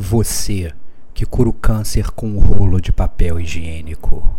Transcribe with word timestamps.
Você 0.00 0.72
que 1.12 1.26
cura 1.26 1.50
o 1.50 1.52
câncer 1.52 2.10
com 2.10 2.26
um 2.26 2.38
rolo 2.38 2.80
de 2.80 2.90
papel 2.90 3.38
higiênico. 3.38 4.34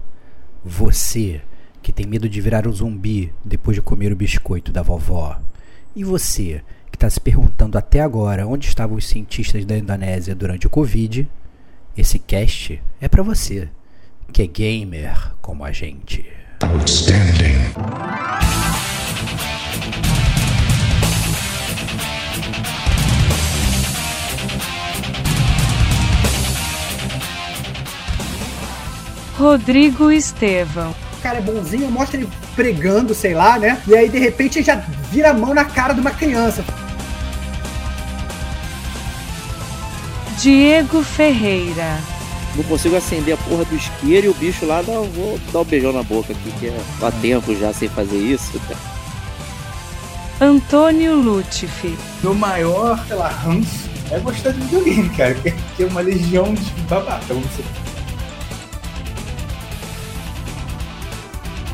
Você 0.66 1.40
que 1.84 1.94
tem 1.94 2.08
medo 2.08 2.28
de 2.28 2.42
virar 2.42 2.68
um 2.68 2.72
zumbi 2.72 3.32
depois 3.46 3.76
de 3.76 3.82
comer 3.82 4.12
o 4.12 4.16
biscoito 4.16 4.72
da 4.72 4.82
vovó. 4.82 5.40
E 5.96 6.04
você 6.04 6.64
que 6.90 6.96
está 6.96 7.08
se 7.08 7.20
perguntando 7.20 7.78
até 7.78 8.02
agora 8.02 8.48
onde 8.48 8.68
estavam 8.68 8.98
os 8.98 9.08
cientistas 9.08 9.64
da 9.64 9.78
Indonésia 9.78 10.34
durante 10.34 10.66
o 10.66 10.70
Covid, 10.70 11.30
esse 11.96 12.18
cast 12.18 12.82
é 13.00 13.08
para 13.08 13.22
você, 13.22 13.70
que 14.34 14.42
é 14.42 14.48
gamer 14.48 15.32
como 15.44 15.64
a 15.64 15.72
gente. 15.72 16.26
Outstanding. 16.64 18.31
Rodrigo 29.42 30.12
Estevão. 30.12 30.92
O 31.18 31.22
cara 31.24 31.40
é 31.40 31.42
bonzinho, 31.42 31.90
mostra 31.90 32.18
ele 32.18 32.30
pregando, 32.56 33.16
sei 33.16 33.34
lá, 33.34 33.58
né? 33.58 33.82
E 33.88 33.98
aí 33.98 34.08
de 34.08 34.20
repente 34.20 34.60
ele 34.60 34.66
já 34.66 34.76
vira 35.12 35.32
a 35.32 35.34
mão 35.34 35.52
na 35.52 35.66
cara 35.66 35.94
de 35.96 36.00
uma 36.00 36.12
criança. 36.12 36.64
Diego 40.38 41.02
Ferreira. 41.02 42.00
Não 42.56 42.64
consigo 42.66 42.96
acender 42.96 43.34
a 43.34 43.38
porra 43.38 43.66
do 43.66 43.76
isqueiro 43.76 44.28
e 44.28 44.30
o 44.30 44.34
bicho 44.36 44.64
lá 44.66 44.84
dá, 44.84 44.94
vou 44.94 45.40
dar 45.52 45.62
um 45.62 45.66
beijão 45.66 45.92
na 45.92 46.04
boca 46.04 46.34
aqui, 46.34 46.52
que 46.60 46.68
é 46.68 46.80
há 47.02 47.12
tempo 47.12 47.56
já 47.56 47.74
sem 47.74 47.90
fazer 47.90 48.18
isso. 48.18 48.62
Antônio 50.40 51.16
Lutifi. 51.16 51.98
Meu 52.22 52.36
maior, 52.36 53.04
sei 53.08 53.16
lá, 53.16 53.30
ranço 53.30 53.90
é 54.12 54.20
gostar 54.20 54.52
de 54.52 54.60
videogame, 54.62 55.10
cara. 55.10 55.34
Que 55.34 55.84
é 55.84 55.86
uma 55.88 56.02
legião 56.02 56.54
de 56.54 56.70
babatão. 56.88 57.42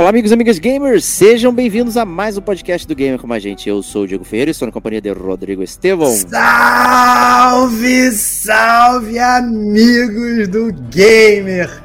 Olá, 0.00 0.08
amigos 0.08 0.30
e 0.30 0.34
amigas 0.34 0.58
gamers, 0.58 1.04
sejam 1.04 1.52
bem-vindos 1.52 1.98
a 1.98 2.06
mais 2.06 2.38
um 2.38 2.40
podcast 2.40 2.88
do 2.88 2.94
Gamer 2.94 3.20
com 3.20 3.30
a 3.30 3.38
gente. 3.38 3.68
Eu 3.68 3.82
sou 3.82 4.04
o 4.04 4.08
Diego 4.08 4.24
Ferreira 4.24 4.48
e 4.48 4.52
estou 4.52 4.64
na 4.64 4.72
companhia 4.72 4.98
de 4.98 5.12
Rodrigo 5.12 5.62
Estevão. 5.62 6.10
Salve, 6.10 8.10
salve, 8.12 9.18
amigos 9.18 10.48
do 10.48 10.72
Gamer 10.88 11.82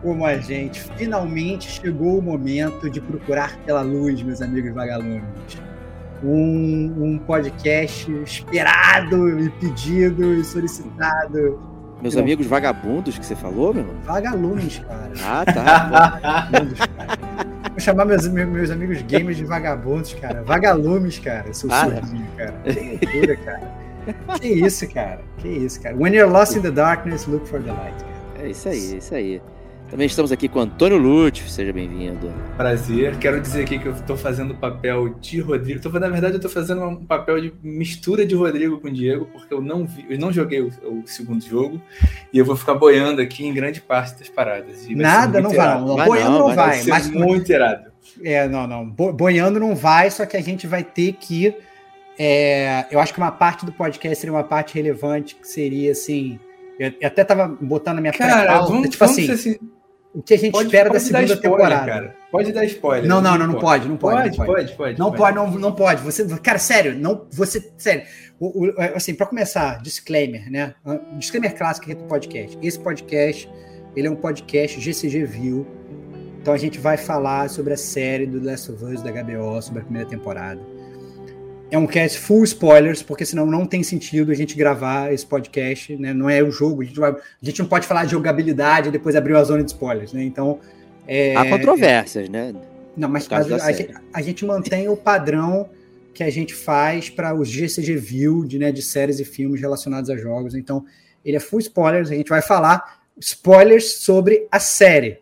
como 0.00 0.24
a 0.24 0.36
gente. 0.36 0.80
Finalmente 0.96 1.68
chegou 1.68 2.20
o 2.20 2.22
momento 2.22 2.88
de 2.88 3.00
procurar 3.00 3.58
pela 3.66 3.82
luz, 3.82 4.22
meus 4.22 4.40
amigos 4.40 4.72
vagalumes. 4.72 5.24
Um, 6.22 6.94
um 7.00 7.18
podcast 7.18 8.08
esperado 8.22 9.40
e 9.40 9.50
pedido 9.50 10.34
e 10.34 10.44
solicitado 10.44 11.69
meus 12.00 12.14
Não. 12.14 12.22
amigos 12.22 12.46
vagabundos 12.46 13.18
que 13.18 13.24
você 13.24 13.36
falou, 13.36 13.74
meu? 13.74 13.86
Vagalumes, 14.04 14.78
cara. 14.78 15.12
Ah, 15.24 15.44
tá. 15.44 15.88
vagabundos, 15.88 16.78
cara. 16.78 17.18
Vou 17.70 17.80
chamar 17.80 18.04
meus, 18.04 18.26
meus 18.26 18.70
amigos 18.70 19.02
gamers 19.02 19.36
de 19.36 19.44
vagabundos, 19.44 20.14
cara. 20.14 20.42
Vagalumes, 20.42 21.18
cara. 21.18 21.52
Seu 21.52 21.70
ah, 21.72 21.84
surdinho, 21.84 22.26
cara. 22.36 22.54
Que 22.64 22.98
loucura, 23.06 23.36
cara. 23.36 23.72
Que 24.40 24.48
isso, 24.48 24.88
cara. 24.88 25.20
Que 25.38 25.48
isso, 25.48 25.80
cara. 25.80 25.94
When 25.96 26.14
you're 26.14 26.30
lost 26.30 26.56
in 26.56 26.62
the 26.62 26.70
darkness, 26.70 27.26
look 27.26 27.46
for 27.46 27.60
the 27.62 27.70
light, 27.70 27.94
cara. 28.02 28.46
É 28.46 28.50
isso 28.50 28.68
aí, 28.68 28.94
é 28.94 28.96
isso 28.96 29.14
aí. 29.14 29.42
Também 29.90 30.06
estamos 30.06 30.30
aqui 30.30 30.48
com 30.48 30.60
Antônio 30.60 30.96
Lute, 30.96 31.50
seja 31.50 31.72
bem-vindo. 31.72 32.32
Prazer. 32.56 33.18
Quero 33.18 33.40
dizer 33.40 33.62
aqui 33.62 33.76
que 33.76 33.86
eu 33.86 33.92
estou 33.92 34.16
fazendo 34.16 34.52
o 34.52 34.56
papel 34.56 35.14
de 35.14 35.40
Rodrigo. 35.40 35.80
Tô, 35.80 35.90
na 35.90 36.08
verdade, 36.08 36.34
eu 36.34 36.36
estou 36.36 36.50
fazendo 36.50 36.84
um 36.84 37.04
papel 37.04 37.40
de 37.40 37.52
mistura 37.60 38.24
de 38.24 38.36
Rodrigo 38.36 38.78
com 38.78 38.88
Diego, 38.88 39.26
porque 39.26 39.52
eu 39.52 39.60
não 39.60 39.84
vi, 39.84 40.06
eu 40.08 40.16
não 40.16 40.32
joguei 40.32 40.60
o, 40.60 40.68
o 40.68 41.02
segundo 41.06 41.44
jogo 41.44 41.82
e 42.32 42.38
eu 42.38 42.44
vou 42.44 42.54
ficar 42.54 42.74
boiando 42.74 43.20
aqui 43.20 43.44
em 43.44 43.52
grande 43.52 43.80
parte 43.80 44.16
das 44.16 44.28
paradas. 44.28 44.86
Nada, 44.88 45.40
não 45.40 45.50
vai, 45.50 45.80
não. 45.80 45.96
Boiando 45.96 46.30
não, 46.30 46.48
não 46.48 46.54
vai. 46.54 46.78
vai 46.78 46.86
mas 46.86 47.10
muito 47.10 47.50
irado. 47.50 47.90
É, 48.22 48.46
não, 48.46 48.68
não. 48.68 48.88
Boiando 48.88 49.58
não 49.58 49.74
vai, 49.74 50.08
só 50.08 50.24
que 50.24 50.36
a 50.36 50.42
gente 50.42 50.68
vai 50.68 50.84
ter 50.84 51.14
que. 51.14 51.52
É, 52.16 52.86
eu 52.92 53.00
acho 53.00 53.12
que 53.12 53.18
uma 53.18 53.32
parte 53.32 53.66
do 53.66 53.72
podcast 53.72 54.20
seria 54.20 54.32
uma 54.32 54.44
parte 54.44 54.72
relevante, 54.72 55.34
que 55.34 55.48
seria 55.48 55.90
assim. 55.90 56.38
Eu, 56.78 56.92
até 57.02 57.24
tava 57.24 57.48
botando 57.60 57.98
a 57.98 58.00
minha 58.00 58.12
Cara, 58.12 58.60
vamos, 58.60 58.88
tipo 58.88 59.04
vamos 59.04 59.18
assim, 59.18 59.32
assim 59.32 59.79
o 60.14 60.22
que 60.22 60.34
a 60.34 60.38
gente 60.38 60.52
pode, 60.52 60.66
espera 60.66 60.90
pode 60.90 60.98
da 60.98 61.06
segunda 61.06 61.34
spoiler, 61.34 61.42
temporada. 61.42 61.86
Cara. 61.86 62.16
Pode 62.30 62.52
dar 62.52 62.64
spoiler. 62.64 63.08
Não, 63.08 63.20
não, 63.20 63.38
não, 63.38 63.46
não 63.46 63.60
pode, 63.60 63.88
não 63.88 63.96
pode. 63.96 64.16
Pode, 64.16 64.38
não 64.38 64.46
pode, 64.46 64.72
pode. 64.74 64.98
Não 64.98 65.12
pode, 65.12 65.36
não, 65.36 65.50
não 65.50 65.72
pode. 65.72 66.02
Você, 66.02 66.26
cara, 66.38 66.58
sério, 66.58 66.98
não, 66.98 67.26
você, 67.30 67.72
sério. 67.76 68.02
O, 68.38 68.66
o, 68.66 68.74
assim, 68.94 69.14
para 69.14 69.26
começar, 69.26 69.80
disclaimer, 69.82 70.50
né? 70.50 70.74
Disclaimer 71.18 71.56
clássico 71.56 71.86
aqui 71.90 71.94
do 71.94 72.04
podcast. 72.04 72.58
Esse 72.60 72.78
podcast, 72.78 73.48
ele 73.94 74.08
é 74.08 74.10
um 74.10 74.16
podcast 74.16 74.80
GCG 74.80 75.24
View. 75.24 75.66
Então 76.40 76.54
a 76.54 76.58
gente 76.58 76.78
vai 76.78 76.96
falar 76.96 77.48
sobre 77.50 77.74
a 77.74 77.76
série 77.76 78.26
do 78.26 78.42
Last 78.44 78.72
of 78.72 78.84
Us 78.84 79.02
da 79.02 79.10
HBO, 79.10 79.60
sobre 79.62 79.82
a 79.82 79.84
primeira 79.84 80.08
temporada 80.08 80.60
é 81.70 81.78
um 81.78 81.86
cast 81.86 82.18
full 82.18 82.42
spoilers, 82.44 83.02
porque 83.02 83.24
senão 83.24 83.46
não 83.46 83.64
tem 83.64 83.82
sentido 83.82 84.32
a 84.32 84.34
gente 84.34 84.56
gravar 84.56 85.12
esse 85.12 85.24
podcast, 85.24 85.96
né? 85.96 86.12
Não 86.12 86.28
é 86.28 86.42
o 86.42 86.50
jogo, 86.50 86.82
a 86.82 86.84
gente, 86.84 86.98
vai, 86.98 87.12
a 87.12 87.16
gente 87.42 87.60
não 87.60 87.68
pode 87.68 87.86
falar 87.86 88.04
de 88.04 88.10
jogabilidade 88.10 88.88
e 88.88 88.90
depois 88.90 89.14
abrir 89.14 89.36
a 89.36 89.44
zona 89.44 89.62
de 89.62 89.70
spoilers, 89.70 90.12
né? 90.12 90.24
Então. 90.24 90.58
É, 91.06 91.36
Há 91.36 91.48
controvérsias, 91.48 92.28
né? 92.28 92.52
Não, 92.96 93.08
mas, 93.08 93.28
mas 93.28 93.52
a, 93.52 93.72
gente, 93.72 93.94
a, 94.12 94.22
gente, 94.22 94.44
mantém 94.44 94.88
o 94.88 94.96
padrão 94.96 95.70
que 96.12 96.24
a 96.24 96.30
gente 96.30 96.54
faz 96.54 97.08
para 97.08 97.34
os 97.34 97.48
GCG 97.48 97.96
View 97.96 98.44
de, 98.44 98.58
né, 98.58 98.72
de 98.72 98.82
séries 98.82 99.20
e 99.20 99.24
filmes 99.24 99.60
relacionados 99.60 100.10
a 100.10 100.16
jogos. 100.16 100.54
Então, 100.54 100.84
ele 101.24 101.36
é 101.36 101.40
full 101.40 101.60
spoilers, 101.60 102.10
a 102.10 102.14
gente 102.14 102.28
vai 102.28 102.42
falar 102.42 103.00
spoilers 103.18 103.96
sobre 103.98 104.46
a 104.50 104.58
série. 104.58 105.18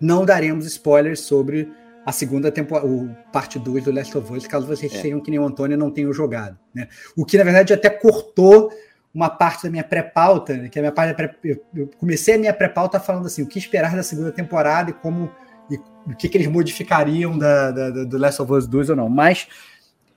Não 0.00 0.24
daremos 0.24 0.66
spoilers 0.66 1.20
sobre 1.20 1.68
a 2.08 2.12
segunda 2.12 2.50
temporada, 2.50 2.86
o 2.86 3.14
parte 3.30 3.58
2 3.58 3.84
do 3.84 3.92
Last 3.92 4.16
of 4.16 4.32
Us, 4.32 4.46
caso 4.46 4.66
vocês 4.66 4.94
é. 4.94 5.02
tenham 5.02 5.20
que 5.20 5.30
nem 5.30 5.38
o 5.38 5.44
Antônio 5.44 5.76
não 5.76 5.90
tenham 5.90 6.10
jogado. 6.10 6.58
Né? 6.74 6.88
O 7.14 7.22
que, 7.22 7.36
na 7.36 7.44
verdade, 7.44 7.74
até 7.74 7.90
cortou 7.90 8.72
uma 9.12 9.28
parte 9.28 9.64
da 9.64 9.70
minha 9.70 9.84
pré-pauta, 9.84 10.56
né? 10.56 10.68
que 10.70 10.78
a 10.78 10.82
minha 10.82 10.90
parte 10.90 11.14
pré 11.14 11.36
eu 11.44 11.90
comecei 11.98 12.36
a 12.36 12.38
minha 12.38 12.54
pré-pauta 12.54 12.98
falando 12.98 13.26
assim, 13.26 13.42
o 13.42 13.46
que 13.46 13.58
esperar 13.58 13.94
da 13.94 14.02
segunda 14.02 14.32
temporada 14.32 14.88
e 14.88 14.94
como 14.94 15.30
e 15.70 15.76
o 16.10 16.16
que, 16.16 16.30
que 16.30 16.38
eles 16.38 16.46
modificariam 16.46 17.36
da, 17.36 17.70
da, 17.70 17.90
do 17.90 18.16
Last 18.16 18.40
of 18.40 18.54
Us 18.54 18.66
2 18.66 18.88
ou 18.88 18.96
não. 18.96 19.10
Mas 19.10 19.46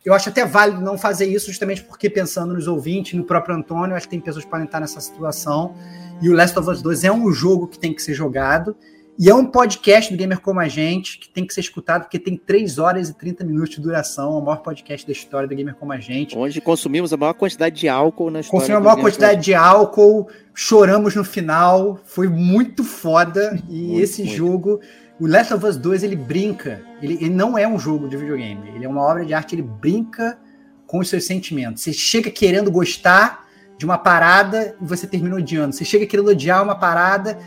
eu 0.06 0.14
acho 0.14 0.30
até 0.30 0.46
válido 0.46 0.80
não 0.80 0.98
fazer 0.98 1.26
isso, 1.26 1.48
justamente 1.48 1.84
porque 1.84 2.10
pensando 2.10 2.54
nos 2.54 2.70
ouvintes, 2.70 3.16
no 3.16 3.26
próprio 3.26 3.54
Antônio, 3.54 3.98
acho 3.98 4.06
que 4.06 4.12
tem 4.12 4.22
pessoas 4.22 4.46
que 4.46 4.50
podem 4.50 4.66
estar 4.66 4.80
nessa 4.80 5.02
situação. 5.02 5.76
E 6.22 6.30
o 6.30 6.34
Last 6.34 6.58
of 6.58 6.70
Us 6.70 6.82
2 6.82 7.04
é 7.04 7.12
um 7.12 7.30
jogo 7.34 7.68
que 7.68 7.78
tem 7.78 7.94
que 7.94 8.02
ser 8.02 8.14
jogado. 8.14 8.78
E 9.24 9.30
é 9.30 9.36
um 9.36 9.46
podcast 9.46 10.12
do 10.12 10.18
Gamer 10.18 10.40
Como 10.40 10.60
a 10.60 10.68
Gente, 10.68 11.20
que 11.20 11.30
tem 11.30 11.46
que 11.46 11.54
ser 11.54 11.60
escutado, 11.60 12.02
porque 12.02 12.18
tem 12.18 12.36
3 12.36 12.80
horas 12.80 13.08
e 13.08 13.14
30 13.14 13.44
minutos 13.44 13.76
de 13.76 13.80
duração, 13.80 14.32
o 14.32 14.42
maior 14.44 14.64
podcast 14.64 15.06
da 15.06 15.14
história 15.14 15.48
do 15.48 15.54
Gamer 15.54 15.76
Como 15.76 15.94
a 15.94 16.00
Gente. 16.00 16.36
Onde 16.36 16.60
consumimos 16.60 17.14
a 17.14 17.18
maior 17.18 17.36
quantidade 17.36 17.82
de 17.82 17.88
álcool 17.88 18.32
na 18.32 18.40
história. 18.40 18.60
Consumimos 18.60 18.82
a 18.82 18.90
maior 18.90 19.00
quantidade 19.00 19.44
de 19.44 19.54
álcool, 19.54 20.28
choramos 20.56 21.14
no 21.14 21.24
final, 21.24 22.00
foi 22.04 22.28
muito 22.28 22.84
foda. 22.84 23.62
E 23.70 23.90
muito, 23.90 24.04
esse 24.04 24.24
muito. 24.24 24.36
jogo, 24.36 24.80
o 25.20 25.28
Last 25.28 25.54
of 25.54 25.68
Us 25.68 25.78
2, 25.78 26.02
ele 26.02 26.16
brinca. 26.16 26.82
Ele, 27.00 27.14
ele 27.14 27.30
não 27.30 27.56
é 27.56 27.68
um 27.68 27.78
jogo 27.78 28.10
de 28.10 28.18
videogame, 28.18 28.72
ele 28.74 28.86
é 28.86 28.90
uma 28.90 29.04
obra 29.04 29.24
de 29.24 29.36
arte, 29.36 29.54
ele 29.54 29.62
brinca 29.62 30.40
com 30.88 30.98
os 30.98 31.08
seus 31.08 31.28
sentimentos. 31.28 31.84
Você 31.84 31.94
chega 31.94 32.32
querendo 32.32 32.72
gostar 32.72 33.48
de 33.78 33.86
uma 33.86 34.00
parada 34.00 34.76
e 34.82 34.84
você 34.84 35.06
termina 35.06 35.36
odiando. 35.36 35.76
Você 35.76 35.86
chega 35.86 36.08
querendo 36.08 36.30
odiar 36.30 36.64
uma 36.64 36.74
parada 36.74 37.38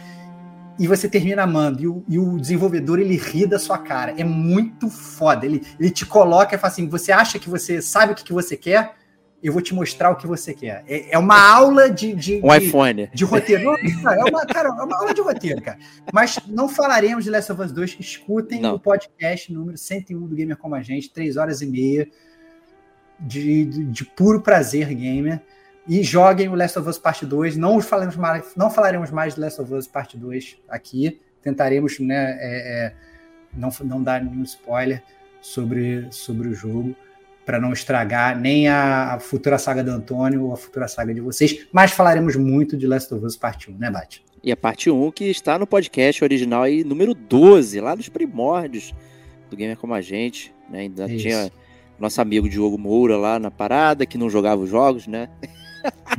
e 0.79 0.87
você 0.87 1.09
termina 1.09 1.43
amando. 1.43 1.83
E 1.83 1.87
o, 1.87 2.05
e 2.09 2.19
o, 2.19 2.39
desenvolvedor, 2.39 2.99
ele 2.99 3.17
ri 3.17 3.47
da 3.47 3.59
sua 3.59 3.79
cara. 3.79 4.15
É 4.19 4.25
muito 4.25 4.89
foda. 4.89 5.47
Ele, 5.47 5.63
ele 5.79 5.91
te 5.91 6.05
coloca 6.05 6.55
e 6.55 6.59
fala 6.59 6.73
assim: 6.73 6.89
você 6.89 7.13
acha 7.13 7.39
que 7.39 7.49
você 7.49 7.81
sabe 7.81 8.13
o 8.13 8.17
que, 8.17 8.25
que 8.25 8.33
você 8.33 8.57
quer? 8.57 8.95
Eu 9.43 9.53
vou 9.53 9.61
te 9.61 9.75
mostrar 9.75 10.11
o 10.11 10.17
que 10.17 10.27
você 10.27 10.55
quer. 10.55 10.83
É, 10.89 11.15
é 11.15 11.19
uma 11.19 11.39
aula 11.39 11.91
de, 11.91 12.15
de, 12.15 12.41
um 12.43 12.49
de, 12.49 12.65
iPhone. 12.65 13.11
de 13.13 13.25
roteiro. 13.25 13.77
Não, 14.03 14.13
é 14.13 14.25
uma, 14.25 14.47
cara, 14.47 14.71
é 14.71 14.73
uma 14.73 14.97
aula 14.97 15.13
de 15.13 15.21
roteiro, 15.21 15.61
cara. 15.61 15.79
Mas 16.13 16.39
não 16.49 16.67
falaremos 16.67 17.25
de 17.25 17.31
Last 17.31 17.53
of 17.53 17.61
Us 17.61 17.71
2. 17.71 17.99
Escutem 18.01 18.63
não. 18.63 18.77
o 18.77 18.81
podcast 18.81 19.53
número 19.53 19.77
101 19.77 20.27
do 20.27 20.35
Gamer 20.35 20.57
Como 20.57 20.75
a 20.75 20.81
Gente, 20.81 21.13
3 21.13 21.37
horas 21.37 21.61
e 21.61 21.67
meia 21.67 22.09
de, 23.21 23.67
de, 23.67 23.85
de 23.85 24.05
puro 24.05 24.41
prazer 24.41 24.93
gamer 24.95 25.43
e 25.87 26.03
joguem 26.03 26.49
o 26.49 26.55
Last 26.55 26.79
of 26.79 26.89
Us 26.89 26.99
Parte 26.99 27.27
2. 27.27 27.57
Não 27.57 27.81
falaremos 27.81 28.17
mais, 28.17 28.57
não 28.57 28.71
falaremos 28.71 29.11
mais 29.11 29.35
de 29.35 29.41
Last 29.41 29.61
of 29.61 29.73
Us 29.73 29.87
Parte 29.87 30.17
2 30.17 30.59
aqui. 30.69 31.21
Tentaremos 31.43 31.99
né, 32.01 32.37
é, 32.41 32.87
é, 32.87 32.95
não, 33.55 33.71
não 33.85 34.03
dar 34.03 34.23
nenhum 34.23 34.43
spoiler 34.43 35.03
sobre, 35.41 36.07
sobre 36.11 36.49
o 36.49 36.55
jogo. 36.55 36.95
para 37.45 37.61
não 37.61 37.73
estragar 37.73 38.39
nem 38.39 38.69
a, 38.69 39.15
a, 39.15 39.21
futura 39.21 39.59
saga 39.59 39.85
do 39.85 39.91
Antônio 39.91 40.45
ou 40.45 40.55
a 40.55 40.57
futura 40.57 40.89
saga 40.89 41.13
de 41.13 41.21
vocês, 41.21 41.67
mas 41.71 41.93
falaremos 41.93 42.37
muito 42.37 42.75
de 42.75 42.87
Last 42.87 43.13
of 43.13 43.25
Us 43.25 43.37
Parte 43.37 43.71
1, 43.71 43.77
né, 43.77 43.91
Bate? 43.91 44.25
E 44.43 44.51
a 44.51 44.57
parte 44.57 44.91
1 44.91 45.11
que 45.13 45.25
está 45.25 45.59
no 45.59 45.67
podcast 45.67 46.25
original 46.25 46.63
aí, 46.63 46.83
número 46.83 47.15
12, 47.15 47.81
lá 47.81 47.95
nos 47.95 48.09
primórdios 48.09 48.95
do 49.51 49.57
Gamer 49.57 49.77
Como 49.77 49.93
a 49.93 50.01
Gente, 50.01 50.55
né? 50.71 50.81
Ainda 50.81 51.07
Isso. 51.07 51.19
tinha 51.19 51.53
nosso 51.99 52.21
amigo 52.21 52.49
Diogo 52.49 52.79
Moura 52.79 53.17
lá 53.17 53.39
na 53.39 53.51
parada, 53.51 54.07
que 54.07 54.19
não 54.19 54.29
jogava 54.29 54.63
os 54.63 54.71
jogos, 54.71 55.07
né? 55.07 55.29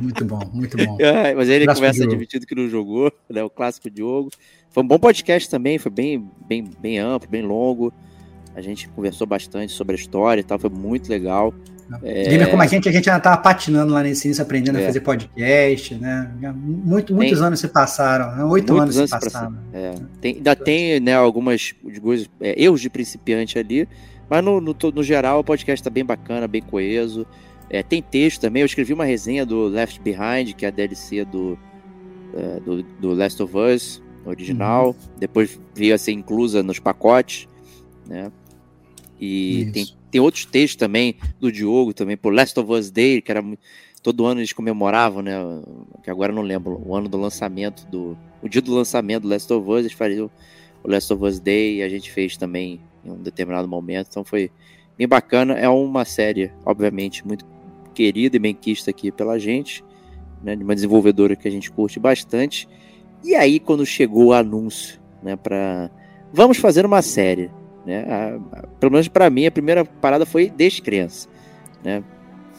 Muito 0.00 0.24
bom, 0.24 0.40
muito 0.52 0.76
bom. 0.76 0.96
É, 1.00 1.34
mas 1.34 1.48
ele 1.48 1.64
clássico 1.64 1.86
começa 1.86 2.04
admitindo 2.04 2.46
que 2.46 2.54
não 2.54 2.68
jogou, 2.68 3.12
né? 3.28 3.42
O 3.42 3.50
clássico 3.50 3.90
Diogo. 3.90 4.30
Foi 4.70 4.82
um 4.82 4.86
bom 4.86 4.98
podcast 4.98 5.48
também, 5.48 5.78
foi 5.78 5.90
bem, 5.90 6.30
bem, 6.46 6.64
bem 6.78 6.98
amplo, 6.98 7.28
bem 7.28 7.42
longo. 7.42 7.92
A 8.54 8.60
gente 8.60 8.88
conversou 8.88 9.26
bastante 9.26 9.72
sobre 9.72 9.96
a 9.96 9.98
história 9.98 10.40
e 10.40 10.44
tal, 10.44 10.58
foi 10.58 10.70
muito 10.70 11.08
legal. 11.08 11.54
É... 12.02 12.28
Gamer 12.28 12.50
como 12.50 12.62
a 12.62 12.66
gente, 12.66 12.88
a 12.88 12.92
gente 12.92 13.08
ainda 13.08 13.18
estava 13.18 13.36
patinando 13.36 13.92
lá 13.92 14.02
nesse 14.02 14.26
início, 14.26 14.42
aprendendo 14.42 14.78
é. 14.78 14.82
a 14.82 14.86
fazer 14.86 15.00
podcast, 15.00 15.94
né? 15.94 16.30
Muito, 16.54 17.14
muitos 17.14 17.38
tem... 17.38 17.46
anos 17.46 17.60
se 17.60 17.68
passaram, 17.68 18.34
né? 18.34 18.44
oito 18.44 18.76
anos, 18.76 18.96
anos, 18.96 19.10
se 19.10 19.18
passaram. 19.18 19.56
É. 19.72 19.94
Tem, 20.20 20.36
ainda 20.36 20.56
tem 20.56 20.98
né, 21.00 21.14
algumas 21.14 21.74
coisas, 22.02 22.28
é, 22.40 22.60
erros 22.60 22.80
de 22.80 22.90
principiante 22.90 23.58
ali, 23.58 23.88
mas 24.28 24.44
no, 24.44 24.60
no, 24.60 24.74
no 24.94 25.02
geral 25.02 25.40
o 25.40 25.44
podcast 25.44 25.80
está 25.80 25.90
bem 25.90 26.04
bacana, 26.04 26.48
bem 26.48 26.62
coeso. 26.62 27.26
É, 27.68 27.82
tem 27.82 28.00
texto 28.00 28.40
também, 28.40 28.62
eu 28.62 28.66
escrevi 28.66 28.92
uma 28.92 29.04
resenha 29.04 29.44
do 29.44 29.66
Left 29.66 30.00
Behind, 30.00 30.54
que 30.54 30.64
é 30.64 30.68
a 30.68 30.70
DLC 30.70 31.24
do, 31.24 31.58
é, 32.34 32.60
do, 32.60 32.82
do, 32.82 33.12
Last 33.12 33.42
of 33.42 33.56
Us 33.56 34.02
original. 34.24 34.88
Uhum. 34.88 34.94
Depois 35.18 35.60
veio 35.74 35.94
a 35.94 35.98
ser 35.98 36.12
inclusa 36.12 36.62
nos 36.62 36.78
pacotes, 36.78 37.48
né? 38.06 38.30
E 39.20 39.70
tem, 39.72 39.86
tem 40.10 40.20
outros 40.20 40.44
textos 40.44 40.76
também 40.76 41.16
do 41.40 41.50
Diogo 41.50 41.92
também, 41.92 42.16
por 42.16 42.32
Last 42.32 42.58
of 42.60 42.70
Us 42.70 42.90
Day, 42.90 43.20
que 43.20 43.30
era 43.30 43.42
todo 44.02 44.24
ano 44.24 44.40
eles 44.40 44.52
comemoravam, 44.52 45.22
né? 45.22 45.34
Que 46.02 46.10
agora 46.10 46.30
eu 46.30 46.36
não 46.36 46.42
lembro, 46.42 46.80
o 46.84 46.94
ano 46.94 47.08
do 47.08 47.18
lançamento 47.18 47.86
do. 47.86 48.16
O 48.42 48.48
dia 48.48 48.62
do 48.62 48.72
lançamento 48.72 49.22
do 49.22 49.28
Last 49.28 49.52
of 49.52 49.68
Us, 49.68 49.80
eles 49.80 49.92
faziam 49.92 50.30
o 50.84 50.90
Last 50.90 51.12
of 51.12 51.24
Us 51.24 51.40
Day 51.40 51.78
e 51.78 51.82
a 51.82 51.88
gente 51.88 52.12
fez 52.12 52.36
também 52.36 52.80
em 53.04 53.10
um 53.10 53.16
determinado 53.16 53.66
momento. 53.66 54.08
Então 54.10 54.22
foi 54.22 54.50
bem 54.96 55.08
bacana. 55.08 55.54
É 55.54 55.68
uma 55.68 56.04
série, 56.04 56.52
obviamente, 56.64 57.26
muito 57.26 57.44
querida 57.96 58.36
e 58.36 58.38
bem 58.38 58.54
quista 58.54 58.90
aqui 58.90 59.10
pela 59.10 59.38
gente, 59.38 59.82
né? 60.42 60.54
De 60.54 60.62
uma 60.62 60.74
desenvolvedora 60.74 61.34
que 61.34 61.48
a 61.48 61.50
gente 61.50 61.70
curte 61.70 61.98
bastante. 61.98 62.68
E 63.24 63.34
aí, 63.34 63.58
quando 63.58 63.86
chegou 63.86 64.26
o 64.26 64.32
anúncio, 64.34 65.00
né, 65.22 65.34
para 65.34 65.90
vamos 66.32 66.58
fazer 66.58 66.84
uma 66.84 67.00
série, 67.00 67.50
né? 67.86 68.04
A, 68.04 68.58
a, 68.58 68.66
pelo 68.78 68.92
menos 68.92 69.08
para 69.08 69.30
mim, 69.30 69.46
a 69.46 69.50
primeira 69.50 69.84
parada 69.84 70.26
foi 70.26 70.50
desde 70.50 70.82
criança, 70.82 71.28
né? 71.82 72.04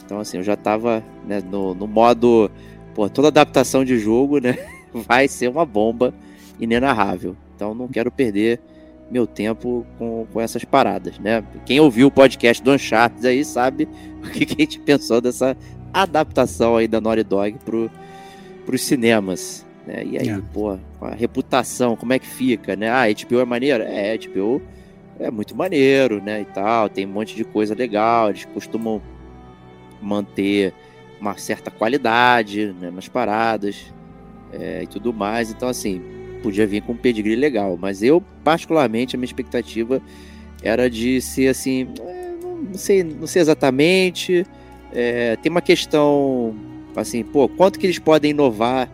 Então, 0.03 0.19
assim, 0.19 0.37
eu 0.37 0.43
já 0.43 0.55
tava 0.55 1.03
né, 1.25 1.41
no, 1.41 1.75
no 1.75 1.85
modo, 1.85 2.49
pô, 2.95 3.09
toda 3.09 3.27
adaptação 3.27 3.83
de 3.85 3.99
jogo, 3.99 4.39
né, 4.39 4.57
vai 4.93 5.27
ser 5.27 5.49
uma 5.49 5.65
bomba 5.65 6.13
inenarrável. 6.59 7.35
Então, 7.55 7.75
não 7.75 7.87
quero 7.87 8.09
perder 8.09 8.59
meu 9.09 9.25
tempo 9.25 9.85
com, 9.97 10.27
com 10.31 10.41
essas 10.41 10.63
paradas, 10.65 11.17
né? 11.19 11.43
Quem 11.65 11.79
ouviu 11.79 12.07
o 12.07 12.11
podcast 12.11 12.61
do 12.61 12.71
Uncharted 12.71 13.25
aí 13.25 13.43
sabe 13.45 13.87
o 14.23 14.29
que, 14.29 14.45
que 14.45 14.53
a 14.53 14.65
gente 14.65 14.79
pensou 14.79 15.21
dessa 15.21 15.55
adaptação 15.93 16.75
aí 16.75 16.87
da 16.87 16.99
Naughty 16.99 17.23
Dog 17.23 17.57
pro, 17.63 17.89
pros 18.65 18.81
cinemas, 18.81 19.65
né? 19.85 20.03
E 20.05 20.17
aí, 20.17 20.29
é. 20.29 20.41
pô, 20.53 20.77
a 21.01 21.15
reputação, 21.15 21.95
como 21.95 22.13
é 22.13 22.19
que 22.19 22.27
fica, 22.27 22.75
né? 22.75 22.89
Ah, 22.89 23.05
HBO 23.07 23.39
é 23.39 23.45
maneiro? 23.45 23.83
É, 23.83 24.17
HBO 24.17 24.61
é 25.19 25.31
muito 25.31 25.55
maneiro, 25.55 26.21
né, 26.21 26.41
e 26.41 26.45
tal, 26.45 26.89
tem 26.89 27.05
um 27.05 27.09
monte 27.09 27.35
de 27.35 27.43
coisa 27.43 27.73
legal, 27.73 28.29
eles 28.29 28.45
costumam 28.45 29.01
manter 30.01 30.73
uma 31.19 31.35
certa 31.37 31.71
qualidade 31.71 32.73
né, 32.79 32.91
nas 32.91 33.07
paradas 33.07 33.91
é, 34.53 34.83
e 34.83 34.87
tudo 34.87 35.11
mais, 35.11 35.49
então 35.49 35.67
assim, 35.67 36.01
podia 36.47 36.65
vir 36.65 36.81
com 36.81 36.93
um 36.93 36.97
pedigree 36.97 37.35
legal, 37.35 37.77
mas 37.79 38.01
eu, 38.01 38.23
particularmente, 38.41 39.17
a 39.17 39.19
minha 39.19 39.25
expectativa 39.25 40.01
era 40.63 40.89
de 40.89 41.19
ser 41.19 41.49
assim, 41.49 41.89
é, 41.99 42.35
não 42.41 42.77
sei, 42.77 43.03
não 43.03 43.27
sei 43.27 43.41
exatamente, 43.41 44.45
é, 44.93 45.35
tem 45.35 45.49
uma 45.49 45.61
questão, 45.61 46.55
assim, 46.95 47.21
pô, 47.21 47.49
quanto 47.49 47.77
que 47.77 47.85
eles 47.85 47.99
podem 47.99 48.31
inovar 48.31 48.89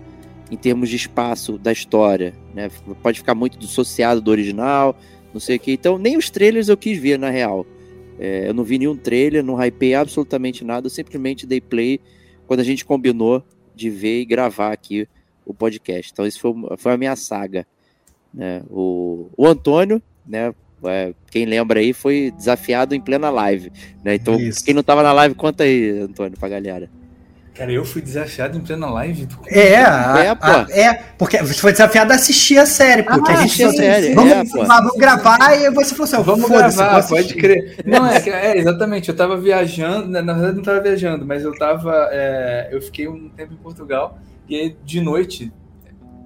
em 0.49 0.57
termos 0.57 0.89
de 0.89 0.95
espaço 0.95 1.59
da 1.59 1.71
história, 1.71 2.33
né, 2.55 2.71
pode 3.03 3.19
ficar 3.19 3.35
muito 3.35 3.59
dissociado 3.59 4.19
do 4.19 4.31
original, 4.31 4.97
não 5.31 5.39
sei 5.39 5.57
o 5.57 5.59
que. 5.59 5.73
Então, 5.73 5.99
nem 5.99 6.17
os 6.17 6.31
trailers 6.31 6.69
eu 6.69 6.77
quis 6.77 6.97
ver, 6.97 7.19
na 7.19 7.29
real. 7.29 7.67
É, 8.19 8.47
eu 8.49 8.53
não 8.53 8.63
vi 8.63 8.79
nenhum 8.79 8.95
trailer, 8.95 9.43
não 9.43 9.63
hypei 9.63 9.93
absolutamente 9.93 10.63
nada, 10.63 10.87
eu 10.87 10.89
simplesmente 10.89 11.45
dei 11.45 11.61
play 11.61 11.99
quando 12.47 12.61
a 12.61 12.63
gente 12.63 12.83
combinou 12.83 13.43
de 13.75 13.91
ver 13.91 14.21
e 14.21 14.25
gravar 14.25 14.71
aqui 14.71 15.07
o 15.45 15.53
podcast. 15.53 16.11
Então, 16.11 16.25
isso 16.25 16.39
foi, 16.39 16.53
foi 16.77 16.93
a 16.93 16.97
minha 16.97 17.15
saga. 17.15 17.65
Né? 18.33 18.63
O, 18.69 19.29
o 19.37 19.47
Antônio, 19.47 20.01
né? 20.25 20.53
É, 20.85 21.13
quem 21.31 21.45
lembra 21.45 21.79
aí, 21.79 21.93
foi 21.93 22.31
desafiado 22.35 22.93
em 22.93 22.99
plena 22.99 23.29
live. 23.29 23.71
Né? 24.03 24.15
Então, 24.15 24.35
isso. 24.35 24.63
quem 24.63 24.73
não 24.73 24.81
estava 24.81 25.01
na 25.01 25.13
live, 25.13 25.33
conta 25.33 25.63
aí, 25.63 25.99
Antônio, 26.01 26.37
pra 26.37 26.49
galera. 26.49 26.89
Cara, 27.53 27.71
eu 27.71 27.85
fui 27.85 28.01
desafiado 28.01 28.57
em 28.57 28.61
plena 28.61 28.89
live. 28.89 29.27
É, 29.47 29.75
a, 29.75 30.15
é, 30.17 30.35
pô. 30.35 30.45
A, 30.47 30.67
é, 30.71 30.93
porque 31.19 31.37
você 31.37 31.53
foi 31.53 31.71
desafiado 31.71 32.11
a 32.11 32.15
assistir 32.15 32.57
a 32.57 32.65
série, 32.65 33.03
porque 33.03 33.31
ah, 33.31 33.35
a 33.35 33.41
gente 33.45 33.63
a 33.63 33.69
série. 33.69 34.15
Vamos, 34.15 34.31
é, 34.31 34.43
vamos 34.43 34.97
gravar 34.97 35.37
e 35.55 35.69
você 35.69 35.93
falou 35.93 36.11
assim, 36.11 36.23
vamos 36.23 36.49
gravar, 36.49 37.07
pode 37.07 37.35
crer. 37.35 37.77
Não, 37.85 38.07
é, 38.07 38.17
é, 38.27 38.57
exatamente, 38.57 39.07
eu 39.09 39.15
tava 39.15 39.37
viajando, 39.37 40.09
na 40.09 40.33
verdade 40.33 40.55
não 40.55 40.63
tava 40.63 40.81
viajando, 40.81 41.27
mas 41.27 41.43
eu 41.43 41.55
tava, 41.55 42.09
é, 42.11 42.69
eu 42.71 42.81
fiquei 42.81 43.07
um 43.07 43.29
tempo 43.29 43.53
em 43.53 43.57
Portugal, 43.57 44.17
e 44.47 44.55
aí 44.55 44.77
de 44.83 45.01
noite, 45.01 45.51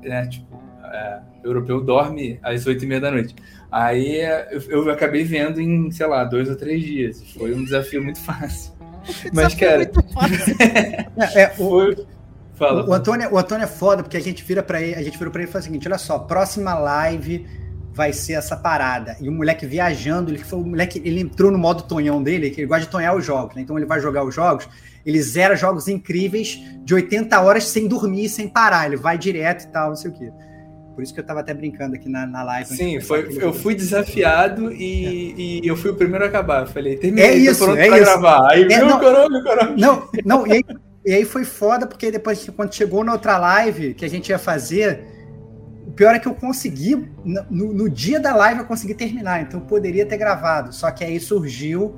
né, 0.04 0.28
tipo, 0.28 0.62
é, 0.84 1.20
o 1.44 1.48
europeu 1.48 1.82
dorme 1.82 2.40
às 2.44 2.66
oito 2.66 2.84
e 2.84 2.88
meia 2.88 3.02
da 3.02 3.12
noite. 3.12 3.36
Aí 3.72 4.22
eu, 4.52 4.86
eu 4.86 4.92
acabei 4.92 5.24
vendo 5.24 5.60
em, 5.60 5.92
sei 5.92 6.08
lá, 6.08 6.24
dois 6.24 6.50
ou 6.50 6.56
três 6.56 6.84
dias. 6.84 7.22
Foi 7.34 7.54
um 7.54 7.64
desafio 7.64 8.04
muito 8.04 8.20
fácil. 8.24 8.74
Mas, 9.34 9.54
cara. 9.54 9.84
é, 11.36 11.42
é, 11.42 11.54
o, 11.60 11.94
Fala. 12.58 12.90
O, 12.90 12.94
Antônio, 12.94 13.32
o 13.32 13.38
Antônio 13.38 13.64
é 13.66 13.68
foda, 13.68 14.02
porque 14.02 14.18
a 14.18 14.22
gente 14.22 14.44
vira 14.44 14.64
para 14.64 14.82
ele, 14.82 14.96
a 14.96 15.04
gente 15.04 15.16
vira 15.16 15.30
para 15.30 15.42
ele 15.42 15.50
e 15.50 15.52
fala 15.52 15.62
o 15.62 15.66
seguinte: 15.66 15.88
olha 15.88 15.98
só, 16.00 16.18
próxima 16.18 16.74
live 16.74 17.46
vai 17.94 18.12
ser 18.12 18.34
essa 18.34 18.58
parada. 18.58 19.16
E 19.22 19.30
o 19.30 19.32
moleque 19.32 19.66
viajando, 19.66 20.32
ele 20.32 20.44
foi 20.44 20.60
o 20.60 20.64
moleque, 20.64 21.00
ele 21.06 21.22
entrou 21.22 21.52
no 21.52 21.58
modo 21.58 21.84
tonhão 21.84 22.22
dele, 22.22 22.50
que 22.50 22.62
ele 22.62 22.68
gosta 22.68 22.86
de 22.86 22.90
tonhar 22.90 23.16
os 23.16 23.24
jogos, 23.24 23.56
né? 23.56 23.62
Então 23.62 23.78
ele 23.78 23.86
vai 23.86 24.00
jogar 24.00 24.24
os 24.24 24.34
jogos, 24.34 24.68
ele 25.08 25.22
zera 25.22 25.56
jogos 25.56 25.88
incríveis 25.88 26.62
de 26.84 26.94
80 26.94 27.40
horas 27.40 27.64
sem 27.64 27.88
dormir, 27.88 28.28
sem 28.28 28.50
parar. 28.50 28.88
Ele 28.88 28.98
vai 28.98 29.18
direto 29.18 29.64
e 29.64 29.68
tal, 29.68 29.88
não 29.88 29.96
sei 29.96 30.12
o 30.12 30.14
quê. 30.14 30.30
Por 30.94 31.02
isso 31.02 31.14
que 31.14 31.20
eu 31.20 31.22
estava 31.22 31.40
até 31.40 31.54
brincando 31.54 31.96
aqui 31.96 32.10
na, 32.10 32.28
na 32.28 32.44
live. 32.44 32.76
Sim, 32.76 33.00
foi, 33.00 33.38
eu 33.40 33.54
fui 33.54 33.74
desafiado 33.74 34.70
e, 34.70 35.32
é. 35.32 35.64
e, 35.64 35.68
eu 35.68 35.78
fui 35.78 35.92
o 35.92 35.96
primeiro 35.96 36.26
a 36.26 36.28
acabar. 36.28 36.68
Falei, 36.68 36.98
terminei, 36.98 37.26
é 37.26 37.36
isso, 37.36 37.64
pronto 37.64 37.80
é 37.80 37.88
pra 37.88 37.96
isso. 37.96 38.06
gravar. 38.06 38.52
Aí, 38.52 38.64
é, 38.64 38.80
viu, 38.80 38.86
não, 38.86 39.00
caralho. 39.00 39.78
Não, 39.78 40.10
não, 40.26 40.46
e 40.46 40.52
aí, 40.52 40.64
e 41.06 41.14
aí 41.14 41.24
foi 41.24 41.46
foda, 41.46 41.88
porque 41.88 42.12
depois, 42.12 42.50
quando 42.50 42.76
chegou 42.76 43.02
na 43.02 43.14
outra 43.14 43.38
live 43.38 43.94
que 43.94 44.04
a 44.04 44.10
gente 44.10 44.28
ia 44.28 44.38
fazer, 44.38 45.06
o 45.88 45.92
pior 45.92 46.16
é 46.16 46.20
que 46.20 46.28
eu 46.28 46.36
consegui, 46.36 47.10
no, 47.24 47.74
no 47.74 47.90
dia 47.90 48.20
da 48.20 48.36
live 48.36 48.60
eu 48.60 48.66
consegui 48.66 48.94
terminar, 48.94 49.42
então 49.42 49.62
eu 49.62 49.66
poderia 49.66 50.06
ter 50.06 50.18
gravado. 50.18 50.74
Só 50.74 50.92
que 50.92 51.06
aí 51.06 51.18
surgiu 51.18 51.96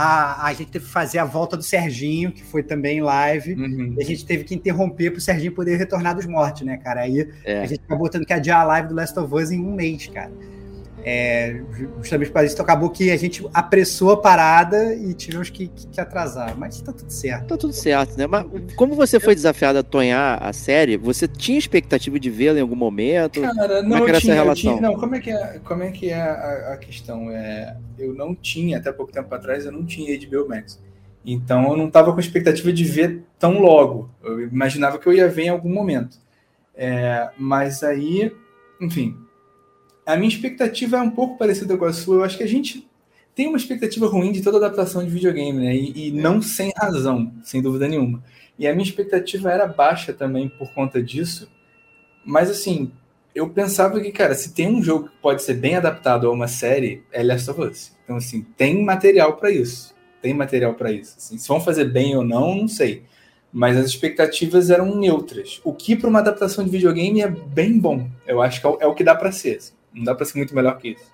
a, 0.00 0.46
a 0.46 0.52
gente 0.54 0.70
teve 0.70 0.86
que 0.86 0.90
fazer 0.90 1.18
a 1.18 1.24
volta 1.24 1.58
do 1.58 1.62
Serginho, 1.62 2.32
que 2.32 2.42
foi 2.42 2.62
também 2.62 3.02
live, 3.02 3.52
uhum. 3.52 3.94
e 3.98 4.02
a 4.02 4.04
gente 4.04 4.24
teve 4.24 4.44
que 4.44 4.54
interromper 4.54 5.10
para 5.10 5.18
o 5.18 5.20
Serginho 5.20 5.52
poder 5.52 5.76
retornar 5.76 6.14
dos 6.14 6.24
mortos, 6.24 6.62
né, 6.62 6.78
cara? 6.78 7.02
Aí 7.02 7.28
é. 7.44 7.60
a 7.60 7.66
gente 7.66 7.82
acabou 7.84 8.08
tendo 8.08 8.24
que 8.24 8.32
adiar 8.32 8.62
a 8.62 8.64
live 8.64 8.88
do 8.88 8.94
Last 8.94 9.18
of 9.18 9.34
Us 9.34 9.50
em 9.50 9.60
um 9.60 9.74
mês, 9.74 10.06
cara. 10.06 10.32
É, 11.02 11.62
justamente 11.98 12.30
para 12.30 12.44
isso 12.44 12.60
acabou 12.60 12.90
que 12.90 13.10
a 13.10 13.16
gente 13.16 13.46
apressou 13.54 14.12
a 14.12 14.16
parada 14.18 14.94
e 14.94 15.14
tivemos 15.14 15.48
que, 15.48 15.68
que, 15.68 15.86
que, 15.86 16.00
atrasar, 16.00 16.56
mas 16.58 16.80
tá 16.80 16.92
tudo 16.92 17.10
certo. 17.10 17.46
Tá 17.46 17.56
tudo 17.56 17.72
certo, 17.72 18.18
né? 18.18 18.26
Mas 18.26 18.46
como 18.74 18.94
você 18.94 19.18
foi 19.18 19.34
desafiado 19.34 19.78
a 19.78 19.82
tonhar 19.82 20.42
a 20.42 20.52
série, 20.52 20.98
você 20.98 21.26
tinha 21.26 21.58
expectativa 21.58 22.20
de 22.20 22.28
vê-la 22.28 22.58
em 22.58 22.62
algum 22.62 22.76
momento? 22.76 23.40
Cara, 23.40 23.82
não, 23.82 23.98
como 23.98 24.10
é 24.10 24.20
tinha, 24.20 24.34
essa 24.34 24.54
tinha, 24.54 24.80
não, 24.80 24.94
como 24.94 25.14
é 25.14 25.20
que 25.20 25.30
é, 25.30 25.60
como 25.64 25.82
é, 25.82 25.90
que 25.90 26.10
é 26.10 26.20
a, 26.20 26.72
a, 26.74 26.76
questão? 26.76 27.30
É, 27.30 27.76
eu 27.98 28.12
não 28.12 28.34
tinha, 28.34 28.76
até 28.76 28.92
pouco 28.92 29.10
tempo 29.10 29.34
atrás, 29.34 29.64
eu 29.64 29.72
não 29.72 29.84
tinha 29.84 30.18
HBO 30.18 30.48
Max. 30.48 30.78
Então 31.24 31.70
eu 31.70 31.76
não 31.76 31.88
estava 31.88 32.12
com 32.12 32.20
expectativa 32.20 32.72
de 32.72 32.84
ver 32.84 33.22
tão 33.38 33.58
logo. 33.58 34.10
Eu 34.22 34.40
imaginava 34.40 34.98
que 34.98 35.06
eu 35.06 35.12
ia 35.12 35.28
ver 35.28 35.44
em 35.44 35.48
algum 35.48 35.72
momento. 35.72 36.18
É, 36.74 37.30
mas 37.38 37.82
aí, 37.82 38.32
enfim, 38.80 39.16
a 40.10 40.16
minha 40.16 40.28
expectativa 40.28 40.96
é 40.96 41.00
um 41.00 41.10
pouco 41.10 41.38
parecida 41.38 41.76
com 41.76 41.84
a 41.84 41.92
sua. 41.92 42.16
Eu 42.16 42.24
acho 42.24 42.36
que 42.36 42.42
a 42.42 42.48
gente 42.48 42.88
tem 43.34 43.46
uma 43.46 43.56
expectativa 43.56 44.06
ruim 44.06 44.32
de 44.32 44.42
toda 44.42 44.58
adaptação 44.58 45.04
de 45.04 45.10
videogame, 45.10 45.58
né? 45.58 45.74
E, 45.74 46.08
e 46.08 46.10
não 46.12 46.42
sem 46.42 46.72
razão, 46.76 47.32
sem 47.42 47.62
dúvida 47.62 47.86
nenhuma. 47.88 48.22
E 48.58 48.66
a 48.66 48.72
minha 48.72 48.84
expectativa 48.84 49.50
era 49.50 49.66
baixa 49.66 50.12
também 50.12 50.48
por 50.48 50.72
conta 50.74 51.02
disso. 51.02 51.50
Mas 52.24 52.50
assim, 52.50 52.92
eu 53.34 53.48
pensava 53.48 54.00
que, 54.00 54.10
cara, 54.10 54.34
se 54.34 54.52
tem 54.52 54.68
um 54.68 54.82
jogo 54.82 55.08
que 55.08 55.16
pode 55.22 55.42
ser 55.42 55.54
bem 55.54 55.76
adaptado 55.76 56.26
a 56.26 56.30
uma 56.30 56.48
série, 56.48 57.02
é 57.12 57.22
Last 57.22 57.50
of 57.50 57.60
Us. 57.60 57.92
Então, 58.04 58.16
assim, 58.16 58.42
tem 58.56 58.82
material 58.84 59.36
para 59.36 59.50
isso. 59.50 59.94
Tem 60.20 60.34
material 60.34 60.74
para 60.74 60.92
isso. 60.92 61.14
Assim, 61.16 61.38
se 61.38 61.48
vão 61.48 61.60
fazer 61.60 61.84
bem 61.84 62.16
ou 62.16 62.24
não, 62.24 62.54
não 62.54 62.68
sei. 62.68 63.04
Mas 63.52 63.76
as 63.76 63.86
expectativas 63.86 64.70
eram 64.70 64.94
neutras. 64.94 65.60
O 65.64 65.72
que 65.72 65.96
para 65.96 66.08
uma 66.08 66.18
adaptação 66.18 66.64
de 66.64 66.70
videogame 66.70 67.22
é 67.22 67.28
bem 67.28 67.78
bom. 67.78 68.08
Eu 68.26 68.42
acho 68.42 68.60
que 68.60 68.66
é 68.66 68.70
o, 68.70 68.92
é 68.92 68.94
que 68.94 69.04
dá 69.04 69.14
para 69.14 69.32
ser. 69.32 69.56
Assim. 69.56 69.72
Não 69.92 70.04
dá 70.04 70.14
para 70.14 70.26
ser 70.26 70.38
muito 70.38 70.54
melhor 70.54 70.78
que 70.78 70.90
isso. 70.90 71.10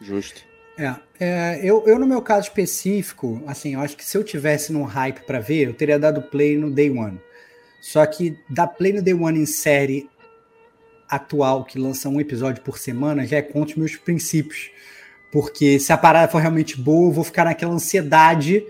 Justo. 0.00 0.42
É, 0.78 0.94
é, 1.18 1.60
eu, 1.62 1.82
eu, 1.86 1.98
no 1.98 2.06
meu 2.06 2.20
caso 2.20 2.48
específico, 2.48 3.42
assim, 3.46 3.74
eu 3.74 3.80
acho 3.80 3.96
que 3.96 4.04
se 4.04 4.16
eu 4.16 4.22
tivesse 4.22 4.72
num 4.72 4.82
hype 4.82 5.20
para 5.20 5.40
ver, 5.40 5.68
eu 5.68 5.74
teria 5.74 5.98
dado 5.98 6.20
play 6.20 6.56
no 6.56 6.70
Day 6.70 6.90
One. 6.90 7.18
Só 7.80 8.04
que 8.04 8.38
dar 8.48 8.66
play 8.66 8.92
no 8.92 9.02
Day 9.02 9.14
One 9.14 9.40
em 9.40 9.46
série 9.46 10.08
atual, 11.08 11.64
que 11.64 11.78
lança 11.78 12.08
um 12.08 12.20
episódio 12.20 12.62
por 12.62 12.78
semana, 12.78 13.26
já 13.26 13.38
é 13.38 13.42
contra 13.42 13.72
os 13.72 13.78
meus 13.78 13.96
princípios. 13.96 14.70
Porque 15.32 15.78
se 15.78 15.92
a 15.92 15.96
parada 15.96 16.30
for 16.30 16.40
realmente 16.40 16.78
boa, 16.78 17.08
eu 17.08 17.12
vou 17.12 17.24
ficar 17.24 17.44
naquela 17.44 17.72
ansiedade 17.72 18.64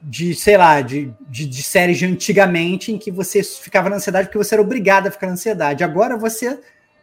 de, 0.00 0.34
sei 0.34 0.56
lá, 0.56 0.80
de, 0.80 1.12
de, 1.28 1.46
de 1.46 1.62
séries 1.62 1.98
de 1.98 2.06
antigamente, 2.06 2.92
em 2.92 2.98
que 2.98 3.10
você 3.10 3.42
ficava 3.42 3.88
na 3.90 3.96
ansiedade 3.96 4.28
porque 4.28 4.38
você 4.38 4.54
era 4.54 4.62
obrigado 4.62 5.06
a 5.06 5.10
ficar 5.10 5.26
na 5.26 5.32
ansiedade. 5.34 5.84
Agora 5.84 6.16
você 6.16 6.58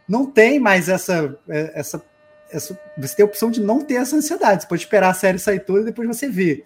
não 0.08 0.26
tem 0.26 0.58
mais 0.58 0.88
essa, 0.88 1.38
essa 1.48 2.02
essa, 2.50 2.78
você 2.96 3.16
tem 3.16 3.24
a 3.24 3.26
opção 3.26 3.50
de 3.50 3.60
não 3.60 3.80
ter 3.80 3.94
essa 3.94 4.16
ansiedade. 4.16 4.62
Você 4.62 4.68
pode 4.68 4.82
esperar 4.82 5.10
a 5.10 5.14
série 5.14 5.38
sair 5.38 5.60
toda 5.60 5.82
e 5.82 5.84
depois 5.84 6.06
você 6.08 6.28
vê, 6.28 6.64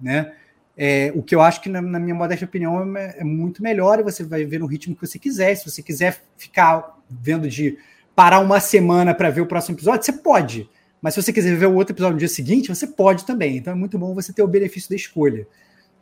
né? 0.00 0.32
É, 0.76 1.12
o 1.14 1.22
que 1.22 1.34
eu 1.34 1.42
acho 1.42 1.60
que, 1.60 1.68
na, 1.68 1.82
na 1.82 1.98
minha 1.98 2.14
modesta 2.14 2.46
opinião, 2.46 2.96
é, 2.96 3.18
é, 3.18 3.24
muito 3.24 3.62
melhor 3.62 4.00
e 4.00 4.02
você 4.02 4.24
vai 4.24 4.44
ver 4.44 4.58
no 4.58 4.66
ritmo 4.66 4.94
que 4.94 5.06
você 5.06 5.18
quiser. 5.18 5.54
Se 5.54 5.70
você 5.70 5.82
quiser 5.82 6.22
ficar 6.36 6.98
vendo 7.10 7.48
de 7.48 7.78
parar 8.14 8.40
uma 8.40 8.58
semana 8.58 9.14
para 9.14 9.30
ver 9.30 9.42
o 9.42 9.46
próximo 9.46 9.76
episódio, 9.76 10.04
você 10.04 10.12
pode. 10.12 10.68
Mas 11.00 11.14
se 11.14 11.22
você 11.22 11.32
quiser 11.32 11.56
ver 11.56 11.66
o 11.66 11.74
outro 11.74 11.92
episódio 11.92 12.14
no 12.14 12.18
dia 12.18 12.28
seguinte, 12.28 12.68
você 12.68 12.86
pode 12.86 13.26
também. 13.26 13.58
Então 13.58 13.72
é 13.72 13.76
muito 13.76 13.98
bom 13.98 14.14
você 14.14 14.32
ter 14.32 14.42
o 14.42 14.48
benefício 14.48 14.88
da 14.88 14.96
escolha, 14.96 15.46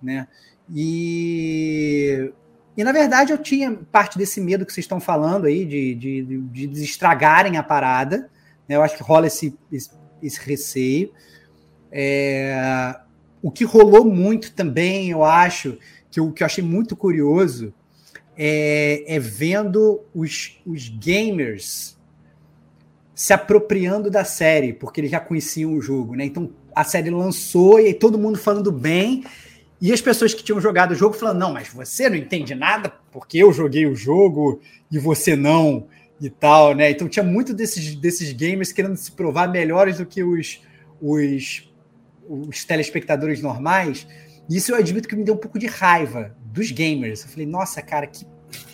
né? 0.00 0.28
E, 0.73 2.32
e 2.77 2.85
na 2.85 2.93
verdade 2.93 3.33
eu 3.33 3.39
tinha 3.39 3.73
parte 3.91 4.17
desse 4.17 4.41
medo 4.41 4.65
que 4.65 4.73
vocês 4.73 4.85
estão 4.85 5.00
falando 5.00 5.47
aí 5.47 5.65
de, 5.65 5.95
de, 5.95 6.67
de, 6.67 6.83
estragarem 6.83 7.57
a 7.57 7.62
parada. 7.62 8.31
Né? 8.69 8.77
Eu 8.77 8.83
acho 8.83 8.97
que 8.97 9.03
rola 9.03 9.27
esse, 9.27 9.57
esse, 9.71 9.91
esse 10.23 10.41
receio. 10.41 11.12
É, 11.91 12.97
o 13.43 13.50
que 13.50 13.65
rolou 13.65 14.05
muito 14.05 14.53
também, 14.53 15.11
eu 15.11 15.25
acho, 15.25 15.79
que 16.11 16.21
o 16.21 16.33
que 16.33 16.43
eu 16.43 16.47
achei 16.47 16.62
muito 16.62 16.97
curioso, 16.97 17.73
é, 18.37 19.05
é 19.07 19.19
vendo 19.19 20.00
os, 20.15 20.61
os 20.65 20.89
gamers 20.89 21.99
se 23.15 23.33
apropriando 23.33 24.11
da 24.11 24.25
série, 24.25 24.73
porque 24.73 25.00
eles 25.00 25.11
já 25.11 25.21
conheciam 25.21 25.75
o 25.75 25.83
jogo, 25.83 26.15
né? 26.15 26.25
Então 26.25 26.50
a 26.75 26.85
série 26.85 27.11
lançou 27.11 27.79
e 27.79 27.93
todo 27.93 28.19
mundo 28.19 28.39
falando 28.39 28.73
bem, 28.73 29.25
e 29.80 29.92
as 29.92 30.00
pessoas 30.00 30.34
que 30.34 30.42
tinham 30.42 30.60
jogado 30.60 30.92
o 30.92 30.94
jogo 30.94 31.14
falando: 31.14 31.38
não, 31.38 31.52
mas 31.52 31.68
você 31.68 32.08
não 32.08 32.16
entende 32.16 32.54
nada 32.54 32.92
porque 33.10 33.38
eu 33.38 33.52
joguei 33.52 33.87
o 33.87 33.96
jogo 33.96 34.60
e 34.90 34.99
você 34.99 35.34
não 35.34 35.87
e 36.20 36.28
tal, 36.28 36.75
né? 36.75 36.90
Então 36.90 37.08
tinha 37.08 37.25
muito 37.25 37.54
desses, 37.54 37.94
desses 37.94 38.32
gamers 38.32 38.72
querendo 38.72 38.96
se 38.96 39.10
provar 39.10 39.49
melhores 39.49 39.99
do 39.99 40.04
que 40.04 40.22
os, 40.22 40.60
os, 41.00 41.72
os 42.28 42.64
telespectadores 42.64 43.40
normais. 43.40 44.06
E 44.49 44.56
isso 44.56 44.72
eu 44.72 44.76
admito 44.76 45.08
que 45.08 45.16
me 45.16 45.25
deu 45.25 45.34
um 45.34 45.38
pouco 45.38 45.58
de 45.58 45.66
raiva 45.66 46.37
dos 46.44 46.70
gamers. 46.70 47.22
Eu 47.22 47.28
falei, 47.28 47.46
nossa, 47.46 47.80
cara, 47.80 48.06
que 48.06 48.26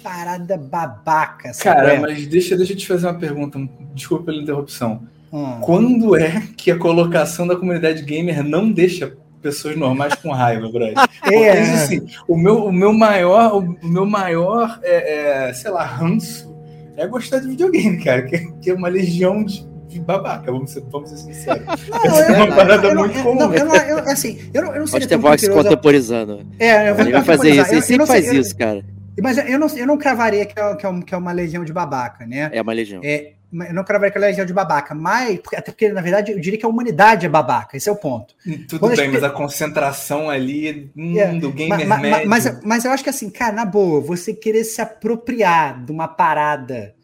parada 0.03 0.57
babaca. 0.57 1.53
Cara, 1.53 1.95
é? 1.95 2.01
mas 2.01 2.27
deixa, 2.27 2.57
deixa 2.57 2.73
eu 2.73 2.77
te 2.77 2.87
fazer 2.87 3.07
uma 3.07 3.19
pergunta. 3.19 3.61
Desculpa 3.95 4.25
pela 4.25 4.43
interrupção. 4.43 5.07
Hum. 5.33 5.61
Quando 5.61 6.17
é 6.17 6.49
que 6.57 6.71
a 6.71 6.79
colocação 6.79 7.47
da 7.47 7.55
comunidade 7.55 8.03
gamer 8.03 8.43
não 8.43 8.73
deixa 8.73 9.17
pessoas 9.47 9.77
normais 9.77 10.15
com 10.17 10.33
raiva, 10.33 10.69
brother? 10.69 10.95
É. 11.31 11.61
assim, 11.61 12.07
o 12.27 12.37
meu, 12.37 12.67
o 12.67 12.73
meu 12.73 12.93
maior, 12.93 13.57
o 13.57 13.87
meu 13.87 14.07
maior, 14.07 14.81
é, 14.83 15.49
é, 15.49 15.53
sei 15.53 15.71
lá, 15.71 15.85
ranço 15.85 16.55
é 16.97 17.07
gostar 17.07 17.39
de 17.39 17.49
videogame, 17.49 18.03
cara, 18.03 18.23
que, 18.23 18.39
que 18.61 18.71
é 18.71 18.75
uma 18.75 18.89
legião 18.89 19.45
de, 19.45 19.67
de 19.87 20.01
babaca, 20.01 20.51
vamos 20.51 20.71
ser, 20.71 20.83
vamos 20.91 21.11
ser 21.11 21.19
sinceros. 21.19 21.89
Não, 21.89 22.05
Essa 22.05 22.23
é 22.23 22.37
uma 22.37 22.57
parada 22.57 22.89
eu, 22.89 22.95
muito 22.97 23.23
comum. 23.23 23.39
Não, 23.39 23.55
eu, 23.55 23.67
eu, 23.67 23.99
assim, 23.99 24.39
eu 24.53 24.63
não, 24.63 24.75
eu 24.75 24.81
não 24.81 24.89
Pode 24.89 25.07
ter 25.07 25.17
voz 25.17 25.49
contemporizando. 25.49 26.47
É, 26.59 26.91
eu 26.91 26.95
vou 26.95 27.05
Ele 27.05 27.13
vai 27.13 27.23
fazer 27.23 27.51
isso, 27.51 27.73
ele 27.73 27.83
sempre 27.83 28.07
faz 28.07 28.33
isso, 28.33 28.57
cara. 28.57 28.85
Mas 29.23 29.39
eu 29.39 29.59
não, 29.59 29.69
eu 29.69 29.87
não 29.87 29.97
cravaria 29.97 30.45
que 30.45 30.59
é, 30.59 30.75
que, 30.75 30.87
é, 30.87 31.01
que 31.01 31.15
é 31.15 31.19
uma 31.19 31.33
legião 31.33 31.65
de 31.65 31.73
babaca, 31.73 32.27
né? 32.27 32.51
É 32.53 32.61
uma 32.61 32.73
legião. 32.73 33.01
É, 33.03 33.33
eu 33.33 33.36
não 33.53 33.85
cravaria 33.85 34.11
que 34.11 34.19
é 34.19 34.21
uma 34.21 34.27
legião 34.27 34.45
de 34.45 34.53
babaca, 34.53 34.95
mas, 34.95 35.41
até 35.55 35.71
porque, 35.71 35.89
na 35.89 36.01
verdade, 36.01 36.33
eu 36.33 36.41
diria 36.41 36.59
que 36.59 36.67
a 36.67 36.69
humanidade 36.69 37.27
é 37.27 37.29
babaca, 37.29 37.77
esse 37.77 37.89
é 37.89 37.93
o 37.93 37.97
ponto. 37.97 38.35
Tudo 38.69 38.81
Quando 38.81 38.97
bem, 38.97 39.01
a 39.01 39.05
gente... 39.05 39.15
mas 39.15 39.25
a 39.25 39.31
concentração 39.31 40.29
ali 40.29 40.91
hum, 40.97 41.19
é, 41.19 41.33
do 41.35 41.51
gamer 41.53 41.87
mas, 41.87 42.01
médio... 42.01 42.29
Mas, 42.29 42.61
mas 42.65 42.85
eu 42.85 42.91
acho 42.91 43.05
que, 43.05 43.11
assim, 43.11 43.31
cara, 43.31 43.53
na 43.53 43.65
boa, 43.65 44.01
você 44.01 44.35
querer 44.35 44.65
se 44.65 44.81
apropriar 44.81 45.85
de 45.85 45.93
uma 45.93 46.09
parada 46.09 46.95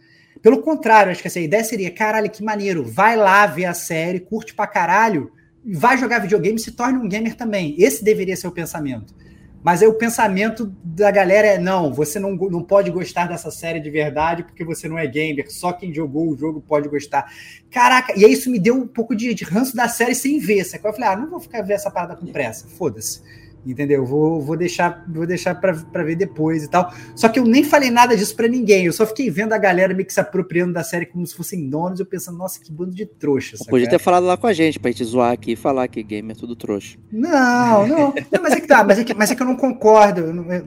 pelo 0.42 0.60
contrário, 0.60 1.12
acho 1.12 1.22
que 1.22 1.28
essa 1.28 1.38
ideia 1.38 1.62
seria: 1.62 1.90
caralho, 1.90 2.28
que 2.28 2.42
maneiro, 2.42 2.84
vai 2.84 3.16
lá 3.16 3.46
ver 3.46 3.66
a 3.66 3.74
série, 3.74 4.18
curte 4.18 4.52
pra 4.52 4.66
caralho, 4.66 5.30
vai 5.64 5.96
jogar 5.96 6.18
videogame 6.18 6.56
e 6.56 6.60
se 6.60 6.72
torne 6.72 6.98
um 6.98 7.08
gamer 7.08 7.36
também. 7.36 7.76
Esse 7.78 8.02
deveria 8.02 8.36
ser 8.36 8.48
o 8.48 8.52
pensamento. 8.52 9.14
Mas 9.62 9.80
aí 9.80 9.88
o 9.88 9.94
pensamento 9.94 10.74
da 10.82 11.10
galera 11.10 11.46
é: 11.46 11.58
não, 11.58 11.92
você 11.92 12.18
não, 12.18 12.34
não 12.34 12.62
pode 12.62 12.90
gostar 12.90 13.26
dessa 13.26 13.50
série 13.50 13.80
de 13.80 13.90
verdade 13.90 14.42
porque 14.42 14.64
você 14.64 14.88
não 14.88 14.98
é 14.98 15.06
gamer, 15.06 15.52
só 15.52 15.72
quem 15.72 15.94
jogou 15.94 16.30
o 16.30 16.36
jogo 16.36 16.60
pode 16.60 16.88
gostar. 16.88 17.32
Caraca, 17.70 18.12
e 18.18 18.24
aí 18.24 18.32
isso 18.32 18.50
me 18.50 18.58
deu 18.58 18.74
um 18.74 18.86
pouco 18.86 19.14
de, 19.14 19.32
de 19.34 19.44
ranço 19.44 19.76
da 19.76 19.88
série 19.88 20.14
sem 20.14 20.38
ver. 20.38 20.64
Sabe? 20.64 20.86
Eu 20.86 20.92
falei: 20.92 21.08
ah, 21.08 21.16
não 21.16 21.30
vou 21.30 21.40
ficar 21.40 21.62
ver 21.62 21.74
essa 21.74 21.90
parada 21.90 22.16
com 22.16 22.26
pressa, 22.26 22.66
foda-se 22.68 23.22
entendeu? 23.66 24.04
Vou, 24.04 24.40
vou 24.40 24.56
deixar, 24.56 25.04
vou 25.08 25.26
deixar 25.26 25.54
para 25.54 26.02
ver 26.02 26.16
depois 26.16 26.64
e 26.64 26.68
tal. 26.68 26.92
Só 27.14 27.28
que 27.28 27.38
eu 27.38 27.44
nem 27.44 27.62
falei 27.62 27.90
nada 27.90 28.16
disso 28.16 28.34
para 28.34 28.48
ninguém. 28.48 28.86
Eu 28.86 28.92
só 28.92 29.06
fiquei 29.06 29.30
vendo 29.30 29.52
a 29.52 29.58
galera 29.58 29.94
meio 29.94 30.06
que 30.06 30.12
se 30.12 30.20
apropriando 30.20 30.72
da 30.72 30.82
série 30.82 31.06
como 31.06 31.26
se 31.26 31.34
fossem 31.34 31.68
donos. 31.68 32.00
Eu 32.00 32.06
pensando, 32.06 32.38
nossa, 32.38 32.60
que 32.60 32.70
bando 32.70 32.94
de 32.94 33.06
trouxa. 33.06 33.56
Podia 33.68 33.88
ter 33.88 33.98
falado 33.98 34.26
lá 34.26 34.36
com 34.36 34.46
a 34.46 34.52
gente 34.52 34.78
pra 34.78 34.90
gente 34.90 35.04
zoar 35.04 35.32
aqui 35.32 35.52
e 35.52 35.56
falar 35.56 35.88
que 35.88 36.02
game 36.02 36.32
é 36.32 36.34
tudo 36.34 36.56
trouxa. 36.56 36.98
Não, 37.10 37.86
não. 37.86 38.14
não 38.30 38.42
mas 38.42 38.52
é 38.52 38.60
que 38.60 38.66
tá, 38.66 38.84
mas 38.84 38.98
é 38.98 39.04
que, 39.04 39.14
mas 39.14 39.30
é 39.30 39.34
que 39.34 39.42
eu 39.42 39.46
não 39.46 39.56
concordo. 39.56 40.22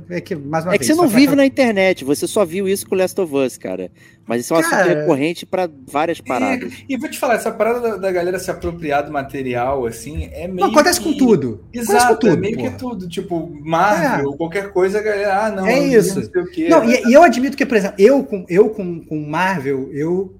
É 0.09 0.21
que, 0.21 0.35
mais 0.35 0.65
uma 0.65 0.75
é 0.75 0.77
vez, 0.77 0.87
que 0.87 0.93
você 0.93 1.01
não 1.01 1.07
vive 1.07 1.35
na 1.35 1.45
internet, 1.45 2.03
você 2.03 2.27
só 2.27 2.45
viu 2.45 2.67
isso 2.67 2.87
com 2.87 2.95
Last 2.95 3.19
of 3.19 3.35
Us, 3.35 3.57
cara. 3.57 3.91
Mas 4.27 4.41
isso 4.41 4.55
é 4.55 4.57
um 4.57 4.61
Cara, 4.61 4.81
assunto 4.81 4.97
recorrente 4.97 5.45
para 5.45 5.69
várias 5.87 6.19
paradas. 6.19 6.73
E, 6.89 6.95
e, 6.95 6.97
vou 6.97 7.09
te 7.09 7.19
falar, 7.19 7.35
essa 7.35 7.51
parada 7.51 7.79
da, 7.79 7.95
da, 7.97 8.11
galera 8.11 8.39
se 8.39 8.49
apropriar 8.49 9.05
do 9.05 9.11
material, 9.11 9.85
assim, 9.85 10.29
é 10.33 10.47
meio. 10.47 10.61
Não, 10.61 10.71
acontece 10.71 10.99
que... 10.99 11.11
com 11.11 11.17
tudo. 11.17 11.63
Exato, 11.71 12.13
com 12.13 12.19
tudo, 12.21 12.33
é 12.33 12.37
meio 12.37 12.57
porra. 12.57 12.71
que 12.71 12.77
tudo. 12.77 13.07
Tipo, 13.07 13.47
Marvel, 13.61 14.33
é. 14.33 14.37
qualquer 14.37 14.73
coisa, 14.73 14.97
a 14.97 15.01
galera, 15.03 15.45
ah, 15.45 15.51
não, 15.51 15.67
é 15.67 15.79
isso. 15.79 16.19
Não, 16.19 16.31
sei 16.31 16.41
o 16.41 16.51
quê, 16.51 16.69
não 16.69 16.83
e, 16.89 17.03
e, 17.05 17.13
eu 17.13 17.21
admito 17.21 17.55
que, 17.55 17.65
por 17.65 17.77
exemplo, 17.77 17.95
eu 17.99 18.23
com, 18.23 18.45
eu 18.49 18.69
com, 18.69 18.99
com 19.01 19.19
Marvel, 19.19 19.89
eu, 19.93 20.35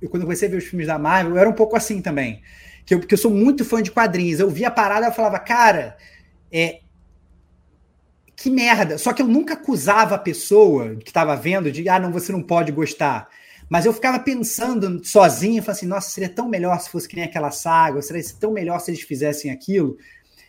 eu 0.00 0.08
quando 0.08 0.22
comecei 0.22 0.46
a 0.46 0.50
ver 0.50 0.58
os 0.58 0.64
filmes 0.64 0.86
da 0.86 0.98
Marvel, 0.98 1.32
eu 1.32 1.38
era 1.38 1.50
um 1.50 1.54
pouco 1.54 1.76
assim 1.76 2.00
também. 2.00 2.40
Que 2.86 2.94
eu, 2.94 3.00
porque 3.00 3.14
eu 3.14 3.18
sou 3.18 3.32
muito 3.32 3.64
fã 3.64 3.82
de 3.82 3.90
quadrinhos. 3.90 4.38
Eu 4.38 4.48
via 4.48 4.68
a 4.68 4.70
parada 4.70 5.08
e 5.08 5.12
falava, 5.12 5.38
cara, 5.40 5.96
é, 6.52 6.80
que 8.36 8.50
merda. 8.50 8.98
Só 8.98 9.12
que 9.12 9.22
eu 9.22 9.26
nunca 9.26 9.54
acusava 9.54 10.14
a 10.14 10.18
pessoa 10.18 10.96
que 10.96 11.10
estava 11.10 11.36
vendo 11.36 11.70
de, 11.70 11.88
ah, 11.88 11.98
não, 11.98 12.12
você 12.12 12.32
não 12.32 12.42
pode 12.42 12.72
gostar. 12.72 13.28
Mas 13.68 13.86
eu 13.86 13.92
ficava 13.92 14.18
pensando 14.18 15.04
sozinho, 15.04 15.62
falando 15.62 15.76
assim, 15.76 15.86
nossa, 15.86 16.10
seria 16.10 16.28
tão 16.28 16.48
melhor 16.48 16.78
se 16.80 16.90
fosse 16.90 17.08
que 17.08 17.16
nem 17.16 17.24
aquela 17.24 17.50
saga, 17.50 17.96
ou 17.96 18.02
seria 18.02 18.22
tão 18.38 18.52
melhor 18.52 18.78
se 18.80 18.90
eles 18.90 19.02
fizessem 19.02 19.50
aquilo. 19.50 19.96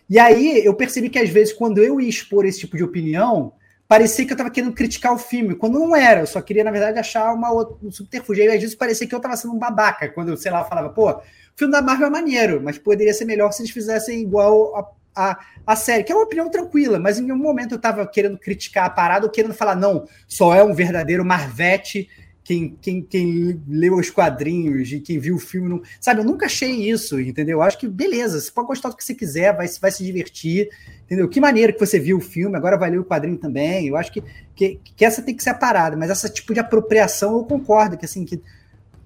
E 0.09 0.19
aí 0.19 0.63
eu 0.63 0.73
percebi 0.73 1.09
que 1.09 1.17
às 1.17 1.29
vezes, 1.29 1.53
quando 1.53 1.81
eu 1.81 1.99
ia 1.99 2.09
expor 2.09 2.45
esse 2.45 2.59
tipo 2.59 2.77
de 2.77 2.83
opinião, 2.83 3.53
parecia 3.87 4.25
que 4.25 4.31
eu 4.31 4.35
estava 4.35 4.49
querendo 4.49 4.73
criticar 4.73 5.13
o 5.13 5.17
filme, 5.17 5.55
quando 5.55 5.79
não 5.79 5.95
era. 5.95 6.21
Eu 6.21 6.27
só 6.27 6.41
queria, 6.41 6.63
na 6.63 6.71
verdade, 6.71 6.99
achar 6.99 7.33
uma 7.33 7.51
outra, 7.51 7.77
um 7.81 7.91
subterfúgio. 7.91 8.43
E 8.43 8.47
às 8.47 8.61
vezes 8.61 8.75
parecia 8.75 9.07
que 9.07 9.15
eu 9.15 9.17
estava 9.17 9.37
sendo 9.37 9.53
um 9.53 9.59
babaca, 9.59 10.09
quando 10.09 10.29
eu, 10.29 10.37
sei 10.37 10.51
lá, 10.51 10.63
falava, 10.63 10.89
pô, 10.89 11.09
o 11.09 11.21
filme 11.55 11.71
da 11.71 11.81
Marvel 11.81 12.07
é 12.07 12.09
maneiro, 12.09 12.61
mas 12.61 12.77
poderia 12.77 13.13
ser 13.13 13.25
melhor 13.25 13.51
se 13.51 13.61
eles 13.61 13.71
fizessem 13.71 14.21
igual 14.21 14.75
a 14.75 14.85
a, 15.15 15.39
a 15.65 15.75
série, 15.75 16.03
que 16.03 16.11
é 16.11 16.15
uma 16.15 16.25
opinião 16.25 16.49
tranquila, 16.49 16.99
mas 16.99 17.17
em 17.17 17.23
nenhum 17.23 17.37
momento 17.37 17.71
eu 17.71 17.77
estava 17.77 18.05
querendo 18.05 18.37
criticar 18.37 18.85
a 18.85 18.89
parada 18.89 19.25
ou 19.25 19.31
querendo 19.31 19.53
falar, 19.53 19.75
não, 19.75 20.07
só 20.27 20.53
é 20.53 20.63
um 20.63 20.73
verdadeiro 20.73 21.23
Marvete 21.23 22.07
quem, 22.45 22.77
quem, 22.79 23.01
quem 23.01 23.59
leu 23.67 23.95
os 23.95 24.11
quadrinhos 24.11 24.91
e 24.91 24.99
quem 24.99 25.17
viu 25.17 25.35
o 25.35 25.39
filme. 25.39 25.67
Não... 25.67 25.81
Sabe, 25.99 26.21
eu 26.21 26.23
nunca 26.23 26.45
achei 26.45 26.71
isso, 26.89 27.19
entendeu? 27.19 27.57
Eu 27.57 27.63
acho 27.63 27.79
que, 27.79 27.87
beleza, 27.87 28.39
você 28.39 28.51
pode 28.51 28.67
gostar 28.67 28.89
do 28.89 28.95
que 28.95 29.03
você 29.03 29.15
quiser, 29.15 29.57
vai, 29.57 29.67
vai 29.81 29.91
se 29.91 30.05
divertir, 30.05 30.69
entendeu? 31.05 31.27
Que 31.27 31.41
maneira 31.41 31.73
que 31.73 31.79
você 31.79 31.99
viu 31.99 32.17
o 32.17 32.21
filme, 32.21 32.55
agora 32.55 32.77
vai 32.77 32.91
ler 32.91 32.99
o 32.99 33.03
quadrinho 33.03 33.37
também. 33.37 33.87
Eu 33.87 33.97
acho 33.97 34.13
que, 34.13 34.23
que, 34.55 34.79
que 34.95 35.03
essa 35.03 35.23
tem 35.23 35.35
que 35.35 35.41
ser 35.41 35.49
a 35.49 35.55
parada, 35.55 35.97
mas 35.97 36.11
essa 36.11 36.29
tipo 36.29 36.53
de 36.53 36.59
apropriação 36.59 37.35
eu 37.35 37.43
concordo, 37.43 37.97
que 37.97 38.05
assim, 38.05 38.23
que 38.23 38.39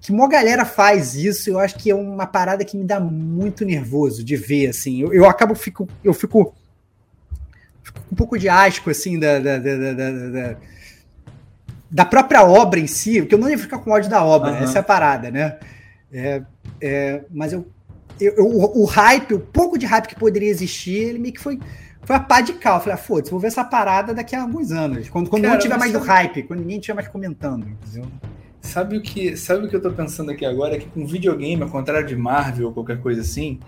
que 0.00 0.10
uma 0.10 0.28
galera 0.28 0.64
faz 0.64 1.14
isso, 1.14 1.50
eu 1.50 1.58
acho 1.58 1.76
que 1.76 1.90
é 1.90 1.94
uma 1.94 2.26
parada 2.26 2.64
que 2.64 2.76
me 2.76 2.84
dá 2.84 2.98
muito 2.98 3.64
nervoso 3.64 4.24
de 4.24 4.34
ver, 4.34 4.68
assim. 4.68 5.02
Eu, 5.02 5.12
eu 5.12 5.26
acabo, 5.26 5.54
fico, 5.54 5.86
eu 6.02 6.14
fico, 6.14 6.54
fico 7.82 8.00
um 8.10 8.16
pouco 8.16 8.38
de 8.38 8.48
asco, 8.48 8.88
assim, 8.88 9.18
da, 9.18 9.38
da, 9.38 9.58
da, 9.58 9.76
da, 9.76 10.56
da 11.90 12.04
própria 12.06 12.42
obra 12.42 12.80
em 12.80 12.86
si, 12.86 13.20
porque 13.20 13.34
eu 13.34 13.38
não 13.38 13.50
ia 13.50 13.58
ficar 13.58 13.78
com 13.78 13.90
ódio 13.90 14.08
da 14.08 14.24
obra, 14.24 14.52
uhum. 14.52 14.58
essa 14.58 14.78
é 14.78 14.80
a 14.80 14.84
parada, 14.84 15.30
né? 15.30 15.58
É, 16.10 16.42
é, 16.80 17.24
mas 17.30 17.52
eu, 17.52 17.66
eu, 18.18 18.36
eu, 18.36 18.46
o, 18.46 18.82
o 18.82 18.84
hype, 18.86 19.34
o 19.34 19.40
pouco 19.40 19.76
de 19.76 19.84
hype 19.84 20.06
que 20.06 20.16
poderia 20.16 20.48
existir, 20.48 20.94
ele 20.94 21.18
meio 21.18 21.34
que 21.34 21.40
foi 21.40 21.60
foi 22.02 22.16
a 22.16 22.20
pá 22.20 22.40
de 22.40 22.54
cal. 22.54 22.76
Eu 22.76 22.80
falei, 22.80 22.94
ah, 22.94 22.96
foda-se, 22.96 23.30
vou 23.30 23.38
ver 23.38 23.48
essa 23.48 23.62
parada 23.62 24.14
daqui 24.14 24.34
a 24.34 24.42
alguns 24.42 24.72
anos. 24.72 25.08
Quando, 25.08 25.28
quando 25.28 25.42
Cara, 25.42 25.54
não 25.54 25.60
tiver 25.60 25.78
mais 25.78 25.92
do 25.92 25.98
hype, 25.98 26.42
quando 26.44 26.60
ninguém 26.60 26.78
estiver 26.78 26.94
mais 26.94 27.06
comentando, 27.06 27.68
entendeu? 27.68 28.10
Sabe 28.70 28.96
o, 28.96 29.00
que, 29.00 29.36
sabe 29.36 29.66
o 29.66 29.68
que 29.68 29.74
eu 29.74 29.82
tô 29.82 29.90
pensando 29.90 30.30
aqui 30.30 30.46
agora? 30.46 30.76
É 30.76 30.78
que 30.78 30.86
com 30.86 31.04
videogame, 31.04 31.60
ao 31.60 31.68
contrário 31.68 32.06
de 32.06 32.14
Marvel 32.14 32.68
ou 32.68 32.72
qualquer 32.72 33.00
coisa 33.00 33.20
assim, 33.20 33.58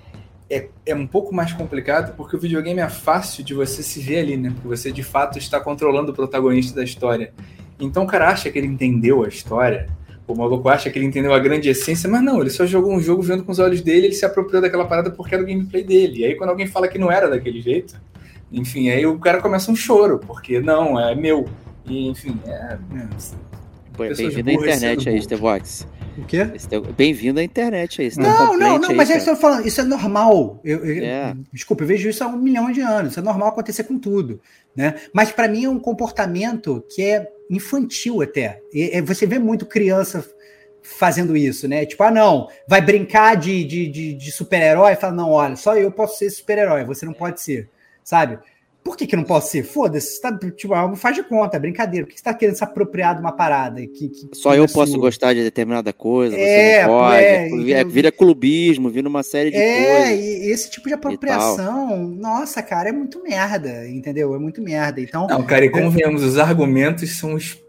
é, 0.49 0.69
é 0.87 0.95
um 0.95 1.09
pouco 1.09 1.35
mais 1.35 1.53
complicado 1.53 2.15
porque 2.17 2.37
o 2.37 2.39
videogame 2.39 2.79
é 2.79 2.89
fácil 2.89 3.43
de 3.43 3.53
você 3.53 3.83
se 3.83 3.99
ver 3.99 4.21
ali, 4.21 4.37
né? 4.37 4.51
Porque 4.55 4.69
você 4.69 4.93
de 4.93 5.03
fato 5.03 5.39
está 5.39 5.59
controlando 5.59 6.13
o 6.13 6.15
protagonista 6.15 6.77
da 6.77 6.85
história. 6.85 7.35
Então 7.81 8.05
o 8.05 8.07
cara 8.07 8.29
acha 8.29 8.49
que 8.49 8.57
ele 8.57 8.69
entendeu 8.69 9.25
a 9.25 9.29
história, 9.29 9.89
o 10.25 10.37
maluco 10.37 10.69
acha 10.69 10.89
que 10.89 10.97
ele 11.01 11.07
entendeu 11.07 11.35
a 11.35 11.39
grande 11.41 11.69
essência, 11.69 12.09
mas 12.09 12.23
não, 12.23 12.41
ele 12.41 12.51
só 12.51 12.65
jogou 12.65 12.95
um 12.95 13.01
jogo 13.01 13.23
vendo 13.23 13.43
com 13.43 13.51
os 13.51 13.59
olhos 13.59 13.81
dele, 13.81 14.07
ele 14.07 14.15
se 14.15 14.25
apropriou 14.25 14.63
daquela 14.63 14.85
parada 14.85 15.11
porque 15.11 15.35
era 15.35 15.43
o 15.43 15.47
gameplay 15.47 15.83
dele. 15.83 16.21
E 16.21 16.25
aí 16.27 16.37
quando 16.37 16.51
alguém 16.51 16.69
fala 16.69 16.87
que 16.87 16.97
não 16.97 17.11
era 17.11 17.29
daquele 17.29 17.61
jeito, 17.61 18.01
enfim, 18.53 18.89
aí 18.89 19.05
o 19.05 19.19
cara 19.19 19.43
começa 19.43 19.69
um 19.69 19.75
choro, 19.75 20.21
porque 20.21 20.61
não, 20.61 21.01
é 21.01 21.13
meu. 21.13 21.49
E 21.85 22.09
enfim, 22.09 22.39
é. 22.47 22.79
é 22.95 23.52
Bem-vindo 23.97 24.51
à 24.51 24.53
internet 24.53 25.09
aí, 25.09 25.23
Stevox. 25.23 25.87
O 26.19 26.25
quê? 26.25 26.47
Bem-vindo 26.97 27.41
à 27.41 27.43
internet 27.43 28.03
aí. 28.03 28.11
Não, 28.17 28.57
não, 28.57 28.79
não, 28.79 28.91
aí, 28.91 28.97
mas 28.97 29.11
é 29.11 29.17
isso 29.17 29.31
eu 29.31 29.37
falando, 29.37 29.67
isso 29.67 29.81
é 29.81 29.85
normal. 29.85 30.61
Eu, 30.65 30.85
eu, 30.85 31.05
é. 31.05 31.35
Desculpa, 31.53 31.83
eu 31.83 31.87
vejo 31.87 32.09
isso 32.09 32.23
há 32.23 32.27
um 32.27 32.37
milhão 32.37 32.71
de 32.71 32.81
anos. 32.81 33.13
Isso 33.13 33.21
é 33.21 33.23
normal 33.23 33.49
acontecer 33.49 33.85
com 33.85 33.99
tudo. 33.99 34.41
Né? 34.75 34.95
Mas 35.13 35.31
para 35.31 35.49
mim 35.49 35.65
é 35.65 35.69
um 35.69 35.79
comportamento 35.79 36.85
que 36.95 37.03
é 37.03 37.29
infantil 37.51 38.23
até. 38.23 38.61
E, 38.73 39.01
você 39.03 39.27
vê 39.27 39.39
muito 39.39 39.67
criança 39.67 40.25
fazendo 40.83 41.37
isso, 41.37 41.69
né? 41.69 41.87
Tipo, 41.87 42.03
ah, 42.03 42.11
não, 42.11 42.49
vai 42.67 42.81
brincar 42.81 43.37
de, 43.37 43.65
de, 43.65 43.87
de, 43.89 44.15
de 44.15 44.33
super-herói 44.33 44.93
e 44.93 44.97
fala, 44.97 45.13
não, 45.13 45.31
olha, 45.31 45.55
só 45.55 45.77
eu 45.77 45.93
posso 45.93 46.19
ser 46.19 46.29
super-herói, 46.31 46.85
você 46.85 47.07
não 47.07 47.13
pode 47.13 47.41
ser, 47.41 47.69
sabe? 48.03 48.39
Por 48.83 48.97
que, 48.97 49.07
que 49.07 49.15
não 49.15 49.23
posso 49.23 49.51
ser? 49.51 49.63
Foda-se, 49.63 50.21
tá, 50.21 50.37
tipo, 50.57 50.75
algo 50.75 50.97
faz 50.97 51.15
de 51.15 51.23
conta, 51.23 51.57
é 51.57 51.61
brincadeira. 51.61 52.05
Por 52.05 52.13
que 52.13 52.19
você 52.19 52.25
tá 52.25 52.35
querendo 52.35 52.57
se 52.57 52.65
apropriar 52.65 53.15
de 53.15 53.21
uma 53.21 53.31
parada? 53.33 53.81
Que, 53.87 54.09
que, 54.09 54.29
Só 54.33 54.55
eu 54.55 54.65
é 54.65 54.69
posso 54.69 54.99
gostar 54.99 55.35
de 55.35 55.43
determinada 55.43 55.93
coisa, 55.93 56.37
é, 56.37 56.85
pode. 56.87 57.17
É, 57.17 57.71
é, 57.73 57.85
vira 57.85 58.11
clubismo, 58.11 58.91
vira 58.91 59.09
uma 59.09 59.23
série 59.23 59.51
de 59.51 59.57
é, 59.57 59.85
coisas. 59.85 60.09
É, 60.09 60.47
esse 60.47 60.71
tipo 60.71 60.89
de 60.89 60.95
apropriação, 60.95 61.97
nossa, 62.09 62.61
cara, 62.61 62.89
é 62.89 62.93
muito 62.93 63.23
merda, 63.23 63.89
entendeu? 63.89 64.35
É 64.35 64.39
muito 64.39 64.61
merda. 64.61 65.01
Então, 65.01 65.29
não, 65.29 65.45
cara, 65.45 65.65
e 65.65 65.71
convenhamos, 65.71 66.25
os 66.25 66.37
argumentos 66.37 67.17
são 67.19 67.35
os 67.35 67.63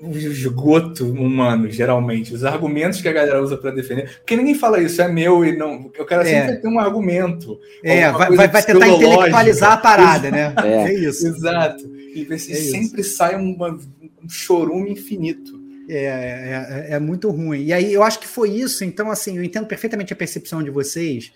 o 0.00 0.16
esgoto 0.16 1.10
humano, 1.10 1.68
geralmente. 1.70 2.32
Os 2.32 2.44
argumentos 2.44 3.00
que 3.00 3.08
a 3.08 3.12
galera 3.12 3.42
usa 3.42 3.56
para 3.56 3.72
defender. 3.72 4.18
Porque 4.18 4.36
ninguém 4.36 4.54
fala 4.54 4.80
isso, 4.80 5.02
é 5.02 5.08
meu 5.08 5.44
e 5.44 5.56
não. 5.56 5.90
O 5.98 6.04
cara 6.04 6.24
sempre 6.24 6.38
é. 6.38 6.46
vai 6.46 6.56
ter 6.56 6.68
um 6.68 6.78
argumento. 6.78 7.58
É, 7.82 8.10
vai, 8.12 8.48
vai, 8.48 8.62
tentar 8.62 8.88
intelectualizar 8.88 9.72
a 9.72 9.76
parada, 9.76 10.30
né? 10.30 10.54
É, 10.64 10.84
é 10.84 10.94
isso. 10.94 11.26
Exato. 11.26 11.84
E 12.14 12.26
é 12.30 12.38
sempre 12.38 13.00
isso. 13.00 13.16
sai 13.16 13.34
uma, 13.34 13.70
um 13.70 14.28
chorume 14.28 14.92
infinito. 14.92 15.58
É, 15.88 16.04
é, 16.04 16.90
é, 16.90 16.94
é, 16.94 16.98
muito 17.00 17.30
ruim. 17.30 17.64
E 17.64 17.72
aí 17.72 17.92
eu 17.92 18.02
acho 18.02 18.20
que 18.20 18.28
foi 18.28 18.50
isso. 18.50 18.84
Então, 18.84 19.10
assim, 19.10 19.36
eu 19.36 19.42
entendo 19.42 19.66
perfeitamente 19.66 20.12
a 20.12 20.16
percepção 20.16 20.62
de 20.62 20.70
vocês, 20.70 21.32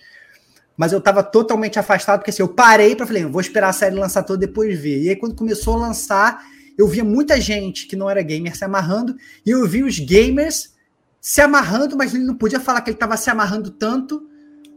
mas 0.76 0.92
eu 0.92 0.99
estava 0.99 1.23
totalmente 1.23 1.78
afastado, 1.78 2.21
porque 2.21 2.31
assim, 2.31 2.42
eu 2.42 2.49
parei 2.49 2.95
para 2.95 3.07
falei, 3.07 3.25
vou 3.25 3.40
esperar 3.40 3.71
a 3.71 3.73
série 3.73 3.97
lançar 3.97 4.23
toda 4.23 4.47
depois 4.47 4.78
ver. 4.78 5.02
E 5.02 5.09
aí, 5.09 5.16
quando 5.16 5.35
começou 5.35 5.75
a 5.75 5.78
lançar 5.78 6.45
eu 6.79 6.87
via 6.87 7.05
muita 7.05 7.41
gente 7.41 7.87
que 7.87 7.97
não 7.97 8.09
era 8.09 8.23
gamer 8.23 8.57
se 8.57 8.64
amarrando, 8.64 9.17
e 9.45 9.50
eu 9.50 9.67
vi 9.67 9.83
os 9.83 9.99
gamers 9.99 10.73
se 11.21 11.41
amarrando, 11.41 11.97
mas 11.97 12.14
ele 12.14 12.25
não 12.25 12.35
podia 12.35 12.59
falar 12.59 12.81
que 12.81 12.91
ele 12.91 12.97
estava 12.97 13.17
se 13.17 13.31
amarrando 13.31 13.71
tanto, 13.71 14.26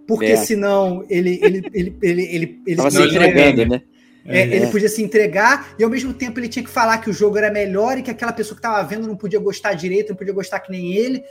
porque 0.08 0.26
é. 0.26 0.36
senão 0.36 1.04
ele 1.10 1.40
ele 1.42 1.64
ele 1.74 1.98
ele 2.02 2.22
ele, 2.24 2.62
ele 2.68 2.92
se 2.92 3.02
entregando, 3.02 3.66
né? 3.66 3.82
É, 4.28 4.40
é. 4.40 4.56
Ele 4.56 4.68
podia 4.68 4.90
se 4.90 5.04
entregar 5.04 5.76
e 5.78 5.84
ao 5.84 5.90
mesmo 5.90 6.12
tempo 6.14 6.40
ele 6.40 6.48
tinha 6.48 6.64
que 6.64 6.70
falar 6.70 6.98
que 6.98 7.10
o 7.10 7.14
jogo 7.14 7.38
era 7.38 7.52
melhor 7.52 7.98
e 7.98 8.02
que 8.02 8.10
aquela 8.10 8.34
pessoa 8.34 8.56
que 8.56 8.60
estava 8.60 8.88
vendo 8.88 9.08
não 9.08 9.16
podia 9.16 9.40
gostar 9.40 9.74
direito, 9.74 10.10
não 10.10 10.16
podia 10.16 10.34
gostar 10.34 10.60
que 10.60 10.72
nem 10.72 10.94
ele. 10.94 11.24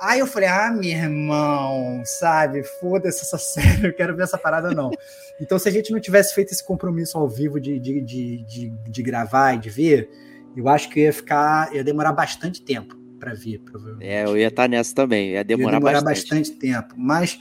Aí 0.00 0.20
eu 0.20 0.26
falei, 0.26 0.48
ah, 0.48 0.70
meu 0.70 0.90
irmão, 0.90 2.02
sabe, 2.04 2.62
foda-se 2.62 3.22
essa 3.22 3.38
série, 3.38 3.86
eu 3.86 3.92
quero 3.92 4.14
ver 4.14 4.24
essa 4.24 4.38
parada 4.38 4.70
não. 4.72 4.90
Então, 5.40 5.56
se 5.56 5.68
a 5.68 5.70
gente 5.70 5.92
não 5.92 6.00
tivesse 6.00 6.34
feito 6.34 6.50
esse 6.50 6.66
compromisso 6.66 7.16
ao 7.16 7.28
vivo 7.28 7.60
de, 7.60 7.78
de, 7.78 8.00
de, 8.00 8.44
de, 8.44 8.70
de 8.70 9.02
gravar 9.04 9.54
e 9.54 9.58
de 9.58 9.70
ver, 9.70 10.10
eu 10.56 10.68
acho 10.68 10.90
que 10.90 10.98
ia 10.98 11.12
ficar, 11.12 11.72
ia 11.72 11.84
demorar 11.84 12.12
bastante 12.12 12.60
tempo 12.60 12.96
para 13.20 13.34
ver, 13.34 13.60
provavelmente. 13.60 14.08
É, 14.08 14.24
eu 14.24 14.36
ia 14.36 14.48
estar 14.48 14.64
tá 14.64 14.68
nessa 14.68 14.92
também, 14.92 15.30
ia 15.34 15.44
demorar, 15.44 15.74
ia 15.74 15.78
demorar 15.78 16.00
bastante. 16.00 16.28
bastante 16.28 16.58
tempo, 16.58 16.94
mas 16.96 17.38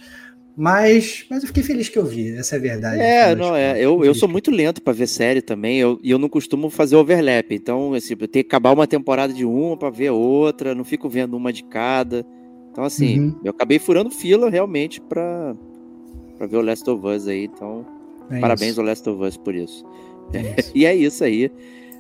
mas, 0.60 1.24
mas 1.30 1.44
eu 1.44 1.48
fiquei 1.48 1.62
feliz 1.62 1.88
que 1.88 2.00
eu 2.00 2.06
vi, 2.06 2.36
essa 2.36 2.56
é 2.56 2.58
a 2.58 2.62
verdade. 2.62 3.00
É, 3.00 3.36
não, 3.36 3.56
é. 3.56 3.80
Eu, 3.80 4.04
eu 4.04 4.16
sou 4.16 4.28
muito 4.28 4.50
lento 4.50 4.82
para 4.82 4.92
ver 4.92 5.06
série 5.06 5.40
também, 5.40 5.78
eu, 5.78 6.00
e 6.02 6.10
eu 6.10 6.18
não 6.18 6.28
costumo 6.28 6.68
fazer 6.72 6.96
overlap. 6.96 7.52
Então, 7.52 7.94
assim, 7.94 8.16
eu 8.20 8.28
tenho 8.28 8.44
que 8.44 8.50
acabar 8.50 8.72
uma 8.72 8.88
temporada 8.88 9.32
de 9.32 9.46
uma 9.46 9.78
para 9.78 9.92
ver 9.92 10.10
outra, 10.10 10.74
não 10.74 10.84
fico 10.84 11.08
vendo 11.08 11.38
uma 11.38 11.54
de 11.54 11.64
cada. 11.64 12.26
Então, 12.78 12.86
assim, 12.86 13.20
uhum. 13.20 13.36
eu 13.44 13.50
acabei 13.50 13.80
furando 13.80 14.12
fila 14.12 14.52
realmente 14.52 15.02
para 15.02 15.56
ver 16.42 16.58
o 16.58 16.62
Last 16.62 16.88
of 16.88 17.04
Us 17.08 17.28
aí. 17.28 17.46
Então, 17.46 17.84
é 18.30 18.40
parabéns 18.40 18.74
isso. 18.74 18.80
ao 18.80 18.86
Last 18.86 19.10
of 19.10 19.24
Us 19.24 19.36
por 19.36 19.56
isso. 19.56 19.84
É 20.32 20.42
isso. 20.62 20.72
e 20.76 20.86
é 20.86 20.94
isso 20.94 21.24
aí. 21.24 21.52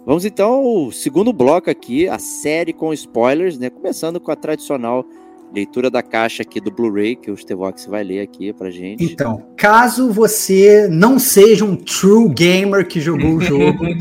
Vamos 0.05 0.23
então 0.23 0.51
ao 0.51 0.91
segundo 0.91 1.33
bloco 1.33 1.67
aqui, 1.67 2.07
a 2.07 2.19
série 2.19 2.73
com 2.73 2.93
spoilers, 2.93 3.57
né? 3.57 3.71
Começando 3.71 4.19
com 4.19 4.29
a 4.29 4.35
tradicional 4.35 5.03
leitura 5.51 5.89
da 5.89 6.03
caixa 6.03 6.43
aqui 6.43 6.61
do 6.61 6.69
Blu-ray, 6.69 7.15
que 7.15 7.31
o 7.31 7.35
Stevox 7.35 7.87
vai 7.87 8.03
ler 8.03 8.19
aqui 8.19 8.53
pra 8.53 8.69
gente. 8.69 9.03
Então, 9.03 9.43
caso 9.57 10.11
você 10.11 10.87
não 10.91 11.17
seja 11.17 11.65
um 11.65 11.75
true 11.75 12.29
gamer 12.29 12.87
que 12.87 13.01
jogou 13.01 13.37
o 13.37 13.41
jogo, 13.41 13.83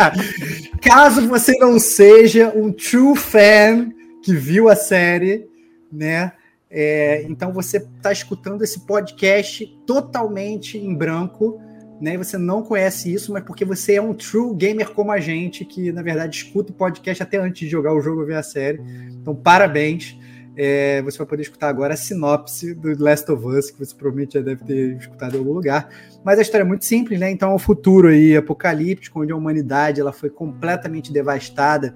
caso 0.80 1.28
você 1.28 1.52
não 1.58 1.78
seja 1.78 2.50
um 2.56 2.72
true 2.72 3.14
fan 3.14 3.90
que 4.24 4.34
viu 4.34 4.70
a 4.70 4.74
série, 4.74 5.46
né? 5.92 6.32
É, 6.70 7.22
então 7.28 7.52
você 7.52 7.76
está 7.76 8.10
escutando 8.10 8.64
esse 8.64 8.80
podcast 8.86 9.66
totalmente 9.86 10.78
em 10.78 10.94
branco, 10.94 11.60
né? 12.00 12.16
Você 12.16 12.38
não 12.38 12.62
conhece 12.62 13.12
isso, 13.12 13.34
mas 13.34 13.44
porque 13.44 13.66
você 13.66 13.96
é 13.96 14.02
um 14.02 14.14
true 14.14 14.56
gamer 14.56 14.90
como 14.90 15.12
a 15.12 15.20
gente, 15.20 15.62
que 15.62 15.92
na 15.92 16.00
verdade 16.00 16.38
escuta 16.38 16.72
o 16.72 16.74
podcast 16.74 17.22
até 17.22 17.36
antes 17.36 17.60
de 17.60 17.68
jogar 17.68 17.92
o 17.92 18.00
jogo 18.00 18.22
ou 18.22 18.26
ver 18.26 18.36
a 18.36 18.42
série. 18.42 18.80
Então, 19.20 19.34
parabéns. 19.36 20.18
É, 20.56 21.02
você 21.02 21.18
vai 21.18 21.26
poder 21.26 21.42
escutar 21.42 21.68
agora 21.68 21.94
a 21.94 21.96
sinopse 21.96 22.74
do 22.74 22.96
Last 23.02 23.30
of 23.30 23.44
Us, 23.44 23.72
que 23.72 23.78
você 23.78 23.92
provavelmente 23.92 24.34
já 24.34 24.40
deve 24.40 24.64
ter 24.64 24.96
escutado 24.96 25.34
em 25.34 25.38
algum 25.38 25.52
lugar. 25.52 25.88
Mas 26.24 26.38
a 26.38 26.42
história 26.42 26.62
é 26.62 26.66
muito 26.66 26.84
simples, 26.84 27.18
né? 27.20 27.30
Então 27.30 27.50
é 27.50 27.54
um 27.54 27.58
futuro 27.58 28.08
aí 28.08 28.36
apocalíptico, 28.36 29.20
onde 29.20 29.32
a 29.32 29.36
humanidade 29.36 30.00
ela 30.00 30.12
foi 30.12 30.30
completamente 30.30 31.12
devastada 31.12 31.92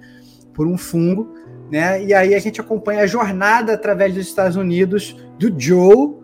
por 0.53 0.67
um 0.67 0.77
fungo 0.77 1.33
né? 1.71 2.03
E 2.03 2.13
aí 2.13 2.33
a 2.33 2.39
gente 2.39 2.59
acompanha 2.59 3.01
a 3.01 3.07
jornada 3.07 3.73
através 3.73 4.13
dos 4.13 4.27
Estados 4.27 4.55
Unidos 4.55 5.15
do 5.37 5.53
Joe, 5.57 6.15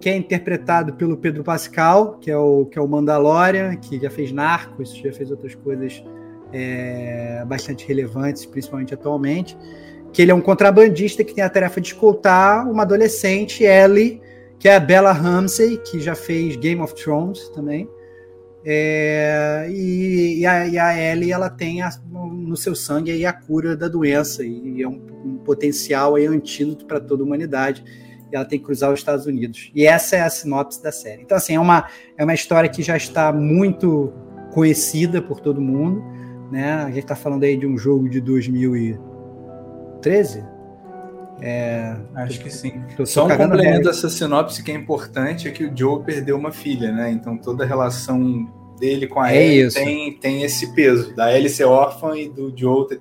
que 0.00 0.08
é 0.08 0.16
interpretado 0.16 0.94
pelo 0.94 1.16
Pedro 1.16 1.42
Pascal, 1.42 2.18
que 2.20 2.30
é 2.30 2.36
o, 2.36 2.66
que 2.66 2.78
é 2.78 2.82
o 2.82 2.86
Mandalorian, 2.86 3.76
que 3.76 3.98
já 4.00 4.10
fez 4.10 4.32
Narcos, 4.32 4.94
já 4.96 5.12
fez 5.12 5.30
outras 5.30 5.54
coisas 5.54 6.02
é, 6.52 7.44
bastante 7.46 7.86
relevantes, 7.86 8.46
principalmente 8.46 8.94
atualmente. 8.94 9.56
Que 10.12 10.22
ele 10.22 10.30
é 10.30 10.34
um 10.34 10.40
contrabandista 10.40 11.22
que 11.22 11.34
tem 11.34 11.44
a 11.44 11.50
tarefa 11.50 11.80
de 11.80 11.88
escoltar 11.88 12.68
uma 12.70 12.82
adolescente, 12.82 13.64
Ellie, 13.64 14.20
que 14.58 14.68
é 14.68 14.76
a 14.76 14.80
Bella 14.80 15.12
Ramsey, 15.12 15.78
que 15.78 16.00
já 16.00 16.14
fez 16.14 16.56
Game 16.56 16.80
of 16.80 16.94
Thrones 16.94 17.48
também. 17.50 17.88
É, 18.64 19.68
e, 19.70 20.40
e, 20.40 20.46
a, 20.46 20.66
e, 20.66 20.76
a, 20.78 21.12
Ellie 21.12 21.30
ela 21.32 21.48
tem 21.48 21.80
a, 21.80 21.90
no 22.10 22.56
seu 22.56 22.74
sangue 22.74 23.24
a 23.24 23.32
cura 23.32 23.76
da 23.76 23.86
doença 23.88 24.44
e 24.44 24.82
é 24.82 24.88
um, 24.88 25.00
um 25.24 25.38
potencial 25.38 26.16
aí 26.16 26.26
antídoto 26.26 26.84
para 26.84 27.00
toda 27.00 27.22
a 27.22 27.26
humanidade. 27.26 27.84
E 28.30 28.36
ela 28.36 28.44
tem 28.44 28.58
que 28.58 28.66
cruzar 28.66 28.92
os 28.92 29.00
Estados 29.00 29.24
Unidos. 29.26 29.70
E 29.74 29.86
essa 29.86 30.16
é 30.16 30.20
a 30.20 30.28
sinopse 30.28 30.82
da 30.82 30.92
série. 30.92 31.22
Então, 31.22 31.38
assim, 31.38 31.54
é 31.54 31.60
uma, 31.60 31.88
é 32.16 32.24
uma 32.24 32.34
história 32.34 32.68
que 32.68 32.82
já 32.82 32.96
está 32.96 33.32
muito 33.32 34.12
conhecida 34.52 35.22
por 35.22 35.40
todo 35.40 35.60
mundo. 35.60 36.04
Né? 36.52 36.74
A 36.74 36.88
gente 36.88 37.04
está 37.04 37.16
falando 37.16 37.44
aí 37.44 37.56
de 37.56 37.66
um 37.66 37.78
jogo 37.78 38.06
de 38.08 38.20
2013, 38.20 40.44
é, 41.40 41.96
Acho 42.14 42.40
que 42.40 42.50
sim. 42.50 42.82
Só 43.04 43.26
um 43.26 43.36
complemento 43.36 43.88
dessa 43.88 44.08
sinopse 44.08 44.62
que 44.62 44.70
é 44.70 44.74
importante 44.74 45.46
é 45.46 45.50
que 45.50 45.64
o 45.64 45.72
Joe 45.76 46.02
perdeu 46.02 46.36
uma 46.36 46.50
filha, 46.50 46.90
né? 46.90 47.10
Então 47.10 47.36
toda 47.36 47.64
a 47.64 47.66
relação 47.66 48.48
dele 48.78 49.06
com 49.06 49.20
a 49.20 49.32
é 49.32 49.44
Ellie 49.44 49.72
tem, 49.72 50.12
tem 50.14 50.42
esse 50.42 50.74
peso. 50.74 51.14
Da 51.14 51.34
Ellie 51.34 51.48
ser 51.48 51.64
órfã 51.64 52.16
e 52.16 52.28
do 52.28 52.52
Joe 52.56 52.88
ter, 52.88 53.00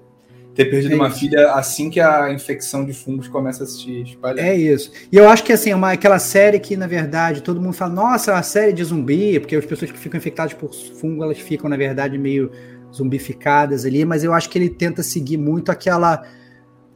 ter 0.54 0.66
perdido 0.66 0.94
é 0.94 0.96
uma 0.96 1.08
isso. 1.08 1.20
filha 1.20 1.52
assim 1.54 1.90
que 1.90 2.00
a 2.00 2.32
infecção 2.32 2.86
de 2.86 2.94
fungos 2.94 3.28
começa 3.28 3.64
a 3.64 3.68
se 3.68 4.02
espalhar. 4.02 4.46
É 4.46 4.56
isso. 4.56 4.92
E 5.12 5.18
eu 5.18 5.30
acho 5.30 5.44
que 5.44 5.54
assim, 5.54 5.72
é 5.72 5.76
uma, 5.76 5.92
aquela 5.92 6.20
série 6.20 6.60
que, 6.60 6.76
na 6.76 6.88
verdade, 6.88 7.42
todo 7.42 7.62
mundo 7.62 7.74
fala, 7.74 7.94
nossa, 7.94 8.32
é 8.32 8.34
uma 8.34 8.44
série 8.44 8.74
de 8.74 8.84
zumbi, 8.84 9.40
porque 9.40 9.56
as 9.56 9.66
pessoas 9.66 9.92
que 9.92 9.98
ficam 9.98 10.18
infectadas 10.18 10.54
por 10.54 10.74
fungo, 10.74 11.24
elas 11.24 11.40
ficam, 11.40 11.70
na 11.70 11.78
verdade, 11.78 12.18
meio 12.18 12.52
zumbificadas 12.94 13.86
ali, 13.86 14.06
mas 14.06 14.24
eu 14.24 14.34
acho 14.34 14.50
que 14.50 14.58
ele 14.58 14.70
tenta 14.70 15.04
seguir 15.04 15.38
muito 15.38 15.72
aquela 15.72 16.24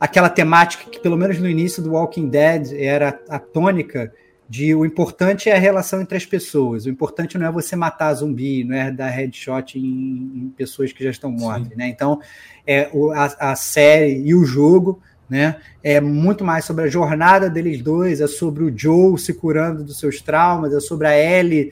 aquela 0.01 0.31
temática 0.31 0.89
que, 0.89 0.99
pelo 0.99 1.15
menos 1.15 1.37
no 1.37 1.47
início 1.47 1.83
do 1.83 1.91
Walking 1.91 2.27
Dead, 2.27 2.73
era 2.73 3.21
a 3.29 3.37
tônica 3.37 4.11
de 4.49 4.73
o 4.73 4.83
importante 4.83 5.47
é 5.47 5.55
a 5.55 5.59
relação 5.59 6.01
entre 6.01 6.17
as 6.17 6.25
pessoas. 6.25 6.85
O 6.85 6.89
importante 6.89 7.37
não 7.37 7.45
é 7.45 7.51
você 7.51 7.75
matar 7.75 8.11
zumbi, 8.15 8.63
não 8.63 8.75
é 8.75 8.91
dar 8.91 9.09
headshot 9.09 9.77
em, 9.77 9.83
em 9.83 10.53
pessoas 10.57 10.91
que 10.91 11.03
já 11.03 11.11
estão 11.11 11.31
mortas, 11.31 11.77
né? 11.77 11.87
Então, 11.87 12.19
é, 12.65 12.89
o, 12.91 13.11
a, 13.11 13.25
a, 13.51 13.55
série 13.55 14.23
e 14.25 14.33
o 14.33 14.43
jogo, 14.43 14.99
né? 15.29 15.57
É 15.83 16.01
muito 16.01 16.43
mais 16.43 16.65
sobre 16.65 16.85
a 16.85 16.89
jornada 16.89 17.47
deles 17.47 17.79
dois, 17.81 18.19
é 18.19 18.27
sobre 18.27 18.63
o 18.63 18.75
Joe 18.75 19.19
se 19.19 19.35
curando 19.35 19.83
dos 19.83 19.99
seus 19.99 20.19
traumas, 20.19 20.73
é 20.73 20.79
sobre 20.79 21.07
a 21.07 21.17
Ellie, 21.17 21.71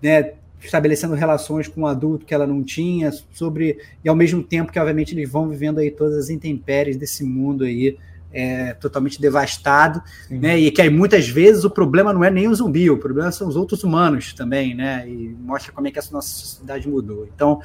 né? 0.00 0.34
Estabelecendo 0.62 1.14
relações 1.14 1.68
com 1.68 1.82
um 1.82 1.86
adulto 1.86 2.24
que 2.24 2.32
ela 2.32 2.46
não 2.46 2.62
tinha, 2.62 3.10
sobre 3.32 3.78
e 4.04 4.08
ao 4.08 4.14
mesmo 4.14 4.42
tempo 4.42 4.70
que 4.70 4.78
obviamente 4.78 5.14
eles 5.14 5.30
vão 5.30 5.48
vivendo 5.48 5.78
aí 5.78 5.90
todas 5.90 6.16
as 6.16 6.30
intempéries 6.30 6.96
desse 6.96 7.24
mundo 7.24 7.64
aí 7.64 7.98
é, 8.32 8.72
totalmente 8.74 9.20
devastado, 9.20 10.02
Sim. 10.26 10.38
né? 10.38 10.58
E 10.58 10.70
que 10.70 10.80
aí 10.80 10.88
muitas 10.88 11.28
vezes 11.28 11.64
o 11.64 11.70
problema 11.70 12.12
não 12.12 12.24
é 12.24 12.30
nem 12.30 12.48
o 12.48 12.54
zumbi, 12.54 12.88
o 12.90 12.98
problema 12.98 13.30
são 13.30 13.46
os 13.46 13.56
outros 13.56 13.84
humanos 13.84 14.32
também, 14.32 14.74
né? 14.74 15.06
E 15.06 15.36
mostra 15.40 15.72
como 15.72 15.86
é 15.86 15.90
que 15.90 15.98
essa 15.98 16.12
nossa 16.12 16.28
sociedade 16.28 16.88
mudou. 16.88 17.28
Então, 17.34 17.60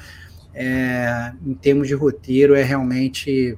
é, 0.54 1.32
em 1.44 1.54
termos 1.54 1.88
de 1.88 1.94
roteiro, 1.94 2.54
é 2.54 2.62
realmente 2.62 3.56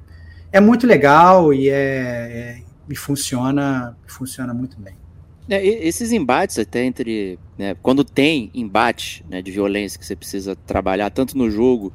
é 0.51 0.59
muito 0.59 0.87
legal 0.87 1.53
e 1.53 1.69
é, 1.69 1.73
é 1.73 2.61
e 2.89 2.95
funciona 2.95 3.95
funciona 4.05 4.53
muito 4.53 4.79
bem. 4.79 5.00
É, 5.51 5.65
esses 5.65 6.11
embates 6.11 6.57
até 6.57 6.83
entre 6.83 7.37
né, 7.57 7.75
quando 7.81 8.03
tem 8.03 8.49
embate 8.53 9.23
né, 9.29 9.41
de 9.41 9.51
violência 9.51 9.99
que 9.99 10.05
você 10.05 10.15
precisa 10.15 10.55
trabalhar 10.55 11.09
tanto 11.09 11.37
no 11.37 11.51
jogo 11.51 11.93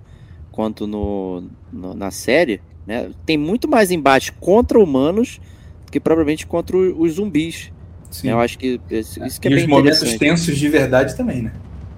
quanto 0.53 0.87
no, 0.87 1.42
no 1.73 1.95
na 1.95 2.11
série 2.11 2.61
né? 2.87 3.11
Tem 3.25 3.37
muito 3.37 3.69
mais 3.69 3.90
embate 3.90 4.33
contra 4.33 4.79
humanos 4.79 5.40
do 5.85 5.92
que 5.92 5.99
propriamente 5.99 6.47
contra 6.47 6.77
os 6.77 7.14
zumbis. 7.14 7.73
Sim. 8.11 8.29
Eu 8.29 8.38
acho 8.38 8.57
que 8.57 8.81
isso 8.88 9.40
que 9.40 9.49
é 9.49 9.51
e 9.51 9.55
os 9.57 9.66
momentos 9.66 10.14
tensos 10.14 10.57
de 10.57 10.69
verdade 10.69 11.16
também, 11.16 11.42
né? 11.42 11.53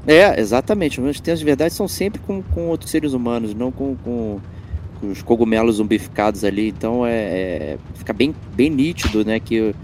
É, 0.07 0.41
exatamente. 0.41 0.93
Os 0.93 0.99
momentos 0.99 1.21
tensos 1.21 1.41
de 1.41 1.45
verdade 1.45 1.75
são 1.75 1.87
sempre 1.87 2.21
com, 2.21 2.43
com 2.43 2.69
outros 2.69 2.91
seres 2.91 3.13
humanos, 3.13 3.55
não 3.55 3.71
com, 3.71 3.95
com, 3.97 4.41
com 4.99 5.11
os 5.11 5.21
cogumelos 5.21 5.77
zumbificados 5.77 6.45
ali. 6.45 6.69
Então 6.69 7.05
é, 7.05 7.13
é, 7.13 7.79
fica 7.95 8.15
bem, 8.15 8.35
bem 8.55 8.71
nítido, 8.71 9.25
né? 9.25 9.39
Que, 9.39 9.75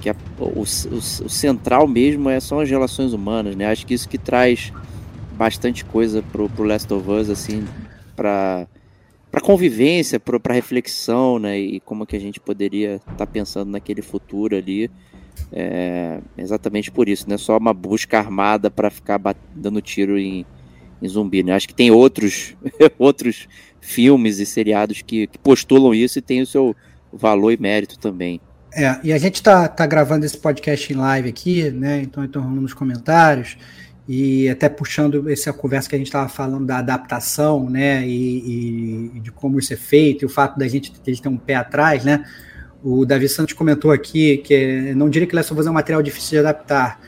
que 0.00 0.10
a, 0.10 0.16
o, 0.38 0.60
o, 0.60 0.62
o, 0.62 1.28
central 1.28 1.86
mesmo 1.86 2.28
é, 2.28 2.40
são 2.40 2.60
as 2.60 2.68
relações 2.68 3.12
humanas, 3.12 3.56
né? 3.56 3.66
Acho 3.66 3.86
que 3.86 3.94
isso 3.94 4.08
que 4.08 4.18
traz 4.18 4.72
bastante 5.32 5.84
coisa 5.84 6.22
pro, 6.22 6.48
pro 6.48 6.64
Last 6.64 6.92
of 6.92 7.10
Us, 7.10 7.30
assim, 7.30 7.64
para 8.14 8.66
para 9.36 9.40
convivência, 9.42 10.18
para 10.18 10.54
reflexão, 10.54 11.38
né? 11.38 11.58
E 11.58 11.78
como 11.80 12.06
que 12.06 12.16
a 12.16 12.18
gente 12.18 12.40
poderia 12.40 12.96
estar 12.96 13.16
tá 13.16 13.26
pensando 13.26 13.70
naquele 13.70 14.00
futuro 14.00 14.56
ali. 14.56 14.90
É, 15.52 16.20
exatamente 16.38 16.90
por 16.90 17.06
isso, 17.06 17.28
não 17.28 17.34
é 17.34 17.38
só 17.38 17.58
uma 17.58 17.74
busca 17.74 18.18
armada 18.18 18.70
para 18.70 18.88
ficar 18.88 19.20
dando 19.54 19.82
tiro 19.82 20.18
em, 20.18 20.46
em, 21.02 21.08
zumbi, 21.08 21.42
né? 21.42 21.52
Acho 21.52 21.68
que 21.68 21.74
tem 21.74 21.90
outros, 21.90 22.56
outros 22.98 23.46
filmes 23.78 24.38
e 24.38 24.46
seriados 24.46 25.02
que, 25.02 25.26
que, 25.26 25.38
postulam 25.38 25.94
isso 25.94 26.18
e 26.18 26.22
tem 26.22 26.40
o 26.40 26.46
seu 26.46 26.74
valor 27.12 27.52
e 27.52 27.58
mérito 27.58 27.98
também. 27.98 28.40
É, 28.78 29.00
e 29.02 29.10
a 29.10 29.16
gente 29.16 29.36
está 29.36 29.66
tá 29.66 29.86
gravando 29.86 30.26
esse 30.26 30.36
podcast 30.36 30.92
em 30.92 30.96
live 30.96 31.30
aqui, 31.30 31.70
né? 31.70 32.02
Então 32.02 32.22
estou 32.22 32.42
rolando 32.42 32.60
nos 32.60 32.74
comentários 32.74 33.56
e 34.06 34.50
até 34.50 34.68
puxando 34.68 35.30
essa 35.30 35.50
conversa 35.50 35.88
que 35.88 35.94
a 35.94 35.98
gente 35.98 36.08
estava 36.08 36.28
falando 36.28 36.66
da 36.66 36.76
adaptação, 36.78 37.70
né, 37.70 38.06
e, 38.06 39.10
e, 39.16 39.20
de 39.20 39.32
como 39.32 39.58
isso 39.58 39.72
é 39.72 39.76
feito, 39.76 40.22
e 40.22 40.26
o 40.26 40.28
fato 40.28 40.58
da 40.58 40.68
gente 40.68 40.92
que 40.92 41.00
ter 41.00 41.28
um 41.28 41.36
pé 41.36 41.56
atrás, 41.56 42.04
né, 42.04 42.24
o 42.84 43.04
Davi 43.04 43.28
Santos 43.28 43.54
comentou 43.54 43.90
aqui 43.90 44.36
que 44.36 44.94
não 44.94 45.10
diria 45.10 45.26
que 45.26 45.34
Last 45.34 45.52
of 45.52 45.60
Us 45.60 45.66
é 45.66 45.70
um 45.70 45.74
material 45.74 46.02
difícil 46.02 46.32
de 46.32 46.38
adaptar, 46.38 47.00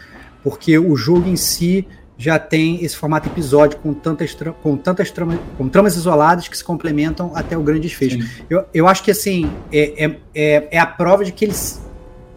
porque 0.43 0.77
o 0.77 0.97
jogo 0.97 1.29
em 1.29 1.37
si 1.37 1.87
já 2.19 2.37
tem 2.37 2.85
esse 2.85 2.97
formato 2.97 3.29
episódio 3.29 3.79
com 3.79 3.95
tantas, 3.95 4.37
com 4.61 4.77
tantas 4.77 5.09
tramas, 5.13 5.39
com 5.57 5.69
tramas 5.69 5.95
isoladas 5.95 6.49
que 6.49 6.59
se 6.59 6.65
complementam 6.65 7.31
até 7.33 7.57
o 7.57 7.63
grande 7.63 7.83
desfecho. 7.83 8.29
Eu, 8.51 8.65
eu 8.75 8.89
acho 8.89 9.05
que 9.05 9.13
assim 9.13 9.49
é, 9.73 10.05
é, 10.05 10.17
é, 10.35 10.69
é 10.73 10.79
a 10.81 10.87
prova 10.87 11.25
de 11.25 11.31
que 11.31 11.45
eles, 11.45 11.81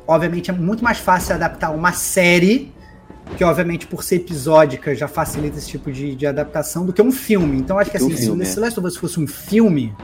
obviamente, 0.07 0.51
é 0.51 0.53
muito 0.53 0.83
mais 0.83 0.99
fácil 0.99 1.33
adaptar 1.33 1.71
uma 1.71 1.91
série 1.93 2.71
que 3.37 3.43
obviamente 3.43 3.87
por 3.87 4.03
ser 4.03 4.17
episódica 4.17 4.93
já 4.93 5.07
facilita 5.07 5.57
esse 5.57 5.69
tipo 5.69 5.91
de, 5.91 6.15
de 6.15 6.27
adaptação 6.27 6.85
do 6.85 6.93
que 6.93 7.01
um 7.01 7.11
filme. 7.11 7.57
Então 7.57 7.79
acho 7.79 7.89
que 7.89 7.97
assim, 7.97 8.15
filme, 8.15 8.45
se 8.45 8.59
o 8.59 8.61
é. 8.61 8.65
Last 8.65 8.79
of 8.79 8.87
Us 8.87 8.97
fosse 8.97 9.19
um 9.19 9.25
filme, 9.25 9.95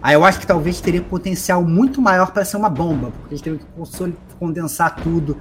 aí 0.00 0.14
eu 0.14 0.24
acho 0.24 0.38
que 0.38 0.46
talvez 0.46 0.80
teria 0.80 1.02
potencial 1.02 1.64
muito 1.64 2.00
maior 2.00 2.30
para 2.32 2.44
ser 2.44 2.56
uma 2.56 2.68
bomba, 2.68 3.10
porque 3.10 3.34
eles 3.34 3.42
teriam 3.42 3.58
que 3.58 4.14
condensar 4.38 4.96
tudo 4.96 5.36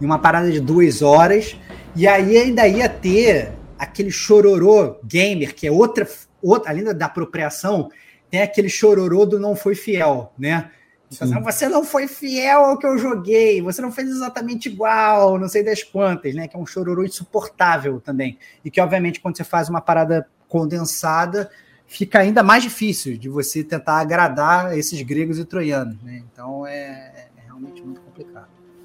em 0.00 0.04
uma 0.04 0.18
parada 0.18 0.50
de 0.50 0.60
duas 0.60 1.02
horas, 1.02 1.56
e 1.94 2.06
aí 2.06 2.36
ainda 2.36 2.66
ia 2.66 2.88
ter 2.88 3.52
aquele 3.78 4.10
chororô 4.10 4.96
gamer, 5.04 5.54
que 5.54 5.66
é 5.66 5.70
outra, 5.70 6.08
outra 6.42 6.70
além 6.70 6.84
da 6.84 7.06
apropriação, 7.06 7.90
tem 8.30 8.42
aquele 8.42 8.68
chororô 8.68 9.24
do 9.24 9.38
não 9.38 9.54
foi 9.54 9.74
fiel, 9.74 10.32
né? 10.38 10.70
Então, 11.12 11.42
você 11.42 11.68
não 11.68 11.84
foi 11.84 12.08
fiel 12.08 12.64
ao 12.64 12.78
que 12.78 12.86
eu 12.86 12.98
joguei, 12.98 13.62
você 13.62 13.80
não 13.80 13.92
fez 13.92 14.08
exatamente 14.08 14.68
igual, 14.68 15.38
não 15.38 15.48
sei 15.48 15.62
das 15.62 15.82
quantas, 15.82 16.34
né? 16.34 16.48
Que 16.48 16.56
é 16.56 16.58
um 16.58 16.66
chororô 16.66 17.04
insuportável 17.04 18.00
também. 18.00 18.38
E 18.64 18.70
que, 18.70 18.80
obviamente, 18.80 19.20
quando 19.20 19.36
você 19.36 19.44
faz 19.44 19.68
uma 19.68 19.80
parada 19.80 20.26
condensada, 20.48 21.50
fica 21.86 22.18
ainda 22.18 22.42
mais 22.42 22.62
difícil 22.62 23.16
de 23.16 23.28
você 23.28 23.62
tentar 23.62 23.98
agradar 23.98 24.76
esses 24.76 25.00
gregos 25.02 25.38
e 25.38 25.44
troianos, 25.44 26.02
né? 26.02 26.22
Então 26.32 26.66
é, 26.66 27.28
é 27.36 27.42
realmente 27.44 27.82
muito. 27.82 28.00
É, 28.00 28.03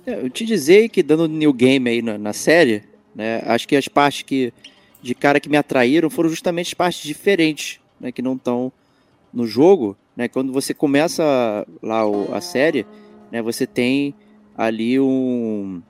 eu 0.05 0.29
te 0.29 0.45
dizer 0.45 0.89
que 0.89 1.03
dando 1.03 1.27
new 1.27 1.53
game 1.53 1.89
aí 1.89 2.01
na, 2.01 2.17
na, 2.17 2.33
série, 2.33 2.83
né? 3.15 3.41
Acho 3.45 3.67
que 3.67 3.75
as 3.75 3.88
partes 3.88 4.23
que 4.23 4.53
de 5.01 5.15
cara 5.15 5.39
que 5.39 5.49
me 5.49 5.57
atraíram 5.57 6.09
foram 6.09 6.29
justamente 6.29 6.67
as 6.67 6.73
partes 6.73 7.01
diferentes, 7.03 7.79
né? 7.99 8.12
Que 8.12 8.21
não 8.21 8.35
estão 8.35 8.71
no 9.33 9.45
jogo 9.45 9.97
né? 10.19 10.27
Quando 10.27 10.51
você 10.51 10.73
começa 10.73 11.65
lá 11.81 12.05
o, 12.05 12.35
a 12.35 12.41
série, 12.41 12.85
né, 13.31 13.41
você 13.41 13.65
tem 13.65 14.13
ali 14.53 14.99
um, 14.99 15.81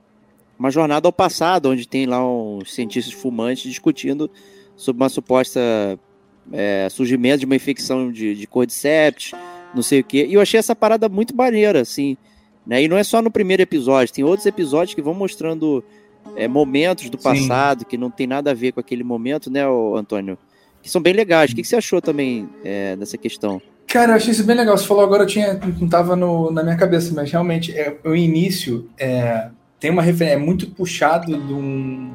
uma 0.56 0.70
jornada 0.70 1.08
ao 1.08 1.12
passado, 1.12 1.68
onde 1.68 1.88
tem 1.88 2.06
lá 2.06 2.24
uns 2.24 2.72
cientistas 2.72 3.12
fumantes 3.12 3.68
discutindo 3.68 4.30
sobre 4.76 5.02
uma 5.02 5.08
suposta 5.08 5.60
é, 6.52 6.86
surgimento 6.88 7.40
de 7.40 7.46
uma 7.46 7.56
infecção 7.56 8.12
de, 8.12 8.36
de 8.36 8.46
cordyceps, 8.46 9.32
não 9.74 9.82
sei 9.82 9.98
o 9.98 10.04
que. 10.04 10.24
E 10.24 10.34
eu 10.34 10.40
achei 10.40 10.60
essa 10.60 10.76
parada 10.76 11.08
muito 11.08 11.34
maneira, 11.34 11.80
assim. 11.80 12.16
Né? 12.70 12.84
E 12.84 12.88
não 12.88 12.96
é 12.96 13.02
só 13.02 13.20
no 13.20 13.32
primeiro 13.32 13.64
episódio, 13.64 14.14
tem 14.14 14.22
outros 14.22 14.46
episódios 14.46 14.94
que 14.94 15.02
vão 15.02 15.12
mostrando 15.12 15.82
é, 16.36 16.46
momentos 16.46 17.10
do 17.10 17.18
passado 17.18 17.80
Sim. 17.80 17.84
que 17.84 17.98
não 17.98 18.12
tem 18.12 18.28
nada 18.28 18.52
a 18.52 18.54
ver 18.54 18.70
com 18.70 18.78
aquele 18.78 19.02
momento, 19.02 19.50
né, 19.50 19.62
Antônio? 19.96 20.38
Que 20.80 20.88
são 20.88 21.02
bem 21.02 21.12
legais. 21.12 21.50
O 21.50 21.56
que, 21.56 21.62
que 21.62 21.68
você 21.68 21.74
achou 21.74 22.00
também 22.00 22.48
é, 22.64 22.94
dessa 22.94 23.18
questão? 23.18 23.60
Cara, 23.88 24.12
eu 24.12 24.16
achei 24.16 24.30
isso 24.30 24.44
bem 24.44 24.54
legal. 24.54 24.78
Você 24.78 24.86
falou 24.86 25.02
agora, 25.02 25.24
eu 25.24 25.26
tinha, 25.26 25.54
não 25.54 25.84
estava 25.84 26.14
na 26.14 26.62
minha 26.62 26.76
cabeça, 26.76 27.12
mas 27.12 27.28
realmente 27.32 27.76
é, 27.76 27.98
o 28.04 28.14
início 28.14 28.88
é, 28.96 29.48
tem 29.80 29.90
uma 29.90 30.00
referência, 30.00 30.36
é 30.36 30.38
muito 30.38 30.70
puxado 30.70 31.26
de 31.26 31.52
um, 31.52 32.12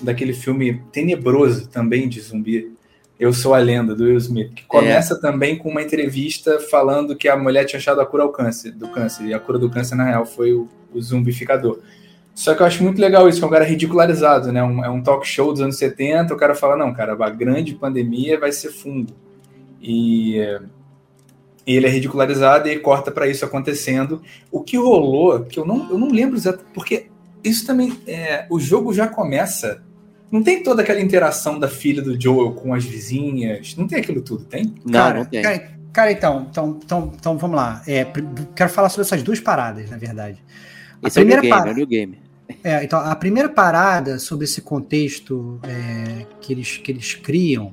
daquele 0.00 0.32
filme 0.32 0.82
tenebroso 0.92 1.68
também 1.68 2.08
de 2.08 2.20
zumbi. 2.20 2.75
Eu 3.18 3.32
Sou 3.32 3.54
a 3.54 3.58
Lenda, 3.58 3.94
do 3.94 4.04
Will 4.04 4.18
Smith, 4.18 4.52
que 4.54 4.64
começa 4.64 5.14
é. 5.14 5.20
também 5.20 5.56
com 5.56 5.70
uma 5.70 5.82
entrevista 5.82 6.60
falando 6.60 7.16
que 7.16 7.28
a 7.28 7.36
mulher 7.36 7.64
tinha 7.64 7.78
achado 7.78 8.00
a 8.00 8.06
cura 8.06 8.22
ao 8.22 8.30
câncer, 8.30 8.72
do 8.72 8.88
câncer, 8.88 9.24
e 9.24 9.34
a 9.34 9.40
cura 9.40 9.58
do 9.58 9.70
câncer, 9.70 9.94
na 9.94 10.04
real, 10.04 10.26
foi 10.26 10.52
o, 10.52 10.68
o 10.92 11.00
zumbificador. 11.00 11.80
Só 12.34 12.54
que 12.54 12.60
eu 12.60 12.66
acho 12.66 12.82
muito 12.82 13.00
legal 13.00 13.26
isso, 13.26 13.38
que 13.38 13.44
é 13.44 13.46
um 13.46 13.50
cara 13.50 13.64
ridicularizado, 13.64 14.52
né? 14.52 14.62
Um, 14.62 14.84
é 14.84 14.90
um 14.90 15.02
talk 15.02 15.26
show 15.26 15.50
dos 15.50 15.62
anos 15.62 15.78
70, 15.78 16.34
o 16.34 16.36
cara 16.36 16.54
fala, 16.54 16.76
não, 16.76 16.92
cara, 16.92 17.16
a 17.18 17.30
grande 17.30 17.74
pandemia 17.74 18.38
vai 18.38 18.52
ser 18.52 18.70
fungo. 18.70 19.12
E 19.80 20.38
e 21.66 21.74
ele 21.74 21.86
é 21.86 21.90
ridicularizado 21.90 22.68
e 22.68 22.78
corta 22.78 23.10
para 23.10 23.26
isso 23.26 23.44
acontecendo. 23.44 24.22
O 24.52 24.62
que 24.62 24.76
rolou, 24.76 25.40
que 25.40 25.58
eu 25.58 25.64
não, 25.64 25.90
eu 25.90 25.98
não 25.98 26.08
lembro 26.08 26.36
exatamente, 26.36 26.70
porque 26.72 27.08
isso 27.42 27.66
também. 27.66 27.98
É, 28.06 28.46
o 28.48 28.60
jogo 28.60 28.94
já 28.94 29.08
começa. 29.08 29.82
Não 30.30 30.42
tem 30.42 30.62
toda 30.62 30.82
aquela 30.82 31.00
interação 31.00 31.58
da 31.58 31.68
filha 31.68 32.02
do 32.02 32.20
Joel 32.20 32.52
com 32.52 32.74
as 32.74 32.84
vizinhas. 32.84 33.76
Não 33.76 33.86
tem 33.86 33.98
aquilo 33.98 34.20
tudo, 34.20 34.44
tem? 34.44 34.74
Não, 34.84 34.92
cara, 34.92 35.18
não 35.20 35.24
tem. 35.24 35.42
Cara, 35.42 35.70
cara 35.92 36.12
então, 36.12 36.46
então, 36.50 36.80
então, 36.82 37.12
então 37.18 37.38
vamos 37.38 37.56
lá. 37.56 37.82
É, 37.86 38.06
quero 38.54 38.70
falar 38.70 38.88
sobre 38.88 39.02
essas 39.02 39.22
duas 39.22 39.40
paradas, 39.40 39.88
na 39.90 39.96
verdade. 39.96 40.42
A 41.02 41.08
esse 41.08 41.20
primeira 41.20 41.40
é 41.40 41.40
o 41.40 41.42
game, 41.42 41.58
parada, 41.58 41.80
é 41.80 41.82
o 41.82 41.86
game. 41.86 42.18
É, 42.62 42.84
então, 42.84 42.98
a 42.98 43.14
primeira 43.14 43.48
parada 43.48 44.18
sobre 44.18 44.44
esse 44.44 44.60
contexto 44.60 45.60
é, 45.62 46.26
que, 46.40 46.52
eles, 46.52 46.76
que 46.78 46.90
eles 46.90 47.14
criam 47.14 47.72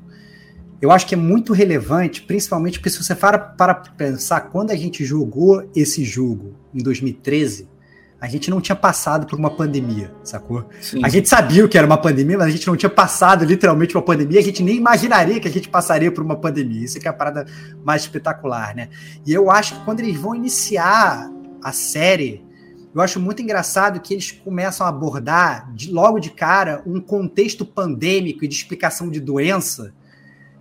eu 0.83 0.91
acho 0.91 1.07
que 1.07 1.15
é 1.15 1.17
muito 1.17 1.53
relevante, 1.53 2.21
principalmente 2.21 2.77
porque 2.77 2.89
se 2.89 3.01
você 3.01 3.15
para 3.15 3.39
para 3.39 3.73
pensar, 3.73 4.41
quando 4.41 4.71
a 4.71 4.75
gente 4.75 5.05
jogou 5.05 5.65
esse 5.73 6.03
jogo 6.03 6.55
em 6.73 6.83
2013, 6.83 7.69
a 8.23 8.27
gente 8.29 8.49
não 8.49 8.61
tinha 8.61 8.75
passado 8.75 9.27
por 9.27 9.37
uma 9.37 9.49
pandemia, 9.49 10.09
sacou? 10.23 10.65
Sim. 10.79 11.01
A 11.03 11.09
gente 11.09 11.27
sabia 11.27 11.65
o 11.65 11.67
que 11.67 11.77
era 11.77 11.85
uma 11.85 11.97
pandemia, 11.97 12.37
mas 12.37 12.47
a 12.47 12.51
gente 12.51 12.65
não 12.65 12.77
tinha 12.77 12.89
passado 12.89 13.43
literalmente 13.43 13.93
uma 13.97 14.01
pandemia, 14.01 14.39
a 14.39 14.43
gente 14.43 14.63
nem 14.63 14.77
imaginaria 14.77 15.41
que 15.41 15.47
a 15.49 15.51
gente 15.51 15.67
passaria 15.67 16.09
por 16.09 16.23
uma 16.23 16.37
pandemia. 16.37 16.85
Isso 16.85 16.97
é 16.97 17.01
que 17.01 17.07
é 17.09 17.11
a 17.11 17.13
parada 17.13 17.45
mais 17.83 18.03
espetacular, 18.03 18.73
né? 18.73 18.87
E 19.25 19.33
eu 19.33 19.51
acho 19.51 19.77
que 19.77 19.83
quando 19.83 19.99
eles 19.99 20.17
vão 20.17 20.33
iniciar 20.33 21.29
a 21.61 21.73
série, 21.73 22.41
eu 22.95 23.01
acho 23.01 23.19
muito 23.19 23.41
engraçado 23.41 23.99
que 23.99 24.13
eles 24.13 24.31
começam 24.31 24.87
a 24.87 24.89
abordar, 24.89 25.69
de, 25.73 25.91
logo 25.91 26.17
de 26.17 26.29
cara, 26.29 26.81
um 26.85 27.01
contexto 27.01 27.65
pandêmico 27.65 28.45
e 28.45 28.47
de 28.47 28.55
explicação 28.55 29.09
de 29.09 29.19
doença, 29.19 29.93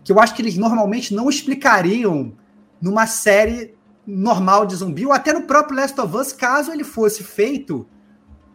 que 0.03 0.11
eu 0.11 0.18
acho 0.18 0.35
que 0.35 0.42
eles 0.42 0.57
normalmente 0.57 1.14
não 1.14 1.31
explicariam 1.31 2.33
numa 2.81 3.07
série 3.07 3.77
normal 4.07 4.67
de 4.67 4.77
zumbi, 4.77 5.07
ou 5.07 5.12
até 5.12 5.33
no 5.33 5.43
próprio 5.43 5.77
Last 5.77 6.01
of 6.01 6.17
Us, 6.17 6.33
caso 6.33 6.73
ele 6.73 6.85
fosse 6.85 7.23
feito, 7.23 7.87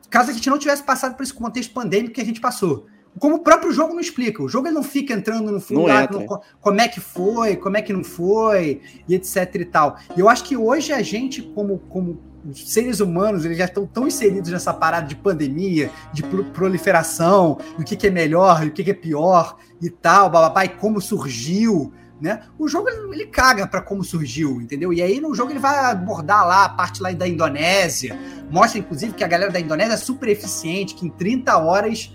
caso 0.09 0.31
a 0.31 0.33
gente 0.33 0.49
não 0.49 0.57
tivesse 0.57 0.83
passado 0.83 1.15
por 1.15 1.23
esse 1.23 1.33
contexto 1.33 1.73
pandêmico 1.73 2.13
que 2.13 2.21
a 2.21 2.25
gente 2.25 2.41
passou. 2.41 2.85
Como 3.19 3.37
o 3.37 3.39
próprio 3.39 3.71
jogo 3.71 3.93
não 3.93 3.99
explica. 3.99 4.43
O 4.43 4.47
jogo 4.47 4.67
ele 4.67 4.75
não 4.75 4.83
fica 4.83 5.13
entrando 5.13 5.51
no 5.51 5.59
fundo, 5.59 5.87
lá, 5.87 6.07
no, 6.07 6.25
como 6.61 6.79
é 6.79 6.87
que 6.87 6.99
foi, 6.99 7.55
como 7.55 7.75
é 7.75 7.81
que 7.81 7.91
não 7.91 8.03
foi, 8.03 8.81
e 9.07 9.15
etc 9.15 9.55
e 9.55 9.65
tal. 9.65 9.97
E 10.15 10.19
eu 10.19 10.29
acho 10.29 10.43
que 10.43 10.55
hoje 10.55 10.93
a 10.93 11.01
gente, 11.01 11.41
como, 11.41 11.79
como 11.89 12.21
seres 12.53 12.99
humanos, 12.99 13.43
eles 13.43 13.57
já 13.57 13.65
estão 13.65 13.85
tão 13.87 14.07
inseridos 14.07 14.51
nessa 14.51 14.73
parada 14.73 15.07
de 15.07 15.15
pandemia, 15.15 15.89
de 16.13 16.23
proliferação, 16.53 17.57
o 17.77 17.83
que, 17.83 17.95
que 17.95 18.07
é 18.07 18.11
melhor, 18.11 18.63
o 18.65 18.71
que, 18.71 18.83
que 18.83 18.91
é 18.91 18.93
pior 18.93 19.57
e 19.81 19.89
tal, 19.89 20.29
bababá, 20.29 20.65
e 20.65 20.69
como 20.69 21.01
surgiu 21.01 21.91
né? 22.21 22.41
O 22.57 22.67
jogo 22.67 22.89
ele, 22.89 23.13
ele 23.13 23.25
caga 23.27 23.67
para 23.67 23.81
como 23.81 24.03
surgiu, 24.03 24.61
entendeu? 24.61 24.91
E 24.91 25.01
aí 25.01 25.19
no 25.19 25.33
jogo 25.35 25.51
ele 25.51 25.59
vai 25.59 25.77
abordar 25.91 26.47
lá 26.47 26.65
a 26.65 26.69
parte 26.69 27.01
lá 27.01 27.11
da 27.11 27.27
Indonésia, 27.27 28.17
mostra 28.49 28.79
inclusive 28.79 29.13
que 29.13 29.23
a 29.23 29.27
galera 29.27 29.51
da 29.51 29.59
Indonésia 29.59 29.93
é 29.93 29.97
super 29.97 30.29
eficiente, 30.29 30.95
que 30.95 31.05
em 31.05 31.09
30 31.09 31.57
horas 31.57 32.13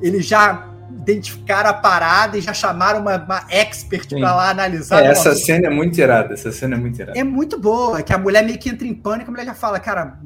eles 0.00 0.26
já 0.26 0.70
identificaram 1.00 1.70
a 1.70 1.74
parada 1.74 2.36
e 2.36 2.40
já 2.40 2.52
chamaram 2.52 3.00
uma, 3.00 3.16
uma 3.16 3.46
expert 3.48 4.08
para 4.08 4.34
lá 4.34 4.50
analisar. 4.50 5.04
É, 5.04 5.08
essa 5.08 5.34
cena 5.34 5.68
é 5.68 5.70
muito 5.70 5.98
irada, 5.98 6.34
essa 6.34 6.50
cena 6.52 6.76
é 6.76 6.78
muito 6.78 7.00
irada. 7.00 7.18
É 7.18 7.24
muito 7.24 7.58
boa, 7.58 8.02
que 8.02 8.12
a 8.12 8.18
mulher 8.18 8.44
meio 8.44 8.58
que 8.58 8.68
entra 8.68 8.86
em 8.86 8.94
pânico, 8.94 9.30
a 9.30 9.32
mulher 9.32 9.46
já 9.46 9.54
fala, 9.54 9.78
cara, 9.78 10.18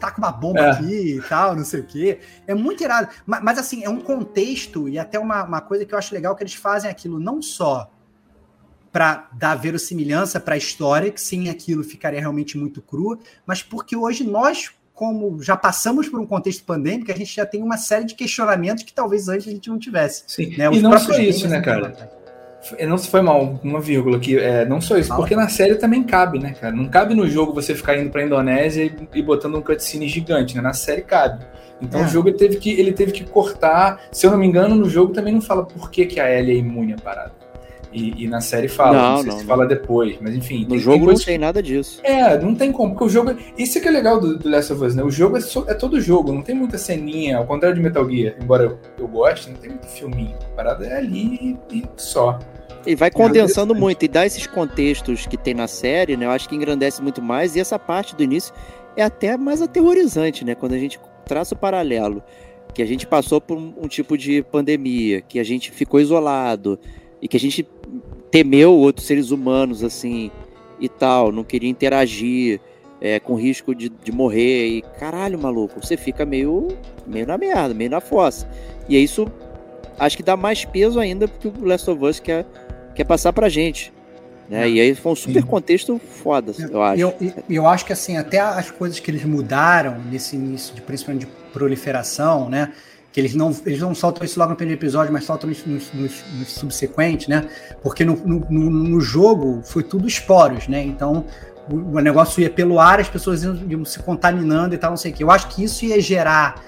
tá 0.00 0.10
com 0.10 0.18
uma 0.20 0.32
bomba 0.32 0.60
é. 0.60 0.70
aqui 0.70 1.16
e 1.16 1.20
tal, 1.28 1.54
não 1.54 1.64
sei 1.64 1.80
o 1.80 1.84
quê. 1.84 2.20
É 2.46 2.54
muito 2.54 2.82
irado. 2.82 3.08
Mas, 3.24 3.42
mas, 3.42 3.58
assim, 3.58 3.84
é 3.84 3.88
um 3.88 4.00
contexto 4.00 4.88
e 4.88 4.98
até 4.98 5.18
uma, 5.18 5.44
uma 5.44 5.60
coisa 5.60 5.84
que 5.84 5.94
eu 5.94 5.98
acho 5.98 6.14
legal 6.14 6.34
que 6.34 6.42
eles 6.42 6.54
fazem 6.54 6.90
aquilo 6.90 7.20
não 7.20 7.40
só 7.40 7.91
para 8.92 9.28
dar 9.32 9.54
verossimilhança 9.54 10.38
para 10.38 10.54
a 10.54 10.58
história, 10.58 11.10
que 11.10 11.20
sem 11.20 11.48
aquilo 11.48 11.82
ficaria 11.82 12.20
realmente 12.20 12.58
muito 12.58 12.82
crua, 12.82 13.18
mas 13.46 13.62
porque 13.62 13.96
hoje 13.96 14.22
nós, 14.22 14.70
como 14.92 15.42
já 15.42 15.56
passamos 15.56 16.08
por 16.08 16.20
um 16.20 16.26
contexto 16.26 16.62
pandêmico, 16.64 17.10
a 17.10 17.16
gente 17.16 17.34
já 17.34 17.46
tem 17.46 17.62
uma 17.62 17.78
série 17.78 18.04
de 18.04 18.14
questionamentos 18.14 18.84
que 18.84 18.92
talvez 18.92 19.28
antes 19.28 19.48
a 19.48 19.50
gente 19.50 19.70
não 19.70 19.78
tivesse. 19.78 20.24
Sim, 20.26 20.54
né? 20.56 20.68
e 20.70 20.80
não 20.80 20.98
só 20.98 21.18
isso, 21.18 21.48
né, 21.48 21.60
cara? 21.62 22.12
Não 22.86 22.96
se 22.96 23.08
foi 23.08 23.22
mal, 23.22 23.58
uma 23.64 23.80
vírgula 23.80 24.18
aqui. 24.18 24.38
É, 24.38 24.64
não 24.64 24.80
só 24.80 24.96
isso, 24.96 25.08
Fala. 25.08 25.20
porque 25.20 25.34
na 25.34 25.48
série 25.48 25.74
também 25.74 26.04
cabe, 26.04 26.38
né, 26.38 26.52
cara? 26.52 26.72
Não 26.72 26.88
cabe 26.88 27.12
no 27.12 27.28
jogo 27.28 27.52
você 27.52 27.74
ficar 27.74 27.98
indo 27.98 28.10
pra 28.10 28.24
Indonésia 28.24 28.84
e, 28.84 29.18
e 29.18 29.22
botando 29.22 29.56
um 29.56 29.62
cutscene 29.62 30.06
gigante, 30.06 30.54
né? 30.54 30.60
Na 30.60 30.72
série 30.72 31.02
cabe. 31.02 31.44
Então 31.80 32.00
é. 32.00 32.04
o 32.04 32.08
jogo 32.08 32.28
ele 32.28 32.36
teve, 32.36 32.58
que, 32.58 32.70
ele 32.70 32.92
teve 32.92 33.10
que 33.10 33.24
cortar. 33.24 34.00
Se 34.12 34.24
eu 34.24 34.30
não 34.30 34.38
me 34.38 34.46
engano, 34.46 34.76
no 34.76 34.88
jogo 34.88 35.12
também 35.12 35.34
não 35.34 35.40
fala 35.40 35.64
por 35.64 35.90
que, 35.90 36.06
que 36.06 36.20
a 36.20 36.30
Ellie 36.30 36.54
é 36.54 36.58
imune 36.58 36.92
à 36.92 36.98
parada. 36.98 37.41
E, 37.92 38.24
e, 38.24 38.26
na 38.26 38.40
série 38.40 38.68
fala, 38.68 38.96
não, 38.96 39.10
não 39.10 39.16
sei 39.18 39.26
não, 39.26 39.32
se 39.32 39.42
não. 39.42 39.48
fala 39.48 39.66
depois, 39.66 40.16
mas 40.18 40.34
enfim. 40.34 40.66
No 40.66 40.78
jogo 40.78 41.06
não 41.06 41.14
tem 41.14 41.36
nada 41.36 41.62
disso. 41.62 42.00
É, 42.02 42.38
não 42.38 42.54
tem 42.54 42.72
como, 42.72 42.92
porque 42.92 43.04
o 43.04 43.08
jogo. 43.08 43.36
Isso 43.56 43.76
é 43.76 43.80
que 43.82 43.88
é 43.88 43.90
legal 43.90 44.18
do, 44.18 44.38
do 44.38 44.48
Last 44.48 44.72
of 44.72 44.82
Us, 44.82 44.94
né? 44.94 45.02
O 45.02 45.10
jogo 45.10 45.36
é, 45.36 45.40
so, 45.40 45.66
é, 45.68 45.74
todo 45.74 46.00
jogo, 46.00 46.32
não 46.32 46.40
tem 46.40 46.54
muita 46.54 46.78
ceninha, 46.78 47.36
ao 47.36 47.46
contrário 47.46 47.76
de 47.76 47.82
Metal 47.82 48.08
Gear, 48.10 48.34
embora 48.42 48.64
eu, 48.64 48.78
eu 48.98 49.06
goste, 49.06 49.50
não 49.50 49.56
tem 49.56 49.70
muito 49.70 49.86
filminho. 49.86 50.34
A 50.52 50.56
parada 50.56 50.86
é 50.86 50.96
ali 50.96 51.58
e 51.70 51.84
só. 51.96 52.38
E 52.86 52.94
vai 52.94 53.10
condensando 53.10 53.74
muito, 53.74 54.04
e 54.04 54.08
dá 54.08 54.24
esses 54.24 54.46
contextos 54.46 55.26
que 55.26 55.36
tem 55.36 55.52
na 55.52 55.68
série, 55.68 56.16
né? 56.16 56.24
Eu 56.24 56.30
acho 56.30 56.48
que 56.48 56.56
engrandece 56.56 57.02
muito 57.02 57.20
mais, 57.20 57.54
e 57.54 57.60
essa 57.60 57.78
parte 57.78 58.16
do 58.16 58.22
início 58.22 58.54
é 58.96 59.02
até 59.02 59.36
mais 59.36 59.60
aterrorizante, 59.60 60.44
né? 60.44 60.54
Quando 60.54 60.72
a 60.72 60.78
gente 60.78 60.98
traça 61.26 61.54
o 61.54 61.58
paralelo, 61.58 62.22
que 62.72 62.82
a 62.82 62.86
gente 62.86 63.06
passou 63.06 63.40
por 63.40 63.56
um, 63.56 63.74
um 63.82 63.86
tipo 63.86 64.16
de 64.16 64.42
pandemia, 64.42 65.20
que 65.20 65.38
a 65.38 65.44
gente 65.44 65.70
ficou 65.70 66.00
isolado, 66.00 66.78
e 67.22 67.28
que 67.28 67.36
a 67.36 67.40
gente 67.40 67.66
temeu 68.32 68.72
outros 68.72 69.06
seres 69.06 69.30
humanos, 69.30 69.84
assim, 69.84 70.32
e 70.80 70.88
tal, 70.88 71.30
não 71.30 71.44
queria 71.44 71.68
interagir, 71.68 72.58
é, 73.00 73.20
com 73.20 73.34
risco 73.34 73.74
de, 73.74 73.88
de 73.88 74.10
morrer, 74.10 74.66
e 74.68 74.82
caralho, 74.98 75.38
maluco, 75.38 75.84
você 75.84 75.96
fica 75.96 76.24
meio, 76.24 76.68
meio 77.06 77.26
na 77.26 77.36
merda, 77.36 77.74
meio 77.74 77.90
na 77.90 78.00
fossa. 78.00 78.48
E 78.88 78.96
é 78.96 78.98
isso, 78.98 79.30
acho 79.98 80.16
que 80.16 80.22
dá 80.22 80.36
mais 80.36 80.64
peso 80.64 80.98
ainda 80.98 81.28
porque 81.28 81.46
o 81.46 81.64
Last 81.64 81.88
of 81.90 82.04
Us 82.04 82.18
quer, 82.18 82.46
quer 82.94 83.04
passar 83.04 83.32
pra 83.32 83.48
gente. 83.48 83.92
Né? 84.48 84.68
E 84.68 84.80
aí 84.80 84.94
foi 84.94 85.12
um 85.12 85.16
super 85.16 85.44
contexto 85.44 85.98
foda, 85.98 86.52
eu 86.58 86.82
acho. 86.82 87.00
Eu, 87.00 87.14
eu, 87.20 87.32
eu 87.48 87.66
acho 87.66 87.84
que 87.84 87.92
assim, 87.92 88.16
até 88.16 88.40
as 88.40 88.70
coisas 88.70 88.98
que 88.98 89.10
eles 89.10 89.24
mudaram 89.24 90.00
nesse 90.10 90.36
início, 90.36 90.74
de, 90.74 90.80
principalmente 90.80 91.26
de 91.26 91.32
proliferação, 91.52 92.48
né? 92.48 92.72
Que 93.12 93.20
eles 93.20 93.34
não, 93.34 93.54
eles 93.66 93.78
não 93.80 93.94
soltam 93.94 94.24
isso 94.24 94.38
logo 94.38 94.50
no 94.50 94.56
primeiro 94.56 94.80
episódio, 94.80 95.12
mas 95.12 95.24
soltam 95.24 95.48
nos, 95.48 95.64
nos, 95.66 95.92
nos, 95.92 96.24
nos 96.38 96.48
subsequentes, 96.48 97.28
né? 97.28 97.46
Porque 97.82 98.04
no, 98.04 98.16
no, 98.16 98.70
no, 98.70 99.00
jogo 99.00 99.60
foi 99.62 99.82
tudo 99.82 100.08
esporos, 100.08 100.66
né? 100.66 100.82
Então 100.82 101.26
o, 101.70 101.96
o, 101.96 102.00
negócio 102.00 102.40
ia 102.40 102.48
pelo 102.48 102.80
ar, 102.80 103.00
as 103.00 103.08
pessoas 103.08 103.44
iam, 103.44 103.54
iam 103.68 103.84
se 103.84 103.98
contaminando 103.98 104.74
e 104.74 104.78
tal, 104.78 104.90
não 104.90 104.96
sei 104.96 105.12
o 105.12 105.14
que. 105.14 105.22
Eu 105.22 105.30
acho 105.30 105.48
que 105.48 105.62
isso 105.62 105.84
ia 105.84 106.00
gerar 106.00 106.62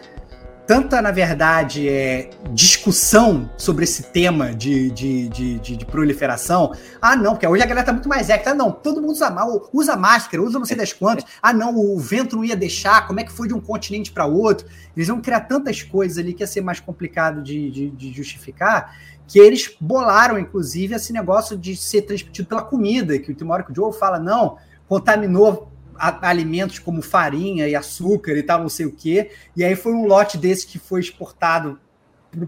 tanta, 0.66 1.02
na 1.02 1.10
verdade, 1.10 1.88
é, 1.88 2.30
discussão 2.52 3.50
sobre 3.56 3.84
esse 3.84 4.04
tema 4.04 4.54
de, 4.54 4.90
de, 4.90 5.28
de, 5.28 5.58
de, 5.58 5.76
de 5.76 5.86
proliferação. 5.86 6.72
Ah, 7.00 7.14
não, 7.16 7.32
porque 7.32 7.46
hoje 7.46 7.62
a 7.62 7.66
galera 7.66 7.86
tá 7.86 7.92
muito 7.92 8.08
mais 8.08 8.30
ética. 8.30 8.52
Ah, 8.52 8.54
não, 8.54 8.72
todo 8.72 9.00
mundo 9.00 9.12
usa, 9.12 9.34
usa 9.72 9.96
máscara, 9.96 10.42
usa 10.42 10.58
não 10.58 10.66
sei 10.66 10.76
das 10.76 10.92
quantas. 10.92 11.24
Ah, 11.42 11.52
não, 11.52 11.76
o 11.76 11.98
vento 11.98 12.36
não 12.36 12.44
ia 12.44 12.56
deixar, 12.56 13.06
como 13.06 13.20
é 13.20 13.24
que 13.24 13.32
foi 13.32 13.48
de 13.48 13.54
um 13.54 13.60
continente 13.60 14.10
para 14.10 14.26
outro? 14.26 14.66
Eles 14.96 15.08
vão 15.08 15.20
criar 15.20 15.40
tantas 15.40 15.82
coisas 15.82 16.18
ali 16.18 16.32
que 16.32 16.42
ia 16.42 16.46
ser 16.46 16.62
mais 16.62 16.80
complicado 16.80 17.42
de, 17.42 17.70
de, 17.70 17.90
de 17.90 18.12
justificar, 18.12 18.96
que 19.26 19.38
eles 19.38 19.74
bolaram, 19.80 20.38
inclusive, 20.38 20.94
esse 20.94 21.12
negócio 21.12 21.56
de 21.58 21.76
ser 21.76 22.02
transmitido 22.02 22.48
pela 22.48 22.62
comida, 22.62 23.18
que 23.18 23.32
o 23.32 23.34
Timóteo 23.34 23.74
Joe 23.74 23.92
fala, 23.92 24.18
não, 24.18 24.56
contaminou 24.88 25.73
alimentos 25.98 26.78
como 26.78 27.02
farinha 27.02 27.68
e 27.68 27.74
açúcar 27.74 28.32
e 28.32 28.42
tal, 28.42 28.60
não 28.60 28.68
sei 28.68 28.86
o 28.86 28.92
quê. 28.92 29.30
E 29.56 29.64
aí 29.64 29.76
foi 29.76 29.92
um 29.92 30.06
lote 30.06 30.38
desse 30.38 30.66
que 30.66 30.78
foi 30.78 31.00
exportado 31.00 31.78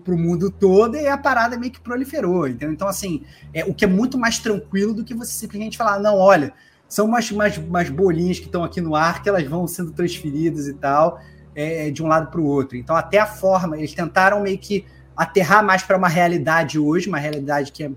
para 0.05 0.15
o 0.15 0.19
mundo 0.19 0.51
todo 0.51 0.97
e 0.97 1.07
a 1.07 1.17
parada 1.17 1.57
meio 1.59 1.73
que 1.73 1.81
proliferou. 1.81 2.49
Então, 2.49 2.73
então 2.73 2.89
assim, 2.89 3.23
é, 3.55 3.65
o 3.65 3.73
que 3.73 3.85
é 3.85 3.89
muito 3.89 4.19
mais 4.19 4.39
tranquilo 4.39 4.93
do 4.93 5.05
que 5.05 5.15
você 5.15 5.33
simplesmente 5.33 5.77
falar, 5.77 6.01
não, 6.01 6.17
olha, 6.17 6.53
são 6.89 7.07
umas, 7.07 7.31
umas, 7.31 7.57
umas 7.57 7.89
bolinhas 7.91 8.39
que 8.39 8.47
estão 8.47 8.65
aqui 8.65 8.81
no 8.81 8.95
ar 8.95 9.23
que 9.23 9.29
elas 9.29 9.45
vão 9.45 9.67
sendo 9.67 9.93
transferidas 9.93 10.69
e 10.69 10.75
tal, 10.75 11.21
é, 11.55 11.91
de 11.91 12.03
um 12.03 12.07
lado 12.07 12.31
para 12.31 12.41
o 12.41 12.45
outro. 12.45 12.77
Então, 12.77 12.95
até 12.97 13.19
a 13.19 13.27
forma, 13.27 13.77
eles 13.77 13.93
tentaram 13.93 14.43
meio 14.43 14.59
que 14.59 14.85
aterrar 15.17 15.65
mais 15.65 15.83
para 15.83 15.97
uma 15.97 16.09
realidade 16.09 16.79
hoje, 16.79 17.09
uma 17.09 17.19
realidade 17.19 17.73
que 17.73 17.85
é 17.85 17.91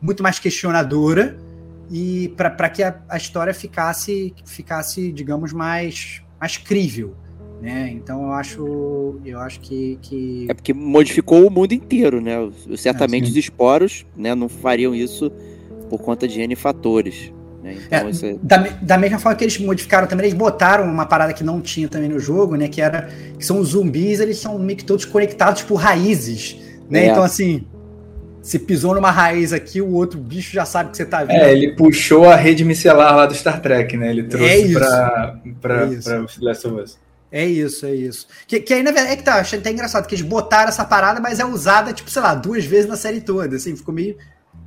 muito 0.00 0.22
mais 0.22 0.38
questionadora, 0.38 1.36
e 1.90 2.32
para 2.36 2.68
que 2.68 2.82
a, 2.82 2.94
a, 3.08 3.16
história 3.16 3.52
ficasse, 3.52 4.34
ficasse 4.44 5.12
digamos, 5.12 5.52
mais, 5.52 6.22
mais 6.40 6.56
crível. 6.56 7.14
Né? 7.60 7.90
Então 7.92 8.24
eu 8.24 8.32
acho, 8.32 9.20
eu 9.24 9.38
acho 9.38 9.60
que, 9.60 9.98
que... 10.02 10.46
É 10.48 10.54
porque 10.54 10.74
modificou 10.74 11.46
o 11.46 11.50
mundo 11.50 11.72
inteiro, 11.72 12.20
né? 12.20 12.34
Certamente 12.76 13.26
é, 13.26 13.30
os 13.30 13.36
esporos 13.36 14.04
né, 14.16 14.34
não 14.34 14.48
fariam 14.48 14.94
isso 14.94 15.30
por 15.88 16.00
conta 16.00 16.28
de 16.28 16.40
N 16.40 16.54
fatores. 16.56 17.32
Né? 17.62 17.78
Então, 17.86 17.98
é, 17.98 18.32
é... 18.32 18.36
Da, 18.42 18.58
da, 18.82 18.98
mesma 18.98 19.18
forma 19.18 19.36
que 19.36 19.44
eles 19.44 19.58
modificaram 19.58 20.06
também, 20.06 20.26
eles 20.26 20.36
botaram 20.36 20.84
uma 20.84 21.06
parada 21.06 21.32
que 21.32 21.42
não 21.42 21.62
tinha 21.62 21.88
também 21.88 22.10
no 22.10 22.20
jogo, 22.20 22.56
né? 22.56 22.68
Que 22.68 22.82
era 22.82 23.08
que 23.38 23.44
são 23.44 23.58
os 23.58 23.68
zumbis, 23.68 24.20
eles 24.20 24.36
são 24.36 24.58
meio 24.58 24.76
que 24.76 24.84
todos 24.84 25.06
conectados 25.06 25.62
por 25.62 25.76
raízes. 25.76 26.56
Né? 26.90 27.06
É. 27.06 27.08
Então, 27.08 27.22
assim, 27.22 27.64
você 28.44 28.58
pisou 28.58 28.94
numa 28.94 29.10
raiz 29.10 29.54
aqui, 29.54 29.80
o 29.80 29.92
outro 29.92 30.20
bicho 30.20 30.52
já 30.52 30.66
sabe 30.66 30.90
que 30.90 30.98
você 30.98 31.06
tá 31.06 31.24
vindo. 31.24 31.32
É, 31.32 31.50
ele 31.50 31.72
puxou 31.72 32.28
a 32.28 32.36
rede 32.36 32.62
micelar 32.62 33.16
lá 33.16 33.24
do 33.24 33.34
Star 33.34 33.60
Trek, 33.60 33.96
né? 33.96 34.10
Ele 34.10 34.20
é 34.20 34.24
trouxe 34.24 34.70
é 34.70 34.78
para 34.78 35.40
para 35.62 35.74
é 35.84 36.20
o 36.20 36.26
Last 36.44 36.66
of 36.66 36.80
Us. 36.80 36.98
É 37.32 37.44
isso, 37.46 37.86
é 37.86 37.94
isso. 37.94 38.28
Que, 38.46 38.60
que 38.60 38.74
aí, 38.74 38.82
na 38.82 38.92
verdade, 38.92 39.14
é 39.14 39.16
que 39.16 39.22
tá, 39.24 39.36
achei 39.36 39.58
até 39.58 39.70
engraçado, 39.70 40.06
que 40.06 40.14
eles 40.14 40.24
botaram 40.24 40.68
essa 40.68 40.84
parada, 40.84 41.20
mas 41.20 41.40
é 41.40 41.44
usada, 41.44 41.92
tipo, 41.92 42.10
sei 42.10 42.22
lá, 42.22 42.34
duas 42.34 42.64
vezes 42.66 42.86
na 42.86 42.96
série 42.96 43.20
toda, 43.20 43.56
assim, 43.56 43.74
ficou 43.74 43.94
meio 43.94 44.16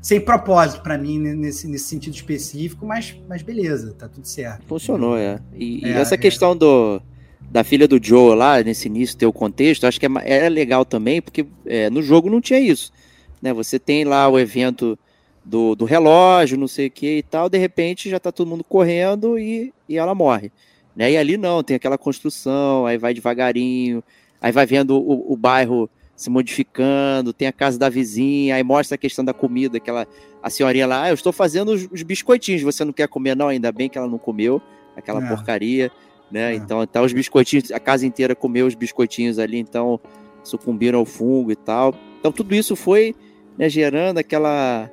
sem 0.01 0.19
propósito 0.19 0.81
para 0.81 0.97
mim 0.97 1.19
nesse, 1.19 1.67
nesse 1.67 1.85
sentido 1.85 2.15
específico, 2.15 2.85
mas, 2.85 3.15
mas 3.29 3.41
beleza, 3.41 3.93
tá 3.93 4.07
tudo 4.09 4.27
certo. 4.27 4.65
Funcionou, 4.65 5.17
é. 5.17 5.39
E, 5.53 5.85
é, 5.85 5.89
e 5.89 5.91
essa 5.93 6.15
é. 6.15 6.17
questão 6.17 6.57
do, 6.57 7.01
da 7.49 7.63
filha 7.63 7.87
do 7.87 8.03
Joe 8.03 8.35
lá, 8.35 8.61
nesse 8.61 8.87
início, 8.87 9.15
ter 9.15 9.25
o 9.25 9.33
contexto, 9.33 9.85
acho 9.85 9.99
que 9.99 10.05
é, 10.05 10.09
é 10.25 10.49
legal 10.49 10.83
também, 10.83 11.21
porque 11.21 11.45
é, 11.65 11.89
no 11.89 12.01
jogo 12.01 12.29
não 12.29 12.41
tinha 12.41 12.59
isso. 12.59 12.91
Né? 13.41 13.53
Você 13.53 13.79
tem 13.79 14.03
lá 14.03 14.27
o 14.27 14.39
evento 14.39 14.97
do, 15.47 15.75
do 15.75 15.85
relógio, 15.85 16.57
não 16.57 16.67
sei 16.67 16.87
o 16.87 16.91
que 16.91 17.17
e 17.17 17.23
tal, 17.23 17.49
de 17.49 17.57
repente 17.57 18.09
já 18.09 18.17
está 18.17 18.31
todo 18.31 18.49
mundo 18.49 18.63
correndo 18.63 19.39
e, 19.39 19.73
e 19.87 19.97
ela 19.97 20.13
morre. 20.13 20.51
Né? 20.95 21.11
E 21.11 21.17
ali 21.17 21.37
não, 21.37 21.63
tem 21.63 21.75
aquela 21.75 21.97
construção, 21.97 22.85
aí 22.85 22.97
vai 22.97 23.13
devagarinho, 23.13 24.03
aí 24.41 24.51
vai 24.51 24.65
vendo 24.65 24.97
o, 24.97 25.31
o 25.31 25.37
bairro 25.37 25.89
se 26.15 26.29
modificando, 26.29 27.31
tem 27.31 27.47
a 27.47 27.53
casa 27.53 27.77
da 27.77 27.87
vizinha, 27.87 28.55
aí 28.55 28.63
mostra 28.63 28.95
a 28.95 28.97
questão 28.97 29.23
da 29.23 29.33
comida, 29.33 29.77
aquela 29.77 30.07
a 30.41 30.49
senhorinha 30.49 30.87
lá, 30.87 31.03
ah, 31.03 31.09
eu 31.09 31.13
estou 31.13 31.31
fazendo 31.31 31.69
os, 31.71 31.87
os, 31.91 32.01
biscoitinhos, 32.01 32.61
você 32.63 32.83
não 32.83 32.91
quer 32.91 33.07
comer 33.07 33.35
não, 33.35 33.47
ainda 33.47 33.71
bem 33.71 33.87
que 33.87 33.97
ela 33.97 34.07
não 34.07 34.17
comeu, 34.17 34.61
aquela 34.95 35.23
é. 35.23 35.27
porcaria. 35.27 35.91
né? 36.31 36.47
Ah. 36.47 36.55
Então, 36.55 36.83
então 36.83 37.05
os 37.05 37.13
biscoitinhos, 37.13 37.71
a 37.71 37.79
casa 37.79 38.05
inteira 38.05 38.35
comeu 38.35 38.65
os 38.65 38.73
biscoitinhos 38.73 39.37
ali, 39.37 39.59
então 39.59 39.99
sucumbiram 40.43 40.99
ao 40.99 41.05
fungo 41.05 41.51
e 41.51 41.55
tal. 41.55 41.93
Então 42.19 42.31
tudo 42.31 42.55
isso 42.55 42.75
foi 42.75 43.15
né, 43.57 43.69
gerando 43.69 44.19
aquela 44.19 44.89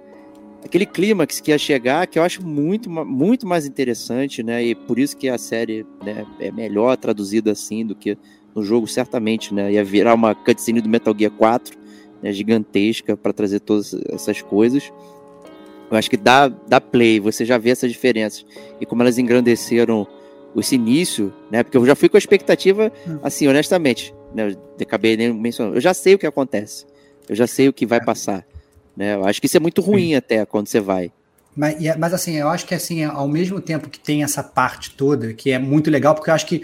aquele 0.65 0.87
clímax 0.87 1.41
que 1.41 1.51
ia 1.51 1.59
chegar, 1.59 2.07
que 2.07 2.19
eu 2.19 2.23
acho 2.23 2.45
muito, 2.45 2.89
muito 2.89 3.47
mais 3.47 3.67
interessante, 3.67 4.43
né? 4.43 4.65
E 4.65 4.75
por 4.75 4.99
isso 4.99 5.17
que 5.17 5.29
a 5.29 5.37
série 5.37 5.85
né, 6.03 6.27
é 6.41 6.51
melhor 6.51 6.97
traduzida 6.97 7.53
assim 7.53 7.85
do 7.85 7.95
que 7.95 8.17
no 8.55 8.63
jogo, 8.63 8.87
certamente, 8.87 9.53
né? 9.53 9.73
Ia 9.73 9.85
virar 9.85 10.15
uma 10.15 10.35
cutscene 10.35 10.81
do 10.81 10.89
Metal 10.89 11.15
Gear 11.17 11.31
4, 11.33 11.77
né, 12.23 12.33
gigantesca, 12.33 13.17
para 13.17 13.33
trazer 13.33 13.61
todas 13.61 13.95
essas 14.09 14.41
coisas. 14.41 14.91
Eu 15.91 15.99
acho 15.99 16.09
que 16.09 16.17
dá, 16.17 16.49
dá 16.49 16.81
play, 16.81 17.21
você 17.21 17.45
já 17.45 17.59
vê 17.59 17.71
essas 17.71 17.93
diferenças. 17.93 18.47
E 18.81 18.87
como 18.87 19.03
elas 19.03 19.19
engrandeceram 19.19 20.07
esse 20.57 20.77
início, 20.77 21.33
né? 21.51 21.63
Porque 21.63 21.77
eu 21.77 21.85
já 21.85 21.95
fui 21.95 22.09
com 22.09 22.17
a 22.17 22.19
expectativa, 22.19 22.91
hum. 23.07 23.19
assim, 23.23 23.47
honestamente, 23.49 24.15
né? 24.35 24.51
Eu 24.51 24.57
acabei 24.81 25.17
nem 25.17 25.33
mencionando. 25.33 25.77
Eu 25.77 25.81
já 25.81 25.93
sei 25.93 26.15
o 26.15 26.19
que 26.19 26.27
acontece. 26.27 26.87
Eu 27.29 27.35
já 27.35 27.47
sei 27.47 27.69
o 27.69 27.73
que 27.73 27.87
vai 27.87 27.99
é. 27.99 28.05
passar. 28.05 28.45
Né? 28.97 29.15
Eu 29.15 29.25
acho 29.25 29.41
que 29.41 29.47
isso 29.47 29.57
é 29.57 29.61
muito 29.61 29.81
ruim 29.81 30.09
Sim. 30.09 30.15
até 30.17 30.47
quando 30.47 30.69
você 30.69 30.81
vai. 30.81 31.13
Mas, 31.57 31.77
mas 31.97 32.13
assim, 32.13 32.35
eu 32.35 32.49
acho 32.49 32.67
que 32.67 32.75
assim, 32.75 33.05
ao 33.05 33.29
mesmo 33.29 33.61
tempo 33.61 33.89
que 33.89 33.99
tem 33.99 34.25
essa 34.25 34.43
parte 34.43 34.91
toda, 34.91 35.33
que 35.33 35.51
é 35.51 35.59
muito 35.59 35.91
legal, 35.91 36.15
porque 36.15 36.31
eu 36.31 36.35
acho 36.35 36.47
que 36.47 36.63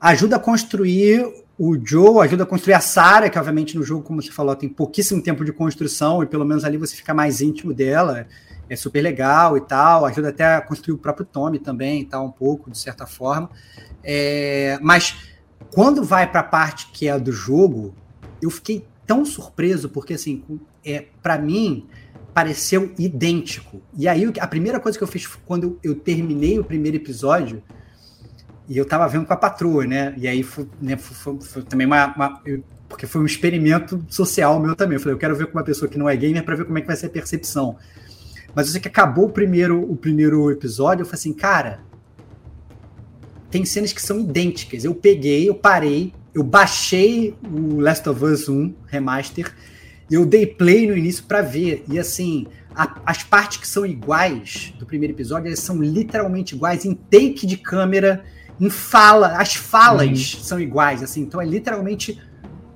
ajuda 0.00 0.36
a 0.36 0.38
construir 0.38 1.24
o 1.56 1.78
Joe, 1.80 2.24
ajuda 2.24 2.42
a 2.42 2.46
construir 2.46 2.74
a 2.74 2.80
Sarah, 2.80 3.30
que 3.30 3.38
obviamente 3.38 3.76
no 3.76 3.84
jogo, 3.84 4.02
como 4.02 4.20
você 4.20 4.32
falou, 4.32 4.56
tem 4.56 4.68
pouquíssimo 4.68 5.22
tempo 5.22 5.44
de 5.44 5.52
construção, 5.52 6.22
e 6.22 6.26
pelo 6.26 6.44
menos 6.44 6.64
ali 6.64 6.76
você 6.76 6.96
fica 6.96 7.14
mais 7.14 7.40
íntimo 7.40 7.72
dela, 7.72 8.26
é 8.68 8.74
super 8.74 9.00
legal 9.00 9.56
e 9.56 9.60
tal, 9.60 10.04
ajuda 10.04 10.30
até 10.30 10.56
a 10.56 10.60
construir 10.60 10.94
o 10.94 10.98
próprio 10.98 11.24
Tommy 11.24 11.60
também 11.60 12.00
e 12.00 12.04
tal, 12.04 12.26
um 12.26 12.32
pouco, 12.32 12.70
de 12.70 12.78
certa 12.78 13.06
forma. 13.06 13.48
É, 14.02 14.76
mas 14.82 15.28
quando 15.72 16.02
vai 16.02 16.28
para 16.28 16.40
a 16.40 16.44
parte 16.44 16.88
que 16.92 17.06
é 17.06 17.16
do 17.18 17.30
jogo, 17.30 17.94
eu 18.40 18.50
fiquei 18.50 18.84
tão 19.06 19.24
surpreso, 19.24 19.88
porque 19.88 20.14
assim, 20.14 20.42
é, 20.84 21.06
para 21.22 21.38
mim, 21.38 21.86
pareceu 22.32 22.92
idêntico. 22.98 23.82
E 23.96 24.08
aí, 24.08 24.30
a 24.38 24.46
primeira 24.46 24.80
coisa 24.80 24.96
que 24.96 25.04
eu 25.04 25.08
fiz 25.08 25.26
quando 25.26 25.78
eu 25.82 25.94
terminei 25.94 26.58
o 26.58 26.64
primeiro 26.64 26.96
episódio, 26.96 27.62
e 28.68 28.78
eu 28.78 28.86
tava 28.86 29.06
vendo 29.08 29.26
com 29.26 29.32
a 29.32 29.36
patroa, 29.36 29.84
né? 29.84 30.14
E 30.16 30.26
aí 30.26 30.42
foi, 30.42 30.68
né, 30.80 30.96
foi, 30.96 31.38
foi 31.40 31.62
também 31.62 31.86
uma. 31.86 32.14
uma 32.14 32.40
eu, 32.44 32.62
porque 32.88 33.06
foi 33.06 33.22
um 33.22 33.26
experimento 33.26 34.04
social 34.08 34.60
meu 34.60 34.76
também. 34.76 34.96
Eu 34.96 35.00
falei, 35.00 35.14
eu 35.14 35.18
quero 35.18 35.34
ver 35.34 35.46
com 35.46 35.58
uma 35.58 35.64
pessoa 35.64 35.90
que 35.90 35.98
não 35.98 36.08
é 36.08 36.14
gamer 36.14 36.44
para 36.44 36.54
ver 36.54 36.66
como 36.66 36.76
é 36.76 36.80
que 36.82 36.86
vai 36.86 36.96
ser 36.96 37.06
a 37.06 37.10
percepção. 37.10 37.76
Mas 38.54 38.68
sei 38.68 38.80
que 38.80 38.88
acabou 38.88 39.26
o 39.26 39.30
primeiro, 39.30 39.80
o 39.90 39.96
primeiro 39.96 40.50
episódio, 40.50 41.02
eu 41.02 41.06
falei 41.06 41.18
assim, 41.18 41.32
cara, 41.32 41.80
tem 43.50 43.64
cenas 43.64 43.92
que 43.92 44.02
são 44.02 44.20
idênticas. 44.20 44.84
Eu 44.84 44.94
peguei, 44.94 45.48
eu 45.48 45.54
parei, 45.54 46.12
eu 46.34 46.42
baixei 46.42 47.34
o 47.44 47.80
Last 47.80 48.08
of 48.08 48.24
Us 48.24 48.48
1 48.48 48.74
Remaster, 48.86 49.54
eu 50.10 50.26
dei 50.26 50.46
play 50.46 50.86
no 50.86 50.96
início 50.96 51.24
para 51.24 51.42
ver. 51.42 51.84
E 51.88 51.98
assim, 51.98 52.46
a, 52.74 53.00
as 53.06 53.22
partes 53.22 53.58
que 53.58 53.66
são 53.66 53.84
iguais 53.84 54.74
do 54.78 54.86
primeiro 54.86 55.14
episódio, 55.14 55.48
elas 55.48 55.60
são 55.60 55.80
literalmente 55.82 56.54
iguais 56.54 56.84
em 56.84 56.94
take 56.94 57.46
de 57.46 57.56
câmera, 57.56 58.24
em 58.60 58.70
fala, 58.70 59.38
as 59.38 59.54
falas 59.54 60.34
uhum. 60.34 60.40
são 60.42 60.60
iguais, 60.60 61.02
assim, 61.02 61.22
então 61.22 61.40
é 61.40 61.44
literalmente 61.44 62.20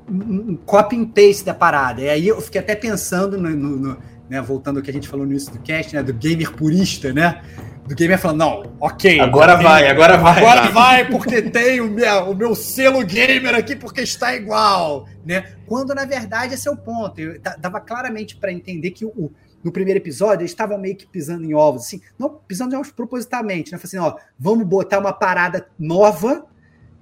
um, 0.09 0.53
um 0.53 0.57
copy 0.57 0.97
and 0.97 1.07
paste 1.07 1.45
da 1.45 1.55
parada. 1.55 2.03
E 2.03 2.09
aí 2.09 2.29
eu 2.29 2.40
fiquei 2.40 2.61
até 2.61 2.75
pensando 2.75 3.38
no, 3.38 3.51
no, 3.51 3.77
no 3.77 3.99
né, 4.29 4.40
voltando 4.40 4.79
ao 4.79 4.83
que 4.83 4.90
a 4.90 4.92
gente 4.92 5.09
falou 5.09 5.25
no 5.25 5.33
início 5.33 5.53
do 5.53 5.61
cast, 5.61 5.95
né, 5.95 6.03
do 6.03 6.12
gamer 6.12 6.53
purista, 6.53 7.12
né? 7.12 7.42
Do 7.87 7.94
gamer 7.94 8.18
falando, 8.18 8.38
não, 8.38 8.72
ok. 8.81 9.20
Agora 9.20 9.57
vai, 9.57 9.88
agora 9.88 10.16
vai. 10.16 10.38
Agora 10.38 10.68
vai, 10.70 11.09
porque 11.09 11.40
tem 11.42 11.81
o 11.81 11.88
meu, 11.88 12.31
o 12.31 12.35
meu 12.35 12.55
selo 12.55 13.05
gamer 13.05 13.55
aqui, 13.55 13.77
porque 13.77 14.01
está 14.01 14.35
igual, 14.35 15.07
né? 15.25 15.53
Quando, 15.66 15.94
na 15.94 16.05
verdade, 16.05 16.55
esse 16.55 16.66
é 16.66 16.70
o 16.70 16.77
ponto. 16.77 17.20
Eu 17.20 17.40
dava 17.59 17.81
claramente 17.81 18.37
para 18.37 18.53
entender 18.53 18.90
que 18.90 19.05
o, 19.05 19.31
no 19.62 19.70
primeiro 19.70 19.99
episódio 19.99 20.42
eles 20.42 20.51
estavam 20.51 20.79
meio 20.79 20.96
que 20.96 21.07
pisando 21.07 21.44
em 21.44 21.55
ovos, 21.55 21.83
assim, 21.83 22.01
não 22.18 22.29
pisando 22.29 22.75
em 22.75 22.79
ovos 22.79 22.90
propositalmente, 22.90 23.70
né? 23.70 23.79
Assim, 23.83 23.99
ó, 23.99 24.16
vamos 24.38 24.66
botar 24.66 24.99
uma 24.99 25.12
parada 25.12 25.68
nova, 25.79 26.44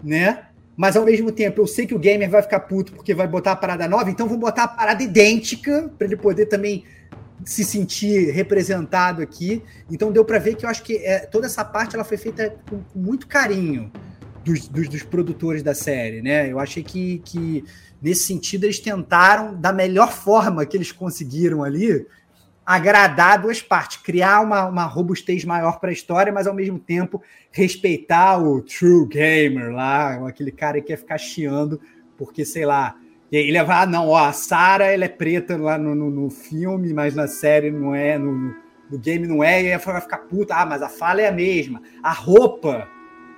né? 0.02 0.46
Mas 0.76 0.96
ao 0.96 1.04
mesmo 1.04 1.30
tempo, 1.30 1.60
eu 1.60 1.66
sei 1.66 1.86
que 1.86 1.94
o 1.94 1.98
gamer 1.98 2.28
vai 2.28 2.42
ficar 2.42 2.60
puto 2.60 2.92
porque 2.92 3.14
vai 3.14 3.28
botar 3.28 3.52
a 3.52 3.56
parada 3.56 3.88
nova, 3.88 4.10
então 4.10 4.28
vou 4.28 4.36
botar 4.36 4.64
a 4.64 4.68
parada 4.68 5.02
idêntica 5.02 5.90
para 5.96 6.06
ele 6.06 6.16
poder 6.16 6.46
também 6.46 6.84
se 7.44 7.64
sentir 7.64 8.30
representado 8.30 9.22
aqui. 9.22 9.62
Então 9.90 10.10
deu 10.10 10.24
para 10.24 10.38
ver 10.38 10.56
que 10.56 10.64
eu 10.64 10.70
acho 10.70 10.82
que 10.82 10.96
é, 10.96 11.20
toda 11.20 11.46
essa 11.46 11.64
parte 11.64 11.94
ela 11.94 12.04
foi 12.04 12.16
feita 12.16 12.56
com, 12.68 12.82
com 12.82 12.98
muito 12.98 13.26
carinho 13.26 13.92
dos, 14.44 14.68
dos, 14.68 14.88
dos, 14.88 15.02
produtores 15.02 15.62
da 15.62 15.74
série, 15.74 16.20
né? 16.22 16.50
Eu 16.50 16.58
achei 16.58 16.82
que, 16.82 17.18
que 17.24 17.64
nesse 18.00 18.24
sentido 18.24 18.64
eles 18.64 18.78
tentaram 18.78 19.58
da 19.58 19.72
melhor 19.72 20.12
forma 20.12 20.66
que 20.66 20.76
eles 20.76 20.92
conseguiram 20.92 21.62
ali 21.62 22.06
agradar 22.64 23.40
duas 23.40 23.60
partes, 23.60 23.98
criar 23.98 24.40
uma, 24.40 24.66
uma 24.66 24.84
robustez 24.84 25.44
maior 25.44 25.78
para 25.78 25.90
a 25.90 25.92
história, 25.92 26.32
mas 26.32 26.46
ao 26.46 26.54
mesmo 26.54 26.78
tempo 26.78 27.22
respeitar 27.50 28.38
o 28.38 28.62
true 28.62 29.06
gamer 29.06 29.70
lá, 29.70 30.26
aquele 30.26 30.50
cara 30.50 30.80
que 30.80 30.86
quer 30.86 30.96
ficar 30.96 31.18
chiando 31.18 31.80
porque 32.16 32.44
sei 32.44 32.64
lá 32.64 32.96
ele 33.30 33.62
vai, 33.64 33.82
ah, 33.82 33.86
não, 33.86 34.08
ó, 34.08 34.16
a 34.16 34.32
Sarah 34.32 34.86
ela 34.86 35.04
é 35.04 35.08
preta 35.08 35.56
lá 35.56 35.76
no, 35.76 35.94
no, 35.94 36.10
no, 36.10 36.30
filme, 36.30 36.92
mas 36.92 37.14
na 37.14 37.26
série 37.26 37.70
não 37.70 37.94
é, 37.94 38.18
no, 38.18 38.54
no 38.90 38.98
game 38.98 39.26
não 39.26 39.42
é, 39.42 39.62
e 39.62 39.72
aí 39.72 39.78
vai 39.78 40.00
ficar 40.00 40.18
puta, 40.18 40.54
ah, 40.54 40.66
mas 40.66 40.82
a 40.82 40.88
fala 40.88 41.22
é 41.22 41.28
a 41.28 41.32
mesma. 41.32 41.82
A 42.02 42.12
roupa, 42.12 42.88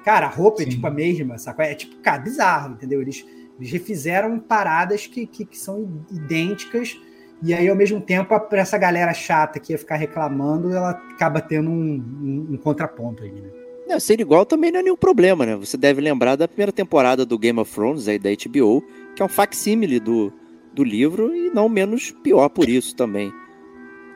cara, 0.04 0.26
a 0.26 0.30
roupa 0.30 0.58
Sim. 0.58 0.64
é 0.64 0.68
tipo 0.70 0.86
a 0.86 0.90
mesma, 0.90 1.38
sacou? 1.38 1.64
É 1.64 1.74
tipo, 1.74 1.96
cara, 1.96 2.18
bizarro, 2.18 2.74
entendeu? 2.74 3.00
Eles, 3.00 3.24
eles 3.58 3.72
refizeram 3.72 4.38
paradas 4.38 5.06
que, 5.06 5.26
que, 5.26 5.44
que 5.44 5.58
são 5.58 6.04
idênticas, 6.10 6.98
e 7.42 7.52
aí, 7.52 7.68
ao 7.68 7.76
mesmo 7.76 8.00
tempo, 8.00 8.38
para 8.40 8.60
essa 8.60 8.78
galera 8.78 9.12
chata 9.12 9.60
que 9.60 9.72
ia 9.72 9.78
ficar 9.78 9.96
reclamando, 9.96 10.74
ela 10.74 10.90
acaba 10.90 11.40
tendo 11.40 11.70
um, 11.70 11.74
um, 11.74 12.54
um 12.54 12.56
contraponto 12.56 13.22
aí, 13.22 13.30
né? 13.30 13.48
Não, 13.86 14.00
ser 14.00 14.20
igual 14.20 14.44
também 14.44 14.72
não 14.72 14.80
é 14.80 14.82
nenhum 14.82 14.96
problema, 14.96 15.46
né? 15.46 15.54
Você 15.54 15.76
deve 15.76 16.00
lembrar 16.00 16.34
da 16.34 16.48
primeira 16.48 16.72
temporada 16.72 17.24
do 17.24 17.38
Game 17.38 17.60
of 17.60 17.72
Thrones, 17.72 18.08
aí 18.08 18.18
da 18.18 18.30
HBO, 18.30 18.82
que 19.16 19.22
é 19.22 19.24
um 19.24 19.28
facsímile 19.28 19.98
do, 19.98 20.32
do 20.72 20.84
livro 20.84 21.34
e 21.34 21.50
não 21.50 21.68
menos 21.68 22.12
pior 22.22 22.48
por 22.50 22.68
isso 22.68 22.94
também. 22.94 23.32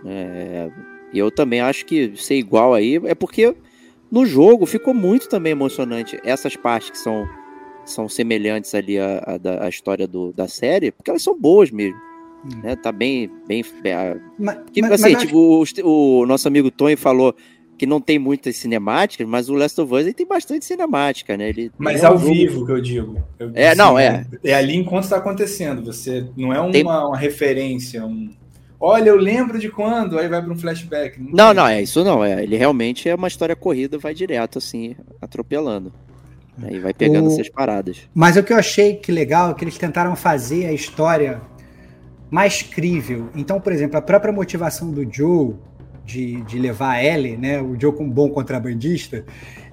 É, 0.05 0.71
eu 1.13 1.31
também 1.31 1.61
acho 1.61 1.85
que 1.87 2.15
ser 2.17 2.37
igual 2.37 2.75
aí 2.75 3.01
é 3.05 3.15
porque 3.15 3.57
no 4.11 4.27
jogo 4.27 4.67
ficou 4.67 4.93
muito 4.93 5.29
também 5.29 5.53
emocionante 5.53 6.21
essas 6.23 6.57
partes 6.57 6.91
que 6.91 6.99
são, 6.99 7.29
são 7.85 8.09
semelhantes 8.09 8.75
ali 8.75 8.99
à, 8.99 9.19
à, 9.27 9.65
à 9.65 9.69
história 9.69 10.07
do, 10.07 10.33
da 10.33 10.47
série, 10.47 10.93
porque 10.93 11.11
elas 11.11 11.23
são 11.23 11.39
boas 11.39 11.71
mesmo. 11.71 11.99
Hum. 12.45 12.61
Né? 12.63 12.77
Tá 12.77 12.93
bem. 12.93 13.31
bem, 13.47 13.65
bem 13.83 13.95
mas, 14.39 14.59
que, 14.73 14.81
mas, 14.81 14.93
assim, 14.93 15.13
mas 15.13 15.23
tipo, 15.23 15.39
o, 15.83 16.21
o, 16.23 16.27
nosso 16.27 16.49
amigo 16.49 16.71
Tony 16.71 16.97
falou 16.97 17.35
que 17.81 17.87
não 17.87 17.99
tem 17.99 18.19
muitas 18.19 18.59
cinemáticas, 18.59 19.27
mas 19.27 19.49
o 19.49 19.55
Last 19.55 19.81
of 19.81 19.91
Us 19.95 20.03
ele 20.03 20.13
tem 20.13 20.27
bastante 20.27 20.67
cinemática, 20.67 21.35
né? 21.35 21.49
Ele, 21.49 21.73
mas 21.79 22.05
ao 22.05 22.19
jogo... 22.19 22.35
vivo 22.35 22.67
que 22.67 22.73
eu 22.73 22.79
digo. 22.79 23.25
Eu 23.39 23.53
é, 23.55 23.75
não, 23.75 23.99
é. 23.99 24.27
É 24.45 24.53
ali 24.53 24.77
enquanto 24.77 25.05
está 25.05 25.17
acontecendo. 25.17 25.83
Você 25.87 26.27
não 26.37 26.53
é 26.53 26.61
uma, 26.61 26.71
tem... 26.71 26.83
uma 26.83 27.17
referência, 27.17 28.05
um. 28.05 28.29
Olha, 28.79 29.09
eu 29.09 29.17
lembro 29.17 29.59
de 29.59 29.71
quando, 29.71 30.19
aí 30.19 30.29
vai 30.29 30.43
para 30.43 30.53
um 30.53 30.59
flashback. 30.59 31.19
Não, 31.19 31.31
não, 31.33 31.55
não, 31.55 31.67
é 31.69 31.81
isso 31.81 32.05
não. 32.05 32.23
É, 32.23 32.43
ele 32.43 32.55
realmente 32.55 33.09
é 33.09 33.15
uma 33.15 33.29
história 33.29 33.57
corrida, 33.57 33.97
vai 33.97 34.13
direto 34.13 34.59
assim, 34.59 34.95
atropelando. 35.19 35.91
Aí 36.63 36.79
vai 36.79 36.93
pegando 36.93 37.31
o... 37.31 37.33
essas 37.33 37.49
paradas. 37.49 37.97
Mas 38.13 38.37
o 38.37 38.43
que 38.43 38.53
eu 38.53 38.59
achei 38.59 38.97
que 38.97 39.11
legal 39.11 39.53
é 39.53 39.55
que 39.55 39.65
eles 39.65 39.79
tentaram 39.79 40.15
fazer 40.15 40.67
a 40.67 40.73
história 40.75 41.41
mais 42.31 42.61
crível. 42.61 43.31
Então, 43.35 43.59
por 43.59 43.73
exemplo, 43.73 43.97
a 43.97 44.03
própria 44.03 44.35
motivação 44.35 44.91
do 44.91 45.11
Joe 45.11 45.55
de, 46.11 46.43
de 46.43 46.59
levar 46.59 46.93
a 46.93 47.05
Ellie, 47.05 47.37
né? 47.37 47.61
O 47.61 47.79
Joe 47.81 47.93
como 47.93 48.11
bom 48.11 48.29
contrabandista. 48.31 49.25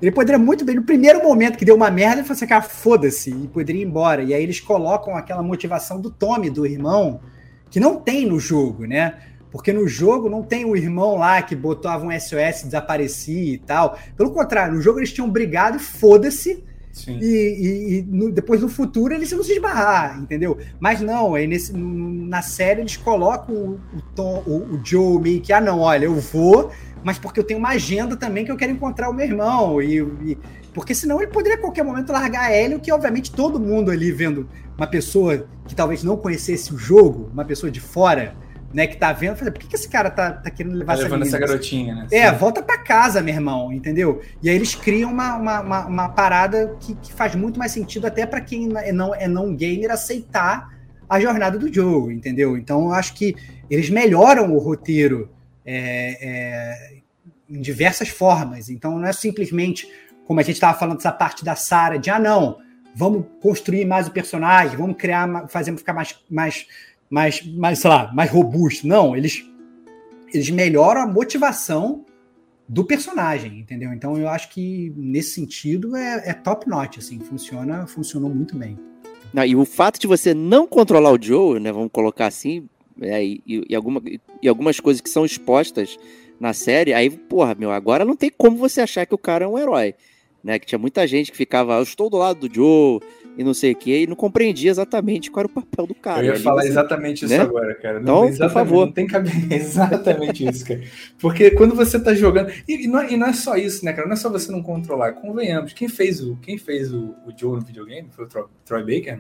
Ele 0.02 0.12
poderia 0.12 0.38
muito 0.38 0.64
bem, 0.64 0.76
no 0.76 0.84
primeiro 0.84 1.24
momento 1.24 1.58
que 1.58 1.66
deu 1.66 1.76
uma 1.76 1.90
merda, 1.90 2.18
ele 2.18 2.24
falou 2.24 2.36
assim, 2.36 2.48
cara, 2.48 2.62
foda-se, 2.62 3.32
e 3.32 3.48
poderia 3.48 3.82
ir 3.82 3.86
embora. 3.86 4.24
E 4.24 4.34
aí 4.34 4.44
eles 4.44 4.60
colocam 4.60 5.16
aquela 5.16 5.42
motivação 5.42 6.00
do 6.00 6.12
Tommy, 6.12 6.50
do 6.50 6.66
irmão, 6.66 7.20
que 7.70 7.80
não 7.80 8.00
tem 8.00 8.26
no 8.26 8.40
jogo, 8.40 8.86
né? 8.86 9.16
Porque 9.52 9.74
no 9.74 9.88
jogo 9.88 10.30
não 10.30 10.44
tem 10.44 10.66
o 10.66 10.76
irmão 10.76 11.16
lá 11.16 11.42
que 11.42 11.56
botava 11.56 12.06
um 12.06 12.12
SOS, 12.12 12.64
desaparecia 12.66 13.54
e 13.54 13.58
tal. 13.58 13.98
Pelo 14.16 14.32
contrário, 14.32 14.76
no 14.76 14.82
jogo 14.82 15.00
eles 15.00 15.12
tinham 15.12 15.30
brigado 15.30 15.78
e 15.78 15.80
foda-se 15.80 16.64
Sim. 16.98 17.20
E, 17.22 17.26
e, 17.26 18.00
e 18.00 18.02
no, 18.02 18.32
depois 18.32 18.62
no 18.62 18.68
futuro 18.68 19.14
eles 19.14 19.30
vão 19.32 19.44
se 19.44 19.54
esbarrar, 19.54 20.20
entendeu? 20.20 20.58
Mas 20.80 21.00
não, 21.00 21.36
aí 21.36 21.46
nesse, 21.46 21.72
na 21.74 22.42
série 22.42 22.82
eles 22.82 22.98
colocam 22.98 23.56
o, 23.56 23.74
o, 23.96 24.02
Tom, 24.16 24.44
o, 24.48 24.76
o 24.76 24.82
Joe 24.84 25.22
meio 25.22 25.40
que, 25.40 25.54
ah, 25.54 25.62
não, 25.62 25.80
olha, 25.80 26.06
eu 26.06 26.16
vou, 26.16 26.72
mas 27.04 27.20
porque 27.20 27.40
eu 27.40 27.44
tenho 27.44 27.60
uma 27.60 27.70
agenda 27.70 28.18
também 28.18 28.44
que 28.44 28.52
eu 28.52 28.58
quero 28.58 28.72
encontrar 28.72 29.10
o 29.10 29.14
meu 29.14 29.26
irmão. 29.26 29.82
E, 29.82 30.00
e 30.26 30.38
porque 30.74 30.96
senão 30.96 31.22
ele 31.22 31.32
poderia 31.32 31.58
a 31.58 31.62
qualquer 31.62 31.84
momento 31.84 32.12
largar 32.12 32.52
Hélio, 32.52 32.80
que 32.80 32.92
obviamente 32.92 33.32
todo 33.32 33.60
mundo 33.60 33.92
ali 33.92 34.12
vendo 34.12 34.50
uma 34.76 34.88
pessoa 34.88 35.48
que 35.68 35.76
talvez 35.76 36.04
não 36.04 36.18
conhecesse 36.18 36.74
o 36.74 36.78
jogo, 36.78 37.30
uma 37.32 37.46
pessoa 37.46 37.72
de 37.72 37.80
fora, 37.80 38.36
né, 38.74 38.86
que 38.86 38.98
tá 38.98 39.14
vendo, 39.14 39.38
fala, 39.38 39.52
por 39.52 39.60
que, 39.60 39.68
que 39.68 39.76
esse 39.76 39.88
cara 39.88 40.10
tá, 40.10 40.32
tá 40.32 40.50
querendo 40.50 40.76
levar 40.76 40.94
tá 40.94 41.00
essa, 41.00 41.04
levando 41.04 41.22
essa 41.26 41.40
garotinha, 41.40 41.96
né? 41.96 42.08
É, 42.12 42.30
Sim. 42.30 42.38
volta 42.38 42.62
pra 42.62 42.78
casa, 42.78 43.22
meu 43.22 43.34
irmão, 43.34 43.72
entendeu? 43.72 44.22
E 44.44 44.50
aí 44.50 44.56
eles 44.56 44.76
criam 44.76 45.12
uma, 45.12 45.36
uma, 45.36 45.62
uma, 45.62 45.86
uma 45.86 46.10
parada 46.10 46.76
que, 46.80 46.96
que 46.96 47.14
faz 47.14 47.34
muito 47.36 47.58
mais 47.58 47.72
sentido 47.72 48.06
até 48.06 48.26
pra 48.26 48.42
quem 48.42 48.70
é 48.78 48.92
não, 48.92 49.16
é 49.16 49.28
não 49.28 49.56
gamer 49.56 49.92
aceitar 49.92 50.76
a 51.10 51.20
jornada 51.20 51.58
do 51.58 51.74
jogo, 51.74 52.12
entendeu? 52.12 52.58
Então 52.58 52.88
eu 52.88 52.94
acho 52.94 53.14
que 53.14 53.36
eles 53.70 53.90
melhoram 53.90 54.54
o 54.54 54.60
roteiro 54.60 55.30
é, 55.66 56.18
é, 56.22 56.98
em 57.50 57.62
diversas 57.62 58.10
formas. 58.10 58.70
Então 58.70 59.00
não 59.00 59.08
é 59.08 59.14
simplesmente 59.14 59.88
como 60.26 60.42
a 60.42 60.44
gente 60.44 60.56
estava 60.56 60.78
falando 60.78 60.98
dessa 60.98 61.12
parte 61.12 61.46
da 61.46 61.56
Sarah, 61.56 61.96
de 61.96 62.10
ah, 62.10 62.20
não, 62.20 62.58
vamos 62.94 63.26
construir 63.42 63.86
mais 63.86 64.08
o 64.08 64.12
personagem, 64.12 64.76
vamos 64.76 64.98
criar, 64.98 65.48
fazer 65.48 65.76
ficar 65.78 65.94
mais, 65.94 66.20
mais, 66.30 66.68
mais, 67.10 67.42
mais, 67.46 67.80
sei 67.80 67.90
lá, 67.90 68.12
mais 68.14 68.30
robusto. 68.30 68.88
Não, 68.88 69.16
eles, 69.16 69.46
eles 70.34 70.50
melhoram 70.50 71.02
a 71.02 71.08
motivação 71.08 72.06
do 72.68 72.84
personagem, 72.84 73.60
entendeu? 73.60 73.94
Então 73.94 74.18
eu 74.18 74.28
acho 74.28 74.50
que 74.50 74.92
nesse 74.96 75.32
sentido 75.32 75.96
é, 75.96 76.30
é 76.30 76.34
top 76.34 76.68
notch, 76.68 76.98
assim, 76.98 77.20
funciona, 77.20 77.88
funcionou 77.88 78.30
muito 78.30 78.58
bem. 78.58 78.78
Não, 79.34 79.46
e 79.46 79.56
o 79.56 79.66
fato 79.66 80.00
de 80.00 80.08
você 80.08 80.34
não 80.34 80.68
controlar 80.68 81.12
o 81.12 81.22
Joe, 81.22 81.60
né? 81.60 81.72
Vamos 81.72 81.92
colocar 81.92 82.28
assim, 82.28 82.68
é, 83.02 83.24
e, 83.24 83.42
e, 83.46 83.76
alguma, 83.76 84.02
e 84.42 84.48
algumas 84.48 84.80
coisas 84.80 85.02
que 85.02 85.10
são 85.10 85.26
expostas 85.26 85.98
na 86.40 86.54
série, 86.54 86.94
aí, 86.94 87.10
porra, 87.10 87.56
meu, 87.56 87.72
agora 87.72 88.06
não 88.06 88.16
tem 88.16 88.32
como 88.36 88.58
você 88.58 88.82
achar 88.82 89.06
que 89.06 89.16
o 89.16 89.18
cara 89.18 89.46
é 89.46 89.48
um 89.48 89.58
herói. 89.58 89.96
Né, 90.44 90.58
que 90.60 90.66
tinha 90.66 90.80
muita 90.80 91.06
gente 91.06 91.32
que 91.32 91.38
ficava, 91.38 91.76
eu 91.78 91.84
estou 91.84 92.10
do 92.10 92.16
lado 92.18 92.48
do 92.48 92.54
Joe 92.56 93.02
e 93.38 93.44
não 93.44 93.54
sei 93.54 93.74
o 93.74 93.76
que, 93.76 94.04
e 94.04 94.08
não 94.08 94.16
compreendia 94.16 94.72
exatamente 94.72 95.30
qual 95.30 95.42
era 95.42 95.48
o 95.52 95.54
papel 95.54 95.86
do 95.88 95.94
cara. 95.96 96.22
Eu 96.22 96.26
ia 96.28 96.32
Ali 96.34 96.44
falar 96.44 96.62
você- 96.62 96.70
exatamente 96.70 97.26
isso 97.26 97.34
né? 97.34 97.42
agora, 97.42 97.76
cara. 97.76 98.00
Então, 98.00 98.22
por 98.22 98.28
exatamente, 98.30 98.54
favor. 98.54 98.86
Não 98.86 98.94
tem 98.94 99.08
cabelo. 99.08 99.36
Exatamente 99.52 100.48
isso, 100.48 100.66
cara. 100.66 100.82
Porque 101.20 101.52
quando 101.52 101.76
você 101.76 102.00
tá 102.00 102.14
jogando. 102.14 102.52
E, 102.68 102.86
e 102.86 102.88
não, 102.88 103.00
é, 103.00 103.12
e 103.12 103.18
não 103.18 103.28
é 103.28 103.34
só 103.34 103.56
isso, 103.58 103.84
né, 103.84 103.92
cara? 103.94 104.08
Não 104.08 104.14
é 104.14 104.18
só 104.18 104.30
você 104.30 104.52
não 104.52 104.62
controlar. 104.64 105.14
Convenhamos. 105.14 105.74
Quem 105.74 105.90
fez 105.90 106.22
o, 106.22 106.38
quem 106.42 106.58
fez 106.58 106.94
o, 106.94 107.16
o 107.26 107.32
Joe 107.36 107.56
no 107.60 107.62
videogame 107.66 108.08
foi 108.12 108.26
o 108.26 108.28
Troy, 108.28 108.46
Troy 108.64 108.82
Baker? 108.82 109.20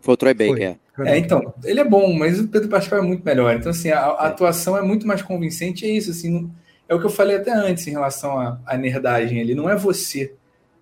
Foi 0.00 0.14
o 0.14 0.16
Troy 0.16 0.34
Baker. 0.34 0.76
Foi. 0.94 1.08
É, 1.08 1.16
então, 1.18 1.54
ele 1.64 1.80
é 1.80 1.84
bom, 1.84 2.12
mas 2.12 2.38
o 2.38 2.46
Pedro 2.48 2.68
Pascal 2.68 2.98
é 2.98 3.02
muito 3.02 3.24
melhor. 3.24 3.54
Então, 3.56 3.70
assim, 3.70 3.90
a, 3.90 3.98
a 4.04 4.24
É. 4.24 4.26
atuação 4.26 4.76
é 4.76 4.82
muito 4.82 5.06
mais 5.06 5.22
convincente. 5.22 5.86
É 5.86 5.88
isso, 5.90 6.10
assim, 6.10 6.30
não- 6.30 6.50
é 6.88 6.94
o 6.94 7.00
que 7.00 7.06
eu 7.06 7.10
falei 7.10 7.36
até 7.36 7.52
antes 7.52 7.86
em 7.86 7.90
relação 7.92 8.38
à, 8.38 8.58
à 8.66 8.76
nerdagem. 8.76 9.38
Ele 9.38 9.54
não 9.54 9.68
é 9.70 9.76
você. 9.76 10.34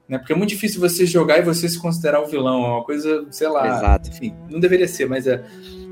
Né? 0.09 0.19
Porque 0.19 0.33
é 0.33 0.37
muito 0.37 0.51
difícil 0.51 0.81
você 0.81 1.07
jogar 1.07 1.39
e 1.39 1.43
você 1.43 1.69
se 1.69 1.79
considerar 1.81 2.21
o 2.21 2.27
vilão. 2.27 2.65
É 2.65 2.69
uma 2.69 2.85
coisa, 2.85 3.25
sei 3.31 3.49
lá. 3.49 3.67
Exato. 3.67 4.09
Enfim, 4.11 4.35
não 4.51 4.59
deveria 4.61 4.89
ser, 4.89 5.09
mas 5.09 5.27
é. 5.27 5.43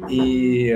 E. 0.09 0.75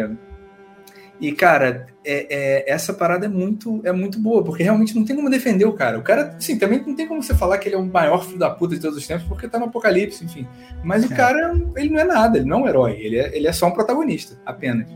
E, 1.21 1.31
cara, 1.33 1.87
é, 2.05 2.27
é- 2.67 2.73
essa 2.73 2.93
parada 2.93 3.27
é 3.27 3.29
muito, 3.29 3.81
é 3.85 3.93
muito 3.93 4.19
boa, 4.19 4.43
porque 4.43 4.65
realmente 4.65 4.95
não 4.97 5.05
tem 5.05 5.15
como 5.15 5.31
defender 5.31 5.65
o 5.65 5.73
cara. 5.73 5.97
O 5.99 6.03
cara, 6.03 6.35
sim, 6.41 6.59
também 6.59 6.83
não 6.85 6.95
tem 6.95 7.07
como 7.07 7.23
você 7.23 7.33
falar 7.35 7.57
que 7.59 7.69
ele 7.69 7.77
é 7.77 7.79
o 7.79 7.87
maior 7.87 8.25
filho 8.25 8.39
da 8.39 8.51
puta 8.51 8.75
de 8.75 8.81
todos 8.81 8.99
os 8.99 9.07
tempos, 9.07 9.25
porque 9.27 9.47
tá 9.49 9.59
no 9.59 9.67
apocalipse, 9.67 10.25
enfim. 10.25 10.47
Mas 10.83 11.09
o 11.09 11.13
É. 11.13 11.17
cara, 11.17 11.55
ele 11.77 11.91
não 11.91 12.01
é 12.01 12.05
nada, 12.05 12.37
ele 12.39 12.47
não 12.49 12.59
é 12.59 12.63
um 12.63 12.69
herói, 12.69 12.99
ele 13.01 13.17
é, 13.17 13.35
ele 13.35 13.47
é 13.47 13.53
só 13.53 13.69
um 13.69 13.71
protagonista, 13.71 14.37
apenas. 14.45 14.89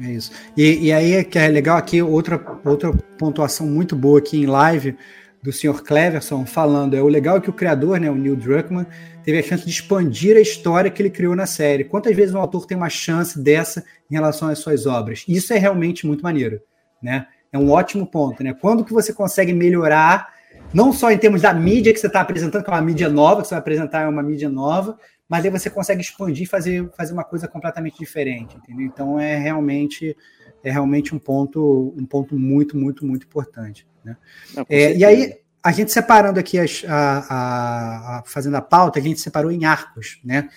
É 0.00 0.10
isso. 0.10 0.32
E, 0.56 0.86
e 0.86 0.92
aí 0.92 1.12
é 1.12 1.24
que 1.24 1.38
é 1.38 1.48
legal 1.48 1.76
aqui, 1.76 2.02
outra, 2.02 2.40
outra 2.64 2.92
pontuação 3.18 3.66
muito 3.66 3.94
boa 3.94 4.18
aqui 4.18 4.42
em 4.42 4.46
live 4.46 4.96
do 5.42 5.52
Sr. 5.52 5.82
Cleverson 5.82 6.46
falando, 6.46 6.96
é 6.96 7.02
o 7.02 7.06
legal 7.06 7.36
é 7.36 7.40
que 7.40 7.50
o 7.50 7.52
criador, 7.52 8.00
né, 8.00 8.10
o 8.10 8.14
Neil 8.14 8.34
Druckmann, 8.34 8.86
teve 9.22 9.38
a 9.38 9.42
chance 9.42 9.64
de 9.64 9.70
expandir 9.70 10.36
a 10.36 10.40
história 10.40 10.90
que 10.90 11.02
ele 11.02 11.10
criou 11.10 11.36
na 11.36 11.46
série. 11.46 11.84
Quantas 11.84 12.16
vezes 12.16 12.34
um 12.34 12.38
autor 12.38 12.66
tem 12.66 12.76
uma 12.76 12.88
chance 12.88 13.38
dessa 13.38 13.84
em 14.10 14.14
relação 14.14 14.48
às 14.48 14.58
suas 14.58 14.86
obras? 14.86 15.24
Isso 15.28 15.52
é 15.52 15.58
realmente 15.58 16.06
muito 16.06 16.22
maneiro, 16.22 16.60
né? 17.02 17.26
É 17.52 17.58
um 17.58 17.70
ótimo 17.70 18.06
ponto, 18.06 18.42
né? 18.42 18.54
Quando 18.54 18.84
que 18.84 18.92
você 18.92 19.12
consegue 19.12 19.52
melhorar, 19.52 20.32
não 20.72 20.92
só 20.92 21.10
em 21.10 21.18
termos 21.18 21.42
da 21.42 21.52
mídia 21.52 21.92
que 21.92 22.00
você 22.00 22.06
está 22.06 22.22
apresentando, 22.22 22.64
que 22.64 22.70
é 22.70 22.72
uma 22.72 22.82
mídia 22.82 23.08
nova, 23.08 23.42
que 23.42 23.48
você 23.48 23.54
vai 23.54 23.60
apresentar 23.60 24.02
é 24.02 24.08
uma 24.08 24.22
mídia 24.22 24.48
nova, 24.48 24.98
mas 25.28 25.44
aí 25.44 25.50
você 25.50 25.70
consegue 25.70 26.00
expandir 26.00 26.42
e 26.44 26.46
fazer, 26.46 26.88
fazer 26.96 27.12
uma 27.12 27.24
coisa 27.24 27.48
completamente 27.48 27.98
diferente, 27.98 28.56
entendeu? 28.56 28.86
Então 28.86 29.18
é 29.18 29.36
realmente 29.36 30.16
é 30.62 30.70
realmente 30.70 31.14
um 31.14 31.18
ponto 31.18 31.94
um 31.96 32.04
ponto 32.06 32.38
muito 32.38 32.76
muito 32.76 33.04
muito 33.06 33.26
importante, 33.26 33.86
né? 34.04 34.16
Não, 34.54 34.66
É, 34.68 34.94
e 34.96 35.04
aí 35.04 35.34
a 35.62 35.72
gente 35.72 35.90
separando 35.92 36.38
aqui 36.38 36.58
as, 36.58 36.84
a, 36.86 37.18
a- 37.18 38.18
a- 38.18 38.22
fazendo 38.26 38.56
a 38.56 38.60
pauta, 38.62 38.98
a 38.98 39.02
gente 39.02 39.18
separou 39.20 39.50
em 39.50 39.64
arcos, 39.64 40.20
né? 40.24 40.48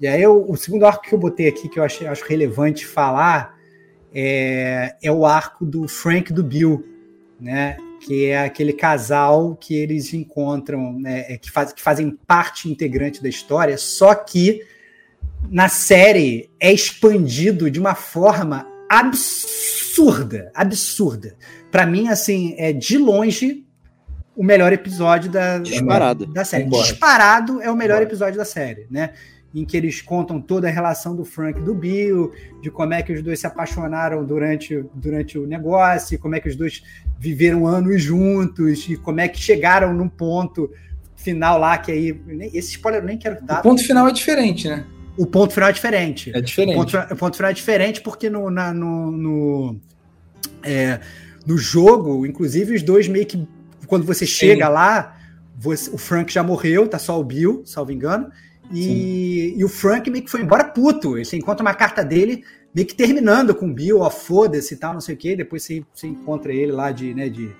E 0.00 0.06
aí 0.06 0.20
eu- 0.22 0.44
o 0.50 0.56
segundo 0.56 0.84
arco 0.84 1.02
que 1.04 1.14
eu 1.14 1.18
botei 1.18 1.48
aqui 1.48 1.68
que 1.68 1.78
eu 1.78 1.84
achei, 1.84 2.06
acho 2.06 2.24
relevante 2.26 2.86
falar 2.86 3.54
é, 4.14 4.94
é 5.02 5.10
o 5.10 5.24
arco 5.24 5.64
do 5.64 5.88
Frank 5.88 6.32
do 6.32 6.42
Bill, 6.44 6.84
né? 7.40 7.76
Que 8.04 8.26
é 8.26 8.44
aquele 8.44 8.72
casal 8.72 9.54
que 9.54 9.74
eles 9.74 10.12
encontram, 10.12 10.98
né? 10.98 11.24
é, 11.28 11.38
que, 11.38 11.50
faz, 11.50 11.72
que 11.72 11.80
fazem 11.80 12.10
parte 12.26 12.68
integrante 12.68 13.22
da 13.22 13.28
história, 13.28 13.78
só 13.78 14.14
que 14.14 14.60
na 15.48 15.68
série 15.68 16.50
é 16.60 16.72
expandido 16.72 17.70
de 17.70 17.78
uma 17.78 17.94
forma 17.94 18.66
absurda, 18.88 20.50
absurda. 20.54 21.36
Para 21.70 21.86
mim, 21.86 22.08
assim, 22.08 22.54
é 22.58 22.72
de 22.72 22.98
longe 22.98 23.64
o 24.36 24.42
melhor 24.42 24.72
episódio 24.72 25.30
da, 25.30 25.58
Disparado. 25.58 26.26
da 26.26 26.44
série. 26.44 26.68
Disparado 26.68 27.60
é 27.60 27.70
o 27.70 27.76
melhor 27.76 28.02
episódio 28.02 28.38
da 28.38 28.44
série, 28.44 28.86
né? 28.90 29.12
Em 29.54 29.64
que 29.66 29.76
eles 29.76 30.00
contam 30.00 30.40
toda 30.40 30.66
a 30.68 30.70
relação 30.70 31.14
do 31.14 31.24
Frank 31.24 31.60
e 31.60 31.62
do 31.62 31.74
Bill, 31.74 32.32
de 32.62 32.70
como 32.70 32.94
é 32.94 33.02
que 33.02 33.12
os 33.12 33.22
dois 33.22 33.38
se 33.38 33.46
apaixonaram 33.46 34.24
durante, 34.24 34.82
durante 34.94 35.38
o 35.38 35.46
negócio, 35.46 36.18
como 36.18 36.34
é 36.34 36.40
que 36.40 36.48
os 36.48 36.56
dois 36.56 36.82
viveram 37.18 37.66
anos 37.66 38.02
juntos, 38.02 38.88
e 38.88 38.96
como 38.96 39.20
é 39.20 39.28
que 39.28 39.38
chegaram 39.38 39.92
num 39.92 40.08
ponto 40.08 40.70
final 41.16 41.58
lá, 41.58 41.76
que 41.76 41.92
aí. 41.92 42.18
nem- 42.26 42.48
Esse 42.56 42.70
spoiler 42.70 43.02
eu 43.02 43.06
nem 43.06 43.18
quero 43.18 43.44
dar. 43.44 43.60
O 43.60 43.62
ponto 43.62 43.82
final 43.84 44.08
é 44.08 44.12
diferente, 44.12 44.68
né? 44.68 44.86
O 45.18 45.26
ponto 45.26 45.52
final 45.52 45.68
é 45.68 45.72
diferente. 45.72 46.32
É 46.34 46.38
O 46.38 46.42
diferente. 46.42 46.74
ponto, 46.74 46.90
final- 46.90 47.06
o 47.10 47.16
ponto 47.16 47.36
final 47.36 47.50
é 47.50 47.54
diferente 47.54 48.00
porque 48.00 48.30
no, 48.30 48.50
na- 48.50 48.72
no, 48.72 49.10
no, 49.12 49.80
é, 50.62 50.98
no 51.46 51.58
jogo, 51.58 52.24
inclusive, 52.26 52.74
os 52.74 52.82
dois 52.82 53.06
meio 53.06 53.26
que. 53.26 53.46
Quando 53.86 54.06
você 54.06 54.24
chega 54.24 54.68
lá, 54.70 55.16
você- 55.58 55.90
o 55.90 55.98
Frank 55.98 56.32
já 56.32 56.42
morreu, 56.42 56.88
tá 56.88 56.98
só 56.98 57.20
o 57.20 57.22
Bill, 57.24 57.62
salvo 57.66 57.92
engano. 57.92 58.30
E, 58.72 59.54
e 59.56 59.64
o 59.64 59.68
Frank 59.68 60.10
meio 60.10 60.24
que 60.24 60.30
foi 60.30 60.42
embora 60.42 60.64
puto. 60.64 61.12
Você 61.18 61.36
encontra 61.36 61.62
uma 61.62 61.74
carta 61.74 62.04
dele 62.04 62.44
meio 62.74 62.86
que 62.86 62.94
terminando 62.94 63.54
com 63.54 63.66
o 63.66 63.72
Bill, 63.72 64.00
ó, 64.00 64.10
foda-se 64.10 64.74
e 64.74 64.76
tal, 64.76 64.94
não 64.94 65.00
sei 65.00 65.14
o 65.14 65.18
quê. 65.18 65.36
Depois 65.36 65.62
você, 65.62 65.84
você 65.92 66.06
encontra 66.06 66.52
ele 66.52 66.72
lá 66.72 66.90
de, 66.90 67.12
né, 67.14 67.28
de 67.28 67.50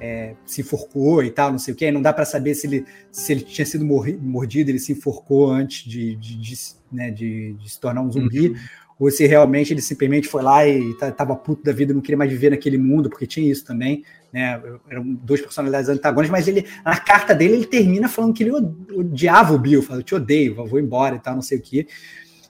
é, 0.00 0.34
se 0.44 0.60
enforcou 0.62 1.22
e 1.22 1.30
tal, 1.30 1.50
não 1.52 1.58
sei 1.58 1.72
o 1.72 1.76
quê. 1.76 1.90
Não 1.90 2.02
dá 2.02 2.12
pra 2.12 2.24
saber 2.24 2.54
se 2.54 2.66
ele, 2.66 2.84
se 3.10 3.32
ele 3.32 3.42
tinha 3.42 3.64
sido 3.66 3.84
mordido, 3.84 4.70
ele 4.70 4.78
se 4.78 4.92
enforcou 4.92 5.50
antes 5.50 5.88
de, 5.88 6.16
de, 6.16 6.36
de, 6.36 6.54
né, 6.92 7.10
de- 7.10 7.56
se 7.66 7.78
tornar 7.80 8.02
um 8.02 8.10
zumbi, 8.10 8.54
ou 8.98 9.10
se 9.10 9.26
realmente 9.26 9.72
ele 9.72 9.80
simplesmente 9.80 10.28
foi 10.28 10.42
lá 10.42 10.66
e 10.66 10.94
ta- 10.98 11.10
tava 11.10 11.34
puto 11.36 11.62
da 11.62 11.72
vida, 11.72 11.92
não 11.92 12.00
queria 12.00 12.16
mais 12.16 12.30
viver 12.30 12.50
naquele 12.50 12.78
mundo, 12.78 13.08
porque 13.10 13.26
tinha 13.26 13.50
isso 13.50 13.64
também, 13.64 14.04
né? 14.34 14.60
Eram 14.90 15.14
duas 15.14 15.40
personalidades 15.40 15.88
antagônicas, 15.88 16.32
mas 16.32 16.48
ele, 16.48 16.66
na 16.84 16.98
carta 16.98 17.32
dele, 17.32 17.54
ele 17.54 17.66
termina 17.66 18.08
falando 18.08 18.34
que 18.34 18.42
ele 18.42 18.50
od- 18.50 18.74
odiava 18.92 19.54
o 19.54 19.58
Bill, 19.58 19.80
fala, 19.80 20.00
eu 20.00 20.02
te 20.02 20.12
odeio, 20.12 20.56
vou 20.56 20.80
embora 20.80 21.14
e 21.14 21.20
tal, 21.20 21.36
não 21.36 21.42
sei 21.42 21.58
o 21.58 21.62
quê. 21.62 21.86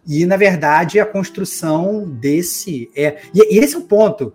E, 0.06 0.24
na 0.24 0.38
verdade, 0.38 0.98
a 0.98 1.04
construção 1.04 2.08
desse 2.08 2.90
é. 2.96 3.20
E, 3.34 3.56
e 3.56 3.58
esse 3.58 3.74
é 3.74 3.78
o 3.78 3.82
ponto. 3.82 4.32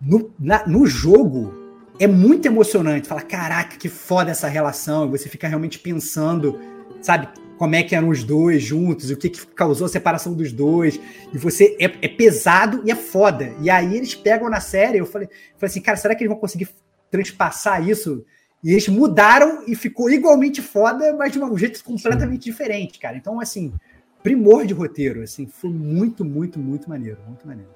No, 0.00 0.30
na- 0.38 0.64
no 0.68 0.86
jogo, 0.86 1.52
é 1.98 2.06
muito 2.06 2.46
emocionante. 2.46 3.08
Fala, 3.08 3.22
caraca, 3.22 3.76
que 3.76 3.88
foda 3.88 4.30
essa 4.30 4.46
relação. 4.46 5.06
E 5.06 5.10
você 5.10 5.28
fica 5.28 5.48
realmente 5.48 5.80
pensando, 5.80 6.60
sabe, 7.02 7.28
como 7.58 7.74
é 7.74 7.82
que 7.82 7.94
eram 7.94 8.08
os 8.08 8.22
dois 8.22 8.62
juntos, 8.62 9.10
o 9.10 9.16
que, 9.16 9.28
que 9.28 9.46
causou 9.48 9.86
a 9.86 9.88
separação 9.88 10.32
dos 10.32 10.52
dois. 10.52 10.98
E 11.34 11.36
você 11.36 11.76
é, 11.80 11.84
é 11.84 12.08
pesado 12.08 12.82
e 12.84 12.90
é 12.90 12.94
foda. 12.94 13.52
E 13.60 13.68
aí 13.68 13.96
eles 13.96 14.14
pegam 14.14 14.48
na 14.48 14.60
série, 14.60 14.98
eu 14.98 15.06
falei, 15.06 15.28
falei 15.56 15.70
assim, 15.70 15.80
cara, 15.80 15.96
será 15.96 16.14
que 16.14 16.22
eles 16.22 16.30
vão 16.30 16.40
conseguir 16.40 16.68
transpassar 17.10 17.86
isso? 17.86 18.24
E 18.62 18.70
eles 18.70 18.88
mudaram 18.88 19.64
e 19.66 19.74
ficou 19.74 20.08
igualmente 20.08 20.62
foda, 20.62 21.14
mas 21.14 21.32
de 21.32 21.40
um 21.40 21.58
jeito 21.58 21.82
completamente 21.84 22.44
diferente, 22.44 22.98
cara. 22.98 23.16
Então, 23.16 23.40
assim, 23.40 23.72
primor 24.22 24.64
de 24.64 24.74
roteiro, 24.74 25.22
assim, 25.22 25.46
foi 25.46 25.70
muito, 25.70 26.24
muito, 26.24 26.58
muito 26.58 26.88
maneiro, 26.88 27.18
muito 27.26 27.46
maneiro. 27.46 27.70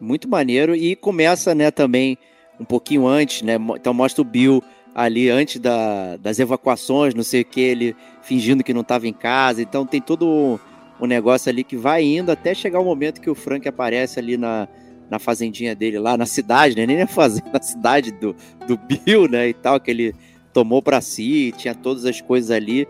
Muito 0.00 0.28
maneiro. 0.28 0.74
E 0.74 0.96
começa, 0.96 1.54
né, 1.54 1.70
também 1.70 2.18
um 2.58 2.64
pouquinho 2.64 3.06
antes, 3.06 3.42
né? 3.42 3.54
Então 3.76 3.94
mostra 3.94 4.22
o 4.22 4.24
Bill 4.24 4.62
ali 5.00 5.30
antes 5.30 5.60
da- 5.60 6.16
das 6.16 6.40
evacuações, 6.40 7.14
não 7.14 7.22
sei 7.22 7.42
o 7.42 7.44
que, 7.44 7.60
ele 7.60 7.94
fingindo 8.22 8.64
que 8.64 8.74
não 8.74 8.80
estava 8.80 9.06
em 9.06 9.12
casa. 9.12 9.62
Então 9.62 9.86
tem 9.86 10.00
todo 10.00 10.26
um, 10.26 10.58
um 11.00 11.06
negócio 11.06 11.48
ali 11.48 11.62
que 11.62 11.76
vai 11.76 12.02
indo 12.02 12.32
até 12.32 12.52
chegar 12.52 12.80
o 12.80 12.84
momento 12.84 13.20
que 13.20 13.30
o 13.30 13.34
Frank 13.34 13.68
aparece 13.68 14.18
ali 14.18 14.36
na, 14.36 14.66
na 15.08 15.20
fazendinha 15.20 15.72
dele 15.74 16.00
lá, 16.00 16.16
na 16.16 16.26
cidade, 16.26 16.74
né? 16.74 16.84
Nem 16.84 16.98
na 16.98 17.06
fazenda, 17.08 17.48
na 17.52 17.62
cidade 17.62 18.10
do, 18.10 18.34
do 18.66 18.76
Bill, 18.76 19.28
né? 19.28 19.48
E 19.48 19.54
tal, 19.54 19.78
que 19.78 19.88
ele 19.90 20.14
tomou 20.52 20.82
para 20.82 21.00
si, 21.00 21.54
tinha 21.56 21.76
todas 21.76 22.04
as 22.04 22.20
coisas 22.20 22.50
ali. 22.50 22.88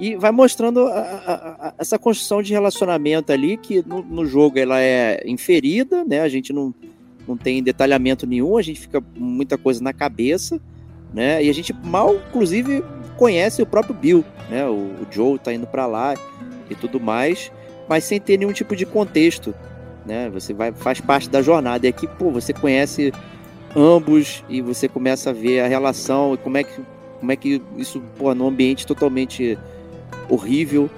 E 0.00 0.16
vai 0.16 0.32
mostrando 0.32 0.80
a- 0.88 0.90
a- 0.98 1.68
a- 1.68 1.74
essa 1.78 1.96
construção 2.00 2.42
de 2.42 2.52
relacionamento 2.52 3.30
ali, 3.30 3.56
que 3.56 3.80
no, 3.86 4.02
no 4.02 4.26
jogo 4.26 4.58
ela 4.58 4.80
é 4.80 5.22
inferida, 5.24 6.04
né? 6.04 6.20
A 6.20 6.28
gente 6.28 6.52
não, 6.52 6.74
não 7.28 7.36
tem 7.36 7.62
detalhamento 7.62 8.26
nenhum, 8.26 8.56
a 8.58 8.62
gente 8.62 8.80
fica 8.80 9.00
muita 9.16 9.56
coisa 9.56 9.80
na 9.80 9.92
cabeça, 9.92 10.60
né? 11.14 11.42
E 11.42 11.48
a 11.48 11.54
gente 11.54 11.72
mal, 11.72 12.16
inclusive, 12.16 12.84
conhece 13.16 13.62
o 13.62 13.66
próprio 13.66 13.94
Bill, 13.94 14.24
né? 14.50 14.66
O, 14.66 14.72
o 14.72 15.06
Joe 15.10 15.38
tá 15.38 15.54
indo 15.54 15.66
para 15.66 15.86
lá 15.86 16.14
e 16.68 16.74
tudo 16.74 16.98
mais, 16.98 17.52
mas 17.88 18.04
sem 18.04 18.20
ter 18.20 18.36
nenhum 18.36 18.52
tipo 18.52 18.74
de 18.74 18.84
contexto, 18.84 19.54
né? 20.04 20.28
Você 20.30 20.52
vai 20.52 20.72
faz 20.72 21.00
parte 21.00 21.30
da 21.30 21.40
jornada 21.40 21.86
e 21.86 21.88
aqui, 21.88 22.08
pô, 22.08 22.30
você 22.30 22.52
conhece 22.52 23.12
ambos 23.76 24.44
e 24.48 24.60
você 24.60 24.88
começa 24.88 25.30
a 25.30 25.32
ver 25.32 25.60
a 25.60 25.68
relação 25.68 26.34
e 26.34 26.36
como 26.36 26.58
é 26.58 26.64
que 26.64 26.80
como 27.20 27.32
é 27.32 27.36
que 27.36 27.62
isso, 27.78 28.02
pô, 28.18 28.34
num 28.34 28.48
ambiente 28.48 28.86
totalmente 28.86 29.56
horrível, 30.28 30.90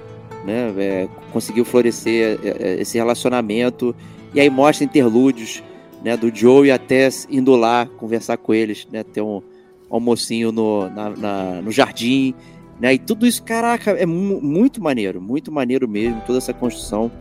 né? 0.43 0.73
É, 0.77 1.07
conseguiu 1.31 1.63
florescer 1.63 2.39
é, 2.43 2.49
é, 2.49 2.81
esse 2.81 2.97
relacionamento 2.97 3.95
e 4.33 4.39
aí 4.41 4.49
mostra 4.49 4.83
interlúdios, 4.83 5.63
né? 6.03 6.17
Do 6.17 6.35
Joe 6.35 6.67
e 6.67 6.71
até 6.71 7.07
indo 7.29 7.55
lá 7.55 7.85
conversar 7.97 8.37
com 8.37 8.53
eles, 8.53 8.87
né? 8.91 9.03
Ter 9.03 9.21
um 9.21 9.41
almocinho 9.89 10.51
no, 10.51 10.89
na, 10.89 11.09
na, 11.09 11.61
no 11.61 11.71
jardim, 11.71 12.33
né? 12.79 12.93
E 12.93 12.99
tudo 12.99 13.25
isso, 13.25 13.41
caraca, 13.43 13.91
é 13.91 14.05
mu 14.05 14.41
muito 14.41 14.81
maneiro, 14.81 15.21
muito 15.21 15.51
maneiro 15.51 15.87
mesmo. 15.87 16.21
Toda 16.25 16.37
essa 16.37 16.53
construção 16.53 17.11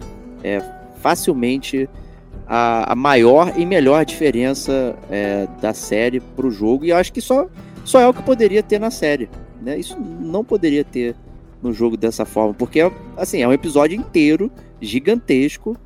é 0.42 0.60
facilmente 1.00 1.88
a, 2.46 2.92
a 2.92 2.94
maior 2.94 3.52
e 3.56 3.64
melhor 3.64 4.04
diferença 4.04 4.96
é, 5.10 5.48
da 5.60 5.72
série 5.72 6.20
para 6.20 6.46
o 6.46 6.50
jogo. 6.50 6.84
E 6.84 6.90
eu 6.90 6.96
acho 6.96 7.12
que 7.12 7.20
só, 7.20 7.48
só 7.84 8.00
é 8.00 8.06
o 8.06 8.14
que 8.14 8.22
poderia 8.22 8.62
ter 8.62 8.78
na 8.78 8.90
série. 8.90 9.28
Né? 9.60 9.78
Isso 9.78 9.98
não 9.98 10.44
poderia 10.44 10.84
ter 10.84 11.16
no 11.62 11.72
jogo 11.72 11.96
dessa 11.96 12.24
forma, 12.24 12.52
porque 12.52 12.80
assim, 13.16 13.42
é 13.42 13.48
um 13.48 13.52
episódio 13.52 13.98
inteiro, 13.98 14.52
gigantesco, 14.80 15.76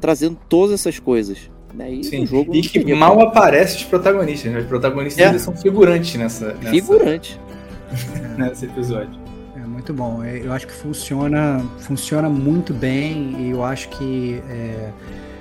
trazendo 0.00 0.38
todas 0.48 0.72
essas 0.72 0.98
coisas. 0.98 1.50
Né? 1.78 1.92
E, 1.92 2.04
Sim, 2.04 2.26
jogo 2.26 2.52
e 2.52 2.60
que 2.60 2.92
mal 2.92 3.14
como. 3.14 3.28
aparece 3.28 3.76
os 3.76 3.84
protagonistas, 3.84 4.52
né? 4.52 4.58
Os 4.58 4.66
protagonistas 4.66 5.34
é. 5.34 5.38
são 5.38 5.54
figurantes 5.54 6.16
nessa. 6.16 6.54
nessa... 6.54 6.70
Figurante. 6.70 7.40
nesse 8.36 8.64
episódio. 8.64 9.20
É 9.54 9.60
muito 9.60 9.94
bom. 9.94 10.24
É, 10.24 10.44
eu 10.44 10.52
acho 10.52 10.66
que 10.66 10.72
funciona, 10.72 11.64
funciona 11.78 12.28
muito 12.28 12.74
bem 12.74 13.36
e 13.38 13.50
eu 13.50 13.64
acho 13.64 13.88
que. 13.90 14.42
É... 14.50 14.90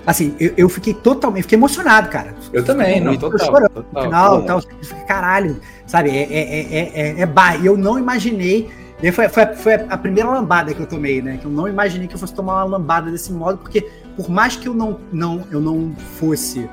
Assim, 0.05 0.35
eu, 0.39 0.53
eu, 0.55 0.69
fiquei 0.69 0.93
totalmente, 0.93 1.43
fiquei 1.43 1.57
emocionado, 1.57 2.07
cara. 2.09 2.33
Eu 2.53 2.63
também, 2.63 3.01
não, 3.01 3.17
total. 3.17 3.47
Chorando, 3.47 3.69
total, 3.69 3.91
no 3.93 4.01
final, 4.03 4.41
tal, 4.43 4.61
caralho, 5.05 5.59
sabe? 5.85 6.11
É, 6.11 6.21
é, 6.21 6.61
é, 6.61 6.91
é, 6.93 7.21
é 7.21 7.25
bar. 7.25 7.65
Eu 7.65 7.75
não 7.75 7.97
imaginei. 7.97 8.69
Foi, 9.11 9.27
foi, 9.27 9.45
foi 9.55 9.73
a 9.73 9.97
primeira 9.97 10.29
lambada 10.29 10.73
que 10.73 10.79
eu 10.79 10.87
tomei, 10.87 11.21
né? 11.21 11.37
Que 11.41 11.45
eu 11.45 11.51
não 11.51 11.67
imaginei 11.67 12.07
que 12.07 12.15
eu 12.15 12.19
fosse 12.19 12.33
tomar 12.33 12.63
uma 12.63 12.77
lambada 12.77 13.11
desse 13.11 13.33
modo, 13.33 13.57
porque 13.57 13.85
por 14.17 14.29
mais 14.29 14.55
que 14.55 14.67
eu 14.67 14.73
não, 14.73 14.99
não, 15.13 15.47
eu 15.51 15.61
não 15.61 15.95
fosse 16.19 16.67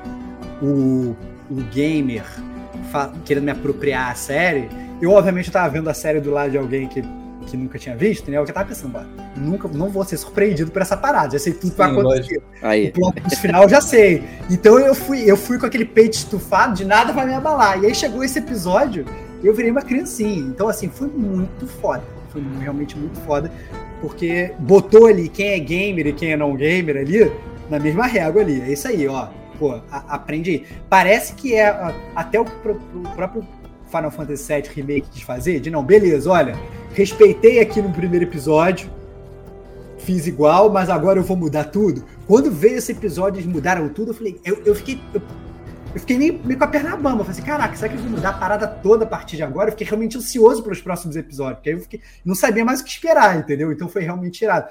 o, 0.61 1.15
o 1.49 1.55
gamer 1.71 2.25
querendo 3.23 3.43
me 3.43 3.51
apropriar 3.51 4.11
a 4.11 4.15
série, 4.15 4.67
eu, 5.01 5.11
obviamente, 5.11 5.47
estava 5.47 5.69
vendo 5.69 5.89
a 5.89 5.93
série 5.93 6.19
do 6.19 6.31
lado 6.31 6.51
de 6.51 6.57
alguém 6.57 6.87
que, 6.87 7.03
que 7.45 7.55
nunca 7.55 7.77
tinha 7.77 7.95
visto, 7.95 8.31
né? 8.31 8.37
Eu 8.37 8.45
tava 8.45 8.67
pensando, 8.67 8.97
nunca, 9.35 9.67
não 9.67 9.89
vou 9.89 10.03
ser 10.03 10.17
surpreendido 10.17 10.71
por 10.71 10.81
essa 10.81 10.95
parada, 10.95 11.31
já 11.33 11.39
sei 11.39 11.53
tudo 11.53 11.71
que 11.71 11.77
vai 11.77 11.91
acontecer. 11.91 12.41
Aí. 12.61 12.87
O 12.87 12.93
plot 12.93 13.35
final 13.35 13.63
eu 13.63 13.69
já 13.69 13.81
sei. 13.81 14.23
Então 14.49 14.79
eu 14.79 14.95
fui, 14.95 15.29
eu 15.29 15.37
fui 15.37 15.59
com 15.59 15.65
aquele 15.65 15.85
peito 15.85 16.13
estufado, 16.13 16.73
de 16.73 16.85
nada 16.85 17.11
vai 17.11 17.25
me 17.25 17.33
abalar. 17.33 17.83
E 17.83 17.87
aí 17.87 17.93
chegou 17.93 18.23
esse 18.23 18.39
episódio, 18.39 19.05
eu 19.43 19.53
virei 19.53 19.69
uma 19.69 19.81
criancinha. 19.81 20.39
Então, 20.39 20.67
assim, 20.69 20.89
foi 20.89 21.07
muito 21.07 21.67
foda. 21.67 22.03
Foi 22.31 22.41
realmente 22.59 22.97
muito 22.97 23.19
foda. 23.21 23.51
Porque 24.05 24.53
botou 24.59 25.07
ali 25.07 25.27
quem 25.27 25.47
é 25.47 25.59
gamer 25.59 26.05
e 26.05 26.13
quem 26.13 26.33
é 26.33 26.37
não 26.37 26.55
gamer 26.55 26.97
ali 26.97 27.31
na 27.71 27.79
mesma 27.79 28.05
régua 28.05 28.43
ali. 28.43 28.61
É 28.61 28.71
isso 28.71 28.87
aí, 28.87 29.07
ó. 29.07 29.29
Pô, 29.57 29.71
a, 29.89 30.15
aprende 30.15 30.51
aí. 30.51 30.65
Parece 30.87 31.33
que 31.33 31.55
é 31.55 31.65
a, 31.65 31.91
até 32.15 32.39
o, 32.39 32.43
o 32.43 33.15
próprio 33.15 33.43
Final 33.87 34.11
Fantasy 34.11 34.53
VII 34.53 34.69
Remake 34.75 35.09
quis 35.09 35.23
fazer, 35.23 35.59
de 35.59 35.71
não, 35.71 35.83
beleza, 35.83 36.29
olha, 36.29 36.55
respeitei 36.93 37.59
aqui 37.59 37.81
no 37.81 37.91
primeiro 37.91 38.25
episódio, 38.25 38.89
fiz 39.97 40.27
igual, 40.27 40.69
mas 40.69 40.87
agora 40.87 41.17
eu 41.17 41.23
vou 41.23 41.35
mudar 41.35 41.65
tudo. 41.65 42.03
Quando 42.27 42.51
veio 42.51 42.77
esse 42.77 42.91
episódio 42.91 43.39
eles 43.39 43.51
mudaram 43.51 43.89
tudo, 43.89 44.11
eu 44.11 44.15
falei, 44.15 44.39
eu, 44.45 44.61
eu 44.65 44.75
fiquei. 44.75 44.99
Eu, 45.13 45.21
eu 45.95 46.01
fiquei 46.01 46.17
meio, 46.17 46.39
meio, 46.43 46.59
com 46.59 46.65
a 46.65 46.67
perna 46.67 46.97
bamba. 46.97 47.21
Eu 47.21 47.25
falei 47.25 47.31
assim, 47.31 47.41
caraca, 47.41 47.73
será 47.75 47.87
que 47.87 47.95
eles 47.95 48.03
vão 48.03 48.17
mudar 48.17 48.31
a 48.31 48.33
parada 48.33 48.67
toda 48.67 49.05
a 49.05 49.07
partir 49.07 49.37
de 49.37 49.43
agora? 49.43 49.69
Eu 49.69 49.71
fiquei 49.71 49.87
realmente 49.87 50.17
ansioso 50.17 50.61
pelos 50.61 50.81
próximos 50.81 51.15
episódios, 51.15 51.55
porque 51.55 51.69
aí 51.69 51.75
eu 51.75 51.81
fiquei, 51.81 52.01
não 52.25 52.35
sabia 52.35 52.65
mais 52.65 52.81
o 52.81 52.83
que 52.83 52.89
esperar, 52.89 53.37
entendeu? 53.37 53.71
Então 53.71 53.87
foi 53.87 54.03
realmente 54.03 54.39
tirado. 54.39 54.69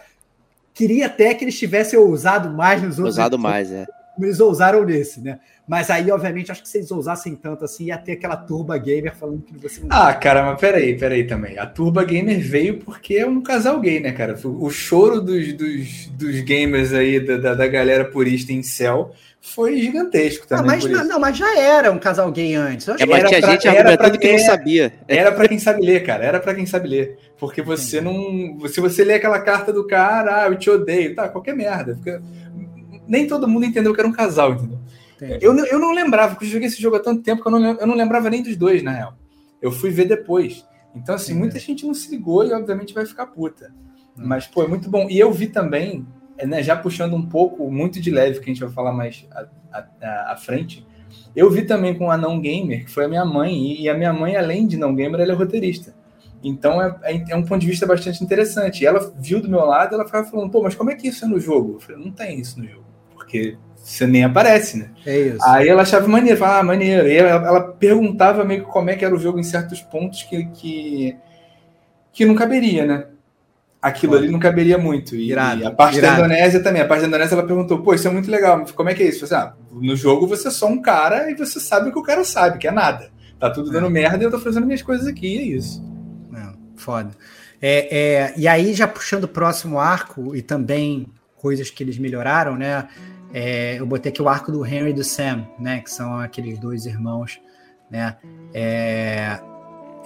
Queria 0.75 1.07
até 1.07 1.33
que 1.33 1.43
eles 1.43 1.59
tivessem 1.59 1.99
ousado 1.99 2.51
mais 2.51 2.83
nos 2.83 2.99
outros. 2.99 3.16
Ousado 3.16 3.39
mais, 3.39 3.72
é 3.72 3.87
como 4.14 4.26
eles 4.26 4.40
ousaram 4.40 4.84
nesse, 4.84 5.20
né? 5.20 5.38
Mas 5.66 5.90
aí, 5.90 6.10
obviamente, 6.10 6.52
acho 6.52 6.62
que 6.62 6.68
se 6.68 6.78
eles 6.78 6.90
ousassem 6.90 7.34
tanto 7.34 7.64
assim, 7.64 7.86
ia 7.86 7.98
ter 7.98 8.12
aquela 8.12 8.36
Turba 8.36 8.76
Gamer 8.76 9.14
falando 9.16 9.42
que 9.42 9.56
você 9.56 9.80
não. 9.80 9.88
Ah, 9.90 10.12
cara, 10.12 10.44
mas 10.44 10.60
peraí, 10.60 10.96
peraí 10.96 11.24
também. 11.24 11.58
A 11.58 11.66
Turba 11.66 12.04
Gamer 12.04 12.38
veio 12.38 12.78
porque 12.78 13.14
é 13.14 13.26
um 13.26 13.42
casal 13.42 13.80
gay, 13.80 13.98
né, 13.98 14.12
cara? 14.12 14.38
O 14.44 14.70
choro 14.70 15.20
dos, 15.20 15.52
dos, 15.54 16.06
dos 16.08 16.40
gamers 16.40 16.92
aí, 16.92 17.18
da, 17.18 17.54
da 17.54 17.66
galera 17.66 18.04
purista 18.04 18.52
em 18.52 18.62
céu, 18.62 19.12
foi 19.40 19.78
gigantesco 19.78 20.46
também. 20.46 20.64
Ah, 20.64 20.66
mas, 20.66 20.84
não, 20.84 21.04
não, 21.04 21.20
mas 21.20 21.36
já 21.36 21.58
era 21.58 21.90
um 21.90 21.98
casal 21.98 22.30
gay 22.30 22.54
antes. 22.54 22.86
É, 22.88 23.06
mas 23.06 23.28
tinha 23.28 23.42
gente 23.42 23.68
argumentando 23.68 24.18
que 24.18 24.32
não 24.32 24.38
sabia. 24.38 24.92
Era 25.08 25.32
para 25.32 25.48
quem 25.48 25.58
sabe 25.58 25.84
ler, 25.84 26.04
cara. 26.04 26.24
Era 26.24 26.40
para 26.40 26.54
quem 26.54 26.66
sabe 26.66 26.88
ler. 26.88 27.18
Porque 27.38 27.62
você 27.62 28.00
não. 28.00 28.66
Se 28.68 28.80
você 28.80 29.02
lê 29.02 29.14
aquela 29.14 29.40
carta 29.40 29.72
do 29.72 29.86
cara, 29.86 30.44
ah, 30.44 30.46
eu 30.46 30.56
te 30.56 30.70
odeio, 30.70 31.14
tá, 31.14 31.28
qualquer 31.28 31.54
merda. 31.54 31.94
Fica 31.94 32.22
nem 33.07 33.26
todo 33.26 33.48
mundo 33.48 33.66
entendeu 33.66 33.94
que 33.94 34.00
era 34.00 34.09
um 34.09 34.12
casal, 34.12 34.52
entendeu? 34.52 34.78
Eu, 35.40 35.57
eu 35.66 35.78
não 35.78 35.92
lembrava, 35.92 36.34
porque 36.34 36.44
eu 36.44 36.50
joguei 36.50 36.66
esse 36.68 36.80
jogo 36.80 36.96
há 36.96 37.00
tanto 37.00 37.22
tempo 37.22 37.42
que 37.42 37.48
eu 37.48 37.52
não, 37.52 37.64
eu 37.64 37.86
não 37.86 37.94
lembrava 37.94 38.28
nem 38.28 38.42
dos 38.42 38.57
dois, 38.57 38.82
na 38.82 38.92
real. 38.92 39.14
Eu 39.62 39.70
fui 39.70 39.90
ver 39.90 40.07
depois. 40.07 40.66
Então, 40.94 41.14
assim, 41.14 41.34
muita 41.34 41.59
gente 41.59 41.86
não 41.86 41.94
se 41.94 42.11
ligou 42.11 42.44
e, 42.44 42.52
obviamente, 42.52 42.92
vai 42.92 43.07
ficar 43.07 43.26
puta. 43.26 43.72
Hum. 44.16 44.24
Mas, 44.26 44.46
pô, 44.46 44.62
é 44.62 44.68
muito 44.68 44.90
bom. 44.90 45.09
E 45.09 45.18
eu 45.18 45.32
vi 45.32 45.46
também, 45.46 46.07
né, 46.44 46.62
já 46.62 46.76
puxando 46.76 47.14
um 47.14 47.26
pouco, 47.26 47.70
muito 47.70 48.00
de 48.00 48.11
leve, 48.11 48.40
que 48.40 48.50
a 48.50 48.52
gente 48.52 48.61
vai 48.61 48.70
falar 48.70 48.92
mais 48.92 49.26
à, 50.02 50.36
frente, 50.36 50.86
eu 51.34 51.50
vi 51.50 51.62
também 51.62 51.96
com 51.96 52.11
a 52.11 52.16
Não 52.16 52.40
Gamer, 52.40 52.84
que 52.84 52.90
foi 52.90 53.05
a 53.05 53.09
minha 53.09 53.24
mãe, 53.24 53.80
e 53.80 53.88
a 53.88 53.94
minha 53.94 54.12
mãe, 54.12 54.36
além 54.36 54.66
de 54.66 54.76
não 54.76 54.94
gamer, 54.94 55.20
ela 55.20 55.32
é 55.32 55.34
roteirista. 55.34 55.94
Então 56.42 56.82
é, 56.82 56.94
é, 57.02 57.24
é, 57.30 57.36
um 57.36 57.44
ponto 57.44 57.61
de 57.61 57.66
vista 57.66 57.86
bastante 57.86 58.22
interessante. 58.22 58.82
E 58.82 58.86
ela 58.86 59.12
viu 59.18 59.40
do 59.40 59.48
meu 59.48 59.64
lado, 59.64 59.94
ela 59.94 60.05
ficava 60.05 60.28
falando, 60.28 60.50
pô, 60.50 60.62
mas 60.62 60.74
como 60.74 60.90
é 60.90 60.94
que 60.94 61.09
isso 61.09 61.24
é 61.24 61.28
no 61.28 61.40
jogo? 61.40 61.74
Eu 61.74 61.80
falei, 61.80 62.05
não 62.05 62.12
tem 62.12 62.38
isso 62.38 62.61
no 62.61 62.68
jogo 62.68 62.93
porque 63.25 63.57
você 63.75 64.07
nem 64.07 64.25
aparece, 64.25 64.79
né? 64.79 64.91
É 65.05 65.18
isso. 65.18 65.45
Aí 65.45 65.68
ela 65.68 65.83
achava 65.83 66.07
maneiro, 66.07 66.39
falava, 66.39 66.61
ah, 66.61 66.62
maneiro. 66.62 67.09
E 67.09 67.16
ela, 67.16 67.47
ela, 67.47 67.61
perguntava 67.72 68.45
meio 68.45 68.64
que 68.64 68.70
como 68.70 68.91
é 68.91 68.97
que 68.97 69.05
era 69.05 69.14
o 69.14 69.18
jogo 69.18 69.39
em 69.39 69.43
certos 69.43 69.81
pontos 69.81 70.22
que, 70.22 70.45
que, 70.47 71.16
que 72.12 72.25
não 72.25 72.35
caberia, 72.35 72.87
né? 72.87 73.07
Aquilo 73.83 74.16
ali 74.16 74.31
não 74.31 74.39
caberia 74.39 74.79
muito. 74.79 75.14
E, 75.14 75.31
irado, 75.31 75.62
e 75.62 75.66
a 75.66 75.70
parte 75.70 75.99
irado. 75.99 76.16
da 76.16 76.27
Indonésia 76.27 76.62
também. 76.62 76.81
A 76.81 76.87
parte 76.87 77.03
da 77.03 77.09
Indonésia 77.09 77.35
ela 77.35 77.47
perguntou, 77.47 77.83
pô, 77.83 77.93
isso 77.93 78.09
é 78.09 78.11
muito 78.11 78.31
legal, 78.31 78.64
como 78.75 78.89
é 78.89 78.95
que 78.95 79.03
é 79.03 79.09
isso? 79.09 79.27
Falei, 79.27 79.45
ah, 79.45 79.55
no 79.70 79.95
jogo 79.95 80.27
você 80.27 80.49
é 80.49 80.51
só 80.51 80.66
um 80.66 80.81
cara 80.81 81.31
e 81.31 81.35
você 81.35 81.61
sabe 81.61 81.91
o 81.91 81.93
que 81.93 81.99
o 81.99 82.03
cara 82.03 82.25
sabe, 82.25 82.59
que 82.59 82.68
é 82.68 82.70
nada. 82.70 83.11
Tá 83.39 83.51
tudo 83.51 83.70
dando 83.70 83.89
é. 83.89 83.91
merda 83.91 84.22
e 84.22 84.27
eu 84.27 84.31
tô 84.31 84.39
fazendo 84.39 84.66
minhas 84.66 84.83
coisas 84.83 85.07
aqui, 85.07 85.37
é 85.37 85.43
isso. 85.43 85.85
Não, 86.31 86.55
foda. 86.77 87.11
É, 87.61 87.97
é, 87.97 88.35
e 88.37 88.49
aí, 88.49 88.72
já 88.72 88.89
puxando 88.89 89.25
o 89.25 89.29
próximo 89.29 89.79
arco, 89.79 90.35
e 90.35 90.41
também 90.41 91.07
coisas 91.37 91.68
que 91.68 91.83
eles 91.83 91.99
melhoraram, 91.99 92.57
né? 92.57 92.89
É, 93.37 93.80
eu 93.80 93.85
botei 93.85 94.12
aqui 94.12 94.22
o 94.22 94.28
arco 94.28 94.53
do 94.53 94.64
Henry 94.64 94.91
e 94.91 94.93
do 94.93 95.03
Sam, 95.03 95.45
né? 95.59 95.80
Que 95.80 95.91
são 95.91 96.20
aqueles 96.20 96.57
dois 96.57 96.87
irmãos, 96.87 97.41
né? 97.91 98.16
É, 98.55 99.41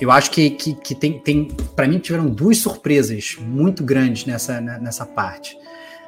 eu 0.01 0.11
acho 0.11 0.31
que, 0.31 0.49
que, 0.49 0.75
que 0.75 0.95
tem, 0.95 1.21
tem 1.21 1.49
para 1.77 1.87
mim, 1.87 1.99
tiveram 1.99 2.27
duas 2.31 2.57
surpresas 2.57 3.37
muito 3.39 3.85
grandes 3.85 4.25
nessa, 4.25 4.63
nessa 4.63 5.05
parte. 5.05 5.59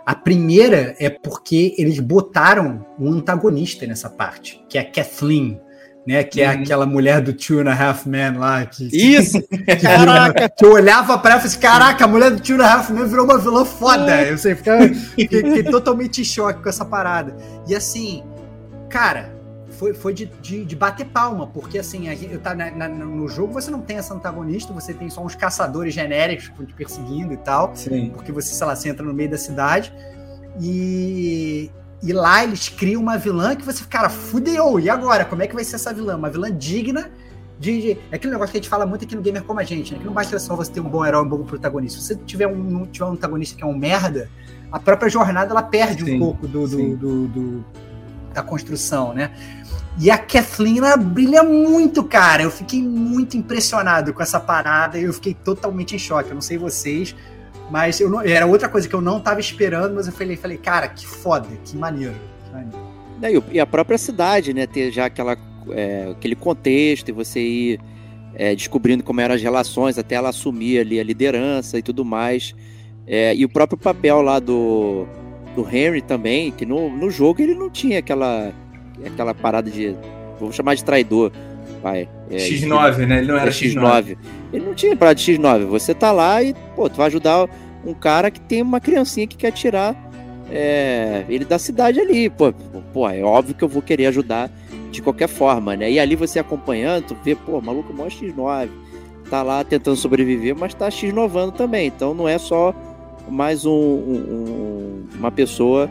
A 0.07 0.15
primeira 0.15 0.97
é 0.99 1.11
porque 1.11 1.75
eles 1.77 2.01
botaram 2.01 2.87
um 2.99 3.13
antagonista 3.13 3.87
nessa 3.87 4.09
parte, 4.09 4.65
que 4.67 4.79
é 4.79 4.81
a 4.81 4.91
Kathleen, 4.91 5.61
né? 6.07 6.25
Que 6.25 6.43
é 6.43 6.49
uhum. 6.49 6.63
aquela 6.63 6.87
mulher 6.87 7.21
do 7.21 7.33
Two 7.33 7.61
and 7.61 7.71
a 7.71 7.75
Half 7.75 8.07
Men 8.07 8.39
lá. 8.39 8.65
Que, 8.67 8.85
Isso! 8.87 9.41
Que, 9.49 9.77
caraca! 9.77 10.49
Que 10.49 10.65
eu 10.65 10.73
olhava 10.73 11.19
pra 11.19 11.33
ela 11.33 11.41
e 11.41 11.43
falei 11.43 11.57
assim, 11.57 11.61
caraca, 11.61 12.05
a 12.05 12.09
mulher 12.09 12.31
do 12.31 12.41
Two 12.41 12.57
and 12.57 12.65
a 12.65 12.75
Half 12.75 12.91
Men 12.91 13.07
virou 13.07 13.25
uma 13.25 13.39
vilã 13.39 13.65
foda. 13.65 14.23
Eu 14.23 14.39
sei, 14.39 14.55
fiquei, 14.55 14.95
fiquei 14.95 15.63
totalmente 15.65 16.21
em 16.21 16.25
choque 16.25 16.63
com 16.63 16.69
essa 16.69 16.85
parada. 16.85 17.37
E 17.69 17.75
assim, 17.75 18.23
cara, 18.89 19.33
foi, 19.81 19.95
foi 19.95 20.13
de, 20.13 20.27
de, 20.43 20.63
de 20.65 20.77
bater 20.77 21.07
palma, 21.07 21.47
porque 21.47 21.79
assim, 21.79 22.11
a 22.11 22.15
gente, 22.15 22.37
tá 22.37 22.55
na, 22.55 22.71
na, 22.71 22.87
no 22.87 23.27
jogo 23.29 23.55
você 23.55 23.71
não 23.71 23.81
tem 23.81 23.97
essa 23.97 24.13
antagonista, 24.13 24.75
você 24.75 24.93
tem 24.93 25.09
só 25.09 25.25
uns 25.25 25.35
caçadores 25.35 25.95
genéricos 25.95 26.51
te 26.67 26.75
perseguindo 26.75 27.33
e 27.33 27.37
tal. 27.39 27.75
Sim. 27.75 28.11
Porque 28.11 28.31
você, 28.31 28.53
sei 28.53 28.67
lá, 28.67 28.77
você 28.77 28.91
entra 28.91 29.05
no 29.05 29.15
meio 29.15 29.31
da 29.31 29.39
cidade. 29.39 29.91
E, 30.61 31.71
e 32.03 32.13
lá 32.13 32.43
eles 32.43 32.69
criam 32.69 33.03
uma 33.03 33.19
vilã 33.19 33.55
que 33.55 33.65
você, 33.65 33.85
cara, 33.85 34.09
fudeu. 34.09 34.81
E 34.81 34.89
agora? 34.89 35.25
Como 35.25 35.43
é 35.43 35.47
que 35.47 35.55
vai 35.55 35.65
ser 35.65 35.77
essa 35.77 35.93
vilã? 35.93 36.17
Uma 36.17 36.31
vilã 36.31 36.51
digna 36.51 37.11
de, 37.59 37.81
de. 37.81 37.91
É 38.11 38.17
aquele 38.17 38.33
negócio 38.33 38.53
que 38.53 38.59
a 38.59 38.61
gente 38.61 38.71
fala 38.71 38.87
muito 38.87 39.05
aqui 39.05 39.15
no 39.15 39.21
Gamer 39.21 39.45
como 39.45 39.61
a 39.61 39.65
gente, 39.65 39.93
né? 39.93 39.99
Que 39.99 40.07
não 40.07 40.15
basta 40.15 40.39
só 40.39 40.57
você 40.57 40.73
ter 40.73 40.81
um 40.81 40.89
bom 40.89 41.05
herói, 41.05 41.23
um 41.23 41.29
bom 41.29 41.45
protagonista. 41.45 42.01
Se 42.01 42.07
você 42.07 42.17
tiver 42.17 42.47
um, 42.47 42.87
tiver 42.87 43.05
um 43.05 43.13
antagonista 43.13 43.55
que 43.55 43.63
é 43.63 43.67
um 43.67 43.77
merda, 43.77 44.31
a 44.73 44.79
própria 44.79 45.11
jornada 45.11 45.51
ela 45.51 45.63
perde 45.63 46.05
sim, 46.07 46.17
um 46.17 46.19
pouco 46.19 46.49
do, 46.49 46.67
do, 46.67 46.97
do, 46.97 47.29
do, 47.29 47.65
da 48.33 48.43
construção, 48.43 49.13
né? 49.13 49.31
E 49.99 50.11
a 50.11 50.17
Kathleen, 50.17 50.79
ela 50.79 50.97
brilha 50.97 51.43
muito, 51.43 52.03
cara. 52.03 52.43
Eu 52.43 52.51
fiquei 52.51 52.81
muito 52.83 53.37
impressionado 53.37 54.15
com 54.15 54.23
essa 54.23 54.41
parada 54.41 54.99
e 54.99 55.05
eu 55.05 55.13
fiquei 55.13 55.35
totalmente 55.35 55.95
em 55.95 55.99
choque. 55.99 56.31
Eu 56.31 56.35
não 56.35 56.41
sei 56.41 56.57
vocês, 56.57 57.15
mas 57.71 58.01
eu 58.01 58.11
não, 58.11 58.21
era 58.21 58.47
outra 58.47 58.69
coisa 58.69 58.89
que 58.89 58.95
eu 58.95 59.01
não 59.01 59.21
tava 59.21 59.41
esperando, 59.41 59.95
mas 59.95 60.07
eu 60.07 60.13
falei, 60.13 60.37
falei 60.37 60.59
cara, 60.59 60.89
que 60.89 61.07
foda, 61.07 61.49
que 61.65 61.77
maneiro. 61.77 62.15
Que 62.45 62.53
maneiro. 62.53 63.45
E 63.53 63.61
a 63.61 63.67
própria 63.67 63.97
cidade, 63.97 64.53
né? 64.53 64.67
Ter 64.67 64.91
já 64.91 65.07
aquela, 65.07 65.37
é, 65.71 66.09
aquele 66.11 66.35
contexto 66.35 67.11
e 67.11 67.13
você 67.13 67.41
ir 67.41 67.81
é, 68.35 68.55
descobrindo 68.55 69.05
como 69.05 69.21
eram 69.21 69.35
as 69.35 69.43
relações 69.43 69.99
até 69.99 70.17
ela 70.17 70.31
assumir 70.31 70.81
ali 70.81 70.99
a 70.99 71.05
liderança 71.05 71.79
e 71.79 71.83
tudo 71.83 72.05
mais. 72.05 72.55
É, 73.07 73.35
e 73.35 73.45
o 73.45 73.49
próprio 73.49 73.79
papel 73.79 74.23
lá 74.23 74.39
do, 74.39 75.07
do 75.55 75.69
Henry 75.69 76.03
também, 76.03 76.51
que 76.51 76.65
no, 76.65 76.91
no 76.91 77.11
jogo 77.11 77.41
ele 77.41 77.55
não 77.55 77.71
tinha 77.71 77.99
aquela, 77.99 78.53
aquela 79.05 79.35
parada 79.35 79.71
de. 79.71 79.95
Vamos 80.39 80.57
chamar 80.57 80.75
de 80.75 80.85
traidor. 80.85 81.31
Vai, 81.83 82.09
é, 82.31 82.37
X9, 82.37 82.95
ele, 82.95 83.07
né? 83.07 83.19
Ele 83.19 83.29
não 83.29 83.37
era 83.37 83.49
é 83.49 83.53
X9. 83.53 83.75
X9. 83.75 84.19
Ele 84.53 84.67
não 84.67 84.75
tinha 84.75 84.97
parada 84.97 85.15
de 85.15 85.33
X9. 85.33 85.67
Você 85.67 85.95
tá 85.95 86.13
lá 86.13 86.43
e, 86.43 86.55
pô, 86.77 86.89
tu 86.89 86.97
vai 86.97 87.07
ajudar 87.07 87.49
um 87.85 87.95
cara 87.95 88.31
que 88.31 88.41
tem 88.41 88.61
uma 88.61 88.81
criancinha 88.81 89.27
que 89.27 89.37
quer 89.37 89.53
tirar 89.53 89.97
é, 90.51 91.25
ele 91.29 91.45
da 91.45 91.59
cidade 91.59 92.01
ali. 92.01 92.29
Pô, 92.29 92.53
pô, 92.93 93.09
é 93.09 93.23
óbvio 93.23 93.55
que 93.55 93.63
eu 93.63 93.69
vou 93.69 93.81
querer 93.81 94.07
ajudar 94.07 94.51
de 94.91 95.01
qualquer 95.01 95.29
forma, 95.29 95.77
né? 95.77 95.91
E 95.91 95.99
ali 96.01 96.17
você 96.17 96.39
acompanhando, 96.39 97.07
tu 97.07 97.17
vê, 97.25 97.35
pô, 97.35 97.61
maluco, 97.61 97.93
mó 97.95 98.07
X9. 98.07 98.69
Tá 99.31 99.43
lá 99.43 99.63
tentando 99.63 99.97
sobreviver, 99.97 100.57
mas 100.57 100.75
tá 100.75 100.89
X9 100.89 101.53
também. 101.53 101.87
Então 101.87 102.13
não 102.13 102.29
é 102.29 102.37
só 102.37 102.75
mais 103.29 103.65
um, 103.65 103.73
um, 103.73 105.09
uma 105.15 105.31
pessoa, 105.31 105.89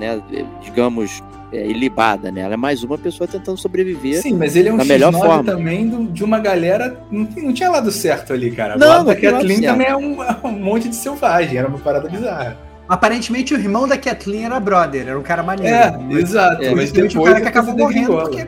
né, 0.00 0.22
digamos, 0.62 1.22
é, 1.52 1.66
ilibada, 1.66 2.30
né? 2.30 2.42
Ela 2.42 2.54
é 2.54 2.56
mais 2.56 2.82
uma 2.82 2.98
pessoa 2.98 3.26
tentando 3.26 3.56
sobreviver. 3.56 4.20
Sim, 4.22 4.34
mas 4.34 4.56
ele 4.56 4.68
é 4.68 4.72
um 4.72 4.76
da 4.76 4.84
melhor 4.84 5.12
forma. 5.12 5.44
também 5.44 5.88
do, 5.88 6.04
de 6.06 6.22
uma 6.22 6.38
galera. 6.38 7.00
Não, 7.10 7.26
não, 7.36 7.52
tinha 7.52 7.70
lado 7.70 7.90
certo 7.90 8.32
ali, 8.32 8.50
cara. 8.50 8.76
Não, 8.76 8.86
lado 8.86 9.06
da 9.06 9.16
Kathleen 9.16 9.62
também 9.62 9.86
é 9.86 9.96
um, 9.96 10.22
é 10.22 10.36
um, 10.44 10.52
monte 10.52 10.88
de 10.88 10.96
selvagem, 10.96 11.56
era 11.56 11.68
uma 11.68 11.78
parada 11.78 12.08
bizarra. 12.08 12.58
Aparentemente 12.88 13.52
o 13.54 13.58
irmão 13.58 13.86
da 13.86 13.98
Kathleen 13.98 14.46
era 14.46 14.58
brother, 14.58 15.08
era 15.08 15.18
um 15.18 15.22
cara 15.22 15.42
maneiro. 15.42 15.74
É, 15.74 15.98
mas, 15.98 16.18
exato. 16.18 16.62
É, 16.62 16.74
mas 16.74 16.90
depois 16.90 17.14
o 17.14 17.22
cara 17.22 17.40
que 17.40 17.48
acabou 17.48 17.76
morrendo 17.76 18.16
porque 18.16 18.46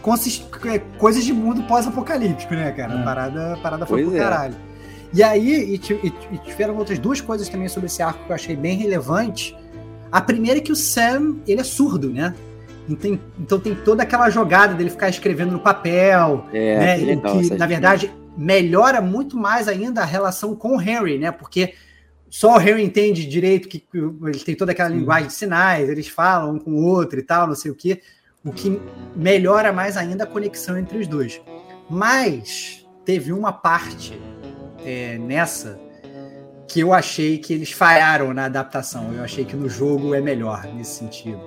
consiste, 0.00 0.46
é, 0.66 0.78
coisas 0.98 1.24
de 1.24 1.32
mundo 1.32 1.62
pós-apocalíptico, 1.64 2.54
né, 2.54 2.70
cara? 2.72 3.00
A 3.00 3.02
parada, 3.02 3.54
a 3.54 3.56
parada 3.56 3.86
foi 3.86 4.04
pro 4.04 4.16
é. 4.16 4.18
caralho. 4.18 4.54
E 5.12 5.22
aí, 5.24 5.74
e, 5.74 6.06
e, 6.06 6.12
e 6.32 6.38
tiveram 6.38 6.76
outras 6.76 6.98
duas 6.98 7.20
coisas 7.20 7.48
também 7.48 7.68
sobre 7.68 7.86
esse 7.86 8.00
arco 8.00 8.24
que 8.24 8.30
eu 8.30 8.34
achei 8.34 8.54
bem 8.54 8.76
relevante. 8.76 9.56
A 10.10 10.20
primeira 10.20 10.58
é 10.58 10.62
que 10.62 10.72
o 10.72 10.76
Sam, 10.76 11.36
ele 11.46 11.60
é 11.60 11.64
surdo, 11.64 12.10
né? 12.10 12.34
Então, 12.88 13.18
então 13.38 13.60
tem 13.60 13.74
toda 13.74 14.02
aquela 14.02 14.28
jogada 14.30 14.74
dele 14.74 14.90
ficar 14.90 15.08
escrevendo 15.08 15.52
no 15.52 15.60
papel, 15.60 16.46
é, 16.52 16.78
né? 16.78 16.98
Que, 16.98 17.04
legal, 17.04 17.38
que 17.38 17.54
na 17.54 17.66
verdade 17.66 18.12
melhora 18.36 19.00
muito 19.00 19.36
mais 19.36 19.68
ainda 19.68 20.02
a 20.02 20.04
relação 20.04 20.56
com 20.56 20.74
o 20.74 20.76
Harry, 20.76 21.18
né? 21.18 21.30
Porque 21.30 21.74
só 22.28 22.54
o 22.54 22.58
Harry 22.58 22.82
entende 22.82 23.26
direito 23.26 23.68
que 23.68 23.84
ele 23.92 24.38
tem 24.38 24.54
toda 24.54 24.72
aquela 24.72 24.88
linguagem 24.88 25.28
de 25.28 25.34
sinais, 25.34 25.88
eles 25.88 26.08
falam 26.08 26.54
um 26.54 26.58
com 26.58 26.72
o 26.72 26.84
outro 26.84 27.18
e 27.18 27.22
tal, 27.22 27.46
não 27.46 27.54
sei 27.54 27.70
o 27.70 27.74
que, 27.74 28.00
o 28.44 28.52
que 28.52 28.80
melhora 29.14 29.72
mais 29.72 29.96
ainda 29.96 30.24
a 30.24 30.26
conexão 30.26 30.78
entre 30.78 30.98
os 30.98 31.06
dois. 31.06 31.40
Mas 31.88 32.86
teve 33.04 33.32
uma 33.32 33.52
parte 33.52 34.18
é, 34.84 35.18
nessa 35.18 35.78
que 36.70 36.78
eu 36.78 36.94
achei 36.94 37.36
que 37.36 37.52
eles 37.52 37.72
falharam 37.72 38.32
na 38.32 38.44
adaptação. 38.44 39.12
Eu 39.12 39.24
achei 39.24 39.44
que 39.44 39.56
no 39.56 39.68
jogo 39.68 40.14
é 40.14 40.20
melhor 40.20 40.64
nesse 40.72 40.98
sentido. 40.98 41.40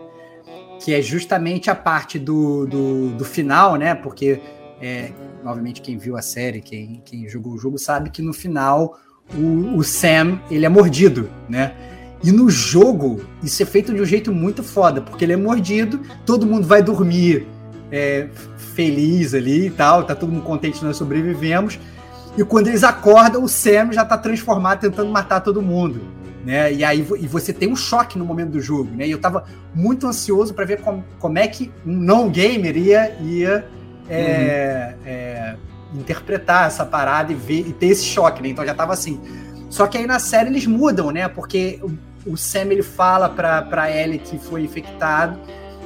Que 0.84 0.94
é 0.94 1.02
justamente 1.02 1.70
a 1.70 1.76
parte 1.76 2.20
do, 2.20 2.66
do, 2.66 3.10
do 3.12 3.24
final, 3.24 3.78
né? 3.78 3.96
Porque, 3.96 4.42
é, 4.82 5.12
obviamente, 5.46 5.82
quem 5.82 5.98
viu 5.98 6.18
a 6.18 6.22
série, 6.22 6.60
quem, 6.60 7.02
quem 7.06 7.26
jogou 7.30 7.54
o 7.54 7.58
jogo, 7.58 7.78
sabe 7.80 8.10
que 8.10 8.22
no 8.22 8.34
final 8.34 9.00
o, 9.34 9.78
o 9.78 9.84
Sam 9.84 10.42
ele 10.52 10.66
é 10.66 10.70
mordido, 10.70 11.30
né? 11.48 11.74
E 12.22 12.30
no 12.30 12.50
jogo, 12.50 13.22
isso 13.42 13.64
é 13.64 13.66
feito 13.66 13.94
de 13.94 14.02
um 14.02 14.06
jeito 14.06 14.30
muito 14.30 14.62
foda, 14.62 15.02
porque 15.02 15.24
ele 15.24 15.34
é 15.34 15.38
mordido, 15.38 16.02
todo 16.26 16.46
mundo 16.46 16.68
vai 16.68 16.84
dormir 16.84 17.48
é, 17.90 18.28
feliz 18.76 19.34
ali 19.34 19.68
e 19.68 19.70
tal, 19.70 20.04
tá 20.04 20.16
todo 20.16 20.34
mundo 20.34 20.44
contente, 20.44 20.84
nós 20.84 20.98
sobrevivemos. 20.98 21.80
E 22.38 22.44
quando 22.44 22.68
eles 22.68 22.84
acordam, 22.84 23.44
o 23.44 23.48
Sam 23.48 23.92
já 23.92 24.04
tá 24.04 24.18
transformado 24.18 24.80
tentando 24.80 25.12
matar 25.12 25.42
todo 25.42 25.62
mundo. 25.62 26.02
Né? 26.44 26.74
E 26.74 26.84
aí 26.84 27.00
e 27.00 27.28
você 27.28 27.54
tem 27.54 27.72
um 27.72 27.76
choque 27.76 28.18
no 28.18 28.26
momento 28.26 28.52
do 28.52 28.60
jogo, 28.60 28.90
né? 28.96 29.08
E 29.08 29.12
eu 29.12 29.20
tava 29.20 29.46
muito 29.74 30.06
ansioso 30.06 30.54
para 30.54 30.66
ver 30.66 30.82
como, 30.82 31.04
como 31.18 31.38
é 31.38 31.48
que 31.48 31.72
um 31.86 31.94
não 31.94 32.30
gamer 32.30 32.76
ia, 32.76 33.16
ia 33.22 33.66
é, 34.10 34.96
uhum. 34.98 35.08
é, 35.08 35.56
interpretar 35.94 36.68
essa 36.68 36.86
parada 36.86 37.32
e 37.32 37.36
ver 37.36 37.66
e 37.68 37.72
ter 37.72 37.88
esse 37.88 38.04
choque, 38.04 38.42
né? 38.42 38.50
Então 38.50 38.66
já 38.66 38.74
tava 38.74 38.92
assim. 38.92 39.22
Só 39.70 39.88
que 39.88 39.98
aí 39.98 40.06
na 40.06 40.20
série 40.20 40.50
eles 40.50 40.68
mudam, 40.68 41.12
né? 41.12 41.30
Porque 41.30 41.80
o, 41.82 42.32
o 42.34 42.38
Sam 42.38 42.72
ele 42.72 42.84
fala 42.84 43.30
pra, 43.30 43.62
pra 43.62 43.90
Ellie 43.90 44.20
que 44.20 44.38
foi 44.38 44.64
infectado. 44.64 45.40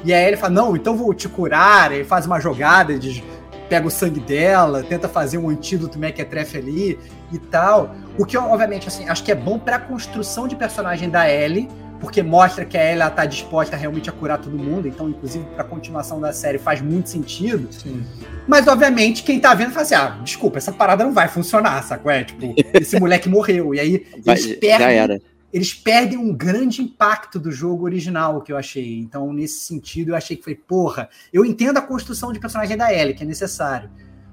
E 0.04 0.12
aí 0.12 0.26
ele 0.26 0.38
fala: 0.38 0.54
Não, 0.54 0.76
então 0.76 0.98
vou 0.98 1.14
te 1.14 1.30
curar. 1.30 1.92
Ele 1.92 2.04
faz 2.04 2.26
uma 2.26 2.40
jogada 2.40 2.98
de 2.98 3.24
pega 3.70 3.88
o 3.88 3.92
sangue 3.92 4.20
dela, 4.20 4.84
tenta 4.84 5.08
fazer 5.08 5.38
um 5.38 5.50
antídoto 5.50 6.00
mequetrefe 6.00 6.58
ali 6.58 7.00
e 7.32 7.38
tal. 7.38 7.96
O 8.18 8.26
que, 8.26 8.38
obviamente, 8.38 8.88
assim, 8.88 9.08
acho 9.08 9.24
que 9.24 9.32
é 9.32 9.36
bom 9.36 9.60
pra 9.60 9.80
construção 9.80 10.48
de 10.48 10.56
personagem 10.56 11.10
da 11.10 11.30
Ellie, 11.30 11.68
porque 12.00 12.22
mostra 12.22 12.64
que 12.64 12.78
a 12.78 12.92
Ellie 12.92 13.06
está 13.06 13.26
disposta 13.26 13.76
realmente 13.76 14.10
a 14.10 14.14
curar 14.14 14.38
todo 14.38 14.58
mundo, 14.58 14.88
então, 14.88 15.10
inclusive, 15.10 15.46
para 15.46 15.62
a 15.62 15.66
continuação 15.68 16.20
da 16.20 16.32
série 16.32 16.58
faz 16.58 16.82
muito 16.82 17.10
sentido. 17.10 17.72
Sim. 17.72 18.04
Mas, 18.48 18.68
obviamente, 18.68 19.24
quem 19.24 19.40
tá 19.40 19.54
vendo 19.54 19.72
fala 19.72 19.82
assim: 19.82 19.96
ah, 19.96 20.20
desculpa, 20.24 20.58
essa 20.58 20.72
parada 20.72 21.04
não 21.04 21.12
vai 21.12 21.28
funcionar, 21.28 21.84
sacou? 21.84 22.12
É, 22.12 22.24
tipo, 22.24 22.54
esse 22.74 23.00
moleque 23.00 23.28
morreu. 23.28 23.74
E 23.74 23.80
aí 23.80 24.08
eles 24.26 24.56
perdem 24.56 25.20
eles 25.52 25.74
perdem 25.74 26.18
um 26.18 26.36
grande 26.36 26.82
impacto 26.82 27.40
do 27.40 27.52
jogo 27.52 27.86
original 27.86 28.42
que 28.42 28.52
eu 28.52 28.58
achei. 28.58 29.00
Então, 29.00 29.32
nesse 29.32 29.62
sentido, 29.62 30.10
eu 30.10 30.16
achei 30.16 30.36
que 30.36 30.44
foi, 30.44 30.56
porra, 30.56 31.10
eu 31.32 31.46
entendo 31.46 31.78
a 31.78 31.82
construção 31.82 32.34
de 32.34 32.40
personagem 32.40 32.76
da 32.76 32.94
Ellie, 32.94 33.14
que 33.14 33.24
é 33.24 33.26
necessário, 33.26 33.90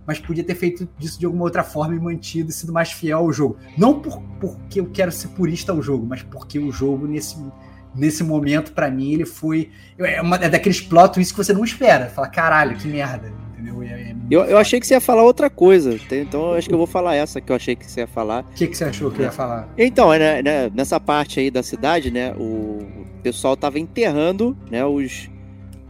mas 0.06 0.18
podia 0.18 0.44
ter 0.44 0.54
feito 0.54 0.88
disso 0.98 1.18
de 1.18 1.24
alguma 1.24 1.44
outra 1.44 1.62
forma 1.62 1.94
e 1.94 2.00
mantido 2.00 2.50
e 2.50 2.52
sido 2.52 2.72
mais 2.72 2.92
fiel 2.92 3.18
ao 3.18 3.32
jogo. 3.32 3.56
Não 3.78 4.00
por, 4.00 4.20
porque 4.40 4.80
eu 4.80 4.90
quero 4.90 5.12
ser 5.12 5.28
purista 5.28 5.72
ao 5.72 5.80
jogo, 5.80 6.04
mas 6.04 6.22
porque 6.22 6.58
o 6.58 6.72
jogo, 6.72 7.06
nesse, 7.06 7.36
nesse 7.94 8.24
momento, 8.24 8.72
para 8.72 8.90
mim, 8.90 9.12
ele 9.12 9.24
foi. 9.24 9.70
É, 9.98 10.20
uma, 10.20 10.36
é 10.36 10.50
daqueles 10.50 10.80
plot 10.80 11.14
twists 11.14 11.32
que 11.32 11.42
você 11.42 11.52
não 11.52 11.64
espera. 11.64 12.10
Fala, 12.10 12.28
caralho, 12.28 12.76
que 12.76 12.88
merda 12.88 13.43
entendeu? 13.64 13.82
É, 13.82 14.10
é 14.10 14.14
eu, 14.30 14.40
eu 14.42 14.58
achei 14.58 14.78
que 14.78 14.86
você 14.86 14.94
ia 14.94 15.00
falar 15.00 15.22
outra 15.22 15.48
coisa, 15.48 15.98
então 16.12 16.54
acho 16.54 16.68
que 16.68 16.74
eu 16.74 16.78
vou 16.78 16.86
falar 16.86 17.14
essa 17.14 17.40
que 17.40 17.50
eu 17.50 17.56
achei 17.56 17.74
que 17.74 17.90
você 17.90 18.00
ia 18.00 18.06
falar. 18.06 18.42
O 18.42 18.54
que, 18.54 18.66
que 18.66 18.76
você 18.76 18.84
achou 18.84 19.10
que 19.10 19.22
ia 19.22 19.32
falar? 19.32 19.68
Então, 19.76 20.10
né, 20.10 20.42
né, 20.42 20.70
nessa 20.74 21.00
parte 21.00 21.40
aí 21.40 21.50
da 21.50 21.62
cidade, 21.62 22.10
né, 22.10 22.34
o 22.38 22.86
pessoal 23.22 23.56
tava 23.56 23.78
enterrando, 23.78 24.56
né, 24.70 24.84
os 24.84 25.30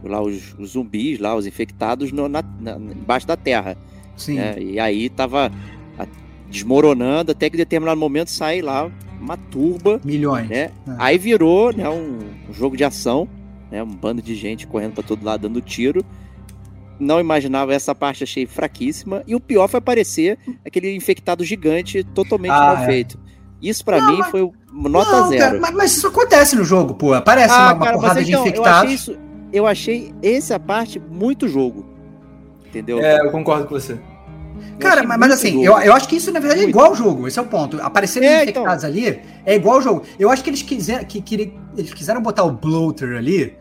lá 0.03 0.21
os, 0.21 0.53
os 0.59 0.71
zumbis, 0.71 1.17
lá 1.19 1.35
os 1.35 1.47
infectados 1.47 2.11
no, 2.11 2.29
na, 2.29 2.43
na, 2.59 2.75
embaixo 2.75 3.25
da 3.25 3.35
terra. 3.35 3.75
Sim. 4.15 4.35
Né, 4.35 4.55
e 4.59 4.79
aí 4.79 5.09
tava 5.09 5.51
desmoronando 6.49 7.31
até 7.31 7.49
que 7.49 7.55
em 7.55 7.57
determinado 7.57 7.99
momento 7.99 8.29
sai 8.29 8.61
lá 8.61 8.89
uma 9.19 9.37
turba. 9.37 9.99
Milhões. 10.03 10.47
Né? 10.47 10.57
É. 10.57 10.71
Aí 10.97 11.17
virou 11.17 11.73
né, 11.73 11.89
um, 11.89 12.19
um, 12.49 12.53
jogo 12.53 12.77
de 12.77 12.83
ação, 12.83 13.27
né, 13.71 13.81
um 13.81 13.87
bando 13.87 14.21
de 14.21 14.35
gente 14.35 14.67
correndo 14.67 14.93
para 14.93 15.03
todo 15.03 15.25
lado 15.25 15.41
dando 15.41 15.61
tiro 15.61 16.05
não 16.99 17.19
imaginava 17.19 17.73
essa 17.73 17.93
parte, 17.93 18.23
achei 18.23 18.45
fraquíssima. 18.45 19.23
E 19.27 19.35
o 19.35 19.39
pior 19.39 19.67
foi 19.67 19.77
aparecer 19.79 20.37
aquele 20.65 20.95
infectado 20.95 21.43
gigante 21.43 22.03
totalmente 22.03 22.51
ah, 22.51 22.59
mal 22.59 22.77
é. 22.77 22.85
feito. 22.85 23.19
Isso 23.61 23.83
para 23.83 24.05
mim 24.05 24.17
mas... 24.19 24.29
foi 24.29 24.51
nota 24.71 25.11
não, 25.11 25.29
zero. 25.29 25.41
Cara, 25.41 25.59
mas, 25.59 25.71
mas, 25.71 25.97
isso 25.97 26.07
acontece 26.07 26.55
no 26.55 26.63
jogo, 26.63 26.93
pô. 26.93 27.13
Aparece 27.13 27.53
ah, 27.53 27.57
uma, 27.57 27.73
uma 27.73 27.85
cara, 27.85 27.97
porrada 27.97 28.23
de 28.23 28.31
então, 28.31 28.41
infectados. 28.41 28.73
Eu 28.73 28.83
achei, 28.83 28.95
isso, 28.95 29.17
eu 29.51 29.67
achei 29.67 30.13
essa 30.21 30.59
parte 30.59 30.99
muito 30.99 31.47
jogo. 31.47 31.85
Entendeu? 32.67 32.99
É, 32.99 33.21
eu 33.25 33.31
concordo 33.31 33.65
com 33.65 33.73
você. 33.73 33.97
Cara, 34.79 35.03
mas, 35.03 35.17
mas 35.17 35.31
assim, 35.31 35.63
eu, 35.63 35.77
eu 35.79 35.93
acho 35.93 36.07
que 36.07 36.17
isso 36.17 36.31
na 36.31 36.39
verdade 36.39 36.61
muito. 36.61 36.69
é 36.69 36.71
igual 36.71 36.87
ao 36.87 36.95
jogo, 36.95 37.27
esse 37.27 37.39
é 37.39 37.41
o 37.41 37.45
ponto. 37.45 37.81
Aparecerem 37.81 38.27
é, 38.27 38.43
infectados 38.43 38.83
então... 38.83 38.89
ali 38.89 39.21
é 39.45 39.55
igual 39.55 39.75
ao 39.75 39.81
jogo. 39.81 40.03
Eu 40.19 40.29
acho 40.29 40.43
que 40.43 40.49
eles 40.49 40.61
quiseram, 40.61 41.05
que, 41.05 41.21
que, 41.21 41.53
eles 41.77 41.93
quiseram 41.93 42.21
botar 42.21 42.43
o 42.43 42.51
bloater 42.51 43.17
ali, 43.17 43.55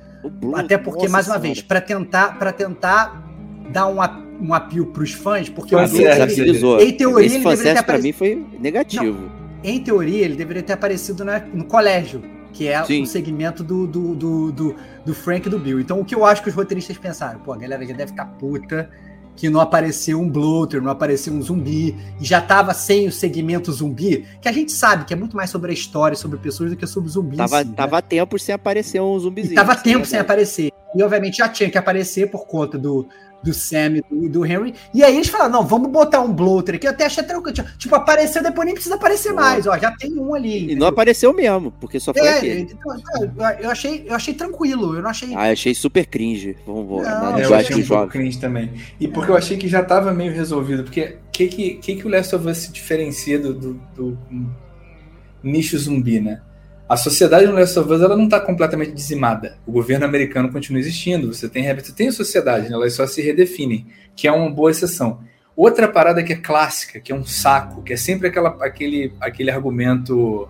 até 0.54 0.78
porque, 0.78 1.08
mais 1.08 1.26
uma 1.26 1.34
senhora. 1.34 1.40
vez, 1.40 1.62
para 1.62 1.80
tentar, 1.80 2.38
pra 2.38 2.52
tentar 2.52 3.22
dar 3.70 3.86
um, 3.86 3.98
um 4.40 4.54
apio 4.54 4.86
para 4.86 5.02
os 5.02 5.12
fãs, 5.12 5.48
porque 5.48 5.74
o 5.74 5.78
bloater, 5.78 6.80
em 6.80 6.92
teoria, 6.92 7.26
Esse 7.26 7.36
ele 7.36 7.44
deveria 7.44 7.72
ter 7.74 7.78
aparecido. 7.78 8.02
mim 8.02 8.12
foi 8.12 8.46
negativo. 8.58 9.20
Não, 9.20 9.44
em 9.64 9.82
teoria, 9.82 10.24
ele 10.24 10.36
deveria 10.36 10.62
ter 10.62 10.74
aparecido 10.74 11.24
na, 11.24 11.40
no 11.40 11.64
colégio, 11.64 12.22
que 12.52 12.68
é 12.68 12.82
Sim. 12.84 13.02
o 13.02 13.06
segmento 13.06 13.64
do, 13.64 13.86
do, 13.86 14.14
do, 14.14 14.52
do, 14.52 14.76
do 15.04 15.14
Frank 15.14 15.46
e 15.46 15.50
do 15.50 15.58
Bill. 15.58 15.80
Então, 15.80 16.00
o 16.00 16.04
que 16.04 16.14
eu 16.14 16.24
acho 16.24 16.42
que 16.42 16.48
os 16.48 16.54
roteiristas 16.54 16.98
pensaram? 16.98 17.40
Pô, 17.40 17.52
a 17.52 17.56
galera 17.56 17.84
já 17.84 17.94
deve 17.94 18.10
ficar 18.10 18.26
puta 18.26 18.90
que 19.36 19.50
não 19.50 19.60
apareceu 19.60 20.20
um 20.20 20.28
bloater, 20.28 20.80
não 20.80 20.90
apareceu 20.90 21.32
um 21.32 21.42
zumbi, 21.42 21.96
e 22.20 22.24
já 22.24 22.40
tava 22.40 22.72
sem 22.72 23.08
o 23.08 23.12
segmento 23.12 23.72
zumbi, 23.72 24.26
que 24.40 24.48
a 24.48 24.52
gente 24.52 24.72
sabe 24.72 25.04
que 25.04 25.12
é 25.12 25.16
muito 25.16 25.36
mais 25.36 25.50
sobre 25.50 25.70
a 25.70 25.74
história, 25.74 26.16
sobre 26.16 26.38
pessoas 26.38 26.70
do 26.70 26.76
que 26.76 26.86
sobre 26.86 27.10
zumbis. 27.10 27.38
Tava, 27.38 27.62
si, 27.62 27.68
né? 27.68 27.74
tava 27.76 28.02
tempo 28.02 28.38
sem 28.38 28.54
aparecer 28.54 29.00
um 29.00 29.18
zumbizinho. 29.18 29.52
E 29.52 29.56
tava 29.56 29.74
tempo 29.76 30.06
sem 30.06 30.18
aparecer. 30.18 30.70
e 30.94 31.02
obviamente 31.02 31.38
já 31.38 31.48
tinha 31.48 31.70
que 31.70 31.78
aparecer 31.78 32.30
por 32.30 32.46
conta 32.46 32.78
do, 32.78 33.08
do 33.44 33.52
Sam 33.52 33.98
e 33.98 34.00
do, 34.02 34.28
do, 34.28 34.46
Henry. 34.46 34.74
E 34.92 35.04
aí 35.04 35.14
eles 35.14 35.28
falaram: 35.28 35.52
não, 35.52 35.66
vamos 35.66 35.90
botar 35.90 36.20
um 36.20 36.32
bloater 36.32 36.76
aqui. 36.76 36.86
Eu 36.86 36.90
até 36.90 37.04
achei 37.04 37.22
tranquilo. 37.22 37.54
Tipo, 37.78 37.94
apareceu, 37.94 38.42
depois 38.42 38.64
nem 38.64 38.74
precisa 38.74 38.94
aparecer 38.94 39.32
mais. 39.32 39.66
Ó, 39.66 39.76
já 39.78 39.92
tem 39.92 40.18
um 40.18 40.34
ali. 40.34 40.52
E 40.52 40.56
entendeu? 40.56 40.78
não 40.78 40.86
apareceu 40.86 41.32
mesmo, 41.32 41.70
porque 41.72 42.00
só 42.00 42.12
foi 42.14 42.26
é, 42.26 42.38
aquele. 42.38 42.60
Então, 42.60 43.00
eu, 43.60 43.70
achei, 43.70 44.06
eu 44.08 44.14
achei 44.14 44.34
tranquilo. 44.34 44.96
Eu 44.96 45.02
não 45.02 45.10
achei. 45.10 45.34
Ah, 45.34 45.48
eu 45.48 45.52
achei 45.52 45.74
super 45.74 46.06
cringe. 46.06 46.56
Vamos, 46.66 47.04
não, 47.04 47.38
eu 47.38 47.54
achei 47.54 47.76
um 47.76 47.86
pouco 47.86 48.08
cringe 48.08 48.38
também. 48.38 48.72
E 48.98 49.06
porque 49.06 49.30
eu 49.30 49.36
achei 49.36 49.56
que 49.56 49.68
já 49.68 49.82
tava 49.84 50.12
meio 50.12 50.32
resolvido. 50.32 50.84
Porque 50.84 51.18
o 51.28 51.30
que, 51.30 51.48
que, 51.48 51.74
que, 51.74 51.96
que 51.96 52.06
o 52.06 52.10
Last 52.10 52.34
of 52.34 52.48
Us 52.48 52.58
se 52.58 52.72
diferencia 52.72 53.38
do, 53.38 53.52
do, 53.54 53.74
do 53.94 54.18
nicho 55.42 55.76
zumbi, 55.78 56.20
né? 56.20 56.40
A 56.86 56.98
sociedade 56.98 57.46
no 57.46 57.54
Last 57.54 57.78
of 57.78 57.90
Us 57.90 58.02
ela 58.02 58.16
não 58.16 58.24
está 58.24 58.38
completamente 58.38 58.92
dizimada. 58.92 59.56
O 59.66 59.72
governo 59.72 60.04
americano 60.04 60.52
continua 60.52 60.80
existindo. 60.80 61.32
Você 61.32 61.48
tem, 61.48 61.74
você 61.74 61.92
tem 61.92 62.08
a 62.08 62.12
sociedade, 62.12 62.68
né? 62.68 62.74
elas 62.74 62.92
só 62.92 63.06
se 63.06 63.22
redefinem, 63.22 63.86
que 64.14 64.28
é 64.28 64.32
uma 64.32 64.50
boa 64.50 64.70
exceção. 64.70 65.20
Outra 65.56 65.88
parada 65.88 66.22
que 66.22 66.34
é 66.34 66.36
clássica, 66.36 67.00
que 67.00 67.10
é 67.10 67.14
um 67.14 67.24
saco, 67.24 67.82
que 67.82 67.94
é 67.94 67.96
sempre 67.96 68.28
aquela, 68.28 68.50
aquele, 68.60 69.12
aquele 69.18 69.50
argumento 69.50 70.46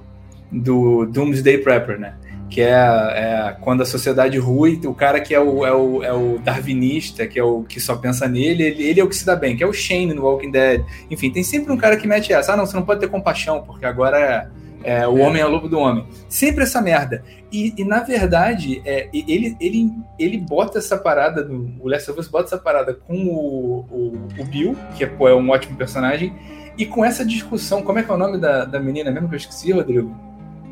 do 0.51 1.07
Doomsday 1.07 1.59
Prepper, 1.59 2.01
né? 2.01 2.16
Que 2.51 2.62
é, 2.62 2.72
é, 2.72 3.57
quando 3.61 3.82
a 3.82 3.87
sociedade 3.87 4.37
rui, 4.39 4.80
o 4.85 4.95
cara 4.95 5.20
que 5.20 5.35
é 5.35 5.41
o, 5.41 5.64
é, 5.64 5.72
o, 5.72 6.03
é 6.03 6.12
o 6.12 6.39
darwinista, 6.39 7.26
que 7.26 7.39
é 7.39 7.45
o 7.45 7.62
que 7.62 7.78
só 7.78 7.97
pensa 7.97 8.26
nele, 8.26 8.62
ele, 8.64 8.82
ele, 8.82 9.01
é 9.01 9.05
o 9.05 9.09
que 9.09 9.16
se 9.16 9.26
dá 9.26 9.37
bem, 9.37 9.57
que 9.57 9.62
é 9.62 9.66
o 9.66 9.72
Shane 9.72 10.14
no 10.14 10.22
Walking 10.22 10.51
Dead. 10.51 10.85
Enfim, 11.11 11.30
tem 11.30 11.45
sempre 11.45 11.72
um 11.72 11.76
cara 11.76 11.97
que 11.97 12.09
mete 12.09 12.32
essa. 12.32 12.53
Ah, 12.53 12.57
não, 12.57 12.66
você 12.66 12.74
não 12.74 12.85
pode 12.85 13.01
ter 13.01 13.09
compaixão, 13.09 13.62
porque 13.62 13.85
agora 13.85 14.18
é 14.18 14.64
é, 14.85 15.09
o 15.09 15.18
homem 15.18 15.41
é 15.41 15.47
o 15.47 15.51
lobo 15.51 15.66
do 15.66 15.78
homem. 15.78 16.07
Sempre 16.28 16.64
essa 16.64 16.80
merda. 16.80 17.24
E, 17.51 17.72
e 17.76 17.85
na 17.85 18.01
verdade, 18.01 18.82
é, 18.85 19.09
ele, 19.12 19.57
ele, 19.59 19.93
ele 20.18 20.39
bota 20.39 20.78
essa 20.78 20.99
parada, 20.99 21.43
do, 21.43 21.72
o 21.80 21.89
Last 21.89 22.11
of 22.11 22.20
Us 22.20 22.28
bota 22.28 22.49
essa 22.49 22.59
parada 22.59 22.93
com 22.93 23.14
o, 23.24 23.87
o, 23.91 24.12
o 24.39 24.45
Bill, 24.45 24.76
que 24.95 25.03
é, 25.03 25.07
pô, 25.07 25.26
é 25.26 25.35
um 25.35 25.49
ótimo 25.49 25.76
personagem, 25.76 26.35
e 26.76 26.85
com 26.85 27.05
essa 27.05 27.24
discussão, 27.24 27.82
como 27.82 27.99
é 27.99 28.03
que 28.03 28.11
é 28.11 28.14
o 28.14 28.18
nome 28.18 28.39
da, 28.39 28.66
da 28.66 28.78
menina 28.78 29.11
mesmo 29.11 29.28
que 29.28 29.35
eu 29.35 29.39
esqueci, 29.39 29.72
Rodrigo? 29.72 30.14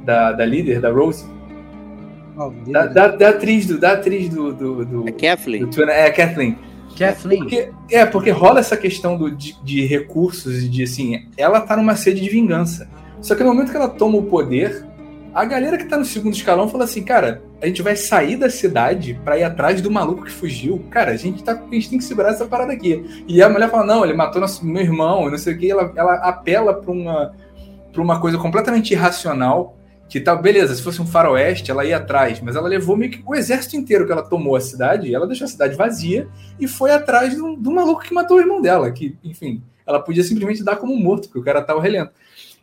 Da, 0.04 0.32
da 0.32 0.44
líder, 0.44 0.80
da 0.80 0.90
Rose? 0.90 1.24
Oh, 2.36 2.50
da, 2.70 2.86
da, 2.86 3.08
da, 3.08 3.28
atriz 3.28 3.66
do. 3.66 3.78
Da 3.78 3.92
atriz 3.92 4.28
do. 4.28 4.52
do, 4.52 4.84
do 4.84 5.08
é 5.08 5.12
Kathleen. 5.12 5.66
Do, 5.66 5.84
é, 5.84 6.10
Kathleen. 6.10 6.58
Kathleen. 6.98 7.40
Porque, 7.40 7.70
é, 7.90 8.04
porque 8.04 8.30
rola 8.30 8.60
essa 8.60 8.76
questão 8.76 9.16
do, 9.16 9.30
de, 9.30 9.54
de 9.62 9.86
recursos 9.86 10.62
e 10.62 10.68
de 10.68 10.82
assim, 10.82 11.28
ela 11.36 11.60
tá 11.60 11.76
numa 11.76 11.94
sede 11.94 12.20
de 12.20 12.28
vingança. 12.28 12.88
Só 13.22 13.36
que 13.36 13.44
no 13.44 13.54
momento 13.54 13.70
que 13.70 13.76
ela 13.76 13.88
toma 13.88 14.18
o 14.18 14.24
poder, 14.24 14.84
a 15.32 15.44
galera 15.44 15.78
que 15.78 15.84
tá 15.84 15.96
no 15.96 16.04
segundo 16.04 16.34
escalão 16.34 16.68
fala 16.68 16.84
assim, 16.84 17.02
cara, 17.02 17.42
a 17.62 17.66
gente 17.66 17.80
vai 17.80 17.96
sair 17.96 18.36
da 18.36 18.50
cidade 18.50 19.18
para 19.24 19.38
ir 19.38 19.44
atrás 19.44 19.80
do 19.80 19.90
maluco 19.90 20.24
que 20.24 20.30
fugiu. 20.30 20.84
Cara, 20.90 21.12
a 21.12 21.16
gente, 21.16 21.42
tá, 21.42 21.52
a 21.52 21.74
gente 21.74 21.88
tem 21.88 21.98
que 21.98 22.04
segurar 22.04 22.30
essa 22.30 22.44
parada 22.44 22.72
aqui. 22.72 23.24
E 23.26 23.40
a 23.40 23.48
mulher 23.48 23.70
fala, 23.70 23.86
não, 23.86 24.04
ele 24.04 24.12
matou 24.12 24.40
nosso, 24.40 24.66
meu 24.66 24.82
irmão, 24.82 25.30
não 25.30 25.38
sei 25.38 25.54
o 25.54 25.58
que. 25.58 25.70
Ela, 25.70 25.92
ela 25.96 26.14
apela 26.16 26.74
para 26.74 26.90
uma, 26.90 27.32
pra 27.92 28.02
uma 28.02 28.20
coisa 28.20 28.36
completamente 28.36 28.90
irracional. 28.90 29.78
Que 30.08 30.20
tá, 30.20 30.34
beleza, 30.34 30.74
se 30.74 30.82
fosse 30.82 31.00
um 31.00 31.06
faroeste, 31.06 31.70
ela 31.70 31.86
ia 31.86 31.96
atrás, 31.96 32.38
mas 32.42 32.54
ela 32.54 32.68
levou 32.68 32.98
meio 32.98 33.10
que 33.10 33.22
o 33.24 33.34
exército 33.34 33.76
inteiro 33.76 34.04
que 34.04 34.12
ela 34.12 34.22
tomou 34.22 34.54
a 34.54 34.60
cidade, 34.60 35.14
ela 35.14 35.26
deixou 35.26 35.46
a 35.46 35.48
cidade 35.48 35.74
vazia 35.74 36.28
e 36.60 36.68
foi 36.68 36.90
atrás 36.90 37.34
do, 37.34 37.56
do 37.56 37.70
maluco 37.70 38.02
que 38.02 38.12
matou 38.12 38.36
o 38.36 38.40
irmão 38.40 38.60
dela, 38.60 38.90
que, 38.90 39.16
enfim, 39.24 39.62
ela 39.86 39.98
podia 39.98 40.22
simplesmente 40.22 40.62
dar 40.62 40.76
como 40.76 40.94
morto, 40.94 41.28
porque 41.28 41.38
o 41.38 41.42
cara 41.42 41.62
tava 41.62 41.80
relento. 41.80 42.12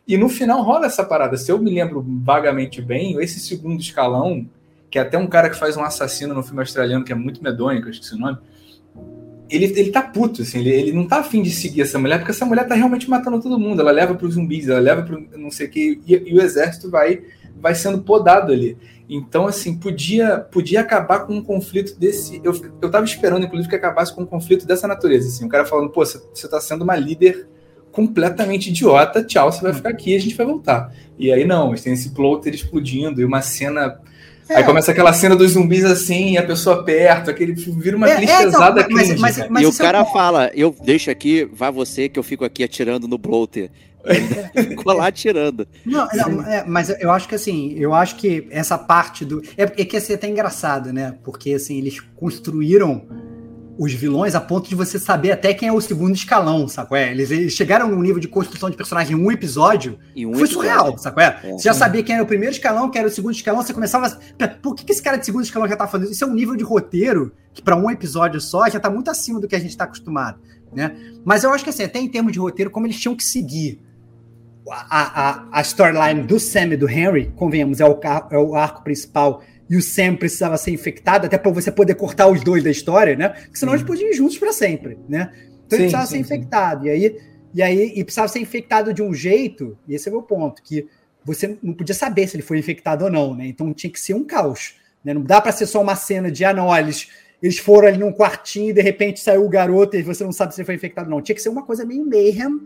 E 0.06 0.16
no 0.16 0.28
final 0.28 0.62
rola 0.62 0.86
essa 0.86 1.04
parada. 1.04 1.36
Se 1.36 1.50
eu 1.52 1.58
me 1.58 1.70
lembro 1.70 2.04
vagamente 2.22 2.82
bem, 2.82 3.16
esse 3.22 3.38
segundo 3.38 3.80
escalão, 3.80 4.46
que 4.90 4.98
é 4.98 5.02
até 5.02 5.16
um 5.16 5.26
cara 5.26 5.48
que 5.48 5.56
faz 5.56 5.76
um 5.76 5.84
assassino 5.84 6.34
no 6.34 6.42
filme 6.42 6.60
australiano, 6.60 7.04
que 7.04 7.12
é 7.12 7.14
muito 7.14 7.42
medonho, 7.42 7.80
que 7.80 7.88
eu 7.88 7.92
esqueci 7.92 8.14
o 8.14 8.18
nome, 8.18 8.38
ele, 9.50 9.66
ele 9.66 9.90
tá 9.90 10.00
puto, 10.02 10.42
assim, 10.42 10.60
ele, 10.60 10.70
ele 10.70 10.92
não 10.92 11.06
tá 11.06 11.18
afim 11.18 11.42
de 11.42 11.50
seguir 11.50 11.82
essa 11.82 11.98
mulher, 11.98 12.18
porque 12.18 12.30
essa 12.30 12.46
mulher 12.46 12.66
tá 12.66 12.74
realmente 12.74 13.10
matando 13.10 13.40
todo 13.40 13.58
mundo. 13.58 13.80
Ela 13.80 13.90
leva 13.90 14.14
para 14.14 14.26
os 14.26 14.34
zumbis, 14.34 14.68
ela 14.68 14.78
leva 14.78 15.02
para 15.02 15.18
não 15.36 15.50
sei 15.50 15.66
o 15.66 15.70
que, 15.70 16.00
e, 16.06 16.14
e, 16.14 16.34
o 16.34 16.40
exército 16.40 16.88
vai, 16.88 17.22
vai 17.56 17.74
sendo 17.74 18.00
podado 18.02 18.52
ali. 18.52 18.78
Então, 19.08 19.48
assim, 19.48 19.76
podia, 19.76 20.38
podia 20.38 20.80
acabar 20.80 21.20
com 21.20 21.34
um 21.34 21.42
conflito 21.42 21.98
desse. 21.98 22.40
Eu, 22.44 22.52
eu 22.80 22.88
tava 22.88 23.04
esperando, 23.04 23.44
inclusive, 23.44 23.68
que 23.68 23.74
acabasse 23.74 24.14
com 24.14 24.22
um 24.22 24.26
conflito 24.26 24.64
dessa 24.64 24.86
natureza. 24.86 25.26
Assim, 25.26 25.44
o 25.44 25.48
cara 25.48 25.64
falando, 25.64 25.90
pô, 25.90 26.04
você 26.04 26.48
tá 26.48 26.60
sendo 26.60 26.82
uma 26.82 26.94
líder 26.94 27.48
completamente 27.92 28.70
idiota, 28.70 29.24
tchau, 29.24 29.50
você 29.50 29.60
vai 29.60 29.72
ficar 29.72 29.90
aqui, 29.90 30.14
a 30.14 30.20
gente 30.20 30.34
vai 30.34 30.46
voltar. 30.46 30.92
E 31.18 31.32
aí 31.32 31.44
não, 31.44 31.74
tem 31.74 31.92
esse 31.92 32.10
plotter 32.10 32.54
explodindo 32.54 33.20
e 33.20 33.24
uma 33.24 33.42
cena 33.42 34.00
é. 34.50 34.56
Aí 34.56 34.64
começa 34.64 34.90
aquela 34.90 35.12
cena 35.12 35.36
dos 35.36 35.52
zumbis 35.52 35.84
assim, 35.84 36.36
a 36.36 36.42
pessoa 36.42 36.84
perto, 36.84 37.30
aquele 37.30 37.52
vira 37.52 37.96
uma 37.96 38.10
é, 38.10 38.24
é, 38.24 38.38
pesada 38.42 38.80
então, 38.80 38.96
mas, 38.96 39.20
mas, 39.20 39.48
mas, 39.48 39.62
E 39.62 39.66
o 39.66 39.70
é 39.70 39.76
cara 39.76 40.00
é 40.00 40.04
fala, 40.06 40.50
eu 40.52 40.74
deixo 40.82 41.08
aqui, 41.08 41.48
vai 41.52 41.70
você 41.70 42.08
que 42.08 42.18
eu 42.18 42.22
fico 42.24 42.44
aqui 42.44 42.64
atirando 42.64 43.06
no 43.06 43.16
bloater. 43.16 43.70
Ficou 44.54 44.92
lá 44.92 45.06
atirando. 45.06 45.68
Não, 45.84 46.08
não 46.12 46.42
é, 46.44 46.64
mas 46.66 46.88
eu 47.00 47.12
acho 47.12 47.28
que 47.28 47.34
assim, 47.34 47.74
eu 47.76 47.94
acho 47.94 48.16
que 48.16 48.48
essa 48.50 48.76
parte 48.76 49.24
do. 49.24 49.42
É, 49.56 49.64
é 49.64 49.84
que 49.84 49.94
ia 49.94 50.00
ser 50.00 50.14
até 50.14 50.26
engraçado, 50.26 50.92
né? 50.92 51.14
Porque 51.22 51.52
assim, 51.52 51.78
eles 51.78 52.00
construíram 52.16 53.06
os 53.80 53.94
vilões 53.94 54.34
a 54.34 54.40
ponto 54.42 54.68
de 54.68 54.74
você 54.74 54.98
saber 54.98 55.32
até 55.32 55.54
quem 55.54 55.66
é 55.66 55.72
o 55.72 55.80
segundo 55.80 56.14
escalão, 56.14 56.68
sacou? 56.68 56.98
É, 56.98 57.10
eles, 57.10 57.30
eles 57.30 57.54
chegaram 57.54 57.88
num 57.88 58.02
nível 58.02 58.20
de 58.20 58.28
construção 58.28 58.68
de 58.68 58.76
personagem 58.76 59.16
em 59.16 59.18
um 59.18 59.32
episódio 59.32 59.98
e 60.14 60.26
um 60.26 60.34
foi 60.34 60.42
episódio. 60.42 60.54
surreal, 60.54 60.98
sacou? 60.98 61.22
É? 61.22 61.40
é? 61.42 61.52
Você 61.52 61.64
já 61.64 61.72
sabia 61.72 62.02
quem 62.02 62.14
era 62.14 62.22
o 62.22 62.26
primeiro 62.26 62.54
escalão, 62.54 62.90
quem 62.90 62.98
era 62.98 63.08
o 63.08 63.10
segundo 63.10 63.32
escalão, 63.32 63.62
você 63.62 63.72
começava 63.72 64.06
a... 64.06 64.48
Por 64.48 64.74
que, 64.74 64.84
que 64.84 64.92
esse 64.92 65.02
cara 65.02 65.16
de 65.16 65.24
segundo 65.24 65.44
escalão 65.44 65.66
já 65.66 65.76
tá 65.76 65.86
fazendo 65.86 66.12
isso? 66.12 66.22
é 66.22 66.26
um 66.26 66.34
nível 66.34 66.56
de 66.56 66.62
roteiro 66.62 67.32
que 67.54 67.62
para 67.62 67.74
um 67.74 67.90
episódio 67.90 68.38
só 68.38 68.68
já 68.68 68.78
tá 68.78 68.90
muito 68.90 69.10
acima 69.10 69.40
do 69.40 69.48
que 69.48 69.56
a 69.56 69.58
gente 69.58 69.74
tá 69.74 69.84
acostumado, 69.84 70.38
né? 70.70 70.94
Mas 71.24 71.42
eu 71.42 71.50
acho 71.50 71.64
que 71.64 71.70
assim, 71.70 71.82
até 71.82 71.98
em 71.98 72.08
termos 72.08 72.32
de 72.32 72.38
roteiro, 72.38 72.70
como 72.70 72.86
eles 72.86 73.00
tinham 73.00 73.16
que 73.16 73.24
seguir 73.24 73.80
a, 74.70 75.30
a, 75.30 75.48
a 75.52 75.60
storyline 75.62 76.22
do 76.22 76.38
Sam 76.38 76.74
e 76.74 76.76
do 76.76 76.86
Henry, 76.86 77.32
convenhamos, 77.34 77.80
é 77.80 77.86
o, 77.86 77.98
é 78.30 78.36
o 78.36 78.54
arco 78.54 78.84
principal 78.84 79.42
e 79.70 79.76
o 79.76 79.80
Sam 79.80 80.16
precisava 80.16 80.56
ser 80.56 80.72
infectado, 80.72 81.26
até 81.26 81.38
para 81.38 81.52
você 81.52 81.70
poder 81.70 81.94
cortar 81.94 82.26
os 82.26 82.42
dois 82.42 82.64
da 82.64 82.70
história, 82.70 83.14
né? 83.14 83.28
Porque 83.28 83.56
senão 83.56 83.72
eles 83.72 83.86
podiam 83.86 84.10
ir 84.10 84.14
juntos 84.14 84.36
para 84.36 84.52
sempre, 84.52 84.98
né? 85.08 85.30
Então 85.64 85.78
sim, 85.78 85.84
ele 85.84 85.90
precisava 85.92 86.06
sim, 86.06 86.10
ser 86.10 86.16
sim. 86.16 86.20
infectado. 86.22 86.86
E 86.88 86.90
aí, 86.90 87.16
e 87.54 87.62
aí 87.62 87.92
e 87.94 88.02
precisava 88.02 88.26
ser 88.26 88.40
infectado 88.40 88.92
de 88.92 89.00
um 89.00 89.14
jeito, 89.14 89.78
e 89.86 89.94
esse 89.94 90.08
é 90.08 90.10
o 90.10 90.14
meu 90.14 90.22
ponto, 90.22 90.60
que 90.60 90.88
você 91.24 91.56
não 91.62 91.72
podia 91.72 91.94
saber 91.94 92.26
se 92.26 92.34
ele 92.34 92.42
foi 92.42 92.58
infectado 92.58 93.04
ou 93.04 93.10
não, 93.12 93.32
né? 93.32 93.46
Então 93.46 93.72
tinha 93.72 93.92
que 93.92 94.00
ser 94.00 94.12
um 94.14 94.24
caos. 94.24 94.74
Né? 95.04 95.14
Não 95.14 95.22
dá 95.22 95.40
para 95.40 95.52
ser 95.52 95.66
só 95.66 95.80
uma 95.80 95.94
cena 95.94 96.32
de, 96.32 96.44
ah, 96.44 96.52
não, 96.52 96.68
eles 96.76 97.58
foram 97.58 97.86
ali 97.86 97.98
num 97.98 98.12
quartinho 98.12 98.70
e 98.70 98.72
de 98.72 98.82
repente 98.82 99.20
saiu 99.20 99.44
o 99.44 99.48
garoto 99.48 99.96
e 99.96 100.02
você 100.02 100.24
não 100.24 100.32
sabe 100.32 100.52
se 100.52 100.60
ele 100.60 100.66
foi 100.66 100.74
infectado 100.74 101.08
ou 101.08 101.14
não. 101.14 101.22
Tinha 101.22 101.36
que 101.36 101.42
ser 101.42 101.48
uma 101.48 101.62
coisa 101.62 101.84
meio 101.84 102.04
mayhem, 102.04 102.60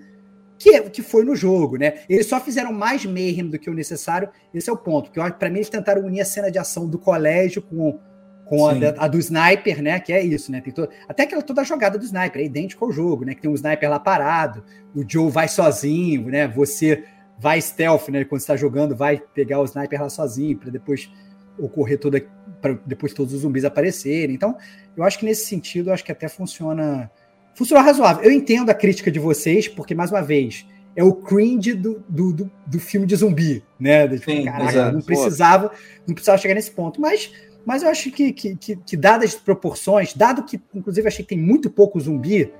que, 0.58 0.80
que 0.90 1.02
foi 1.02 1.24
no 1.24 1.34
jogo, 1.34 1.76
né? 1.76 2.00
Eles 2.08 2.26
só 2.26 2.40
fizeram 2.40 2.72
mais 2.72 3.04
mayhem 3.04 3.48
do 3.48 3.58
que 3.58 3.68
o 3.68 3.74
necessário, 3.74 4.28
esse 4.52 4.70
é 4.70 4.72
o 4.72 4.76
ponto. 4.76 5.10
Porque 5.10 5.32
para 5.32 5.50
mim 5.50 5.56
eles 5.56 5.68
tentaram 5.68 6.02
unir 6.02 6.20
a 6.20 6.24
cena 6.24 6.50
de 6.50 6.58
ação 6.58 6.88
do 6.88 6.98
colégio 6.98 7.60
com, 7.62 7.98
com 8.44 8.66
a, 8.66 8.72
a, 8.98 9.08
do 9.08 9.18
sniper, 9.18 9.82
né? 9.82 9.98
Que 10.00 10.12
é 10.12 10.22
isso, 10.22 10.50
né? 10.52 10.60
Tem 10.60 10.72
todo, 10.72 10.88
até 11.08 11.24
aquela 11.24 11.42
toda 11.42 11.60
a 11.60 11.64
jogada 11.64 11.98
do 11.98 12.04
sniper, 12.04 12.40
é 12.40 12.44
idêntico 12.44 12.84
ao 12.84 12.92
jogo, 12.92 13.24
né? 13.24 13.34
Que 13.34 13.42
tem 13.42 13.50
um 13.50 13.54
sniper 13.54 13.90
lá 13.90 13.98
parado, 13.98 14.64
o 14.94 15.04
Joe 15.06 15.30
vai 15.30 15.48
sozinho, 15.48 16.28
né? 16.30 16.46
Você 16.48 17.04
vai 17.38 17.60
stealth, 17.60 18.08
né? 18.08 18.24
Quando 18.24 18.40
está 18.40 18.56
jogando, 18.56 18.94
vai 18.94 19.20
pegar 19.34 19.60
o 19.60 19.64
sniper 19.64 20.00
lá 20.00 20.08
sozinho 20.08 20.56
para 20.56 20.70
depois 20.70 21.10
ocorrer 21.58 21.98
toda 21.98 22.20
para 22.60 22.78
depois 22.86 23.12
todos 23.12 23.34
os 23.34 23.40
zumbis 23.42 23.64
aparecerem. 23.64 24.34
Então, 24.34 24.56
eu 24.96 25.04
acho 25.04 25.18
que 25.18 25.24
nesse 25.24 25.46
sentido, 25.46 25.90
eu 25.90 25.94
acho 25.94 26.04
que 26.04 26.12
até 26.12 26.28
funciona 26.28 27.10
funcionou 27.54 27.84
razoável. 27.84 28.24
Eu 28.24 28.30
entendo 28.30 28.70
a 28.70 28.74
crítica 28.74 29.10
de 29.10 29.18
vocês, 29.18 29.68
porque, 29.68 29.94
mais 29.94 30.10
uma 30.10 30.22
vez, 30.22 30.66
é 30.96 31.02
o 31.02 31.12
cringe 31.12 31.74
do, 31.74 32.04
do, 32.08 32.32
do, 32.32 32.50
do 32.66 32.78
filme 32.78 33.06
de 33.06 33.16
zumbi, 33.16 33.64
né? 33.78 34.06
Tipo, 34.08 34.30
Sim, 34.30 34.44
caraca, 34.44 34.70
exato. 34.70 34.94
não 34.94 35.02
precisava, 35.02 35.72
não 36.06 36.14
precisava 36.14 36.38
chegar 36.38 36.54
nesse 36.54 36.70
ponto. 36.70 37.00
Mas, 37.00 37.32
mas 37.64 37.82
eu 37.82 37.88
acho 37.88 38.10
que, 38.10 38.32
que, 38.32 38.56
que, 38.56 38.76
que, 38.76 38.96
dadas 38.96 39.34
as 39.34 39.40
proporções, 39.40 40.14
dado 40.14 40.44
que, 40.44 40.60
inclusive, 40.74 41.06
achei 41.06 41.24
que 41.24 41.34
tem 41.34 41.38
muito 41.38 41.70
pouco 41.70 41.98
zumbi 41.98 42.52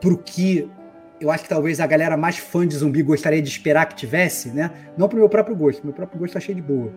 pro 0.00 0.18
que 0.18 0.68
eu 1.20 1.30
acho 1.30 1.42
que 1.42 1.50
talvez 1.50 1.80
a 1.80 1.86
galera 1.86 2.16
mais 2.16 2.38
fã 2.38 2.66
de 2.66 2.74
zumbi 2.74 3.02
gostaria 3.02 3.42
de 3.42 3.48
esperar 3.48 3.86
que 3.86 3.94
tivesse, 3.94 4.48
né? 4.48 4.70
Não 4.96 5.06
pro 5.06 5.18
meu 5.18 5.28
próprio 5.28 5.54
gosto, 5.54 5.84
meu 5.84 5.92
próprio 5.92 6.18
gosto 6.18 6.32
tá 6.32 6.40
cheio 6.40 6.56
de 6.56 6.62
boa. 6.62 6.90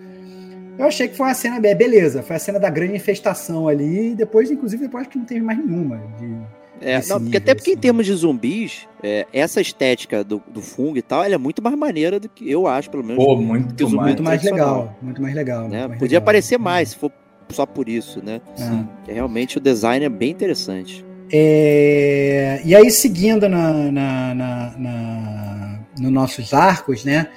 Eu 0.77 0.85
achei 0.85 1.07
que 1.07 1.15
foi 1.15 1.27
uma 1.27 1.33
cena, 1.33 1.59
beleza, 1.59 2.23
foi 2.23 2.35
a 2.35 2.39
cena 2.39 2.59
da 2.59 2.69
grande 2.69 2.95
infestação 2.95 3.67
ali, 3.67 4.11
e 4.11 4.15
depois, 4.15 4.49
inclusive, 4.49 4.83
depois 4.83 5.01
acho 5.01 5.11
que 5.11 5.19
não 5.19 5.25
teve 5.25 5.41
mais 5.41 5.59
nenhuma. 5.59 5.97
De, 6.17 6.62
é, 6.81 7.01
não, 7.07 7.21
porque 7.21 7.37
até 7.37 7.55
porque 7.55 7.71
assim. 7.71 7.77
em 7.77 7.81
termos 7.81 8.05
de 8.05 8.13
zumbis, 8.13 8.87
é, 9.01 9.25
essa 9.31 9.61
estética 9.61 10.23
do, 10.23 10.41
do 10.47 10.61
fungo 10.61 10.97
e 10.97 11.01
tal, 11.01 11.23
ela 11.23 11.35
é 11.35 11.37
muito 11.37 11.61
mais 11.61 11.77
maneira 11.77 12.19
do 12.19 12.27
que 12.27 12.49
eu 12.49 12.67
acho, 12.67 12.89
pelo 12.89 13.03
menos. 13.03 13.23
Pô, 13.23 13.35
muito, 13.35 13.73
que 13.73 13.83
mais, 13.83 14.07
muito 14.07 14.23
mais 14.23 14.43
legal. 14.43 14.97
Muito 15.01 15.21
mais 15.21 15.35
legal. 15.35 15.67
Né? 15.67 15.87
Mais 15.87 15.99
Podia 15.99 16.17
legal. 16.17 16.23
aparecer 16.23 16.57
mais, 16.57 16.89
se 16.89 16.95
for 16.95 17.11
só 17.49 17.65
por 17.65 17.87
isso, 17.87 18.23
né? 18.23 18.41
Sim. 18.55 18.87
É, 19.07 19.13
realmente 19.13 19.57
o 19.57 19.61
design 19.61 20.05
é 20.05 20.09
bem 20.09 20.31
interessante. 20.31 21.05
É, 21.31 22.61
e 22.65 22.75
aí, 22.75 22.91
seguindo 22.91 23.47
na, 23.47 23.73
na, 23.73 24.35
na, 24.35 24.73
na 24.77 25.79
nos 25.99 26.11
nossos 26.11 26.53
arcos, 26.53 27.03
né? 27.05 27.27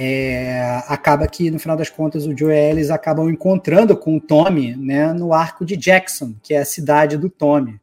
é, 0.00 0.80
acaba 0.86 1.26
que, 1.26 1.50
no 1.50 1.58
final 1.58 1.76
das 1.76 1.90
contas, 1.90 2.24
o 2.24 2.36
Joe 2.36 2.52
e 2.52 2.70
eles 2.70 2.88
acabam 2.88 3.28
encontrando 3.28 3.96
com 3.96 4.16
o 4.16 4.20
Tommy 4.20 4.76
né, 4.76 5.12
no 5.12 5.32
arco 5.32 5.66
de 5.66 5.76
Jackson, 5.76 6.34
que 6.40 6.54
é 6.54 6.58
a 6.58 6.64
cidade 6.64 7.16
do 7.16 7.28
Tommy. 7.28 7.80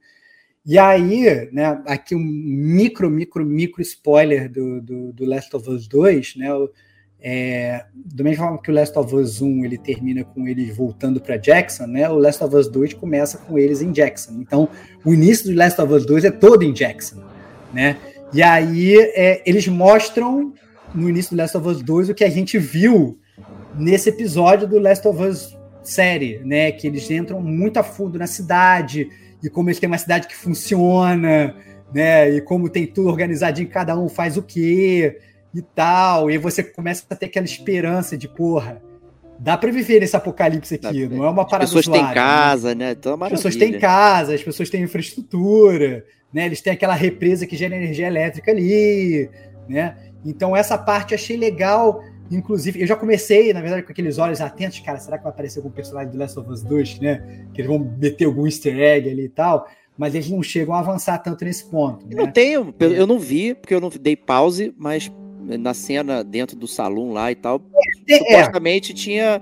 E 0.65 0.79
aí, 0.79 1.49
né, 1.51 1.79
aqui 1.85 2.15
um 2.15 2.19
micro, 2.19 3.09
micro, 3.09 3.45
micro 3.45 3.81
spoiler 3.83 4.51
do, 4.51 4.81
do, 4.81 5.13
do 5.13 5.25
Last 5.25 5.55
of 5.55 5.69
Us 5.69 5.87
2, 5.87 6.37
né, 6.37 6.47
é, 7.21 7.85
do 7.95 8.23
mesmo 8.23 8.43
forma 8.43 8.61
que 8.61 8.69
o 8.69 8.73
Last 8.73 8.97
of 8.97 9.15
Us 9.15 9.41
1 9.41 9.65
ele 9.65 9.77
termina 9.77 10.23
com 10.23 10.47
eles 10.47 10.75
voltando 10.75 11.19
para 11.19 11.37
Jackson, 11.37 11.87
né, 11.87 12.09
o 12.09 12.17
Last 12.17 12.43
of 12.43 12.55
Us 12.55 12.67
2 12.67 12.93
começa 12.93 13.37
com 13.37 13.57
eles 13.59 13.81
em 13.81 13.91
Jackson. 13.91 14.33
Então, 14.41 14.69
o 15.03 15.13
início 15.13 15.51
do 15.51 15.57
Last 15.57 15.79
of 15.81 15.93
Us 15.93 16.05
2 16.05 16.25
é 16.25 16.31
todo 16.31 16.63
em 16.63 16.73
Jackson, 16.73 17.23
né? 17.73 17.97
E 18.33 18.43
aí 18.43 18.95
é, 18.97 19.41
eles 19.45 19.67
mostram 19.67 20.53
no 20.93 21.09
início 21.09 21.35
do 21.35 21.39
Last 21.39 21.57
of 21.57 21.67
Us 21.67 21.81
2 21.81 22.09
o 22.09 22.13
que 22.13 22.23
a 22.23 22.29
gente 22.29 22.57
viu 22.57 23.17
nesse 23.77 24.09
episódio 24.09 24.67
do 24.67 24.79
Last 24.79 25.07
of 25.07 25.21
Us 25.21 25.57
série, 25.83 26.39
né? 26.43 26.71
Que 26.71 26.87
eles 26.87 27.09
entram 27.09 27.41
muito 27.41 27.77
a 27.77 27.83
fundo 27.83 28.19
na 28.19 28.27
cidade 28.27 29.09
e 29.43 29.49
como 29.49 29.69
eles 29.69 29.79
têm 29.79 29.87
uma 29.87 29.97
cidade 29.97 30.27
que 30.27 30.35
funciona, 30.35 31.55
né? 31.93 32.29
E 32.31 32.41
como 32.41 32.69
tem 32.69 32.85
tudo 32.85 33.09
organizadinho, 33.09 33.69
cada 33.69 33.97
um 33.97 34.09
faz 34.09 34.37
o 34.37 34.43
quê 34.43 35.19
e 35.53 35.61
tal. 35.61 36.29
E 36.29 36.37
você 36.37 36.63
começa 36.63 37.03
a 37.09 37.15
ter 37.15 37.27
aquela 37.27 37.45
esperança 37.45 38.17
de, 38.17 38.27
porra, 38.27 38.81
dá 39.39 39.57
para 39.57 39.71
viver 39.71 39.99
nesse 39.99 40.15
apocalipse 40.15 40.75
aqui, 40.75 41.07
não 41.07 41.25
é 41.25 41.29
uma 41.29 41.45
parada 41.45 41.65
As 41.65 41.73
pessoas 41.73 41.97
têm 41.97 42.13
casa, 42.13 42.75
né? 42.75 42.91
Então, 42.91 43.13
é 43.13 43.25
as 43.25 43.31
pessoas 43.31 43.55
têm 43.55 43.79
casa, 43.79 44.33
as 44.33 44.43
pessoas 44.43 44.69
têm 44.69 44.83
infraestrutura, 44.83 46.05
né? 46.33 46.45
Eles 46.45 46.61
têm 46.61 46.73
aquela 46.73 46.95
represa 46.95 47.45
que 47.45 47.55
gera 47.55 47.75
energia 47.75 48.07
elétrica 48.07 48.51
ali, 48.51 49.29
né? 49.67 49.95
Então, 50.25 50.55
essa 50.55 50.77
parte 50.77 51.11
eu 51.11 51.15
achei 51.15 51.37
legal. 51.37 52.01
Inclusive, 52.31 52.81
eu 52.81 52.87
já 52.87 52.95
comecei, 52.95 53.53
na 53.53 53.61
verdade, 53.61 53.83
com 53.83 53.91
aqueles 53.91 54.17
olhos 54.17 54.41
atentos, 54.41 54.79
cara, 54.79 54.97
será 54.99 55.17
que 55.17 55.23
vai 55.23 55.31
aparecer 55.31 55.59
algum 55.59 55.69
personagem 55.69 56.11
do 56.11 56.17
Last 56.17 56.39
of 56.39 56.49
Us 56.49 56.63
2, 56.63 56.99
né? 56.99 57.45
Que 57.53 57.61
eles 57.61 57.69
vão 57.69 57.79
meter 57.79 58.25
algum 58.25 58.45
easter 58.45 58.77
egg 58.79 59.09
ali 59.09 59.25
e 59.25 59.29
tal. 59.29 59.67
Mas 59.97 60.13
eles 60.13 60.29
não 60.29 60.41
chegam 60.43 60.73
a 60.73 60.79
avançar 60.79 61.19
tanto 61.19 61.45
nesse 61.45 61.65
ponto. 61.69 62.05
Né? 62.05 62.15
Não 62.15 62.29
tenho, 62.29 62.73
eu 62.79 63.07
não 63.07 63.19
vi, 63.19 63.53
porque 63.53 63.73
eu 63.73 63.79
não 63.79 63.89
dei 63.89 64.15
pause, 64.15 64.73
mas 64.77 65.09
na 65.59 65.73
cena 65.73 66.23
dentro 66.23 66.55
do 66.55 66.67
salão 66.67 67.13
lá 67.13 67.31
e 67.31 67.35
tal, 67.35 67.61
é, 68.09 68.17
supostamente 68.17 68.91
é. 68.91 68.95
tinha 68.95 69.41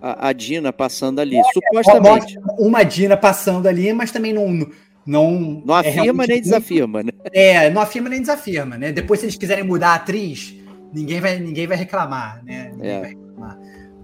a, 0.00 0.28
a, 0.28 0.32
Dina 0.32 0.72
passando 0.72 1.18
ali. 1.18 1.36
É, 1.36 1.42
supostamente. 1.52 2.38
Uma 2.58 2.82
Dina 2.82 3.16
passando 3.16 3.66
ali, 3.66 3.92
mas 3.92 4.12
também 4.12 4.32
não, 4.32 4.66
não, 5.04 5.62
não 5.64 5.76
é 5.76 5.80
afirma 5.80 6.26
nem 6.26 6.40
desafirma, 6.40 7.02
né? 7.02 7.10
É, 7.32 7.68
não 7.70 7.82
afirma 7.82 8.08
nem 8.08 8.20
desafirma, 8.20 8.78
né? 8.78 8.92
Depois, 8.92 9.20
se 9.20 9.26
eles 9.26 9.36
quiserem 9.36 9.64
mudar 9.64 9.88
a 9.88 9.94
atriz, 9.96 10.54
ninguém 10.94 11.20
vai, 11.20 11.38
ninguém 11.38 11.66
vai 11.66 11.76
reclamar, 11.76 12.42
né? 12.44 12.70
Ninguém 12.72 12.90
é. 12.90 13.00
vai 13.00 13.08
reclamar. 13.10 13.58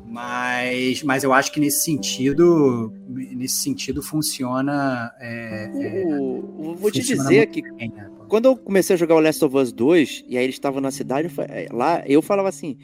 Mas, 0.07 1.03
mas 1.05 1.23
eu 1.23 1.33
acho 1.33 1.53
que 1.53 1.61
nesse 1.61 1.85
sentido, 1.85 2.93
nesse 3.09 3.57
sentido 3.57 4.03
funciona. 4.03 5.13
É, 5.21 5.71
é, 5.73 6.05
vou 6.05 6.75
funciona 6.77 6.91
te 6.91 7.01
dizer 7.03 7.47
que 7.47 7.63
bem, 7.63 7.93
né? 7.95 8.11
quando 8.29 8.47
eu 8.47 8.57
comecei 8.57 8.95
a 8.95 8.99
jogar 8.99 9.15
o 9.17 9.21
Last 9.21 9.45
of 9.45 9.57
Us 9.57 9.73
2 9.73 10.25
e 10.29 10.37
aí 10.37 10.45
eles 10.45 10.55
estavam 10.55 10.81
na 10.81 10.91
cidade, 10.91 11.29
eu, 11.29 11.45
é, 11.45 11.67
lá 11.73 12.03
eu 12.07 12.23
falava 12.23 12.49
assim, 12.49 12.77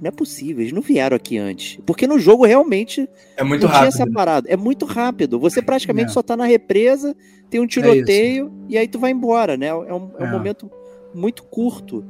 não 0.00 0.08
é 0.08 0.10
possível, 0.10 0.60
eles 0.60 0.72
não 0.72 0.82
vieram 0.82 1.16
aqui 1.16 1.38
antes. 1.38 1.80
Porque 1.84 2.06
no 2.06 2.18
jogo 2.18 2.44
realmente 2.44 3.08
é 3.36 3.42
muito 3.42 3.62
não 3.62 3.68
rápido. 3.68 3.92
tinha 3.92 4.04
essa 4.04 4.12
parada. 4.12 4.48
É 4.48 4.56
muito 4.56 4.84
rápido. 4.84 5.38
Você 5.40 5.60
praticamente 5.62 6.10
é. 6.10 6.12
só 6.12 6.22
tá 6.22 6.36
na 6.36 6.44
represa, 6.44 7.16
tem 7.50 7.60
um 7.60 7.64
é 7.64 7.68
tiroteio 7.68 8.52
é 8.68 8.72
e 8.72 8.78
aí 8.78 8.88
tu 8.88 8.98
vai 8.98 9.10
embora, 9.10 9.56
né? 9.56 9.66
É 9.66 9.74
um, 9.74 9.84
é 10.18 10.22
um 10.22 10.26
é. 10.26 10.30
momento 10.30 10.70
muito 11.14 11.42
curto, 11.44 12.04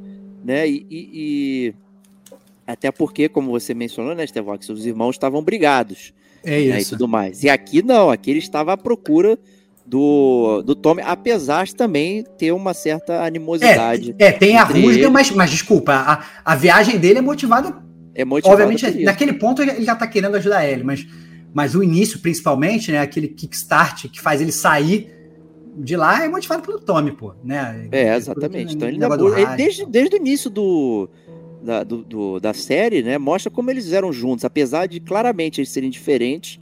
né? 0.49 0.67
E, 0.67 0.87
e, 0.89 1.09
e, 1.13 1.73
até 2.65 2.91
porque, 2.91 3.29
como 3.29 3.51
você 3.51 3.75
mencionou, 3.75 4.15
né, 4.15 4.25
Stevox, 4.25 4.67
os 4.69 4.83
irmãos 4.83 5.11
estavam 5.11 5.43
brigados. 5.43 6.11
É 6.43 6.59
isso. 6.59 6.73
Né, 6.73 6.81
e 6.81 6.85
tudo 6.85 7.07
mais. 7.07 7.43
E 7.43 7.49
aqui 7.49 7.83
não, 7.83 8.09
aqui 8.09 8.31
ele 8.31 8.39
estava 8.39 8.73
à 8.73 8.77
procura 8.77 9.37
do, 9.85 10.63
do 10.63 10.73
Tommy, 10.73 11.03
apesar 11.05 11.65
de 11.65 11.75
também 11.75 12.23
ter 12.35 12.51
uma 12.51 12.73
certa 12.73 13.23
animosidade. 13.23 14.15
É, 14.17 14.25
é 14.25 14.31
tem 14.31 14.57
a 14.57 14.63
rusga, 14.63 15.07
mas, 15.11 15.29
mas 15.29 15.51
desculpa, 15.51 15.93
a, 15.93 16.25
a 16.43 16.55
viagem 16.55 16.97
dele 16.97 17.19
é 17.19 17.21
motivada. 17.21 17.75
É 18.15 18.25
motivada 18.25 18.63
obviamente, 18.63 19.03
naquele 19.03 19.33
ponto 19.33 19.61
ele 19.61 19.83
já 19.83 19.95
tá 19.95 20.07
querendo 20.07 20.35
ajudar 20.35 20.65
ele, 20.65 20.83
mas, 20.83 21.05
mas 21.53 21.75
o 21.75 21.83
início, 21.83 22.19
principalmente, 22.19 22.91
né? 22.91 22.99
Aquele 22.99 23.27
kickstart 23.27 24.07
que 24.09 24.19
faz 24.19 24.41
ele 24.41 24.51
sair 24.51 25.11
de 25.79 25.95
lá 25.95 26.23
é 26.23 26.27
motivado 26.27 26.61
pelo 26.61 26.79
Tommy, 26.79 27.11
pô, 27.11 27.33
né? 27.43 27.87
É, 27.91 28.15
exatamente. 28.15 28.75
Então 28.75 28.87
ele, 28.87 28.99
ele 29.03 29.55
desde, 29.55 29.85
desde 29.85 30.15
o 30.15 30.17
início 30.17 30.49
do, 30.49 31.09
da, 31.63 31.83
do, 31.83 32.03
do, 32.03 32.39
da 32.39 32.53
série, 32.53 33.01
né? 33.01 33.17
Mostra 33.17 33.49
como 33.49 33.71
eles 33.71 33.91
eram 33.93 34.11
juntos, 34.11 34.45
apesar 34.45 34.87
de 34.87 34.99
claramente 34.99 35.59
eles 35.61 35.69
serem 35.69 35.89
diferentes, 35.89 36.59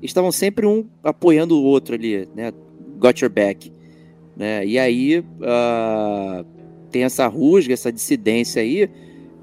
estavam 0.00 0.30
sempre 0.32 0.66
um 0.66 0.86
apoiando 1.02 1.58
o 1.58 1.62
outro 1.62 1.94
ali, 1.94 2.28
né? 2.34 2.52
got 3.00 3.20
your 3.22 3.30
back. 3.30 3.72
Né? 4.36 4.64
E 4.66 4.78
aí 4.78 5.18
uh, 5.18 6.44
tem 6.90 7.02
essa 7.02 7.26
rusga, 7.26 7.72
essa 7.72 7.90
dissidência 7.90 8.62
aí, 8.62 8.88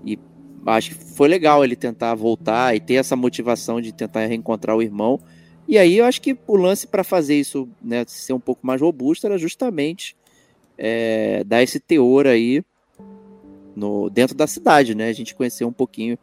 e 0.05 0.17
acho 0.65 0.91
que 0.91 0.95
foi 0.95 1.27
legal 1.27 1.63
ele 1.63 1.75
tentar 1.75 2.13
voltar 2.15 2.75
e 2.75 2.79
ter 2.79 2.95
essa 2.95 3.15
motivação 3.15 3.81
de 3.81 3.91
tentar 3.91 4.25
reencontrar 4.27 4.77
o 4.77 4.81
irmão. 4.81 5.19
E 5.67 5.77
aí 5.77 5.97
eu 5.97 6.05
acho 6.05 6.21
que 6.21 6.37
o 6.47 6.55
lance 6.55 6.87
para 6.87 7.03
fazer 7.03 7.35
isso 7.35 7.67
né, 7.81 8.05
ser 8.07 8.33
um 8.33 8.39
pouco 8.39 8.65
mais 8.65 8.81
robusto 8.81 9.27
era 9.27 9.37
justamente 9.37 10.15
é, 10.77 11.43
dar 11.43 11.61
esse 11.61 11.79
teor 11.79 12.25
aí 12.25 12.63
no, 13.75 14.09
dentro 14.09 14.35
da 14.35 14.47
cidade, 14.47 14.95
né? 14.95 15.09
A 15.09 15.13
gente 15.13 15.35
conhecer 15.35 15.65
um 15.65 15.71
pouquinho 15.71 16.17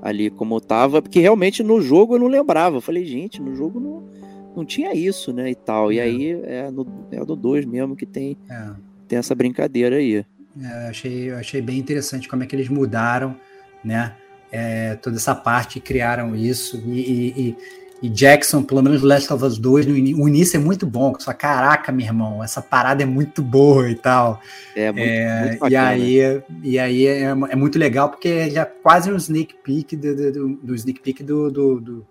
ali 0.00 0.30
como 0.30 0.60
tava, 0.60 1.02
porque 1.02 1.20
realmente 1.20 1.62
no 1.62 1.80
jogo 1.80 2.14
eu 2.14 2.18
não 2.18 2.26
lembrava. 2.26 2.76
Eu 2.76 2.80
falei, 2.80 3.04
gente, 3.04 3.40
no 3.40 3.54
jogo 3.54 3.78
não, 3.78 4.08
não 4.56 4.64
tinha 4.64 4.94
isso, 4.94 5.32
né? 5.32 5.50
E 5.50 5.54
tal. 5.54 5.92
E 5.92 5.98
é. 5.98 6.02
aí 6.02 6.30
é 6.44 6.70
no, 6.70 6.86
é 7.12 7.18
no 7.18 7.36
2 7.36 7.64
mesmo 7.66 7.94
que 7.94 8.06
tem, 8.06 8.36
é. 8.48 8.70
tem 9.06 9.18
essa 9.18 9.34
brincadeira 9.34 9.96
aí. 9.96 10.24
É, 10.60 10.86
eu 10.86 10.90
achei, 10.90 11.30
eu 11.30 11.36
achei 11.36 11.60
bem 11.60 11.78
interessante 11.78 12.28
como 12.28 12.42
é 12.42 12.46
que 12.46 12.56
eles 12.56 12.68
mudaram, 12.68 13.36
né? 13.84 14.14
É, 14.50 14.94
toda 14.96 15.16
essa 15.16 15.34
parte 15.34 15.80
criaram 15.80 16.34
isso. 16.34 16.82
E, 16.86 17.00
e, 17.00 17.40
e, 17.40 17.56
Jackson, 18.02 18.62
pelo 18.62 18.82
menos 18.82 19.02
Last 19.02 19.32
of 19.32 19.44
Us 19.44 19.58
2, 19.58 19.86
no 19.86 19.92
o 19.92 20.28
início 20.28 20.56
é 20.56 20.60
muito 20.60 20.86
bom. 20.86 21.14
Só 21.18 21.32
caraca, 21.32 21.90
meu 21.90 22.06
irmão, 22.06 22.42
essa 22.42 22.60
parada 22.60 23.02
é 23.02 23.06
muito 23.06 23.42
boa 23.42 23.90
e 23.90 23.94
tal. 23.94 24.40
É, 24.74 24.92
muito, 24.92 25.04
é, 25.04 25.48
muito 25.48 25.68
e 25.68 25.76
aí, 25.76 26.42
e 26.62 26.78
aí 26.78 27.06
é, 27.06 27.22
é, 27.22 27.56
muito 27.56 27.78
legal 27.78 28.10
porque 28.10 28.50
já 28.50 28.66
quase 28.66 29.10
um 29.10 29.16
sneak 29.16 29.54
peek 29.62 29.96
do, 29.96 30.14
do, 30.14 30.32
do, 30.32 30.48
do 30.56 30.74
sneak 30.74 31.00
peek 31.00 31.22
do, 31.22 31.50
do 31.50 32.06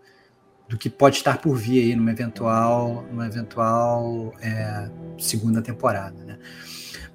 do 0.67 0.77
que 0.77 0.89
pode 0.89 1.17
estar 1.17 1.37
por 1.39 1.55
vir 1.55 1.83
aí 1.83 1.95
numa 1.95 2.11
eventual, 2.11 3.05
numa 3.11 3.27
eventual 3.27 4.33
é, 4.41 4.89
segunda 5.17 5.61
temporada. 5.61 6.23
Né? 6.23 6.37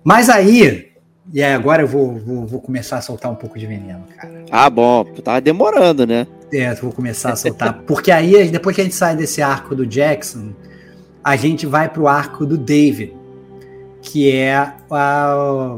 Mas 0.05 0.29
aí, 0.29 0.90
e 1.33 1.43
aí 1.43 1.53
agora 1.53 1.83
eu 1.83 1.87
vou, 1.87 2.19
vou, 2.19 2.47
vou, 2.47 2.61
começar 2.61 2.99
a 2.99 3.03
soltar 3.03 3.31
um 3.31 3.35
pouco 3.35 3.59
de 3.59 3.67
veneno, 3.67 4.05
cara. 4.17 4.45
Ah, 4.51 4.71
bom, 4.71 5.05
tava 5.23 5.41
demorando, 5.41 6.07
né? 6.07 6.27
É, 6.53 6.75
vou 6.75 6.93
começar 6.93 7.33
a 7.33 7.37
soltar. 7.37 7.83
porque 7.87 8.11
aí, 8.11 8.49
depois 8.51 8.75
que 8.75 8.83
a 8.83 8.85
gente 8.85 8.97
sai 8.97 9.15
desse 9.15 9.41
arco 9.41 9.75
do 9.75 9.87
Jackson, 9.87 10.53
a 11.23 11.37
gente 11.37 11.67
vai 11.67 11.89
pro 11.89 12.09
arco 12.09 12.47
do 12.47 12.57
David, 12.57 13.15
que 14.03 14.33
é 14.33 14.75
a, 14.91 15.77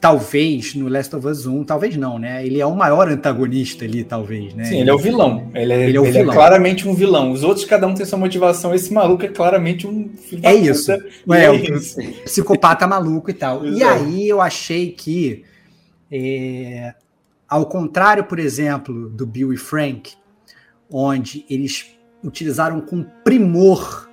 talvez 0.00 0.74
no 0.74 0.88
Last 0.88 1.14
of 1.14 1.26
Us 1.26 1.46
1, 1.46 1.64
talvez 1.64 1.96
não, 1.96 2.18
né? 2.18 2.44
Ele 2.44 2.60
é 2.60 2.66
o 2.66 2.74
maior 2.74 3.08
antagonista 3.08 3.84
ali, 3.84 4.04
talvez, 4.04 4.54
né? 4.54 4.64
Sim, 4.64 4.80
ele 4.80 4.90
é 4.90 4.94
o 4.94 4.98
vilão. 4.98 5.50
Ele 5.54 5.72
é, 5.72 5.88
ele 5.88 5.98
é, 5.98 6.00
ele 6.00 6.18
é 6.18 6.24
claramente 6.24 6.88
um 6.88 6.94
vilão. 6.94 7.32
Os 7.32 7.42
outros, 7.42 7.64
cada 7.64 7.86
um 7.86 7.94
tem 7.94 8.06
sua 8.06 8.18
motivação. 8.18 8.74
Esse 8.74 8.92
maluco 8.92 9.24
é 9.24 9.28
claramente 9.28 9.86
um 9.86 10.08
filho 10.16 10.40
É 10.44 10.54
isso. 10.54 10.92
É, 10.92 10.98
é, 11.44 11.50
um 11.50 11.56
isso. 11.56 11.96
psicopata 12.24 12.86
maluco 12.86 13.30
e 13.30 13.34
tal. 13.34 13.64
Exato. 13.66 13.78
E 13.78 13.82
aí 13.84 14.28
eu 14.28 14.40
achei 14.40 14.90
que, 14.90 15.44
é, 16.10 16.94
ao 17.48 17.66
contrário, 17.66 18.24
por 18.24 18.38
exemplo, 18.38 19.10
do 19.10 19.26
Bill 19.26 19.52
e 19.52 19.56
Frank, 19.56 20.12
onde 20.90 21.44
eles 21.50 21.86
utilizaram 22.22 22.80
com 22.80 23.04
primor 23.22 24.08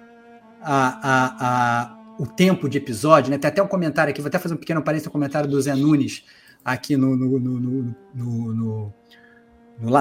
a, 0.61 1.09
a, 1.09 1.36
a 1.39 2.01
o 2.22 2.28
tempo 2.28 2.69
de 2.69 2.78
episódio, 2.78 3.32
né? 3.32 3.38
Tem 3.39 3.47
até 3.49 3.63
um 3.63 3.67
comentário 3.67 4.11
aqui, 4.11 4.22
vou 4.22 4.28
até 4.28 4.38
fazer 4.38 4.53
um 4.53 4.57
pequeno 4.57 4.80
parênteses 4.84 5.07
no 5.07 5.11
comentário 5.11 5.49
do 5.49 5.59
Zé 5.59 5.74
Nunes 5.74 6.24
aqui 6.63 6.95
no, 6.95 7.15
no, 7.15 7.39
no, 7.39 7.95
no, 8.13 8.93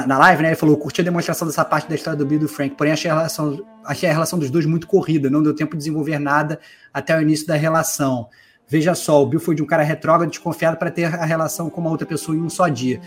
na 0.07 0.19
live, 0.19 0.43
né? 0.43 0.51
Ele 0.51 0.57
falou: 0.57 0.77
curti 0.77 1.01
a 1.01 1.05
demonstração 1.05 1.49
dessa 1.49 1.65
parte 1.65 1.89
da 1.89 1.95
história 1.95 2.19
do 2.19 2.27
Bill 2.27 2.37
e 2.37 2.41
do 2.43 2.49
Frank, 2.49 2.77
porém 2.77 2.93
achei 2.93 3.11
a, 3.11 3.15
relação, 3.15 3.67
achei 3.87 4.07
a 4.07 4.13
relação 4.13 4.39
dos 4.39 4.51
dois 4.51 4.67
muito 4.67 4.87
corrida, 4.87 5.31
não 5.31 5.43
deu 5.43 5.55
tempo 5.55 5.73
de 5.73 5.79
desenvolver 5.79 6.19
nada 6.19 6.61
até 6.93 7.17
o 7.17 7.23
início 7.23 7.47
da 7.47 7.55
relação. 7.55 8.29
Veja 8.69 8.95
só, 8.95 9.23
o 9.23 9.27
Bill 9.27 9.41
foi 9.41 9.55
de 9.55 9.63
um 9.63 9.67
cara 9.67 9.83
retrógrado, 9.83 10.29
desconfiado 10.29 10.77
para 10.77 10.91
ter 10.91 11.07
a 11.07 11.25
relação 11.25 11.71
com 11.71 11.81
uma 11.81 11.89
outra 11.89 12.07
pessoa 12.07 12.37
em 12.37 12.43
um 12.43 12.51
só 12.51 12.69
dia. 12.69 13.01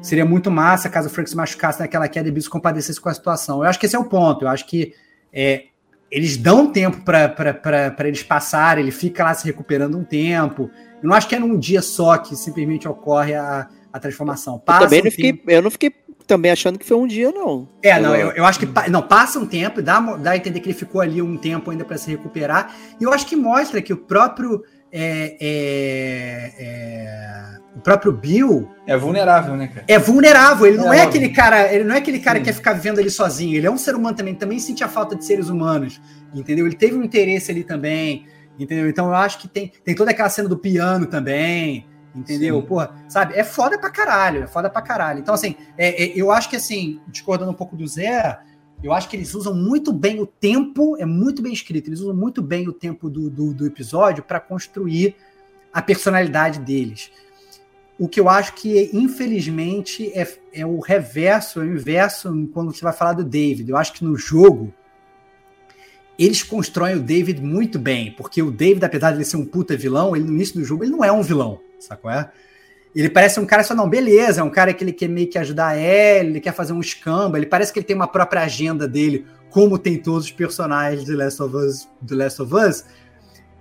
Seria 0.00 0.24
muito 0.24 0.50
massa 0.50 0.88
caso 0.88 1.08
o 1.08 1.10
Frank 1.10 1.28
se 1.28 1.36
machucasse 1.36 1.78
naquela 1.78 2.08
queda 2.08 2.26
e 2.26 2.32
Bill 2.32 2.42
se 2.42 2.48
compadecesse 2.48 2.98
com 2.98 3.10
a 3.10 3.14
situação. 3.14 3.62
Eu 3.62 3.68
acho 3.68 3.78
que 3.78 3.84
esse 3.84 3.96
é 3.96 3.98
o 3.98 4.04
ponto. 4.04 4.46
Eu 4.46 4.48
acho 4.48 4.66
que 4.66 4.94
é, 5.30 5.66
eles 6.10 6.36
dão 6.36 6.70
tempo 6.70 7.02
para 7.02 7.94
eles 8.00 8.22
passarem, 8.22 8.84
ele 8.84 8.92
fica 8.92 9.24
lá 9.24 9.34
se 9.34 9.44
recuperando 9.44 9.96
um 9.98 10.04
tempo. 10.04 10.70
Eu 11.02 11.08
não 11.08 11.16
acho 11.16 11.28
que 11.28 11.34
é 11.34 11.38
num 11.38 11.58
dia 11.58 11.82
só 11.82 12.16
que 12.18 12.34
simplesmente 12.36 12.88
ocorre 12.88 13.34
a, 13.34 13.68
a 13.92 13.98
transformação. 13.98 14.54
Eu 14.54 14.60
Passa 14.60 14.84
também 14.84 15.00
um 15.00 15.04
não 15.04 15.10
fiquei, 15.10 15.42
eu 15.46 15.62
não 15.62 15.70
fiquei 15.70 15.92
também 16.26 16.50
achando 16.50 16.78
que 16.78 16.84
foi 16.84 16.96
um 16.96 17.06
dia, 17.06 17.30
não. 17.30 17.68
É, 17.82 17.98
não, 18.00 18.14
eu, 18.14 18.32
eu 18.32 18.44
acho 18.44 18.58
que 18.58 18.68
não 18.90 19.02
passa 19.02 19.38
um 19.38 19.46
tempo, 19.46 19.80
dá, 19.80 20.00
dá 20.00 20.32
a 20.32 20.36
entender 20.36 20.60
que 20.60 20.68
ele 20.68 20.78
ficou 20.78 21.00
ali 21.00 21.22
um 21.22 21.36
tempo 21.36 21.70
ainda 21.70 21.84
para 21.84 21.96
se 21.96 22.10
recuperar. 22.10 22.74
E 23.00 23.04
eu 23.04 23.12
acho 23.12 23.26
que 23.26 23.36
mostra 23.36 23.80
que 23.80 23.92
o 23.92 23.96
próprio 23.96 24.62
é, 24.90 25.36
é, 25.40 26.52
é, 26.58 27.58
o 27.76 27.80
próprio 27.80 28.10
Bill 28.10 28.68
É 28.86 28.96
vulnerável, 28.96 29.54
né, 29.54 29.68
cara? 29.68 29.84
é 29.86 29.98
vulnerável. 29.98 30.66
Ele 30.66 30.78
não 30.78 30.92
é, 30.92 30.98
É, 30.98 31.02
aquele 31.02 31.28
cara, 31.28 31.72
ele 31.72 31.84
não 31.84 31.94
é 31.94 31.98
aquele 31.98 32.18
cara 32.18 32.38
Sim. 32.38 32.44
que 32.44 32.50
quer 32.50 32.56
ficar 32.56 32.72
vivendo 32.72 32.98
ali 32.98 33.10
sozinho. 33.10 33.54
Ele 33.54 33.66
é 33.66 33.70
um 33.70 33.76
ser 33.76 33.94
humano 33.94 34.16
também, 34.16 34.34
também 34.34 34.58
sentia 34.58 34.88
falta 34.88 35.14
de 35.14 35.24
seres 35.24 35.48
humanos, 35.48 36.00
entendeu? 36.34 36.66
Ele 36.66 36.74
teve 36.74 36.96
um 36.96 37.02
interesse 37.02 37.50
ali 37.50 37.62
também, 37.62 38.26
entendeu? 38.58 38.88
Então 38.88 39.06
eu 39.08 39.14
acho 39.14 39.38
que 39.38 39.46
tem, 39.46 39.70
tem 39.84 39.94
toda 39.94 40.10
aquela 40.10 40.30
cena 40.30 40.48
do 40.48 40.56
piano 40.56 41.04
também, 41.06 41.86
entendeu? 42.14 42.60
Sim. 42.62 42.66
Porra, 42.66 42.94
sabe? 43.08 43.34
É 43.34 43.44
foda 43.44 43.78
pra 43.78 43.90
caralho, 43.90 44.44
é 44.44 44.46
foda 44.46 44.70
pra 44.70 44.80
caralho. 44.80 45.20
Então, 45.20 45.34
assim, 45.34 45.54
é- 45.76 46.04
é- 46.04 46.12
eu 46.16 46.30
acho 46.32 46.48
que, 46.48 46.56
assim, 46.56 46.98
discordando 47.08 47.50
um 47.50 47.54
pouco 47.54 47.76
do 47.76 47.86
Zé, 47.86 48.38
eu 48.82 48.92
acho 48.92 49.06
que 49.08 49.16
eles 49.16 49.34
usam 49.34 49.54
muito 49.54 49.92
bem 49.92 50.18
o 50.20 50.26
tempo, 50.26 50.96
é 50.98 51.04
muito 51.04 51.42
bem 51.42 51.52
escrito, 51.52 51.88
eles 51.90 52.00
usam 52.00 52.14
muito 52.16 52.40
bem 52.40 52.66
o 52.68 52.72
tempo 52.72 53.10
do, 53.10 53.28
do, 53.28 53.52
do 53.52 53.66
episódio 53.66 54.22
para 54.22 54.40
construir 54.40 55.14
a 55.72 55.82
personalidade 55.82 56.58
deles. 56.60 57.10
O 57.98 58.08
que 58.08 58.20
eu 58.20 58.28
acho 58.28 58.54
que, 58.54 58.90
infelizmente, 58.92 60.12
é, 60.14 60.28
é 60.52 60.66
o 60.66 60.80
reverso, 60.80 61.60
é 61.60 61.64
o 61.64 61.72
inverso 61.72 62.48
quando 62.52 62.74
você 62.74 62.82
vai 62.82 62.92
falar 62.92 63.14
do 63.14 63.24
David. 63.24 63.70
Eu 63.70 63.76
acho 63.76 63.92
que 63.92 64.04
no 64.04 64.16
jogo 64.16 64.72
eles 66.18 66.42
constroem 66.42 66.96
o 66.96 67.00
David 67.00 67.42
muito 67.42 67.78
bem, 67.78 68.12
porque 68.12 68.42
o 68.42 68.50
David, 68.50 68.84
apesar 68.84 69.10
de 69.10 69.18
ele 69.18 69.24
ser 69.24 69.36
um 69.36 69.44
puta 69.44 69.76
vilão, 69.76 70.16
ele 70.16 70.24
no 70.24 70.32
início 70.32 70.54
do 70.54 70.64
jogo 70.64 70.84
ele 70.84 70.92
não 70.92 71.04
é 71.04 71.12
um 71.12 71.22
vilão, 71.22 71.60
sacou? 71.78 72.10
É? 72.10 72.30
Ele 72.94 73.10
parece 73.10 73.38
um 73.38 73.44
cara 73.44 73.62
só, 73.62 73.74
não, 73.74 73.88
beleza, 73.88 74.40
é 74.40 74.44
um 74.44 74.50
cara 74.50 74.72
que 74.72 74.82
ele 74.82 74.92
quer 74.92 75.08
meio 75.08 75.28
que 75.28 75.36
ajudar 75.36 75.68
a 75.68 75.78
Ellie, 75.78 76.30
ele 76.32 76.40
quer 76.40 76.54
fazer 76.54 76.72
um 76.72 76.80
escamba, 76.80 77.36
ele 77.36 77.46
parece 77.46 77.70
que 77.70 77.78
ele 77.78 77.86
tem 77.86 77.94
uma 77.94 78.08
própria 78.08 78.42
agenda 78.42 78.88
dele, 78.88 79.26
como 79.50 79.78
tem 79.78 79.98
todos 79.98 80.24
os 80.24 80.32
personagens 80.32 81.04
de 81.04 81.14
Last 81.14 81.42
of 81.42 81.54
Us, 81.54 81.88
do 82.00 82.16
Last 82.16 82.40
of 82.40 82.54
Us. 82.54 82.84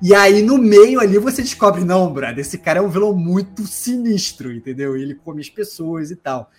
E 0.07 0.13
aí, 0.13 0.43
no 0.43 0.59
meio 0.59 0.99
ali, 0.99 1.17
você 1.17 1.41
descobre, 1.41 1.83
não, 1.83 2.13
brother, 2.13 2.37
esse 2.37 2.59
cara 2.59 2.77
é 2.77 2.81
um 2.83 2.87
vilão 2.87 3.11
muito 3.11 3.65
sinistro, 3.65 4.53
entendeu? 4.53 4.95
Ele 4.95 5.15
come 5.15 5.41
as 5.41 5.49
pessoas 5.49 6.11
e 6.11 6.15
tal. 6.15 6.51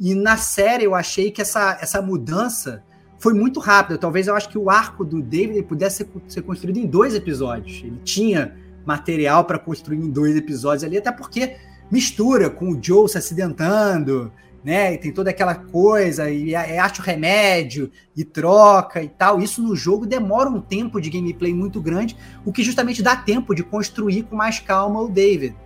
E 0.00 0.16
na 0.16 0.36
série 0.36 0.82
eu 0.82 0.92
achei 0.92 1.30
que 1.30 1.40
essa, 1.40 1.78
essa 1.80 2.02
mudança 2.02 2.82
foi 3.20 3.34
muito 3.34 3.60
rápida. 3.60 3.96
Talvez 3.96 4.26
eu 4.26 4.34
acho 4.34 4.48
que 4.48 4.58
o 4.58 4.68
arco 4.68 5.04
do 5.04 5.22
David 5.22 5.62
pudesse 5.62 5.98
ser, 5.98 6.08
ser 6.26 6.42
construído 6.42 6.78
em 6.78 6.86
dois 6.86 7.14
episódios. 7.14 7.84
Ele 7.84 8.00
tinha 8.02 8.56
material 8.84 9.44
para 9.44 9.60
construir 9.60 9.98
em 9.98 10.10
dois 10.10 10.34
episódios 10.34 10.82
ali, 10.82 10.98
até 10.98 11.12
porque 11.12 11.58
mistura 11.88 12.50
com 12.50 12.70
o 12.70 12.82
Joe 12.82 13.08
se 13.08 13.16
acidentando, 13.16 14.32
né? 14.64 14.94
E 14.94 14.98
tem 14.98 15.12
toda 15.12 15.30
aquela 15.30 15.54
coisa, 15.54 16.30
e 16.30 16.54
acha 16.54 17.02
o 17.02 17.04
remédio, 17.04 17.90
e 18.16 18.24
troca 18.24 19.02
e 19.02 19.08
tal. 19.08 19.40
Isso 19.40 19.62
no 19.62 19.74
jogo 19.74 20.06
demora 20.06 20.48
um 20.48 20.60
tempo 20.60 21.00
de 21.00 21.10
gameplay 21.10 21.52
muito 21.52 21.80
grande, 21.80 22.16
o 22.44 22.52
que 22.52 22.62
justamente 22.62 23.02
dá 23.02 23.16
tempo 23.16 23.54
de 23.54 23.62
construir 23.62 24.24
com 24.24 24.36
mais 24.36 24.58
calma 24.60 25.00
o 25.00 25.08
David. 25.08 25.56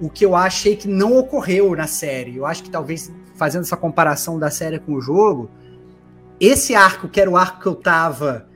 O 0.00 0.10
que 0.10 0.24
eu 0.24 0.34
achei 0.34 0.74
que 0.74 0.88
não 0.88 1.16
ocorreu 1.16 1.76
na 1.76 1.86
série. 1.86 2.36
Eu 2.36 2.44
acho 2.44 2.64
que 2.64 2.70
talvez, 2.70 3.12
fazendo 3.36 3.62
essa 3.62 3.76
comparação 3.76 4.38
da 4.38 4.50
série 4.50 4.80
com 4.80 4.94
o 4.94 5.00
jogo, 5.00 5.48
esse 6.40 6.74
arco, 6.74 7.08
que 7.08 7.20
era 7.20 7.30
o 7.30 7.36
arco 7.36 7.60
que 7.60 7.66
eu 7.66 7.76
tava. 7.76 8.48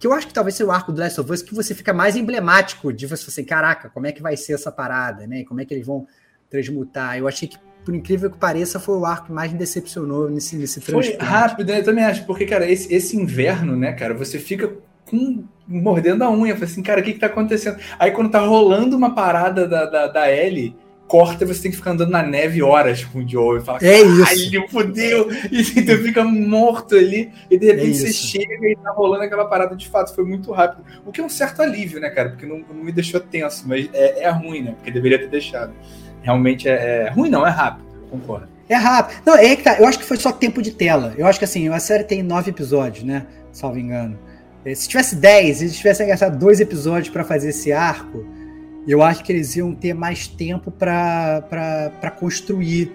Que 0.00 0.08
eu 0.08 0.12
acho 0.12 0.26
que 0.26 0.34
talvez 0.34 0.56
seja 0.56 0.68
o 0.68 0.72
arco 0.72 0.90
do 0.90 1.00
Last 1.00 1.20
of 1.20 1.30
Us, 1.30 1.42
que 1.42 1.54
você 1.54 1.72
fica 1.72 1.92
mais 1.92 2.16
emblemático 2.16 2.92
de 2.92 3.06
você 3.06 3.30
assim, 3.30 3.44
caraca, 3.44 3.88
como 3.90 4.06
é 4.06 4.12
que 4.12 4.20
vai 4.20 4.36
ser 4.36 4.54
essa 4.54 4.72
parada, 4.72 5.24
né? 5.26 5.44
Como 5.44 5.60
é 5.60 5.64
que 5.64 5.72
eles 5.72 5.86
vão 5.86 6.06
transmutar? 6.50 7.16
Eu 7.16 7.28
achei 7.28 7.46
que, 7.46 7.56
por 7.88 7.94
incrível 7.94 8.30
que 8.30 8.36
pareça, 8.36 8.78
foi 8.78 8.98
o 8.98 9.06
arco 9.06 9.28
que 9.28 9.32
mais 9.32 9.50
me 9.50 9.56
decepcionou 9.56 10.28
nesse, 10.28 10.56
nesse 10.56 10.78
Foi 10.78 11.16
rápido, 11.18 11.72
né? 11.72 11.80
Eu 11.80 11.84
também 11.84 12.04
acho, 12.04 12.26
porque, 12.26 12.44
cara, 12.44 12.70
esse, 12.70 12.94
esse 12.94 13.16
inverno, 13.16 13.74
né, 13.74 13.94
cara, 13.94 14.12
você 14.12 14.38
fica 14.38 14.70
com 15.06 15.42
mordendo 15.66 16.22
a 16.22 16.30
unha, 16.30 16.52
assim, 16.52 16.82
cara, 16.82 17.00
o 17.00 17.02
que 17.02 17.14
que 17.14 17.18
tá 17.18 17.28
acontecendo? 17.28 17.78
Aí 17.98 18.10
quando 18.10 18.30
tá 18.30 18.40
rolando 18.40 18.94
uma 18.94 19.14
parada 19.14 19.66
da, 19.66 19.86
da, 19.86 20.06
da 20.06 20.30
Ellie, 20.30 20.76
corta 21.06 21.44
e 21.44 21.46
você 21.46 21.62
tem 21.62 21.70
que 21.70 21.78
ficar 21.78 21.92
andando 21.92 22.10
na 22.10 22.22
neve 22.22 22.62
horas 22.62 23.02
com 23.06 23.20
o 23.20 23.26
Joe 23.26 23.58
e 23.58 23.64
fala, 23.64 23.78
É 23.80 24.02
isso. 24.02 24.68
fodeu! 24.68 25.30
E 25.50 25.62
tu 25.62 25.96
fica 26.02 26.22
morto 26.22 26.94
ali, 26.94 27.32
e 27.50 27.58
de 27.58 27.64
repente 27.72 27.88
É 27.88 27.94
você 27.94 28.12
chega 28.12 28.68
e 28.68 28.76
tá 28.76 28.90
rolando 28.90 29.24
aquela 29.24 29.46
parada 29.46 29.74
de 29.74 29.88
fato, 29.88 30.14
foi 30.14 30.24
muito 30.24 30.52
rápido. 30.52 30.84
O 31.06 31.10
que 31.10 31.22
é 31.22 31.24
um 31.24 31.28
certo 31.30 31.62
alívio, 31.62 31.98
né, 32.00 32.10
cara? 32.10 32.28
Porque 32.28 32.44
não, 32.44 32.58
não 32.58 32.84
me 32.84 32.92
deixou 32.92 33.18
tenso, 33.18 33.66
mas 33.66 33.88
é, 33.94 34.24
é 34.24 34.28
ruim, 34.28 34.60
né? 34.60 34.72
Porque 34.72 34.90
deveria 34.90 35.18
ter 35.18 35.28
deixado. 35.28 35.72
Realmente 36.22 36.68
é, 36.68 37.06
é 37.06 37.10
ruim, 37.10 37.30
não, 37.30 37.46
é 37.46 37.50
rápido, 37.50 37.86
concordo. 38.10 38.48
É 38.68 38.74
rápido. 38.74 39.22
Não, 39.24 39.34
é 39.36 39.56
que 39.56 39.62
tá. 39.62 39.78
Eu 39.78 39.86
acho 39.86 39.98
que 39.98 40.04
foi 40.04 40.18
só 40.18 40.30
tempo 40.30 40.60
de 40.60 40.72
tela. 40.72 41.14
Eu 41.16 41.26
acho 41.26 41.38
que 41.38 41.44
assim, 41.44 41.68
a 41.68 41.80
série 41.80 42.04
tem 42.04 42.22
nove 42.22 42.50
episódios, 42.50 43.04
né? 43.04 43.26
Salvo 43.50 43.78
engano. 43.78 44.18
É, 44.64 44.74
Se 44.74 44.88
tivesse 44.88 45.16
dez, 45.16 45.62
eles 45.62 45.76
tivessem 45.76 46.06
gastado 46.06 46.38
dois 46.38 46.60
episódios 46.60 47.08
pra 47.08 47.24
fazer 47.24 47.48
esse 47.48 47.72
arco, 47.72 48.26
eu 48.86 49.02
acho 49.02 49.24
que 49.24 49.32
eles 49.32 49.56
iam 49.56 49.74
ter 49.74 49.94
mais 49.94 50.26
tempo 50.26 50.70
pra 50.70 52.12
construir 52.18 52.92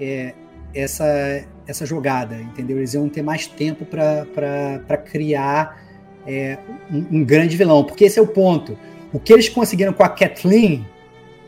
é, 0.00 0.34
essa, 0.74 1.44
essa 1.66 1.84
jogada, 1.84 2.36
entendeu? 2.36 2.78
Eles 2.78 2.94
iam 2.94 3.08
ter 3.08 3.22
mais 3.22 3.46
tempo 3.46 3.84
pra 3.84 4.96
criar 4.96 5.80
é, 6.26 6.58
um, 6.90 7.18
um 7.18 7.24
grande 7.24 7.56
vilão. 7.56 7.84
Porque 7.84 8.04
esse 8.04 8.18
é 8.18 8.22
o 8.22 8.26
ponto. 8.26 8.78
O 9.12 9.18
que 9.18 9.32
eles 9.32 9.48
conseguiram 9.48 9.92
com 9.92 10.02
a 10.02 10.08
Kathleen, 10.08 10.86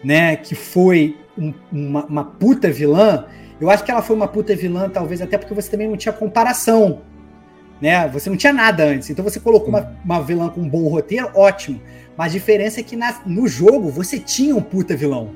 né? 0.04 0.36
Que 0.36 0.54
foi 0.54 1.16
um- 1.36 1.52
uma, 1.72 2.04
uma 2.04 2.24
puta 2.24 2.70
vilã. 2.70 3.24
Eu 3.60 3.70
acho 3.70 3.82
que 3.84 3.90
ela 3.90 4.02
foi 4.02 4.14
uma 4.14 4.28
puta 4.28 4.54
vilã, 4.54 4.88
talvez 4.88 5.20
até 5.22 5.38
porque 5.38 5.54
você 5.54 5.70
também 5.70 5.88
não 5.88 5.96
tinha 5.96 6.12
comparação. 6.12 7.00
Né? 7.80 8.06
Você 8.08 8.30
não 8.30 8.36
tinha 8.36 8.52
nada 8.52 8.84
antes. 8.84 9.10
Então 9.10 9.24
você 9.24 9.40
colocou 9.40 9.68
uma, 9.70 9.92
uma 10.04 10.20
vilã 10.22 10.48
com 10.48 10.60
um 10.60 10.68
bom 10.68 10.86
roteiro, 10.88 11.30
ótimo. 11.34 11.80
Mas 12.16 12.32
a 12.32 12.34
diferença 12.38 12.80
é 12.80 12.82
que 12.82 12.94
na- 12.96 13.20
no 13.26 13.48
jogo 13.48 13.88
você 13.90 14.18
tinha 14.18 14.54
um 14.54 14.62
puta 14.62 14.96
vilão. 14.96 15.30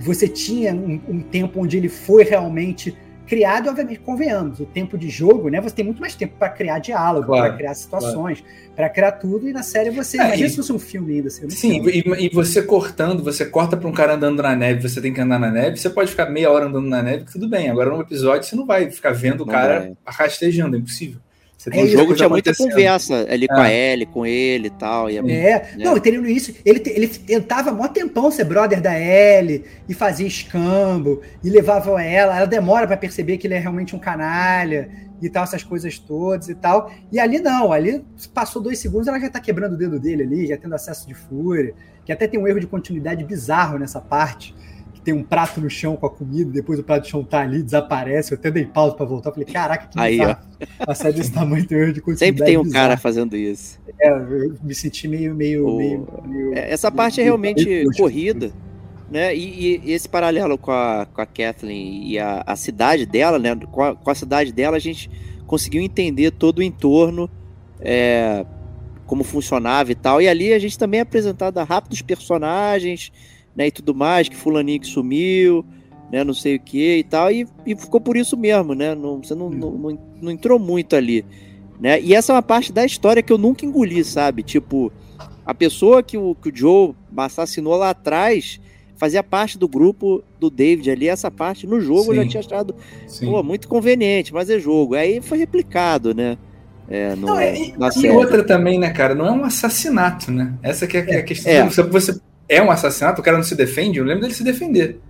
Você 0.00 0.26
tinha 0.28 0.74
um, 0.74 1.00
um 1.08 1.20
tempo 1.22 1.60
onde 1.62 1.76
ele 1.76 1.88
foi 1.88 2.24
realmente 2.24 2.96
criado, 3.26 3.68
obviamente, 3.68 4.00
convenhamos. 4.00 4.60
O 4.60 4.66
tempo 4.66 4.96
de 4.96 5.08
jogo, 5.08 5.48
né? 5.48 5.60
Você 5.60 5.74
tem 5.74 5.84
muito 5.84 6.00
mais 6.00 6.14
tempo 6.14 6.34
para 6.38 6.48
criar 6.48 6.78
diálogo, 6.78 7.26
Claro, 7.26 7.48
para 7.48 7.56
criar 7.56 7.74
situações, 7.74 8.42
para 8.74 8.88
criar 8.88 9.12
tudo. 9.12 9.48
E 9.48 9.52
na 9.52 9.62
série 9.62 9.90
você. 9.90 10.18
É, 10.20 10.24
imagina 10.26 10.46
e- 10.46 10.50
se 10.50 10.56
fosse 10.56 10.72
um 10.72 10.78
filme 10.78 11.14
ainda. 11.14 11.28
Um 11.44 11.50
Sim, 11.50 11.82
e, 11.88 12.26
e 12.26 12.28
você 12.30 12.62
cortando, 12.62 13.22
você 13.22 13.44
corta 13.44 13.76
pra 13.76 13.88
um 13.88 13.92
cara 13.92 14.14
andando 14.14 14.42
na 14.42 14.54
neve, 14.54 14.88
você 14.88 15.00
tem 15.00 15.12
que 15.12 15.20
andar 15.20 15.38
na 15.38 15.50
neve, 15.50 15.76
você 15.76 15.90
pode 15.90 16.10
ficar 16.10 16.30
meia 16.30 16.50
hora 16.50 16.66
andando 16.66 16.88
na 16.88 17.02
neve, 17.02 17.24
que 17.24 17.32
tudo 17.32 17.48
bem. 17.48 17.68
Agora, 17.68 17.90
num 17.90 18.00
episódio, 18.00 18.48
você 18.48 18.56
não 18.56 18.64
vai 18.66 18.90
ficar 18.90 19.12
vendo 19.12 19.42
o 19.42 19.46
Não 19.46 19.52
cara 19.52 19.80
vai. 19.80 19.96
rastejando, 20.06 20.76
é 20.76 20.78
impossível. 20.78 21.20
Você 21.56 21.70
É 21.70 21.76
No 21.76 21.82
isso, 21.84 21.92
jogo 21.92 22.04
coisa 22.06 22.16
tinha 22.16 22.28
muita 22.28 22.54
conversa 22.54 23.26
ali 23.30 23.48
com 23.48 23.54
É. 23.54 23.66
a 23.66 23.72
Ellie, 23.72 24.06
com 24.06 24.26
ele 24.26 24.66
e 24.66 24.70
tal. 24.70 25.10
E 25.10 25.18
a- 25.18 25.22
É, 25.26 25.70
não, 25.78 25.98
teria 25.98 26.20
no 26.20 26.28
início, 26.28 26.54
ele, 26.64 26.82
ele 26.86 27.08
tentava 27.08 27.72
mó 27.72 27.88
tempão 27.88 28.30
ser 28.30 28.44
brother 28.44 28.80
da 28.80 28.98
Ellie 28.98 29.64
e 29.88 29.94
fazia 29.94 30.26
escambo 30.26 31.22
e 31.42 31.48
levava 31.48 32.02
ela, 32.02 32.36
ela 32.36 32.46
demora 32.46 32.86
pra 32.86 32.96
perceber 32.96 33.38
que 33.38 33.46
ele 33.46 33.54
é 33.54 33.58
realmente 33.58 33.96
um 33.96 33.98
canalha 33.98 34.88
e 35.22 35.30
tal, 35.30 35.44
essas 35.44 35.62
coisas 35.64 35.98
todas 35.98 36.48
e 36.50 36.54
tal. 36.54 36.92
E 37.10 37.18
ali 37.18 37.38
não, 37.38 37.72
ali 37.72 38.04
passou 38.34 38.60
dois 38.60 38.78
segundos, 38.78 39.08
ela 39.08 39.18
já 39.18 39.30
tá 39.30 39.40
quebrando 39.40 39.72
o 39.72 39.78
dedo 39.78 39.98
dele 39.98 40.24
ali, 40.24 40.46
já 40.46 40.58
tendo 40.58 40.74
acesso 40.74 41.08
de 41.08 41.14
fúria, 41.14 41.74
que 42.04 42.12
até 42.12 42.28
tem 42.28 42.38
um 42.38 42.46
erro 42.46 42.60
de 42.60 42.66
continuidade 42.66 43.24
bizarro 43.24 43.78
nessa 43.78 43.98
parte. 44.00 44.54
Tem 45.06 45.14
um 45.14 45.22
prato 45.22 45.60
no 45.60 45.70
chão 45.70 45.94
com 45.94 46.04
a 46.04 46.10
comida, 46.10 46.50
depois 46.50 46.80
o 46.80 46.82
prato 46.82 47.04
no 47.04 47.08
chão 47.08 47.22
tá 47.22 47.40
ali, 47.42 47.62
desaparece. 47.62 48.32
Eu 48.34 48.38
até 48.38 48.50
dei 48.50 48.64
pausa 48.66 48.96
pra 48.96 49.06
voltar. 49.06 49.30
Falei, 49.30 49.46
caraca, 49.46 49.86
que 49.86 49.96
Aí, 49.98 50.18
bizarro. 50.18 50.38
A 50.80 50.94
série 50.96 51.14
desse 51.14 51.30
tamanho 51.32 51.64
tem 51.64 51.78
erro 51.78 51.92
de 51.92 52.00
continuidade. 52.00 52.26
Sempre 52.38 52.44
tem 52.44 52.58
um 52.58 52.64
bizarro. 52.64 52.84
cara 52.88 52.96
fazendo 52.96 53.36
isso. 53.36 53.78
É, 54.00 54.10
eu 54.10 54.56
me 54.64 54.74
senti 54.74 55.06
meio, 55.06 55.32
meio, 55.32 55.64
O- 55.64 55.76
meio, 55.78 56.08
meio- 56.26 56.54
É, 56.54 56.72
Essa 56.72 56.90
parte 56.90 57.20
é 57.20 57.22
meio- 57.22 57.26
realmente 57.34 57.64
meio- 57.64 57.90
corrida, 57.96 58.50
né? 59.08 59.32
E, 59.36 59.80
e 59.84 59.92
esse 59.92 60.08
paralelo 60.08 60.58
com 60.58 60.72
a, 60.72 61.06
com 61.14 61.20
a 61.20 61.26
Kathleen 61.26 62.08
e 62.10 62.18
a, 62.18 62.42
a 62.44 62.56
cidade 62.56 63.06
dela, 63.06 63.38
né? 63.38 63.54
Com 63.70 63.82
a, 63.84 63.94
com 63.94 64.10
a 64.10 64.14
cidade 64.16 64.52
dela, 64.52 64.76
a 64.76 64.80
gente 64.80 65.08
conseguiu 65.46 65.80
entender 65.80 66.32
todo 66.32 66.58
o 66.58 66.62
entorno, 66.64 67.30
é, 67.80 68.44
como 69.06 69.22
funcionava 69.22 69.92
e 69.92 69.94
tal. 69.94 70.20
E 70.20 70.28
ali 70.28 70.52
a 70.52 70.58
gente 70.58 70.76
também 70.76 70.98
é 70.98 71.02
apresentado 71.04 71.58
rápido 71.62 71.92
os 71.92 72.02
personagens, 72.02 73.12
né? 73.56 73.68
E 73.68 73.70
tudo 73.70 73.94
mais, 73.94 74.28
que 74.28 74.36
fulaninho 74.36 74.80
que 74.80 74.86
sumiu, 74.86 75.64
né? 76.12 76.22
Não 76.22 76.34
sei 76.34 76.56
o 76.56 76.60
que 76.60 76.98
e 76.98 77.04
tal. 77.04 77.30
E, 77.32 77.46
e 77.64 77.74
ficou 77.76 78.00
por 78.00 78.16
isso 78.16 78.36
mesmo, 78.36 78.74
né? 78.74 78.94
Não, 78.94 79.22
você 79.22 79.34
não, 79.34 79.48
não, 79.50 79.70
não, 79.72 79.98
não 80.22 80.30
entrou 80.30 80.58
muito 80.58 80.94
ali. 80.94 81.24
Né? 81.80 82.00
E 82.00 82.14
essa 82.14 82.32
é 82.32 82.34
uma 82.34 82.42
parte 82.42 82.72
da 82.72 82.84
história 82.84 83.22
que 83.22 83.32
eu 83.32 83.38
nunca 83.38 83.64
engoli, 83.66 84.02
sabe? 84.04 84.42
Tipo, 84.42 84.90
a 85.44 85.52
pessoa 85.54 86.02
que 86.02 86.16
o, 86.16 86.34
que 86.34 86.48
o 86.48 86.52
Joe 86.56 86.94
assassinou 87.16 87.76
lá 87.76 87.90
atrás 87.90 88.58
fazia 88.96 89.22
parte 89.22 89.58
do 89.58 89.68
grupo 89.68 90.22
do 90.40 90.48
David 90.48 90.90
ali. 90.90 91.06
Essa 91.06 91.30
parte 91.30 91.66
no 91.66 91.78
jogo 91.80 92.12
eu 92.12 92.16
já 92.16 92.22
Sim. 92.22 92.28
tinha 92.28 92.40
achado 92.40 92.74
Sim. 93.06 93.26
pô, 93.26 93.42
muito 93.42 93.68
conveniente, 93.68 94.32
mas 94.32 94.48
é 94.48 94.58
jogo. 94.58 94.94
Aí 94.94 95.20
foi 95.20 95.36
replicado, 95.36 96.14
né? 96.14 96.38
É, 96.88 97.14
no, 97.14 97.26
Não, 97.26 97.38
é- 97.38 97.58
e, 97.58 97.74
e 98.04 98.08
outra 98.10 98.42
também, 98.42 98.78
né, 98.78 98.90
cara? 98.90 99.14
Não 99.14 99.26
é 99.26 99.32
um 99.32 99.44
assassinato, 99.44 100.30
né? 100.30 100.54
Essa 100.62 100.86
que 100.86 100.96
é, 100.96 101.16
a- 101.16 101.18
a 101.18 101.22
questão. 101.22 101.52
É. 101.52 101.68
Se 101.68 101.82
você 101.82 102.18
é 102.48 102.62
um 102.62 102.70
assassinato, 102.70 103.20
o 103.20 103.24
cara 103.24 103.36
não 103.36 103.44
se 103.44 103.54
defende, 103.54 103.98
eu 103.98 104.04
lembro 104.04 104.22
dele 104.22 104.34
se 104.34 104.44
defender. 104.44 105.00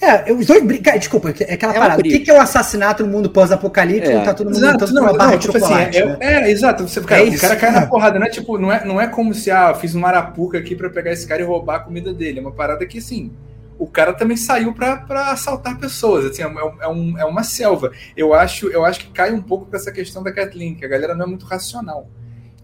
É, 0.00 0.30
os 0.32 0.44
dois 0.46 0.62
brincam. 0.62 0.98
Desculpa, 0.98 1.32
é 1.40 1.54
aquela 1.54 1.72
É 1.72 1.78
parada. 1.78 1.94
O 1.94 2.02
briga. 2.02 2.18
que, 2.18 2.24
que 2.24 2.30
é 2.30 2.34
o 2.34 2.40
assassinato 2.40 3.06
no 3.06 3.12
mundo 3.12 3.30
pós-apocalipse? 3.30 4.10
É. 4.10 4.20
Tá 4.22 4.34
todo 4.34 4.48
mundo 4.48 4.56
Exato, 4.58 4.92
não, 4.92 5.16
barra 5.16 5.30
não, 5.30 5.38
de 5.38 5.46
tipo 5.46 5.56
assim, 5.56 5.66
chocolate. 5.66 5.98
é, 5.98 6.06
né? 6.06 6.16
é, 6.20 6.50
exato. 6.50 6.86
Você, 6.86 7.00
cara, 7.00 7.24
É 7.24 7.28
o 7.30 7.38
cara 7.38 7.56
cai 7.56 7.70
na 7.70 7.86
porrada, 7.86 8.18
não 8.18 8.26
é 8.26 8.30
tipo, 8.30 8.58
não 8.58 8.72
é, 8.72 8.84
não 8.84 9.00
é 9.00 9.06
como 9.06 9.32
se 9.32 9.50
ah, 9.50 9.70
eu 9.70 9.76
fiz 9.76 9.94
uma 9.94 10.08
arapuca 10.08 10.58
aqui 10.58 10.74
pra 10.74 10.90
pegar 10.90 11.12
esse 11.12 11.26
cara 11.26 11.40
e 11.40 11.44
roubar 11.44 11.76
a 11.76 11.80
comida 11.80 12.12
dele. 12.12 12.38
É 12.40 12.42
uma 12.42 12.52
parada 12.52 12.84
que, 12.84 12.98
assim, 12.98 13.32
o 13.78 13.86
cara 13.86 14.12
também 14.12 14.36
saiu 14.36 14.74
pra, 14.74 14.96
pra 14.96 15.30
assaltar 15.30 15.78
pessoas. 15.78 16.26
Assim, 16.26 16.42
é, 16.42 16.48
um- 16.48 16.82
é, 16.82 16.88
um- 16.88 17.18
é 17.20 17.24
uma 17.24 17.44
selva. 17.44 17.92
Eu 18.16 18.34
acho, 18.34 18.66
eu 18.68 18.84
acho 18.84 18.98
que 19.00 19.10
cai 19.12 19.32
um 19.32 19.40
pouco 19.40 19.66
com 19.66 19.76
essa 19.76 19.92
questão 19.92 20.22
da 20.24 20.32
Kathleen, 20.32 20.74
que 20.74 20.84
a 20.84 20.88
galera 20.88 21.14
não 21.14 21.24
é 21.24 21.28
muito 21.28 21.46
racional. 21.46 22.08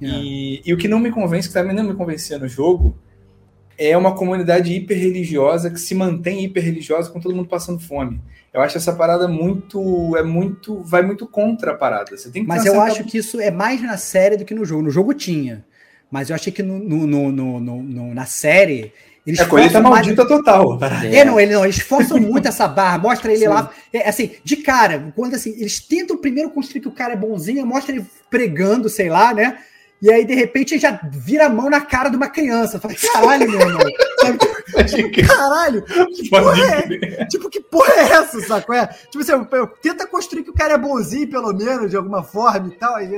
É. 0.03 0.07
E, 0.07 0.63
e 0.67 0.75
o 0.75 0.77
que 0.77 0.89
não 0.89 0.99
me 0.99 1.11
convence, 1.13 1.47
que 1.49 1.55
também 1.55 1.75
não 1.77 1.85
me 1.85 1.95
convencia 1.95 2.39
no 2.39 2.49
jogo, 2.49 2.99
é 3.89 3.97
uma 3.97 4.15
comunidade 4.15 4.73
hiper 4.73 4.99
religiosa 4.99 5.71
que 5.71 5.81
se 5.81 5.95
mantém 5.95 6.45
hiper 6.45 6.63
religiosa 6.65 7.11
com 7.11 7.19
todo 7.21 7.35
mundo 7.35 7.49
passando 7.49 7.81
fome. 7.81 8.21
Eu 8.53 8.61
acho 8.61 8.77
essa 8.77 8.93
parada 8.93 9.27
muito. 9.29 10.17
É 10.17 10.23
muito. 10.23 10.83
Vai 10.83 11.03
muito 11.03 11.27
contra 11.27 11.71
a 11.71 11.75
parada. 11.75 12.17
Você 12.17 12.31
tem 12.31 12.43
que 12.43 12.49
Mas 12.49 12.67
eu 12.67 12.81
acho 12.81 13.05
que 13.05 13.19
isso 13.19 13.41
é 13.41 13.51
mais 13.51 13.81
na 13.81 13.97
série 13.97 14.37
do 14.37 14.45
que 14.45 14.55
no 14.55 14.65
jogo. 14.65 14.83
No 14.83 14.91
jogo 14.91 15.15
tinha. 15.15 15.65
Mas 16.11 16.29
eu 16.31 16.35
achei 16.37 16.53
que 16.53 16.63
no, 16.63 16.79
no- 16.79 17.31
no- 17.33 17.61
no- 17.61 18.15
na 18.15 18.27
série. 18.27 18.93
Eles 19.27 19.39
É 19.39 19.45
colheita 19.45 19.75
forçam 19.75 19.91
mais- 19.91 20.07
maldita 20.07 20.27
total. 20.27 20.79
parada. 20.79 21.07
É, 21.07 21.25
não, 21.25 21.39
ele 21.39 21.53
não, 21.53 21.63
eles 21.63 21.79
forçam 21.79 22.19
muito 22.19 22.49
essa 22.49 22.67
barra, 22.67 22.99
mostra 22.99 23.31
ele 23.33 23.47
lá, 23.47 23.71
é, 23.93 24.09
assim, 24.09 24.31
de 24.43 24.57
cara, 24.57 25.13
quando 25.15 25.35
assim, 25.35 25.51
eles 25.59 25.79
tentam 25.79 26.17
primeiro 26.17 26.51
construir 26.51 26.81
que 26.81 26.89
o 26.89 26.93
cara 26.93 27.13
é 27.13 27.17
bonzinho, 27.17 27.65
mostra 27.67 27.95
ele 27.95 28.05
pregando, 28.31 28.89
sei 28.89 29.11
lá, 29.11 29.33
né? 29.35 29.59
E 30.03 30.11
aí, 30.11 30.25
de 30.25 30.35
repente, 30.35 30.73
ele 30.73 30.81
já 30.81 30.99
vira 31.13 31.45
a 31.47 31.49
mão 31.51 31.69
na 31.69 31.81
cara 31.83 32.09
de 32.09 32.17
uma 32.17 32.29
criança. 32.29 32.81
Fala, 32.81 32.95
caralho, 32.95 33.51
meu 33.51 33.61
irmão. 33.61 33.81
Sabe? 34.21 34.39
Tipo, 34.89 35.27
caralho, 35.29 35.83
que 35.85 36.31
porra 36.31 36.65
é? 36.65 37.27
Tipo, 37.27 37.51
que 37.51 37.61
porra 37.61 37.93
é 37.93 38.01
essa, 38.13 38.41
saco? 38.41 38.73
É? 38.73 38.87
Tipo 38.87 39.19
assim, 39.21 39.33
eu- 39.33 39.47
eu- 39.53 39.67
tenta 39.67 40.07
construir 40.07 40.43
que 40.43 40.49
o 40.51 40.55
cara 40.55 40.75
é 40.75 40.79
bonzinho, 40.79 41.29
pelo 41.29 41.53
menos, 41.53 41.91
de 41.91 41.97
alguma 41.99 42.23
forma 42.23 42.69
e 42.69 42.77
tal. 42.77 42.97
Aí, 42.97 43.09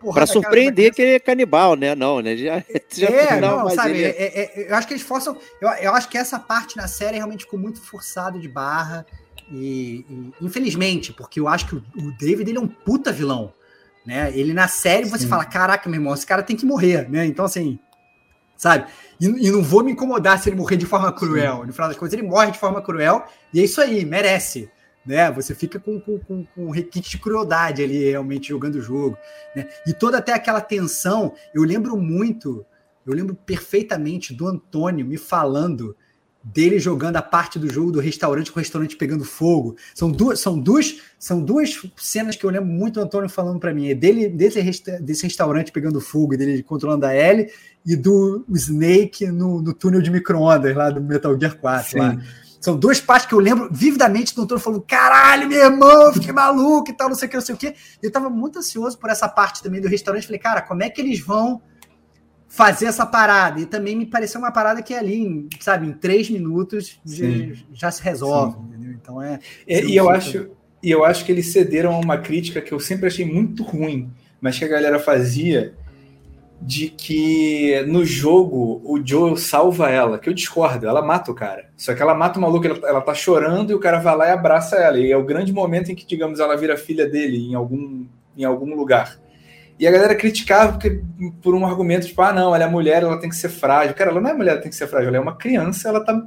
porra, 0.00 0.14
Pra 0.14 0.26
surpreender 0.26 0.92
que 0.92 1.00
ele 1.02 1.12
é 1.14 1.20
canibal, 1.20 1.76
né? 1.76 1.94
Não, 1.94 2.20
né? 2.20 2.36
Já, 2.36 2.60
já 2.92 3.06
é, 3.06 3.40
não, 3.40 3.60
não, 3.60 3.70
sabe? 3.70 3.90
ele 3.90 4.04
é- 4.04 4.08
é- 4.08 4.62
é- 4.62 4.70
eu 4.70 4.74
acho 4.74 4.88
que 4.88 4.94
eles 4.94 5.04
forçam. 5.04 5.36
Eu, 5.60 5.68
eu 5.68 5.94
acho 5.94 6.08
que 6.08 6.18
essa 6.18 6.40
parte 6.40 6.76
na 6.76 6.88
série 6.88 7.18
realmente 7.18 7.44
ficou 7.44 7.58
muito 7.60 7.80
forçado 7.80 8.40
de 8.40 8.48
barra. 8.48 9.06
E, 9.48 10.04
e, 10.10 10.32
infelizmente, 10.44 11.12
porque 11.12 11.38
eu 11.38 11.46
acho 11.46 11.66
que 11.68 11.76
o, 11.76 11.82
o 11.98 12.10
David 12.18 12.50
ele 12.50 12.58
é 12.58 12.60
um 12.60 12.66
puta 12.66 13.12
vilão. 13.12 13.52
Né? 14.06 14.30
Ele 14.38 14.54
na 14.54 14.68
série 14.68 15.08
você 15.08 15.24
Sim. 15.24 15.28
fala: 15.28 15.44
caraca, 15.44 15.88
meu 15.90 15.98
irmão, 15.98 16.14
esse 16.14 16.24
cara 16.24 16.42
tem 16.42 16.56
que 16.56 16.64
morrer, 16.64 17.10
né? 17.10 17.26
Então, 17.26 17.44
assim, 17.44 17.78
sabe? 18.56 18.86
E, 19.20 19.26
e 19.26 19.50
não 19.50 19.62
vou 19.62 19.82
me 19.82 19.92
incomodar 19.92 20.38
se 20.38 20.48
ele 20.48 20.56
morrer 20.56 20.76
de 20.76 20.86
forma 20.86 21.12
cruel. 21.12 21.66
No 21.66 21.72
final 21.72 21.88
das 21.88 21.96
contas, 21.96 22.12
ele 22.12 22.22
morre 22.22 22.52
de 22.52 22.58
forma 22.58 22.80
cruel, 22.80 23.26
e 23.52 23.60
é 23.60 23.64
isso 23.64 23.80
aí, 23.80 24.04
merece. 24.04 24.70
Né? 25.04 25.30
Você 25.32 25.54
fica 25.54 25.78
com, 25.78 26.00
com, 26.00 26.18
com, 26.20 26.44
com 26.44 26.66
um 26.66 26.70
requinte 26.70 27.10
de 27.10 27.18
crueldade 27.18 27.82
ali, 27.82 28.10
realmente, 28.10 28.48
jogando 28.48 28.76
o 28.76 28.82
jogo. 28.82 29.16
Né? 29.54 29.68
E 29.86 29.92
toda 29.92 30.18
até 30.18 30.32
aquela 30.32 30.60
tensão, 30.60 31.34
eu 31.54 31.62
lembro 31.62 31.96
muito, 31.96 32.64
eu 33.04 33.12
lembro 33.12 33.34
perfeitamente 33.34 34.34
do 34.34 34.46
Antônio 34.46 35.06
me 35.06 35.16
falando 35.16 35.96
dele 36.52 36.78
jogando 36.78 37.16
a 37.16 37.22
parte 37.22 37.58
do 37.58 37.68
jogo 37.68 37.90
do 37.90 37.98
restaurante 37.98 38.52
com 38.52 38.58
o 38.58 38.62
restaurante 38.62 38.96
pegando 38.96 39.24
fogo. 39.24 39.76
São 39.94 40.10
duas, 40.10 40.38
são 40.38 40.58
duas, 40.58 41.00
são 41.18 41.42
duas 41.42 41.82
cenas 41.96 42.36
que 42.36 42.44
eu 42.44 42.50
lembro 42.50 42.68
muito 42.68 42.94
do 42.94 43.00
Antônio 43.00 43.28
falando 43.28 43.58
para 43.58 43.74
mim. 43.74 43.88
É 43.88 43.94
dele, 43.94 44.28
desse, 44.28 44.60
resta- 44.60 45.00
desse 45.00 45.24
restaurante 45.24 45.72
pegando 45.72 46.00
fogo, 46.00 46.36
dele 46.36 46.62
controlando 46.62 47.04
a 47.04 47.14
Ellie, 47.14 47.50
e 47.84 47.96
do 47.96 48.44
Snake 48.50 49.26
no, 49.26 49.60
no 49.60 49.72
túnel 49.72 50.00
de 50.00 50.10
micro-ondas 50.10 50.74
lá 50.74 50.90
do 50.90 51.00
Metal 51.00 51.38
Gear 51.38 51.56
4. 51.56 51.90
Sim. 51.90 51.98
Lá. 51.98 52.16
São 52.60 52.76
duas 52.76 53.00
partes 53.00 53.28
que 53.28 53.34
eu 53.34 53.38
lembro 53.38 53.68
vividamente 53.72 54.34
do 54.34 54.42
Antônio 54.42 54.62
falando: 54.62 54.82
caralho, 54.82 55.48
meu 55.48 55.64
irmão, 55.64 56.02
eu 56.06 56.12
fiquei 56.12 56.32
maluco 56.32 56.90
e 56.90 56.94
tal, 56.96 57.08
não 57.08 57.16
sei 57.16 57.26
o 57.26 57.30
que, 57.30 57.36
não 57.36 57.44
sei 57.44 57.54
o 57.54 57.58
que. 57.58 57.74
Eu 58.02 58.10
tava 58.10 58.30
muito 58.30 58.58
ansioso 58.58 58.98
por 58.98 59.10
essa 59.10 59.28
parte 59.28 59.62
também 59.62 59.80
do 59.80 59.88
restaurante. 59.88 60.26
Falei, 60.26 60.40
cara, 60.40 60.62
como 60.62 60.82
é 60.82 60.90
que 60.90 61.00
eles 61.00 61.20
vão 61.20 61.60
fazer 62.48 62.86
essa 62.86 63.04
parada? 63.04 63.60
E 63.60 63.66
também 63.66 63.96
me 63.96 64.06
pareceu 64.06 64.40
uma 64.40 64.52
parada 64.52 64.82
que 64.82 64.94
ali, 64.94 65.16
em, 65.16 65.48
sabe, 65.60 65.86
em 65.86 65.92
três 65.92 66.30
minutos 66.30 67.00
já, 67.04 67.26
já 67.72 67.90
se 67.90 68.02
resolve, 68.02 68.58
entendeu? 68.60 68.92
Então 68.92 69.22
é. 69.22 69.38
E, 69.66 69.92
e 69.92 69.96
eu 69.96 70.08
acho, 70.08 70.50
e 70.82 70.90
eu 70.90 71.04
acho 71.04 71.24
que 71.24 71.32
eles 71.32 71.52
cederam 71.52 71.94
a 71.94 71.98
uma 71.98 72.18
crítica 72.18 72.60
que 72.60 72.72
eu 72.72 72.80
sempre 72.80 73.06
achei 73.06 73.24
muito 73.24 73.62
ruim, 73.62 74.10
mas 74.40 74.58
que 74.58 74.64
a 74.64 74.68
galera 74.68 74.98
fazia 74.98 75.74
de 76.60 76.88
que 76.88 77.82
no 77.86 78.04
jogo 78.04 78.80
o 78.84 79.00
Joe 79.04 79.36
salva 79.36 79.90
ela, 79.90 80.18
que 80.18 80.28
eu 80.28 80.32
discordo, 80.32 80.86
ela 80.86 81.02
mata 81.02 81.30
o 81.30 81.34
cara. 81.34 81.68
Só 81.76 81.94
que 81.94 82.00
ela 82.00 82.14
mata 82.14 82.38
o 82.38 82.42
maluco, 82.42 82.66
ela, 82.66 82.78
ela 82.88 83.00
tá 83.00 83.14
chorando 83.14 83.70
e 83.70 83.74
o 83.74 83.78
cara 83.78 83.98
vai 83.98 84.16
lá 84.16 84.28
e 84.28 84.30
abraça 84.30 84.76
ela. 84.76 84.98
E 84.98 85.10
é 85.10 85.16
o 85.16 85.24
grande 85.24 85.52
momento 85.52 85.90
em 85.90 85.94
que, 85.94 86.06
digamos, 86.06 86.40
ela 86.40 86.56
vira 86.56 86.76
filha 86.76 87.08
dele 87.08 87.36
em 87.50 87.54
algum, 87.54 88.06
em 88.36 88.44
algum 88.44 88.74
lugar. 88.74 89.18
E 89.78 89.86
a 89.86 89.90
galera 89.90 90.14
criticava 90.14 90.72
porque, 90.72 91.00
por 91.42 91.54
um 91.54 91.66
argumento 91.66 92.06
tipo, 92.06 92.22
ah, 92.22 92.32
não, 92.32 92.54
ela 92.54 92.64
é 92.64 92.68
mulher, 92.68 93.02
ela 93.02 93.18
tem 93.20 93.28
que 93.28 93.36
ser 93.36 93.50
frágil. 93.50 93.94
Cara, 93.94 94.10
ela 94.10 94.20
não 94.20 94.30
é 94.30 94.34
mulher, 94.34 94.52
ela 94.52 94.60
tem 94.60 94.70
que 94.70 94.76
ser 94.76 94.86
frágil, 94.86 95.08
ela 95.08 95.18
é 95.18 95.20
uma 95.20 95.36
criança, 95.36 95.88
ela 95.88 96.02
tá 96.04 96.18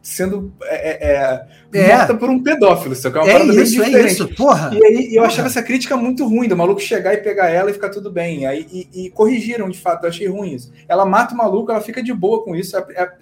sendo 0.00 0.52
é, 0.64 1.12
é, 1.12 1.46
É. 1.74 1.96
morta 1.96 2.14
por 2.14 2.28
um 2.28 2.42
pedófilo. 2.42 2.94
Que 2.94 3.06
é 3.06 3.22
uma 3.22 3.30
É 3.30 3.44
isso, 3.62 3.82
é 3.82 4.02
isso, 4.06 4.28
porra. 4.34 4.70
E 4.74 4.84
aí 4.84 5.06
eu 5.10 5.14
Porra. 5.14 5.26
achava 5.26 5.48
essa 5.48 5.62
crítica 5.62 5.96
muito 5.96 6.26
ruim, 6.26 6.48
do 6.48 6.56
maluco 6.56 6.80
chegar 6.80 7.14
e 7.14 7.18
pegar 7.18 7.48
ela 7.50 7.70
e 7.70 7.72
ficar 7.72 7.88
tudo 7.88 8.10
bem. 8.10 8.46
Aí, 8.46 8.66
e, 8.72 9.06
e 9.06 9.10
corrigiram, 9.10 9.68
de 9.70 9.78
fato, 9.78 10.04
eu 10.04 10.08
achei 10.08 10.26
ruim 10.28 10.54
isso. 10.54 10.72
Ela 10.88 11.04
mata 11.06 11.34
o 11.34 11.36
maluco, 11.38 11.70
ela 11.70 11.80
fica 11.80 12.02
de 12.02 12.12
boa 12.12 12.42
com 12.44 12.54
isso. 12.56 12.76
É- 12.76 12.84
é- 12.96 13.12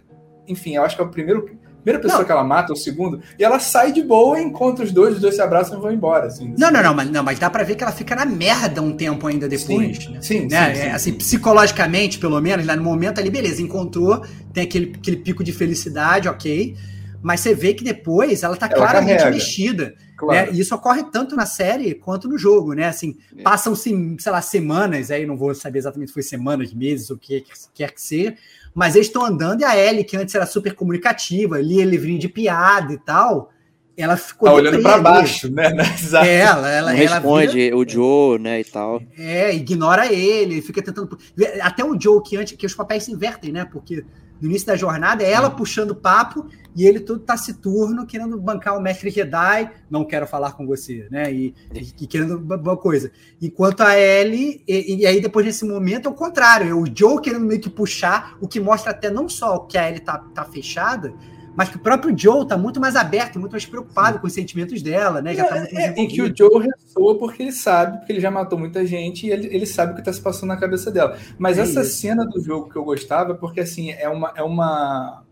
enfim, 0.48 0.74
eu 0.76 0.82
acho 0.82 0.96
que 0.96 1.02
é 1.02 1.04
o 1.04 1.08
primeiro. 1.10 1.48
Primeira 1.82 2.00
pessoa 2.02 2.18
Não. 2.20 2.26
que 2.26 2.32
ela 2.32 2.44
mata, 2.44 2.72
o 2.72 2.76
segundo, 2.76 3.20
e 3.38 3.42
ela 3.44 3.58
sai 3.58 3.92
de 3.92 4.02
boa, 4.02 4.40
encontra 4.40 4.84
os 4.84 4.92
dois, 4.92 5.14
os 5.14 5.20
dois 5.20 5.34
se 5.34 5.40
abraçam 5.40 5.78
e 5.78 5.80
vão 5.82 5.90
embora. 5.92 6.26
Assim, 6.26 6.54
Não, 6.58 6.70
não, 6.70 6.82
não, 6.82 6.94
mas, 6.94 7.10
não, 7.10 7.22
mas 7.22 7.38
dá 7.38 7.48
pra 7.48 7.62
ver 7.62 7.74
que 7.74 7.82
ela 7.82 7.92
fica 7.92 8.14
na 8.14 8.24
merda 8.26 8.82
um 8.82 8.92
tempo 8.92 9.26
ainda 9.26 9.48
depois. 9.48 9.96
Sim, 9.96 10.10
né? 10.12 10.22
sim, 10.22 10.40
né? 10.46 10.74
sim, 10.74 10.80
É, 10.80 10.84
sim. 10.84 10.90
assim, 10.90 11.12
psicologicamente, 11.14 12.18
pelo 12.18 12.40
menos, 12.40 12.66
lá 12.66 12.76
no 12.76 12.82
momento 12.82 13.18
ali, 13.20 13.30
beleza, 13.30 13.62
encontrou, 13.62 14.22
tem 14.52 14.64
aquele, 14.64 14.92
aquele 14.96 15.16
pico 15.16 15.42
de 15.42 15.52
felicidade, 15.52 16.28
ok. 16.28 16.76
Mas 17.22 17.40
você 17.40 17.54
vê 17.54 17.74
que 17.74 17.84
depois 17.84 18.42
ela 18.42 18.56
tá 18.56 18.66
Ela 18.66 18.74
claramente 18.76 19.18
carrega. 19.18 19.30
mexida. 19.36 19.94
Claro. 20.16 20.50
né? 20.50 20.56
E 20.56 20.60
isso 20.60 20.74
ocorre 20.74 21.02
tanto 21.10 21.34
na 21.34 21.46
série 21.46 21.94
quanto 21.94 22.28
no 22.28 22.36
jogo, 22.36 22.74
né? 22.74 22.86
Assim, 22.88 23.16
É. 23.38 23.42
passam-se, 23.42 24.16
sei 24.18 24.32
lá, 24.32 24.42
semanas, 24.42 25.10
aí 25.10 25.24
não 25.24 25.36
vou 25.36 25.54
saber 25.54 25.78
exatamente 25.78 26.08
se 26.08 26.14
foi 26.14 26.22
semanas, 26.22 26.74
meses, 26.74 27.08
o 27.10 27.16
que 27.16 27.42
quer 27.74 27.90
que 27.92 28.02
seja, 28.02 28.34
mas 28.74 28.94
eles 28.94 29.06
estão 29.06 29.24
andando 29.24 29.62
e 29.62 29.64
a 29.64 29.74
Ellie, 29.76 30.04
que 30.04 30.16
antes 30.18 30.34
era 30.34 30.44
super 30.44 30.74
comunicativa, 30.74 31.58
lia 31.60 31.84
livrinho 31.86 32.18
de 32.18 32.28
piada 32.28 32.92
e 32.92 32.98
tal, 32.98 33.50
ela 33.96 34.14
ficou. 34.16 34.46
Tá 34.48 34.54
olhando 34.54 34.86
ali. 34.86 35.02
baixo, 35.02 35.48
né? 35.52 35.70
Exato. 35.98 36.26
É, 36.26 36.36
ela, 36.40 36.68
ela, 36.70 36.92
não 36.92 36.98
ela 36.98 37.14
responde 37.14 37.52
vira- 37.54 37.76
o 37.78 37.88
Joe, 37.88 38.38
né, 38.38 38.60
e 38.60 38.64
tal. 38.64 39.02
é, 39.18 39.54
ignora 39.54 40.12
ele, 40.12 40.60
fica 40.60 40.82
tentando. 40.82 41.16
Até 41.62 41.82
o 41.82 41.98
Joe, 41.98 42.22
que 42.22 42.36
antes 42.36 42.56
que 42.58 42.66
os 42.66 42.74
papéis 42.74 43.04
se 43.04 43.12
invertem, 43.12 43.52
né? 43.52 43.64
Porque 43.64 44.04
no 44.41 44.49
início 44.49 44.66
da 44.66 44.76
jornada 44.76 45.22
é 45.22 45.30
ela 45.30 45.51
puxando 45.51 45.95
papo 45.95 46.47
e 46.74 46.86
ele 46.86 47.01
todo 47.01 47.18
taciturno, 47.20 48.07
querendo 48.07 48.41
bancar 48.41 48.76
o 48.76 48.80
mestre 48.80 49.11
Jedi, 49.11 49.71
não 49.91 50.04
quero 50.04 50.26
falar 50.26 50.53
com 50.53 50.67
você, 50.67 51.08
né? 51.11 51.33
E, 51.33 51.54
e- 51.75 51.92
e 52.03 52.07
querendo 52.07 52.38
ba- 52.38 52.76
coisa. 52.76 53.11
Enquanto 53.42 53.80
a 53.83 53.99
Ellie, 53.99 54.62
e, 54.68 55.00
e 55.00 55.07
aí 55.07 55.21
depois 55.21 55.45
nesse 55.45 55.64
momento 55.64 56.08
é 56.08 56.11
o 56.11 56.14
contrário, 56.14 56.71
é 56.71 56.75
o 56.75 56.84
Joe 56.95 57.21
querendo 57.21 57.45
meio 57.45 57.61
que 57.61 57.68
puxar, 57.68 58.37
o 58.41 58.46
que 58.49 58.61
mostra 58.61 58.92
até 58.92 59.11
não 59.11 59.29
só 59.29 59.58
que 59.61 59.76
a 59.76 59.88
Ellie 59.88 60.00
tá, 60.00 60.18
tá 60.33 60.45
fechada, 60.45 61.12
mas 61.56 61.68
que 61.68 61.76
o 61.76 61.80
próprio 61.80 62.16
Joe 62.16 62.46
tá 62.46 62.56
muito 62.56 62.80
mais 62.80 62.96
aberto, 62.96 63.38
muito 63.38 63.52
mais 63.52 63.66
preocupado 63.66 64.18
com 64.18 64.26
os 64.26 64.32
sentimentos 64.32 64.82
dela, 64.82 65.20
né? 65.20 65.34
Já 65.34 65.44
tá 65.44 65.56
muito 65.56 65.74
mais 65.74 65.86
É, 65.86 66.00
em 66.00 66.08
que 66.08 66.22
o. 66.22 66.34
Joe 66.36 66.66
ressoa 66.66 67.18
porque 67.18 67.42
ele 67.42 67.52
sabe, 67.52 67.98
porque 67.98 68.12
ele 68.12 68.20
já 68.20 68.30
matou 68.30 68.58
muita 68.58 68.84
gente 68.86 69.26
e 69.26 69.30
ele, 69.30 69.48
ele 69.54 69.66
sabe 69.66 69.92
o 69.92 69.94
que 69.94 70.00
está 70.00 70.12
se 70.12 70.20
passando 70.20 70.48
na 70.48 70.56
cabeça 70.56 70.90
dela. 70.90 71.18
Mas 71.38 71.58
É 71.58 71.62
essa 71.62 71.82
isso. 71.82 72.00
cena 72.00 72.24
do 72.26 72.40
jogo 72.40 72.68
que 72.70 72.76
eu 72.76 72.84
gostava, 72.84 73.34
porque 73.34 73.60
assim, 73.60 73.90
é 73.90 74.08
uma, 74.08 74.32
é 74.36 74.42
uma. 74.42 75.22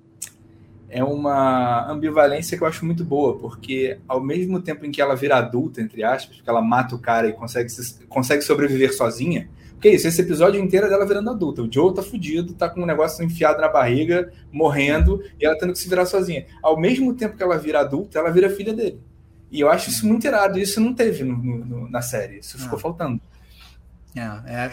É 0.91 1.05
uma 1.05 1.91
ambivalência 1.91 2.57
que 2.57 2.65
eu 2.65 2.69
acho 2.69 2.87
muito 2.87 3.05
boa, 3.05 3.37
porque 3.39 3.99
ao 4.09 4.23
mesmo 4.23 4.59
tempo 4.59 4.87
em 4.87 4.91
que 4.91 5.03
ela 5.03 5.15
vira 5.15 5.37
adulta, 5.37 5.83
entre 5.83 6.03
aspas, 6.03 6.37
porque 6.37 6.49
ela 6.49 6.63
mata 6.63 6.95
o 6.95 6.99
cara 6.99 7.29
e 7.29 7.33
consegue, 7.35 7.69
se- 7.69 8.07
consegue 8.07 8.41
sobreviver 8.41 8.97
sozinha, 8.97 9.51
é 9.87 9.89
isso, 9.95 10.09
esse 10.09 10.21
episódio 10.21 10.61
inteiro 10.61 10.87
é 10.87 10.89
dela 10.89 11.07
virando 11.07 11.31
adulta. 11.31 11.63
O 11.63 11.73
Joe 11.73 11.95
tá 11.95 12.03
fudido, 12.03 12.55
tá 12.55 12.69
com 12.69 12.83
um 12.83 12.87
negócio 12.87 13.25
enfiado 13.25 13.61
na 13.61 13.69
barriga, 13.69 14.33
morrendo, 14.51 15.23
e 15.41 15.47
ela 15.47 15.57
tendo 15.57 15.73
que 15.73 15.79
se 15.79 15.89
virar 15.89 16.07
sozinha. 16.07 16.47
Ao 16.63 16.79
mesmo 16.81 17.15
tempo 17.15 17.37
que 17.37 17.43
ela 17.43 17.57
vira 17.59 17.81
adulta, 17.81 18.19
ela 18.19 18.31
vira 18.31 18.51
filha 18.51 18.73
dele. 18.75 18.99
E 19.53 19.61
eu 19.61 19.71
acho 19.71 19.89
isso 19.91 20.07
muito 20.07 20.27
irado, 20.27 20.59
isso 20.59 20.81
não 20.81 20.93
teve 20.93 21.23
no- 21.25 21.37
no- 21.37 21.89
na 21.91 22.03
série, 22.03 22.39
isso 22.41 22.59
ficou 22.59 22.77
Ah. 22.79 22.83
faltando. 22.83 23.21
É, 24.17 24.21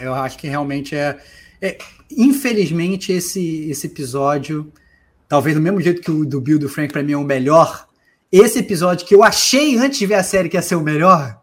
é, 0.02 0.06
eu 0.06 0.12
acho 0.14 0.36
que 0.38 0.48
realmente 0.48 0.94
é, 0.96 1.16
é- 1.62 1.78
Infelizmente, 2.10 3.12
esse, 3.12 3.68
esse 3.70 3.86
episódio, 3.86 4.72
talvez 5.28 5.56
do 5.56 5.62
mesmo 5.62 5.80
jeito 5.80 6.00
que 6.02 6.10
o 6.10 6.24
do 6.24 6.40
Bill 6.40 6.58
do 6.58 6.68
Frank, 6.68 6.92
pra 6.92 7.02
mim 7.02 7.12
é 7.12 7.16
o 7.16 7.24
melhor. 7.24 7.86
Esse 8.30 8.58
episódio 8.60 9.06
que 9.06 9.14
eu 9.14 9.22
achei 9.24 9.76
antes 9.76 9.98
de 9.98 10.06
ver 10.06 10.14
a 10.14 10.22
série 10.22 10.48
que 10.48 10.56
ia 10.56 10.62
ser 10.62 10.74
o 10.76 10.80
melhor, 10.82 11.40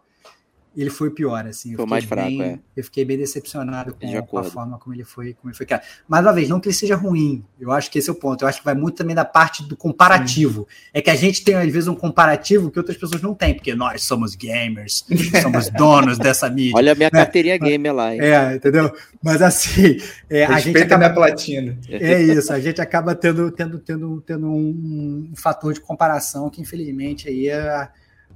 ele 0.76 0.90
foi 0.90 1.10
pior, 1.10 1.46
assim. 1.46 1.76
Foi 1.76 1.86
mais 1.86 2.04
fraco, 2.04 2.28
bem, 2.28 2.42
é. 2.42 2.58
Eu 2.76 2.82
fiquei 2.84 3.04
bem 3.04 3.16
decepcionado 3.16 3.94
com, 3.94 4.06
De 4.06 4.22
com 4.22 4.38
a 4.38 4.44
forma 4.44 4.78
como 4.78 4.94
ele 4.94 5.04
foi, 5.04 5.34
como 5.34 5.50
ele 5.50 5.56
foi 5.56 5.66
criado. 5.66 5.82
Mais 6.08 6.24
uma 6.24 6.32
vez, 6.32 6.48
não 6.48 6.58
que 6.58 6.68
ele 6.68 6.74
seja 6.74 6.96
ruim. 6.96 7.44
Eu 7.60 7.70
acho 7.70 7.90
que 7.90 7.98
esse 7.98 8.08
é 8.08 8.12
o 8.12 8.16
ponto. 8.16 8.42
Eu 8.42 8.48
acho 8.48 8.58
que 8.58 8.64
vai 8.64 8.74
muito 8.74 8.96
também 8.96 9.14
da 9.14 9.24
parte 9.24 9.62
do 9.62 9.76
comparativo. 9.76 10.66
É 10.92 11.00
que 11.00 11.10
a 11.10 11.14
gente 11.14 11.44
tem, 11.44 11.54
às 11.54 11.72
vezes, 11.72 11.86
um 11.86 11.94
comparativo 11.94 12.70
que 12.70 12.78
outras 12.78 12.96
pessoas 12.96 13.22
não 13.22 13.34
têm, 13.34 13.54
porque 13.54 13.74
nós 13.74 14.02
somos 14.02 14.34
gamers, 14.34 15.04
somos 15.42 15.70
donos 15.70 16.18
dessa 16.18 16.50
mídia. 16.50 16.76
Olha 16.76 16.92
a 16.92 16.94
minha 16.94 17.10
né? 17.12 17.18
carteirinha 17.20 17.56
gamer 17.56 17.94
lá, 17.94 18.14
hein? 18.14 18.20
É, 18.20 18.56
entendeu? 18.56 18.92
Mas 19.22 19.40
assim, 19.42 19.98
é, 20.28 20.44
a 20.44 20.58
gente 20.58 20.78
acaba 20.78 20.98
minha 20.98 21.14
platina. 21.14 21.78
é 21.88 22.20
isso, 22.22 22.52
a 22.52 22.58
gente 22.60 22.80
acaba 22.80 23.14
tendo, 23.14 23.50
tendo, 23.50 23.78
tendo, 23.78 24.20
tendo 24.20 24.46
um, 24.46 25.30
um 25.30 25.36
fator 25.36 25.72
de 25.72 25.80
comparação 25.80 26.50
que, 26.50 26.60
infelizmente, 26.60 27.28
aí 27.28 27.50
a, 27.50 27.90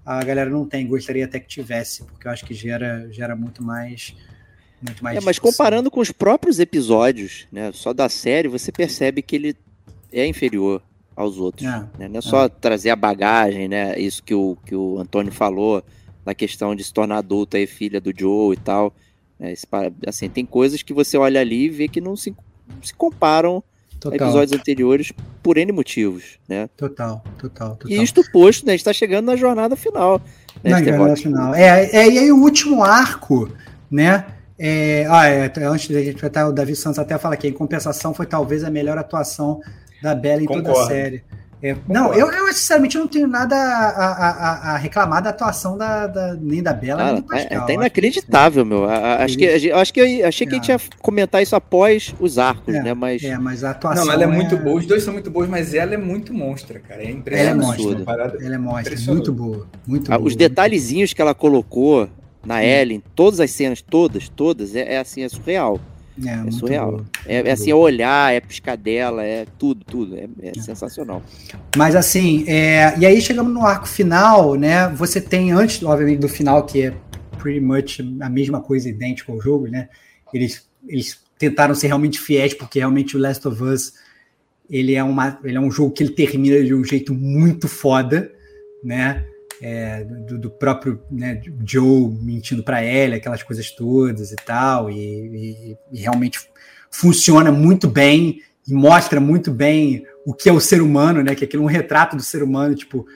a 0.08 0.24
galera 0.24 0.48
não 0.48 0.66
tem. 0.66 0.86
Gostaria 0.86 1.26
até 1.26 1.38
que 1.38 1.46
tivesse, 1.46 2.02
porque 2.02 2.26
eu 2.26 2.32
acho 2.32 2.44
que 2.46 2.54
gera, 2.54 3.06
gera 3.10 3.36
muito 3.36 3.62
mais. 3.62 4.16
Muito 4.80 5.04
mais 5.04 5.18
É, 5.18 5.20
mas 5.20 5.38
comparando 5.38 5.90
com 5.90 6.00
os 6.00 6.10
próprios 6.10 6.58
episódios, 6.58 7.46
né, 7.52 7.70
só 7.72 7.92
da 7.92 8.08
série, 8.08 8.48
você 8.48 8.72
percebe 8.72 9.20
que 9.20 9.36
ele 9.36 9.56
é 10.10 10.26
inferior 10.26 10.82
aos 11.14 11.36
outros. 11.36 11.68
É, 11.68 11.86
né? 11.98 12.08
Não 12.08 12.20
é 12.20 12.22
só 12.22 12.48
trazer 12.48 12.88
a 12.88 12.96
bagagem, 12.96 13.68
né? 13.68 13.98
Isso 13.98 14.22
que 14.22 14.34
o, 14.34 14.56
que 14.64 14.74
o 14.74 14.98
Antônio 14.98 15.30
falou, 15.32 15.84
na 16.24 16.34
questão 16.34 16.74
de 16.74 16.82
se 16.82 16.92
tornar 16.92 17.18
adulta 17.18 17.58
e 17.58 17.66
filha 17.66 18.00
do 18.00 18.12
Joe 18.16 18.54
e 18.54 18.58
tal. 18.58 18.94
né, 19.38 19.52
esse 19.52 19.66
assim, 20.06 20.30
tem 20.30 20.46
coisas 20.46 20.82
que 20.82 20.94
você 20.94 21.18
olha 21.18 21.40
ali 21.40 21.64
e 21.64 21.68
vê 21.68 21.86
que 21.86 22.00
não 22.00 22.16
se, 22.16 22.34
se 22.82 22.94
comparam 22.94 23.62
total, 23.98 24.28
episódios 24.28 24.58
anteriores 24.58 25.12
por 25.42 25.58
N 25.58 25.72
motivos, 25.72 26.38
né? 26.48 26.68
total, 26.76 27.22
total, 27.38 27.76
total. 27.76 27.90
E 27.90 28.02
isto 28.02 28.22
posto, 28.30 28.66
né? 28.66 28.72
A 28.72 28.76
gente 28.76 28.84
tá 28.84 28.92
chegando 28.92 29.26
na 29.26 29.36
jornada 29.36 29.76
final. 29.76 30.20
Né, 30.62 30.70
Na 30.70 30.80
guerra 30.80 31.08
nacional. 31.08 31.54
É, 31.54 31.88
é, 31.90 32.10
e 32.10 32.18
aí 32.18 32.32
o 32.32 32.36
último 32.36 32.82
arco, 32.82 33.50
né? 33.90 34.26
É, 34.58 35.06
ah, 35.08 35.26
é, 35.28 35.52
antes 35.64 35.88
da 35.88 36.02
gente 36.02 36.24
até 36.26 36.44
o 36.44 36.50
Davi 36.50 36.74
Santos 36.74 36.98
até 36.98 37.16
fala 37.16 37.36
que 37.36 37.46
em 37.46 37.52
compensação 37.52 38.12
foi 38.12 38.26
talvez 38.26 38.64
a 38.64 38.70
melhor 38.70 38.98
atuação 38.98 39.60
da 40.02 40.14
Bela 40.14 40.42
em 40.42 40.46
toda 40.46 40.60
a 40.60 40.72
Concordo. 40.72 40.88
série. 40.88 41.22
É, 41.60 41.74
não, 41.88 42.14
eu, 42.14 42.30
eu 42.30 42.52
sinceramente 42.52 42.96
não 42.96 43.08
tenho 43.08 43.26
nada 43.26 43.56
a, 43.56 43.88
a- 43.88 44.30
a- 44.30 44.74
a 44.74 44.76
reclamar 44.76 45.20
da 45.20 45.30
atuação 45.30 45.76
da, 45.76 46.06
da- 46.06 46.34
nem 46.40 46.62
da 46.62 46.72
Bela 46.72 46.98
Cara, 47.00 47.12
nem 47.14 47.20
do 47.20 47.26
tá, 47.26 47.34
Pascal. 47.34 47.48
tá 47.50 47.56
Acho 47.56 47.66
que, 47.66 47.72
inacreditável, 47.72 48.64
meu. 48.64 48.84
A- 48.84 49.24
Acho 49.24 49.36
que, 49.36 49.58
gente- 49.58 49.72
acho 49.72 49.92
que 49.92 50.00
eu 50.00 50.26
achei 50.28 50.46
que 50.46 50.54
a 50.54 50.56
gente 50.58 50.68
ia 50.68 50.80
comentar 51.02 51.42
isso 51.42 51.56
após 51.56 52.14
os 52.20 52.38
arcos, 52.38 52.72
É, 52.74 52.82
né? 52.82 52.94
Mas 52.94 53.24
É, 53.24 53.36
mas 53.38 53.64
a 53.64 53.70
atuação. 53.70 54.04
Não, 54.04 54.12
ela 54.12 54.22
é 54.22 54.26
muito 54.28 54.56
boa. 54.56 54.76
Os 54.78 54.86
dois 54.86 55.02
são 55.02 55.12
muito 55.12 55.30
bons, 55.32 55.48
mas 55.48 55.74
ela 55.74 55.94
é 55.94 55.96
muito 55.96 56.32
monstra, 56.32 56.78
cara. 56.78 57.00
É 57.02 57.06
Ela 57.06 57.10
é 57.10 57.14
impressionante. 57.16 57.82
monstra. 57.82 58.04
parada. 58.04 58.38
Ela 58.40 58.54
é 58.54 58.58
Impressionante. 58.58 59.08
muito 59.08 59.32
boa. 59.32 59.66
Muito 59.86 60.12
ah, 60.12 60.16
boa. 60.16 60.28
os 60.28 60.36
detalhezinhos 60.36 61.12
que 61.12 61.20
ela 61.20 61.34
colocou 61.34 62.08
na. 62.46 62.64
Ellen, 62.64 63.02
todas 63.16 63.40
as 63.40 63.50
cenas, 63.50 63.82
todas, 63.82 64.28
todas, 64.28 64.76
é, 64.76 64.94
é 64.94 64.98
assim, 65.00 65.22
é 65.24 65.28
surreal. 65.28 65.80
É, 66.26 66.36
muito 66.36 66.54
surreal. 66.54 67.04
É, 67.26 67.48
é 67.48 67.52
assim, 67.52 67.70
é 67.70 67.74
olhar, 67.74 68.34
é 68.34 68.40
piscadela, 68.40 69.24
é 69.24 69.46
tudo, 69.58 69.84
tudo. 69.84 70.16
É, 70.16 70.28
é 70.42 70.54
sensacional. 70.54 71.22
Mas 71.76 71.94
assim, 71.94 72.44
é, 72.48 72.98
e 72.98 73.06
aí 73.06 73.20
chegamos 73.20 73.52
no 73.52 73.64
arco 73.64 73.86
final, 73.86 74.54
né? 74.54 74.88
Você 74.90 75.20
tem, 75.20 75.52
antes, 75.52 75.82
obviamente, 75.82 76.20
do 76.20 76.28
final, 76.28 76.64
que 76.64 76.82
é 76.82 76.94
pretty 77.38 77.60
much 77.60 78.00
a 78.20 78.28
mesma 78.28 78.60
coisa, 78.60 78.88
idêntica 78.88 79.32
ao 79.32 79.40
jogo, 79.40 79.68
né? 79.68 79.88
Eles, 80.32 80.68
eles 80.86 81.20
tentaram 81.38 81.74
ser 81.74 81.86
realmente 81.86 82.18
fiéis, 82.18 82.54
porque 82.54 82.78
realmente 82.78 83.16
o 83.16 83.20
Last 83.20 83.46
of 83.46 83.62
Us 83.62 83.92
ele 84.68 84.94
é, 84.94 85.02
uma, 85.02 85.38
ele 85.42 85.56
é 85.56 85.60
um 85.60 85.70
jogo 85.70 85.92
que 85.92 86.02
ele 86.02 86.12
termina 86.12 86.62
de 86.62 86.74
um 86.74 86.84
jeito 86.84 87.14
muito 87.14 87.66
foda, 87.66 88.30
né? 88.84 89.24
É, 89.60 90.04
do, 90.04 90.38
do 90.38 90.50
próprio 90.50 91.02
né, 91.10 91.40
Joe 91.66 92.08
mentindo 92.22 92.62
para 92.62 92.80
ela, 92.80 93.16
aquelas 93.16 93.42
coisas 93.42 93.70
todas 93.72 94.30
e 94.30 94.36
tal, 94.36 94.88
e, 94.88 94.96
e- 95.72 95.78
e 95.92 95.98
realmente 95.98 96.38
funciona 96.90 97.50
muito 97.50 97.88
bem 97.88 98.40
e 98.68 98.72
mostra 98.74 99.18
muito 99.18 99.50
bem 99.50 100.04
o 100.24 100.32
que 100.34 100.48
é 100.48 100.52
o 100.52 100.60
ser 100.60 100.80
humano, 100.82 101.22
né? 101.22 101.34
Que 101.34 101.44
aquilo 101.44 101.62
é 101.62 101.66
um 101.66 101.68
retrato 101.68 102.14
do 102.16 102.22
ser 102.22 102.42
humano, 102.42 102.74
tipo, 102.74 103.06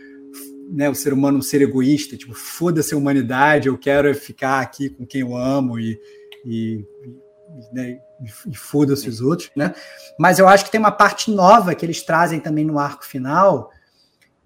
né? 0.73 0.89
O 0.89 0.94
ser 0.94 1.12
humano 1.12 1.39
um 1.39 1.43
ser 1.43 1.62
egoísta, 1.62 2.16
tipo, 2.16 2.35
foda-se 2.35 2.94
a 2.94 2.97
humanidade, 2.97 3.69
eu 3.69 3.78
quero 3.78 4.09
é 4.09 4.14
ficar 4.14 4.60
aqui 4.60 4.89
com 4.89 5.06
quem 5.06 5.20
eu 5.20 5.36
amo 5.36 5.78
e, 5.78 5.98
e, 6.44 6.85
né, 7.73 7.98
e 8.47 8.56
foda-se 8.56 9.09
os 9.09 9.20
outros, 9.20 9.51
né? 9.55 9.74
Mas 10.19 10.39
eu 10.39 10.48
acho 10.48 10.64
que 10.64 10.70
tem 10.73 10.81
uma 10.81 10.90
parte 10.90 11.31
nova 11.31 11.74
que 11.74 11.85
eles 11.85 12.02
trazem 12.02 12.40
também 12.40 12.64
no 12.64 12.78
arco 12.78 13.05
final, 13.05 13.70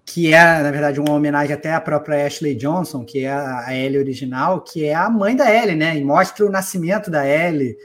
que 0.07 0.33
é, 0.33 0.63
na 0.63 0.71
verdade, 0.71 1.01
uma 1.01 1.11
homenagem 1.11 1.53
até 1.53 1.73
à 1.73 1.81
própria 1.81 2.25
Ashley 2.25 2.55
Johnson, 2.55 3.03
que 3.03 3.25
é 3.25 3.29
a 3.29 3.75
Ellie 3.75 3.99
original, 3.99 4.61
que 4.61 4.85
é 4.85 4.95
a 4.95 5.09
mãe 5.09 5.35
da 5.35 5.53
Ellie, 5.53 5.75
né? 5.75 5.97
E 5.97 6.03
mostra 6.03 6.45
o 6.45 6.49
nascimento 6.49 7.11
da 7.11 7.27
Ellie, 7.27 7.75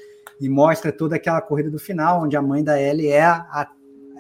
e 0.41 0.49
mostra 0.49 0.93
toda 0.93 1.17
aquela 1.17 1.41
corrida 1.41 1.69
do 1.69 1.81
final, 1.81 2.23
onde 2.23 2.37
a 2.37 2.41
mãe 2.41 2.63
da 2.63 2.81
Ellie 2.81 3.09
é 3.09 3.25
a, 3.25 3.69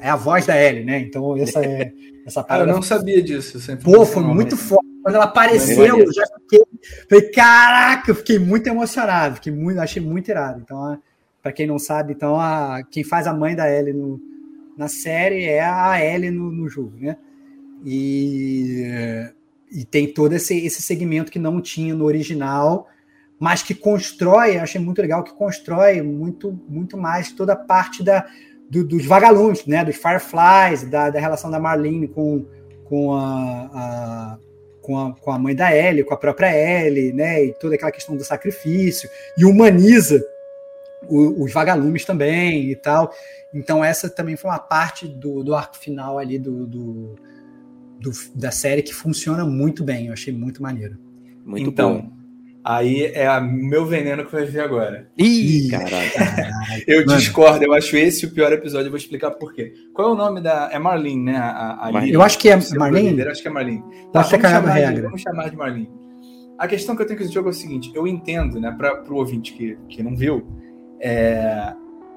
é 0.00 0.08
a 0.08 0.16
voz 0.16 0.44
da 0.44 0.60
Ellie, 0.60 0.84
né? 0.84 0.98
Então, 0.98 1.36
essa 1.36 1.64
é 1.64 1.92
essa 2.26 2.42
Cara, 2.42 2.62
eu 2.62 2.66
parada. 2.66 2.72
não 2.72 2.82
sabia 2.82 3.22
disso. 3.22 3.60
Sempre 3.60 3.84
Pô, 3.84 4.04
foi 4.04 4.24
muito 4.24 4.56
foda. 4.56 4.82
Quando 5.04 5.14
ela 5.14 5.24
apareceu, 5.24 6.00
eu 6.00 6.12
já 6.12 6.24
fiquei. 6.40 6.64
Falei, 7.08 7.30
caraca, 7.30 8.10
eu 8.10 8.14
fiquei 8.16 8.38
muito 8.38 8.66
emocionado, 8.66 9.36
fiquei 9.36 9.52
muito, 9.52 9.78
achei 9.78 10.02
muito 10.02 10.28
irado. 10.28 10.60
Então, 10.60 10.98
para 11.40 11.52
quem 11.52 11.68
não 11.68 11.78
sabe, 11.78 12.14
então, 12.14 12.38
a, 12.38 12.82
quem 12.90 13.04
faz 13.04 13.28
a 13.28 13.32
mãe 13.32 13.54
da 13.54 13.70
Ellie 13.70 13.92
no, 13.92 14.20
na 14.76 14.88
série 14.88 15.44
é 15.44 15.62
a 15.62 16.04
Ellie 16.04 16.32
no, 16.32 16.50
no 16.50 16.68
jogo, 16.68 16.96
né? 17.00 17.16
E, 17.84 18.84
e 19.70 19.84
tem 19.84 20.12
todo 20.12 20.32
esse, 20.34 20.64
esse 20.64 20.82
segmento 20.82 21.30
que 21.32 21.38
não 21.38 21.60
tinha 21.60 21.94
no 21.94 22.04
original, 22.04 22.88
mas 23.38 23.62
que 23.62 23.74
constrói, 23.74 24.56
achei 24.58 24.80
muito 24.80 25.00
legal, 25.02 25.24
que 25.24 25.32
constrói 25.34 26.00
muito, 26.02 26.52
muito 26.68 26.96
mais 26.96 27.32
toda 27.32 27.54
a 27.54 27.56
parte 27.56 28.02
da, 28.02 28.24
do- 28.70 28.84
dos 28.84 29.04
vagalumes, 29.04 29.66
né? 29.66 29.84
Dos 29.84 29.96
Fireflies, 29.96 30.88
da, 30.88 31.10
da 31.10 31.18
relação 31.18 31.50
da 31.50 31.58
Marlene 31.58 32.06
com, 32.06 32.44
com 32.84 33.14
a, 33.14 33.70
a- 33.74 34.38
com, 34.80 34.98
a, 34.98 35.12
com 35.14 35.30
a 35.30 35.38
mãe 35.38 35.54
da 35.54 35.74
Ellie, 35.76 36.04
com 36.04 36.14
a 36.14 36.16
própria 36.16 36.52
Ellie, 36.54 37.12
né? 37.12 37.44
E 37.46 37.52
toda 37.54 37.74
aquela 37.74 37.90
questão 37.92 38.16
do 38.16 38.24
sacrifício, 38.24 39.08
e 39.36 39.44
humaniza 39.44 40.24
o- 41.08 41.42
os 41.42 41.52
vagalumes 41.52 42.04
também 42.04 42.70
e 42.70 42.76
tal. 42.76 43.12
Então, 43.52 43.84
essa 43.84 44.08
também 44.08 44.36
foi 44.36 44.50
uma 44.50 44.58
parte 44.60 45.06
do, 45.08 45.42
do 45.42 45.54
arco 45.54 45.76
final 45.76 46.16
ali 46.18 46.38
do, 46.38 46.64
do- 46.66 47.16
do- 48.02 48.10
da 48.34 48.50
série 48.50 48.82
que 48.82 48.94
funciona 48.94 49.44
muito 49.44 49.84
bem. 49.84 50.06
Eu 50.08 50.12
achei 50.12 50.32
muito 50.32 50.62
maneiro. 50.62 50.96
Muito 51.44 51.70
então, 51.70 51.94
bom. 52.02 52.12
aí 52.64 53.04
é 53.06 53.40
meu 53.40 53.84
veneno 53.86 54.24
que 54.24 54.32
vai 54.32 54.44
vir 54.44 54.60
agora. 54.60 55.08
Ih, 55.18 55.68
caralho. 55.70 56.10
Eu 56.86 57.04
Mano. 57.06 57.18
discordo, 57.18 57.64
eu 57.64 57.72
acho 57.72 57.96
esse 57.96 58.26
o 58.26 58.30
pior 58.30 58.52
episódio, 58.52 58.86
eu 58.86 58.90
vou 58.90 58.98
explicar 58.98 59.30
por 59.32 59.52
quê. 59.52 59.72
Qual 59.92 60.10
é 60.10 60.12
o 60.12 60.16
nome 60.16 60.40
da. 60.40 60.68
É 60.72 60.78
Marlene, 60.78 61.24
né? 61.24 61.36
A, 61.36 61.72
a 61.88 61.92
Marlene. 61.92 62.12
Eu 62.14 62.22
acho 62.22 62.38
que 62.38 62.48
é 62.48 62.58
Marlene. 62.76 63.10
líder, 63.10 63.28
acho 63.28 63.42
que 63.42 63.48
é 63.48 63.50
Marlene. 63.50 63.82
Posso 64.12 64.30
vamos 64.30 64.48
chamar 64.50 64.92
de-. 64.94 65.00
Vamos 65.00 65.20
chamar 65.22 65.50
de 65.50 65.56
Marlene. 65.56 65.90
A 66.58 66.68
questão 66.68 66.94
que 66.94 67.02
eu 67.02 67.06
tenho 67.06 67.18
com 67.18 67.24
esse 67.24 67.32
jogo 67.34 67.48
é 67.48 67.50
o 67.50 67.54
seguinte: 67.54 67.90
eu 67.94 68.06
entendo, 68.06 68.60
né, 68.60 68.70
para 68.76 69.02
o 69.12 69.16
ouvinte 69.16 69.52
que, 69.52 69.76
que 69.88 70.00
não 70.02 70.14
viu, 70.16 70.46
é, 71.00 71.72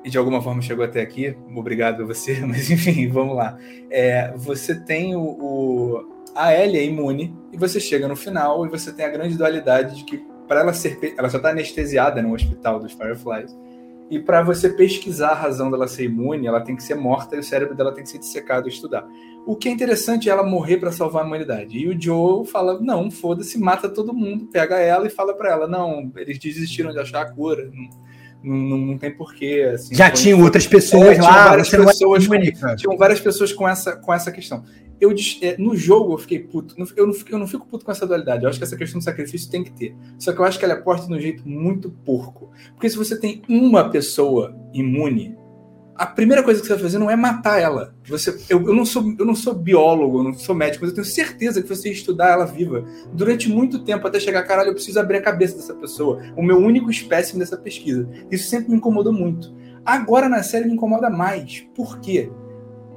e 0.06 0.10
de 0.10 0.18
alguma 0.18 0.42
forma 0.42 0.62
chegou 0.62 0.86
até 0.86 1.02
aqui, 1.02 1.36
obrigado 1.56 2.04
a 2.04 2.06
você, 2.06 2.40
mas 2.46 2.70
enfim, 2.70 3.08
vamos 3.10 3.36
lá. 3.36 3.58
É, 3.90 4.32
você 4.38 4.76
tem 4.76 5.16
o, 5.16 5.22
o- 5.22 6.06
A 6.36 6.54
Ellie 6.54 6.78
é 6.80 6.86
imune, 6.86 7.36
e 7.52 7.58
você 7.58 7.80
chega 7.80 8.08
no 8.08 8.16
final 8.16 8.66
e 8.66 8.70
você 8.70 8.94
tem 8.94 9.06
a 9.06 9.10
grande 9.10 9.38
dualidade 9.38 9.96
de 9.98 10.04
que, 10.04 10.24
para 10.48 10.60
ela 10.62 10.74
ser. 10.74 10.98
Ela 11.18 11.28
já 11.30 11.38
está 11.38 11.50
anestesiada 11.50 12.22
no 12.22 12.34
hospital 12.34 12.80
dos 12.80 12.92
Fireflies. 12.94 13.56
E 14.12 14.20
para 14.20 14.44
você 14.44 14.70
pesquisar 14.70 15.30
a 15.30 15.34
razão 15.34 15.72
dela 15.72 15.88
ser 15.88 16.04
imune, 16.04 16.46
ela 16.46 16.62
tem 16.62 16.76
que 16.76 16.84
ser 16.84 16.94
morta 16.94 17.36
e 17.36 17.40
o 17.40 17.44
cérebro 17.44 17.74
dela 17.76 17.92
tem 17.92 18.04
que 18.04 18.10
ser 18.12 18.20
dissecado 18.20 18.68
e 18.68 18.72
estudar. 18.72 19.04
O 19.48 19.56
que 19.56 19.68
é 19.68 19.72
interessante 19.72 20.30
é 20.30 20.32
ela 20.32 20.44
morrer 20.44 20.78
para 20.78 20.92
salvar 20.92 21.24
a 21.24 21.26
humanidade. 21.26 21.76
E 21.76 21.88
o 21.88 22.00
Joe 22.00 22.46
fala: 22.46 22.80
não, 22.80 23.10
foda-se, 23.10 23.58
mata 23.60 23.90
todo 23.90 24.14
mundo, 24.14 24.46
pega 24.46 24.78
ela 24.78 25.08
e 25.08 25.10
fala 25.10 25.34
para 25.34 25.50
ela: 25.52 25.68
não, 25.68 26.12
eles 26.18 26.38
desistiram 26.38 26.92
de 26.92 27.00
achar 27.00 27.22
a 27.24 27.32
cura, 27.32 27.66
não, 27.74 27.90
não, 28.46 28.78
não 28.78 28.98
tem 28.98 29.12
porquê. 29.12 29.72
Assim, 29.74 29.96
Já 29.96 30.10
tinham 30.10 30.42
outras 30.42 30.68
pessoas 30.68 31.10
É, 31.10 31.14
tinham 31.16 31.26
lá, 31.28 31.50
várias 31.50 31.68
você 31.70 31.78
não 31.78 31.84
é 31.86 31.88
pessoas 31.88 32.28
com- 32.28 32.76
tinham 32.76 32.98
várias 32.98 33.20
pessoas 33.20 33.52
com 33.54 33.68
essa, 33.68 33.96
com 33.96 34.14
essa 34.14 34.32
questão. 34.32 34.64
Eu, 35.02 35.14
é, 35.42 35.58
no 35.58 35.76
jogo 35.76 36.14
eu 36.14 36.18
fiquei 36.18 36.40
puto. 36.40 36.74
Eu 36.96 37.06
não, 37.06 37.14
fico- 37.14 37.32
eu 37.32 37.38
não 37.40 37.48
fico 37.48 37.66
puto 37.68 37.84
com 37.84 37.92
essa 37.92 38.08
dualidade. 38.08 38.44
Eu 38.44 38.50
acho 38.50 38.58
que 38.58 38.64
essa 38.64 38.78
questão 38.78 39.00
do 39.00 39.04
sacrifício 39.04 39.50
tem 39.52 39.64
que 39.64 39.72
ter. 39.72 39.94
Só 40.18 40.32
que 40.32 40.40
eu 40.40 40.46
acho 40.46 40.58
que 40.58 40.64
ela 40.64 40.74
é 40.74 40.78
posta 40.78 41.06
de 41.08 41.14
um 41.14 41.20
jeito 41.20 41.48
muito 41.48 41.90
porco. 41.90 42.50
Porque 42.74 42.90
se 42.90 42.96
você 42.98 43.20
tem 43.20 43.42
uma 43.50 43.90
pessoa 43.90 44.56
imune, 44.74 45.36
a 45.96 46.06
primeira 46.06 46.44
coisa 46.44 46.60
que 46.60 46.68
você 46.68 46.74
vai 46.74 46.84
fazer 46.84 46.98
não 46.98 47.10
é 47.10 47.16
matar 47.16 47.60
ela. 47.60 47.96
Você, 48.08 48.38
eu, 48.50 48.68
eu, 48.68 48.76
não 48.76 48.86
sou, 48.86 49.16
eu 49.18 49.26
não 49.26 49.36
sou 49.36 49.54
biólogo, 49.54 50.20
eu 50.20 50.24
não 50.24 50.34
sou 50.34 50.54
médico, 50.54 50.84
mas 50.84 50.90
eu 50.90 50.96
tenho 50.96 51.06
certeza 51.06 51.62
que 51.62 51.70
você 51.70 51.90
estudar 51.90 52.32
ela 52.32 52.46
viva 52.46 52.84
durante 53.14 53.48
muito 53.48 53.80
tempo 53.80 54.06
até 54.06 54.20
chegar, 54.20 54.44
caralho, 54.44 54.70
eu 54.70 54.74
preciso 54.74 55.00
abrir 55.00 55.18
a 55.18 55.22
cabeça 55.22 55.56
dessa 55.56 55.74
pessoa. 55.74 56.22
O 56.36 56.44
meu 56.44 56.58
único 56.58 56.92
espécime 56.92 57.40
dessa 57.40 57.58
pesquisa. 57.58 58.08
Isso 58.30 58.50
sempre 58.50 58.72
me 58.72 58.78
incomodou 58.78 59.14
muito. 59.14 59.56
Agora 59.86 60.28
na 60.28 60.44
série 60.44 60.66
me 60.66 60.74
incomoda 60.74 61.10
mais. 61.10 61.66
Por 61.74 62.00
quê? 62.00 62.30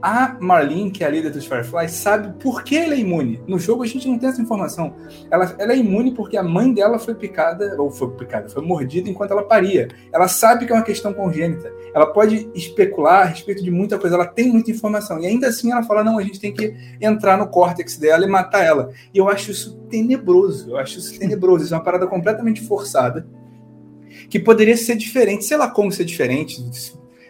A 0.01 0.37
Marlene, 0.41 0.91
que 0.91 1.03
é 1.03 1.07
a 1.07 1.11
líder 1.11 1.31
dos 1.31 1.47
Fireflies, 1.47 1.93
sabe 1.93 2.33
por 2.41 2.63
que 2.63 2.77
ela 2.77 2.95
é 2.95 2.99
imune. 2.99 3.41
No 3.47 3.59
jogo 3.59 3.83
a 3.83 3.87
gente 3.87 4.07
não 4.07 4.19
tem 4.19 4.29
essa 4.29 4.41
informação. 4.41 4.95
Ela, 5.31 5.55
ela 5.59 5.73
é 5.73 5.77
imune 5.77 6.13
porque 6.13 6.37
a 6.37 6.43
mãe 6.43 6.73
dela 6.73 6.99
foi 6.99 7.15
picada, 7.15 7.75
ou 7.79 7.91
foi 7.91 8.11
picada, 8.13 8.49
foi 8.49 8.63
mordida 8.63 9.11
enquanto 9.11 9.33
ela 9.33 9.43
paria. 9.43 9.89
Ela 10.13 10.29
sabe 10.29 10.67
que 10.67 10.73
é 10.73 10.75
uma 10.75 10.85
questão 10.85 11.13
congênita. 11.13 11.73
Ela 11.95 12.07
pode 12.07 12.49
especular 12.55 13.23
a 13.23 13.25
respeito 13.25 13.63
de 13.63 13.71
muita 13.71 13.99
coisa, 13.99 14.15
ela 14.15 14.27
tem 14.27 14.49
muita 14.49 14.71
informação. 14.71 15.19
E 15.19 15.27
ainda 15.27 15.49
assim 15.49 15.73
ela 15.73 15.83
fala: 15.83 16.05
não, 16.05 16.19
a 16.19 16.23
gente 16.23 16.39
tem 16.39 16.53
que 16.53 16.75
entrar 17.01 17.37
no 17.37 17.49
córtex 17.49 17.97
dela 17.97 18.25
e 18.25 18.29
matar 18.29 18.65
ela. 18.65 18.91
E 19.13 19.19
eu 19.19 19.29
acho 19.29 19.51
isso 19.51 19.79
tenebroso. 19.91 20.71
Eu 20.71 20.77
acho 20.77 20.99
isso 20.99 21.19
tenebroso. 21.19 21.65
Isso 21.65 21.75
é 21.75 21.77
uma 21.77 21.83
parada 21.83 22.07
completamente 22.07 22.61
forçada. 22.61 23.27
Que 24.31 24.39
poderia 24.39 24.77
ser 24.77 24.97
diferente, 24.97 25.45
sei 25.45 25.57
lá 25.57 25.69
como 25.69 25.91
ser 25.91 26.05
diferente. 26.05 26.63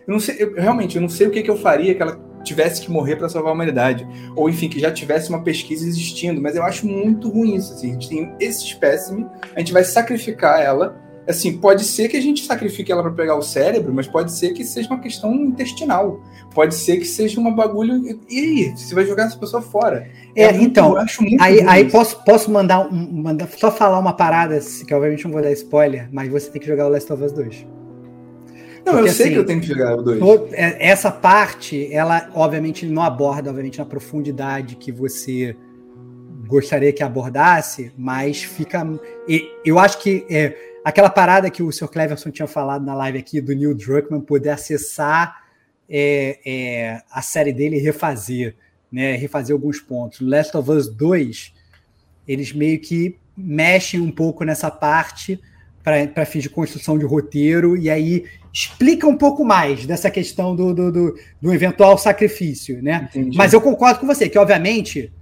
Eu 0.07 0.12
não 0.12 0.20
sei, 0.20 0.36
eu, 0.39 0.55
realmente, 0.55 0.97
eu 0.97 1.03
não 1.03 1.09
sei 1.09 1.27
o 1.27 1.31
que, 1.31 1.43
que 1.43 1.51
eu 1.51 1.57
faria 1.57 1.95
que 1.95 2.01
ela 2.01 2.28
tivesse 2.43 2.81
que 2.81 2.90
morrer 2.90 3.16
para 3.16 3.28
salvar 3.28 3.51
a 3.51 3.55
humanidade. 3.55 4.06
Ou, 4.35 4.48
enfim, 4.48 4.69
que 4.69 4.81
já 4.81 4.90
tivesse 4.90 5.28
uma 5.28 5.43
pesquisa 5.43 5.86
existindo. 5.86 6.40
Mas 6.40 6.56
eu 6.56 6.62
acho 6.62 6.86
muito 6.86 7.28
ruim 7.28 7.55
isso. 7.55 7.73
Assim. 7.73 7.90
A 7.90 7.93
gente 7.93 8.09
tem 8.09 8.32
esse 8.40 8.65
espécime, 8.65 9.27
a 9.55 9.59
gente 9.59 9.73
vai 9.73 9.85
sacrificar 9.85 10.60
ela. 10.60 10.97
Assim, 11.27 11.59
pode 11.59 11.85
ser 11.85 12.09
que 12.09 12.16
a 12.16 12.23
gente 12.23 12.47
sacrifique 12.47 12.90
ela 12.90 13.02
para 13.02 13.12
pegar 13.12 13.36
o 13.36 13.43
cérebro, 13.43 13.93
mas 13.93 14.06
pode 14.06 14.32
ser 14.32 14.55
que 14.55 14.65
seja 14.65 14.89
uma 14.89 14.98
questão 14.98 15.35
intestinal. 15.35 16.23
Pode 16.55 16.74
ser 16.74 16.97
que 16.97 17.05
seja 17.05 17.39
uma 17.39 17.51
bagulho. 17.51 18.19
E 18.31 18.39
aí? 18.39 18.73
Você 18.74 18.94
vai 18.94 19.05
jogar 19.05 19.24
essa 19.24 19.36
pessoa 19.36 19.60
fora. 19.60 20.09
É, 20.35 20.44
é 20.44 20.52
muito, 20.52 20.70
então, 20.70 20.97
aí, 21.39 21.60
aí 21.66 21.90
posso, 21.90 22.24
posso 22.24 22.51
mandar, 22.51 22.81
um, 22.81 23.23
mandar 23.23 23.47
só 23.48 23.70
falar 23.70 23.98
uma 23.98 24.15
parada, 24.15 24.59
que 24.86 24.94
obviamente 24.94 25.24
não 25.24 25.32
vou 25.32 25.43
dar 25.43 25.52
spoiler, 25.52 26.09
mas 26.10 26.31
você 26.31 26.51
tem 26.51 26.62
que 26.62 26.66
jogar 26.66 26.86
o 26.86 26.89
Last 26.89 27.12
of 27.12 27.23
Us 27.23 27.32
2. 27.32 27.78
Não, 28.85 28.95
Porque, 28.95 29.09
eu 29.09 29.13
sei 29.13 29.27
assim, 29.27 29.35
que 29.35 29.41
eu 29.41 29.47
tenho 29.47 29.61
que 29.61 29.67
jogar 29.67 29.97
o 29.97 30.03
2. 30.03 30.53
É, 30.53 30.89
essa 30.89 31.11
parte, 31.11 31.93
ela 31.93 32.31
obviamente 32.35 32.87
não 32.87 33.03
aborda, 33.03 33.51
obviamente, 33.51 33.79
na 33.79 33.85
profundidade 33.85 34.77
que 34.77 34.91
você 34.91 35.57
gostaria 36.47 36.93
que 36.93 37.03
abordasse, 37.03 37.93
mas 37.97 38.43
fica. 38.43 38.87
Eu 39.65 39.79
acho 39.79 40.01
que 40.01 40.27
é, 40.31 40.57
aquela 40.85 41.11
parada 41.11 41.51
que 41.51 41.63
o 41.63 41.71
Sr. 41.71 41.89
Cleverson 41.89 42.31
tinha 42.31 42.49
falado 42.49 42.85
na 42.85 42.95
live 42.95 43.19
aqui 43.19 43.41
do 43.41 43.55
Neil 43.55 43.75
Druckmann 43.75 44.21
poder 44.21 44.51
acessar 44.51 45.45
é, 45.89 46.39
é, 46.45 47.03
a 47.11 47.23
série 47.23 47.53
dele 47.53 47.77
e 47.77 47.81
refazer, 47.81 48.57
né? 48.91 49.15
Refazer 49.17 49.55
alguns 49.55 49.81
pontos. 49.81 50.21
Last 50.21 50.57
of 50.57 50.71
Us 50.71 50.89
2, 50.89 51.53
eles 52.27 52.53
meio 52.53 52.81
que 52.81 53.19
mexem 53.37 54.01
um 54.01 54.11
pouco 54.11 54.45
nessa 54.45 54.71
parte 54.71 55.41
para 55.83 56.27
fins 56.27 56.43
de 56.43 56.51
construção 56.51 56.99
de 56.99 57.05
roteiro, 57.05 57.77
e 57.77 57.89
aí 57.89 58.25
explica 58.53 59.07
um 59.07 59.17
pouco 59.17 59.45
mais 59.45 59.87
dessa 59.87 60.11
questão 60.11 60.55
do, 60.55 60.75
do, 60.75 60.93
do, 60.93 61.19
do 61.41 61.55
eventual 61.55 61.97
sacrifício, 61.97 62.83
né? 62.83 63.09
Entendi. 63.11 63.37
Mas 63.37 63.53
eu 63.53 63.61
concordo 63.61 64.01
com 64.01 64.07
você, 64.07 64.29
que 64.29 64.39
obviamente 64.39 65.13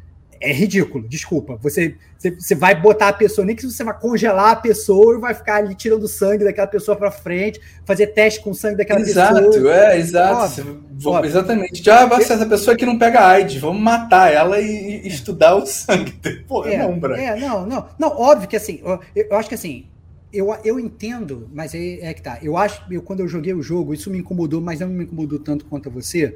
é 0.40 0.52
ridículo, 0.52 1.06
desculpa. 1.08 1.58
Você, 1.62 1.96
você, 2.16 2.30
você, 2.30 2.54
vai 2.54 2.74
botar 2.74 3.08
a 3.08 3.12
pessoa, 3.12 3.44
nem 3.44 3.56
que 3.56 3.64
você 3.64 3.82
vai 3.82 3.98
congelar 3.98 4.50
a 4.52 4.56
pessoa 4.56 5.16
e 5.16 5.20
vai 5.20 5.34
ficar 5.34 5.56
ali 5.56 5.74
tirando 5.74 6.06
sangue 6.06 6.44
daquela 6.44 6.66
pessoa 6.66 6.96
para 6.96 7.10
frente, 7.10 7.60
fazer 7.84 8.08
teste 8.08 8.40
com 8.40 8.52
sangue 8.54 8.76
daquela 8.76 9.00
exato, 9.00 9.50
pessoa. 9.50 9.74
É, 9.74 9.98
exato, 9.98 10.78
é, 11.22 11.26
exatamente. 11.26 11.82
Já 11.82 12.06
vai 12.06 12.22
ser 12.22 12.34
essa 12.34 12.46
pessoa 12.46 12.76
que 12.76 12.86
não 12.86 12.98
pega 12.98 13.26
AIDS, 13.26 13.60
vamos 13.60 13.80
matar 13.80 14.32
ela 14.32 14.60
e, 14.60 15.02
e 15.04 15.08
estudar 15.08 15.56
o 15.56 15.66
sangue. 15.66 16.12
Pô, 16.46 16.64
é, 16.64 16.78
não, 16.78 16.98
Brian. 16.98 17.16
É, 17.16 17.36
não, 17.36 17.66
não. 17.66 17.86
Não, 17.98 18.08
óbvio 18.08 18.48
que 18.48 18.56
assim, 18.56 18.80
eu, 18.84 19.00
eu 19.14 19.36
acho 19.36 19.48
que 19.48 19.54
assim, 19.54 19.86
eu, 20.32 20.54
eu 20.64 20.80
entendo, 20.80 21.48
mas 21.52 21.74
é, 21.74 22.00
é 22.00 22.14
que 22.14 22.22
tá. 22.22 22.38
Eu 22.42 22.56
acho 22.56 22.86
que 22.86 22.98
quando 23.00 23.20
eu 23.20 23.28
joguei 23.28 23.54
o 23.54 23.62
jogo, 23.62 23.94
isso 23.94 24.10
me 24.10 24.18
incomodou, 24.18 24.60
mas 24.60 24.80
não 24.80 24.88
me 24.88 25.04
incomodou 25.04 25.38
tanto 25.38 25.64
quanto 25.64 25.88
a 25.88 25.92
você, 25.92 26.34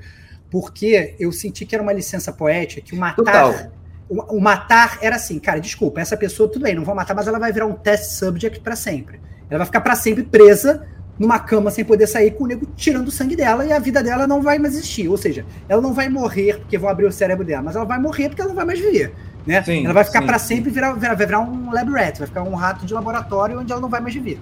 porque 0.51 1.15
eu 1.19 1.33
senti 1.33 1.65
que 1.65 1.75
era 1.75 1.83
uma 1.83 1.93
licença 1.93 2.33
poética, 2.33 2.81
que 2.81 2.95
o 2.95 2.99
matar. 2.99 3.71
O, 4.09 4.37
o, 4.37 4.41
matar 4.41 4.99
era 5.01 5.15
assim, 5.15 5.39
cara, 5.39 5.61
desculpa, 5.61 6.01
essa 6.01 6.17
pessoa, 6.17 6.49
tudo 6.49 6.65
bem, 6.65 6.75
não 6.75 6.85
vou 6.85 6.95
matar, 6.97 7.15
mas 7.15 7.29
ela 7.29 7.39
vai 7.39 7.53
virar 7.53 7.67
um 7.67 7.75
test 7.75 8.11
subject 8.19 8.59
para 8.59 8.75
sempre. 8.75 9.21
Ela 9.49 9.59
vai 9.59 9.67
ficar 9.67 9.81
para 9.81 9.95
sempre 9.95 10.25
presa 10.25 10.85
numa 11.17 11.39
cama 11.39 11.71
sem 11.71 11.85
poder 11.85 12.07
sair 12.07 12.31
com 12.33 12.45
o 12.45 12.47
nego 12.47 12.67
tirando 12.75 13.09
o 13.09 13.11
sangue 13.11 13.37
dela 13.37 13.65
e 13.67 13.73
a 13.73 13.79
vida 13.79 14.03
dela 14.03 14.27
não 14.27 14.41
vai 14.43 14.59
mais 14.59 14.75
existir. 14.75 15.07
Ou 15.07 15.17
seja, 15.17 15.45
ela 15.69 15.81
não 15.81 15.93
vai 15.93 16.09
morrer 16.09 16.59
porque 16.59 16.79
vão 16.79 16.89
abrir 16.89 17.05
o 17.05 17.13
cérebro 17.13 17.45
dela, 17.45 17.63
mas 17.63 17.77
ela 17.77 17.85
vai 17.85 18.01
morrer 18.01 18.31
porque 18.31 18.41
ela 18.41 18.49
não 18.49 18.57
vai 18.57 18.65
mais 18.65 18.81
viver. 18.81 19.13
Né? 19.51 19.65
Sim, 19.65 19.85
ela 19.85 19.93
vai 19.93 20.05
ficar 20.05 20.23
para 20.23 20.39
sempre 20.39 20.71
virar, 20.71 20.93
virar, 20.93 21.15
vai 21.17 21.27
virar 21.27 21.41
um 21.41 21.73
lab 21.73 21.91
rat, 21.91 22.19
vai 22.19 22.29
ficar 22.29 22.45
um 22.45 22.55
rato 22.55 22.87
de 22.87 22.95
laboratório 22.95 23.59
onde 23.59 23.73
ela 23.73 23.81
não 23.81 23.89
vai 23.89 24.01
mais 24.01 24.15
viver. 24.15 24.39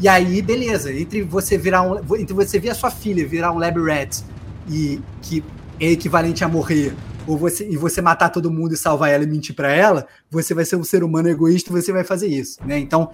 E 0.00 0.08
aí, 0.08 0.40
beleza, 0.40 0.90
entre 0.90 1.22
você 1.22 1.58
virar 1.58 1.82
um, 1.82 1.98
entre 2.16 2.32
você 2.32 2.58
ver 2.58 2.70
a 2.70 2.74
sua 2.74 2.90
filha 2.90 3.26
virar 3.26 3.52
um 3.52 3.58
lab 3.58 3.78
rat 3.84 4.22
e 4.66 4.98
que 5.20 5.44
é 5.78 5.90
equivalente 5.90 6.42
a 6.42 6.48
morrer, 6.48 6.94
ou 7.26 7.36
você 7.36 7.68
e 7.68 7.76
você 7.76 8.00
matar 8.00 8.30
todo 8.30 8.50
mundo 8.50 8.72
e 8.72 8.78
salvar 8.78 9.10
ela 9.10 9.24
e 9.24 9.26
mentir 9.26 9.54
para 9.54 9.70
ela, 9.70 10.06
você 10.30 10.54
vai 10.54 10.64
ser 10.64 10.76
um 10.76 10.84
ser 10.84 11.04
humano 11.04 11.28
egoísta, 11.28 11.70
você 11.70 11.92
vai 11.92 12.02
fazer 12.02 12.28
isso, 12.28 12.58
né? 12.64 12.78
Então, 12.78 13.10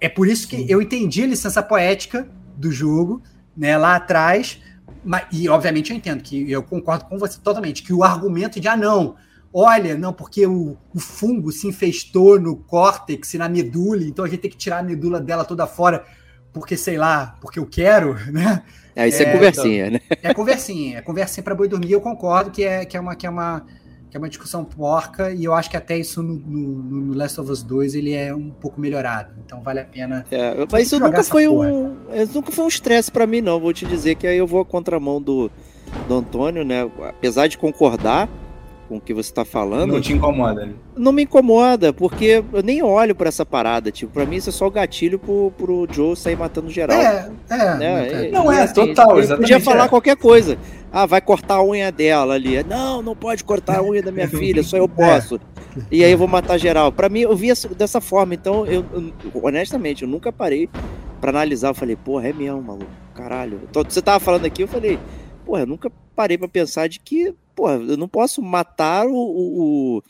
é 0.00 0.08
por 0.08 0.26
isso 0.26 0.48
que 0.48 0.64
eu 0.66 0.80
entendi 0.80 1.24
a 1.24 1.26
licença 1.26 1.62
poética 1.62 2.26
do 2.56 2.72
jogo, 2.72 3.22
né, 3.54 3.76
lá 3.76 3.96
atrás, 3.96 4.62
mas, 5.04 5.26
e 5.30 5.46
obviamente 5.46 5.90
eu 5.90 5.96
entendo 5.98 6.22
que 6.22 6.50
eu 6.50 6.62
concordo 6.62 7.04
com 7.04 7.18
você 7.18 7.38
totalmente 7.38 7.82
que 7.82 7.92
o 7.92 8.02
argumento 8.02 8.58
de 8.58 8.66
ah 8.66 8.78
não, 8.78 9.16
olha, 9.54 9.96
não, 9.96 10.12
porque 10.12 10.44
o, 10.44 10.76
o 10.92 10.98
fungo 10.98 11.52
se 11.52 11.68
infestou 11.68 12.40
no 12.40 12.56
córtex 12.56 13.34
e 13.34 13.38
na 13.38 13.48
medula, 13.48 14.02
então 14.02 14.24
a 14.24 14.28
gente 14.28 14.40
tem 14.40 14.50
que 14.50 14.56
tirar 14.56 14.78
a 14.78 14.82
medula 14.82 15.20
dela 15.20 15.44
toda 15.44 15.64
fora, 15.64 16.04
porque 16.52 16.76
sei 16.76 16.98
lá, 16.98 17.38
porque 17.40 17.60
eu 17.60 17.66
quero, 17.66 18.14
né? 18.32 18.64
É, 18.96 19.06
isso 19.06 19.22
é, 19.22 19.26
é 19.26 19.32
conversinha, 19.32 19.86
então, 19.86 20.00
né? 20.10 20.18
É 20.22 20.34
conversinha, 20.34 20.98
é 20.98 21.02
conversinha 21.02 21.44
para 21.44 21.54
boi 21.54 21.68
dormir. 21.68 21.92
Eu 21.92 22.00
concordo 22.00 22.50
que 22.50 22.64
é, 22.64 22.84
que 22.84 22.96
é 22.96 23.00
uma 23.00 23.14
que 23.14 23.26
é 23.26 23.30
uma 23.30 23.64
que 24.10 24.16
é 24.16 24.20
uma 24.20 24.28
discussão 24.28 24.64
porca 24.64 25.32
e 25.32 25.42
eu 25.42 25.52
acho 25.52 25.68
que 25.68 25.76
até 25.76 25.98
isso 25.98 26.22
no, 26.22 26.34
no, 26.34 27.02
no, 27.06 27.14
Last 27.14 27.40
of 27.40 27.50
Us 27.50 27.64
2 27.64 27.96
ele 27.96 28.12
é 28.12 28.32
um 28.32 28.50
pouco 28.50 28.80
melhorado. 28.80 29.34
Então 29.44 29.60
vale 29.60 29.80
a 29.80 29.84
pena. 29.84 30.24
É, 30.30 30.64
mas 30.70 30.86
isso 30.86 31.00
nunca 31.00 31.24
foi 31.24 31.48
porra, 31.48 31.68
um, 31.68 31.96
isso 32.14 32.34
nunca 32.34 32.52
foi 32.52 32.64
um 32.64 32.68
estresse 32.68 33.10
para 33.10 33.26
mim 33.26 33.40
não. 33.40 33.58
Vou 33.58 33.72
te 33.72 33.84
dizer 33.84 34.14
que 34.14 34.26
aí 34.26 34.38
eu 34.38 34.46
vou 34.46 34.60
a 34.60 34.64
contramão 34.64 35.20
do 35.20 35.50
do 36.06 36.14
Antônio, 36.14 36.64
né? 36.64 36.88
Apesar 37.08 37.48
de 37.48 37.58
concordar, 37.58 38.28
com 38.94 38.98
o 38.98 39.00
que 39.00 39.12
você 39.12 39.30
está 39.30 39.44
falando. 39.44 39.92
Não 39.92 40.00
te 40.00 40.12
incomoda, 40.12 40.66
né? 40.66 40.72
Não 40.96 41.12
me 41.12 41.24
incomoda, 41.24 41.92
porque 41.92 42.44
eu 42.52 42.62
nem 42.62 42.82
olho 42.82 43.14
para 43.14 43.28
essa 43.28 43.44
parada. 43.44 43.90
Tipo, 43.90 44.12
pra 44.12 44.24
mim 44.24 44.36
isso 44.36 44.50
é 44.50 44.52
só 44.52 44.66
o 44.66 44.70
gatilho 44.70 45.18
pro, 45.18 45.52
pro 45.56 45.86
Joe 45.90 46.16
sair 46.16 46.36
matando 46.36 46.70
geral. 46.70 46.96
É, 46.96 47.30
é. 47.50 47.76
Né? 47.76 48.26
é 48.26 48.30
não 48.30 48.50
é, 48.50 48.62
assim, 48.62 48.74
total, 48.74 49.18
exatamente. 49.18 49.50
Podia 49.50 49.60
falar 49.60 49.86
é. 49.86 49.88
qualquer 49.88 50.16
coisa. 50.16 50.56
Ah, 50.92 51.06
vai 51.06 51.20
cortar 51.20 51.56
a 51.56 51.64
unha 51.64 51.90
dela 51.90 52.34
ali. 52.34 52.62
Não, 52.62 53.02
não 53.02 53.16
pode 53.16 53.42
cortar 53.42 53.78
a 53.78 53.82
unha 53.82 54.00
da 54.00 54.12
minha 54.12 54.28
filha, 54.30 54.62
só 54.62 54.76
eu 54.76 54.88
posso. 54.88 55.36
É. 55.36 55.80
E 55.90 56.04
aí 56.04 56.12
eu 56.12 56.18
vou 56.18 56.28
matar 56.28 56.56
geral. 56.56 56.92
Para 56.92 57.08
mim, 57.08 57.20
eu 57.20 57.34
vi 57.34 57.48
dessa 57.76 58.00
forma. 58.00 58.34
Então, 58.34 58.64
eu, 58.64 58.84
eu 58.92 59.12
honestamente, 59.42 60.02
eu 60.02 60.08
nunca 60.08 60.32
parei 60.32 60.68
para 61.20 61.30
analisar. 61.30 61.70
Eu 61.70 61.74
falei, 61.74 61.96
porra, 61.96 62.28
é 62.28 62.32
mesmo, 62.32 62.62
maluco. 62.62 62.90
Caralho. 63.12 63.60
Você 63.72 64.00
tava 64.00 64.20
falando 64.20 64.44
aqui, 64.44 64.62
eu 64.62 64.68
falei, 64.68 64.98
porra, 65.44 65.62
eu 65.62 65.66
nunca 65.66 65.90
parei 66.14 66.38
para 66.38 66.48
pensar 66.48 66.88
de 66.88 67.00
que 67.00 67.34
pô, 67.54 67.70
eu 67.70 67.96
não 67.96 68.08
posso 68.08 68.42
matar 68.42 69.06
o, 69.06 69.14
o, 69.14 70.02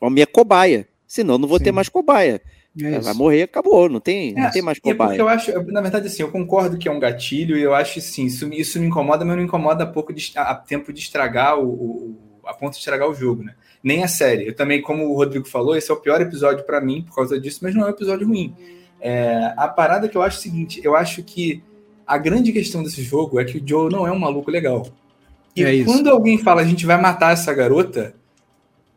o 0.00 0.06
a 0.06 0.10
minha 0.10 0.26
cobaia, 0.26 0.88
senão 1.06 1.34
eu 1.34 1.38
não 1.38 1.48
vou 1.48 1.58
Sim. 1.58 1.64
ter 1.64 1.72
mais 1.72 1.88
cobaia. 1.88 2.40
É 2.80 2.98
vai 3.00 3.12
morrer, 3.12 3.42
acabou, 3.42 3.86
não 3.88 4.00
tem, 4.00 4.30
é, 4.30 4.40
não 4.40 4.50
tem 4.50 4.62
mais 4.62 4.78
cobaia. 4.78 5.08
É 5.08 5.10
porque 5.10 5.20
eu 5.20 5.28
acho, 5.28 5.52
na 5.70 5.82
verdade, 5.82 6.06
assim, 6.06 6.22
eu 6.22 6.30
concordo 6.30 6.78
que 6.78 6.88
é 6.88 6.92
um 6.92 6.98
gatilho 6.98 7.56
e 7.56 7.62
eu 7.62 7.74
acho 7.74 8.00
sim, 8.00 8.24
isso, 8.24 8.48
isso 8.52 8.80
me 8.80 8.86
incomoda, 8.86 9.24
mas 9.24 9.36
não 9.36 9.44
incomoda 9.44 9.84
a 9.84 9.86
pouco 9.86 10.12
de, 10.12 10.32
a, 10.34 10.52
a 10.52 10.54
tempo 10.54 10.90
de 10.90 11.00
estragar 11.00 11.58
o, 11.58 11.68
o, 11.68 12.18
a 12.46 12.54
ponto 12.54 12.72
de 12.72 12.78
estragar 12.78 13.10
o 13.10 13.14
jogo, 13.14 13.42
né? 13.42 13.54
Nem 13.82 14.02
a 14.02 14.08
série. 14.08 14.48
Eu 14.48 14.54
também, 14.54 14.80
como 14.80 15.04
o 15.06 15.14
Rodrigo 15.14 15.46
falou, 15.46 15.76
esse 15.76 15.90
é 15.90 15.94
o 15.94 15.98
pior 15.98 16.20
episódio 16.22 16.64
para 16.64 16.80
mim 16.80 17.02
por 17.02 17.14
causa 17.14 17.38
disso, 17.38 17.58
mas 17.62 17.74
não 17.74 17.82
é 17.82 17.86
um 17.86 17.90
episódio 17.90 18.26
ruim. 18.26 18.56
É, 19.00 19.52
a 19.56 19.68
parada 19.68 20.08
que 20.08 20.16
eu 20.16 20.22
acho 20.22 20.36
é 20.36 20.40
o 20.40 20.42
seguinte, 20.42 20.80
eu 20.82 20.96
acho 20.96 21.22
que 21.22 21.62
a 22.06 22.16
grande 22.16 22.52
questão 22.52 22.82
desse 22.82 23.02
jogo 23.02 23.38
é 23.38 23.44
que 23.44 23.58
o 23.58 23.62
Joe 23.66 23.92
não 23.92 24.06
é 24.06 24.12
um 24.12 24.18
maluco 24.18 24.50
legal. 24.50 24.86
E 25.54 25.64
é 25.64 25.84
quando 25.84 26.08
alguém 26.08 26.38
fala 26.38 26.62
a 26.62 26.64
gente 26.64 26.86
vai 26.86 27.00
matar 27.00 27.32
essa 27.32 27.52
garota, 27.52 28.14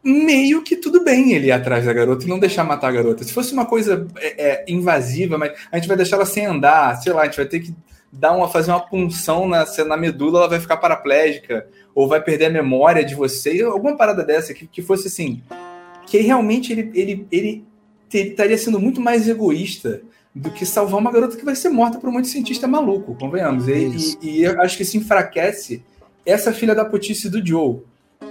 meio 0.04 0.62
que 0.62 0.76
tudo 0.76 1.04
bem 1.04 1.34
ele 1.34 1.48
ir 1.48 1.52
atrás 1.52 1.86
da 1.86 1.92
garota 1.92 2.26
e 2.26 2.28
não 2.28 2.38
deixar 2.38 2.64
matar 2.64 2.90
a 2.90 2.92
garota. 2.92 3.24
Se 3.24 3.34
fosse 3.34 3.54
uma 3.54 3.66
coisa 3.66 4.08
é, 4.18 4.50
é, 4.50 4.66
invasiva, 4.68 5.38
mas 5.38 5.54
a 5.72 5.78
gente 5.78 5.88
vai 5.88 5.98
deixar 5.98 6.18
ela 6.18 6.26
sem 6.26 6.46
andar, 6.46 6.96
sei 7.02 7.12
lá, 7.12 7.24
a 7.24 7.26
gente 7.26 7.38
vai 7.38 7.46
ter 7.46 7.60
que 7.60 7.74
dar 8.12 8.32
uma, 8.32 8.48
fazer 8.48 8.72
uma 8.72 8.80
punção 8.80 9.48
na, 9.48 9.66
na 9.86 9.98
medula, 9.98 10.40
ela 10.40 10.50
vai 10.50 10.60
ficar 10.60 10.78
paraplégica, 10.78 11.68
ou 11.94 12.08
vai 12.08 12.22
perder 12.22 12.46
a 12.46 12.50
memória 12.50 13.04
de 13.04 13.16
você, 13.16 13.62
alguma 13.64 13.98
parada 13.98 14.24
dessa 14.24 14.54
que, 14.54 14.68
que 14.68 14.82
fosse 14.82 15.08
assim. 15.08 15.42
Que 16.06 16.20
realmente 16.20 16.72
ele, 16.72 16.92
ele, 16.94 17.28
ele, 17.32 17.66
ele 18.14 18.30
estaria 18.30 18.58
sendo 18.58 18.80
muito 18.80 19.02
mais 19.02 19.28
egoísta 19.28 20.02
do 20.34 20.52
que 20.52 20.66
salvar 20.66 21.00
uma 21.00 21.12
garota 21.12 21.36
que 21.36 21.46
vai 21.46 21.56
ser 21.56 21.70
morta 21.70 21.98
por 21.98 22.10
um 22.10 22.14
monte 22.14 22.26
de 22.26 22.32
cientista 22.32 22.68
maluco, 22.68 23.16
convenhamos. 23.16 23.68
E, 23.68 23.72
e, 23.72 24.18
e 24.22 24.44
eu 24.44 24.62
acho 24.62 24.78
que 24.78 24.84
isso 24.84 24.98
enfraquece 24.98 25.82
essa 26.26 26.52
filha 26.52 26.74
da 26.74 26.84
putice 26.84 27.30
do 27.30 27.46
Joe. 27.46 27.82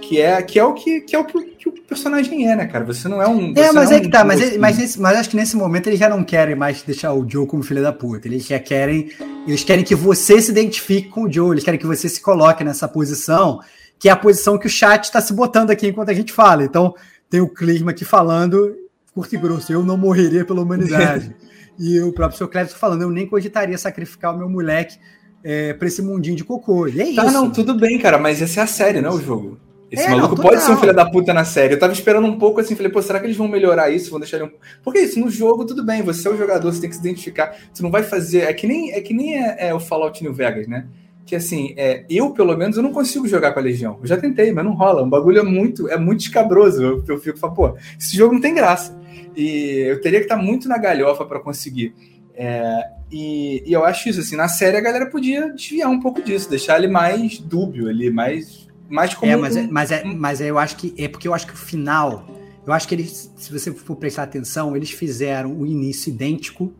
que 0.01 0.19
é, 0.19 0.41
que 0.41 0.59
é 0.59 0.63
o 0.63 0.73
que, 0.73 1.01
que 1.01 1.15
é 1.15 1.19
o 1.19 1.25
que, 1.25 1.69
o 1.69 1.71
personagem 1.87 2.49
é, 2.49 2.55
né, 2.55 2.65
cara? 2.65 2.83
Você 2.85 3.07
não 3.07 3.21
é 3.21 3.27
um. 3.27 3.53
É, 3.55 3.71
mas 3.71 3.91
é, 3.91 3.95
é 3.95 3.99
que 3.99 4.09
tá, 4.09 4.23
mas, 4.23 4.41
ele, 4.41 4.57
mas, 4.57 4.77
nesse, 4.77 4.99
mas 4.99 5.17
acho 5.17 5.29
que 5.29 5.35
nesse 5.35 5.55
momento 5.55 5.87
eles 5.87 5.99
já 5.99 6.09
não 6.09 6.23
querem 6.23 6.55
mais 6.55 6.81
deixar 6.81 7.13
o 7.13 7.27
Joe 7.27 7.47
como 7.47 7.63
filho 7.63 7.81
da 7.81 7.93
puta. 7.93 8.27
Eles 8.27 8.45
já 8.45 8.59
querem. 8.59 9.09
Eles 9.47 9.63
querem 9.63 9.83
que 9.83 9.95
você 9.95 10.41
se 10.41 10.51
identifique 10.51 11.09
com 11.09 11.23
o 11.23 11.31
Joe, 11.31 11.51
eles 11.51 11.63
querem 11.63 11.79
que 11.79 11.85
você 11.85 12.09
se 12.09 12.21
coloque 12.21 12.63
nessa 12.63 12.87
posição, 12.87 13.59
que 13.97 14.09
é 14.09 14.11
a 14.11 14.15
posição 14.15 14.57
que 14.57 14.67
o 14.67 14.69
chat 14.69 15.05
está 15.05 15.21
se 15.21 15.33
botando 15.33 15.71
aqui 15.71 15.87
enquanto 15.87 16.09
a 16.09 16.13
gente 16.13 16.33
fala. 16.33 16.63
Então, 16.63 16.93
tem 17.29 17.41
o 17.41 17.47
clima 17.47 17.91
aqui 17.91 18.03
falando, 18.03 18.75
curto 19.13 19.35
e 19.35 19.37
grosso, 19.37 19.71
eu 19.71 19.83
não 19.83 19.97
morreria 19.97 20.45
pela 20.45 20.61
humanidade. 20.61 21.35
e 21.79 21.99
o 21.99 22.11
próprio 22.11 22.37
seu 22.37 22.47
Cleber 22.47 22.73
falando, 22.73 23.03
eu 23.03 23.09
nem 23.09 23.27
cogitaria 23.27 23.77
sacrificar 23.77 24.33
o 24.33 24.37
meu 24.37 24.49
moleque 24.49 24.97
é, 25.45 25.73
para 25.73 25.87
esse 25.87 26.01
mundinho 26.01 26.35
de 26.35 26.43
cocô. 26.43 26.87
E 26.87 26.99
é 26.99 27.13
tá, 27.13 27.25
isso. 27.25 27.33
não, 27.33 27.51
tudo 27.51 27.75
bem, 27.75 27.99
cara, 27.99 28.17
mas 28.17 28.41
essa 28.41 28.61
é 28.61 28.63
a 28.63 28.67
série, 28.67 28.99
não 28.99 29.11
é 29.11 29.13
o 29.13 29.21
jogo. 29.21 29.59
Esse 29.91 30.05
é, 30.05 30.09
maluco 30.09 30.35
não, 30.35 30.43
pode 30.43 30.59
ser 30.63 30.71
um 30.71 30.77
filho 30.77 30.93
da 30.93 31.05
puta 31.05 31.31
na 31.31 31.45
série. 31.45 31.75
Eu 31.75 31.79
tava 31.79 31.93
esperando 31.93 32.25
um 32.25 32.39
pouco 32.39 32.59
assim, 32.59 32.75
falei, 32.75 32.91
pô, 32.91 32.99
será 32.99 33.19
que 33.19 33.27
eles 33.27 33.37
vão 33.37 33.47
melhorar 33.47 33.91
isso? 33.91 34.09
Vão 34.09 34.19
deixar 34.19 34.37
ele 34.37 34.47
um... 34.47 34.51
Porque 34.83 34.99
isso, 34.99 35.19
no 35.19 35.29
jogo, 35.29 35.63
tudo 35.63 35.85
bem, 35.85 36.01
você 36.01 36.27
é 36.27 36.31
o 36.31 36.35
jogador, 36.35 36.73
você 36.73 36.81
tem 36.81 36.89
que 36.89 36.95
se 36.95 37.01
identificar. 37.01 37.55
Você 37.71 37.83
não 37.83 37.91
vai 37.91 38.01
fazer. 38.01 38.39
É 38.39 38.53
que 38.53 38.65
nem 38.65 38.91
é, 38.91 38.99
que 38.99 39.13
nem 39.13 39.37
é, 39.37 39.67
é 39.67 39.73
o 39.73 39.79
Fallout 39.79 40.23
New 40.23 40.33
Vegas, 40.33 40.67
né? 40.67 40.87
Que 41.27 41.35
assim, 41.35 41.75
é, 41.77 42.03
eu, 42.09 42.31
pelo 42.31 42.57
menos, 42.57 42.75
eu 42.75 42.83
não 42.83 42.91
consigo 42.91 43.27
jogar 43.27 43.53
com 43.53 43.59
a 43.59 43.61
Legião. 43.61 43.99
Eu 44.01 44.07
já 44.07 44.17
tentei, 44.17 44.51
mas 44.51 44.65
não 44.65 44.73
rola. 44.73 45.03
O 45.03 45.07
bagulho 45.07 45.39
é 45.39 45.43
muito, 45.43 45.87
é 45.87 45.97
muito 45.97 46.21
escabroso. 46.21 46.83
Eu, 46.83 47.03
eu 47.07 47.19
fico 47.19 47.37
falando, 47.37 47.55
pô, 47.55 47.77
esse 47.99 48.17
jogo 48.17 48.33
não 48.33 48.41
tem 48.41 48.55
graça. 48.55 48.99
E 49.35 49.85
eu 49.87 50.01
teria 50.01 50.19
que 50.19 50.25
estar 50.25 50.37
muito 50.37 50.67
na 50.67 50.79
galhofa 50.79 51.23
para 51.23 51.39
conseguir. 51.39 51.93
É, 52.35 52.94
e, 53.11 53.63
e, 53.65 53.73
eu 53.73 53.85
acho 53.85 54.09
isso, 54.09 54.19
assim, 54.19 54.35
na 54.35 54.47
série 54.47 54.77
a 54.77 54.81
galera 54.81 55.05
podia 55.05 55.53
desviar 55.53 55.89
um 55.89 55.99
pouco 55.99 56.21
disso, 56.21 56.49
deixar 56.49 56.77
ele 56.77 56.87
mais 56.87 57.37
dúbio 57.37 57.87
ali, 57.87 58.09
mais 58.09 58.65
mais 58.89 59.13
como 59.13 59.31
é, 59.31 59.35
mas, 59.35 59.55
é, 59.55 59.67
mas, 59.67 59.91
é, 59.91 60.03
mas 60.03 60.41
é, 60.41 60.49
eu 60.49 60.59
acho 60.59 60.75
que 60.75 60.93
é 60.97 61.07
porque 61.07 61.27
eu 61.27 61.33
acho 61.33 61.47
que 61.47 61.53
o 61.53 61.57
final, 61.57 62.27
eu 62.65 62.71
acho 62.73 62.87
que 62.87 62.95
eles, 62.95 63.31
se 63.35 63.51
você 63.51 63.71
for 63.71 63.95
prestar 63.95 64.23
atenção, 64.23 64.75
eles 64.75 64.91
fizeram 64.91 65.59
o 65.59 65.65
início 65.65 66.09
idêntico, 66.09 66.73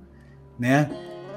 né? 0.59 0.89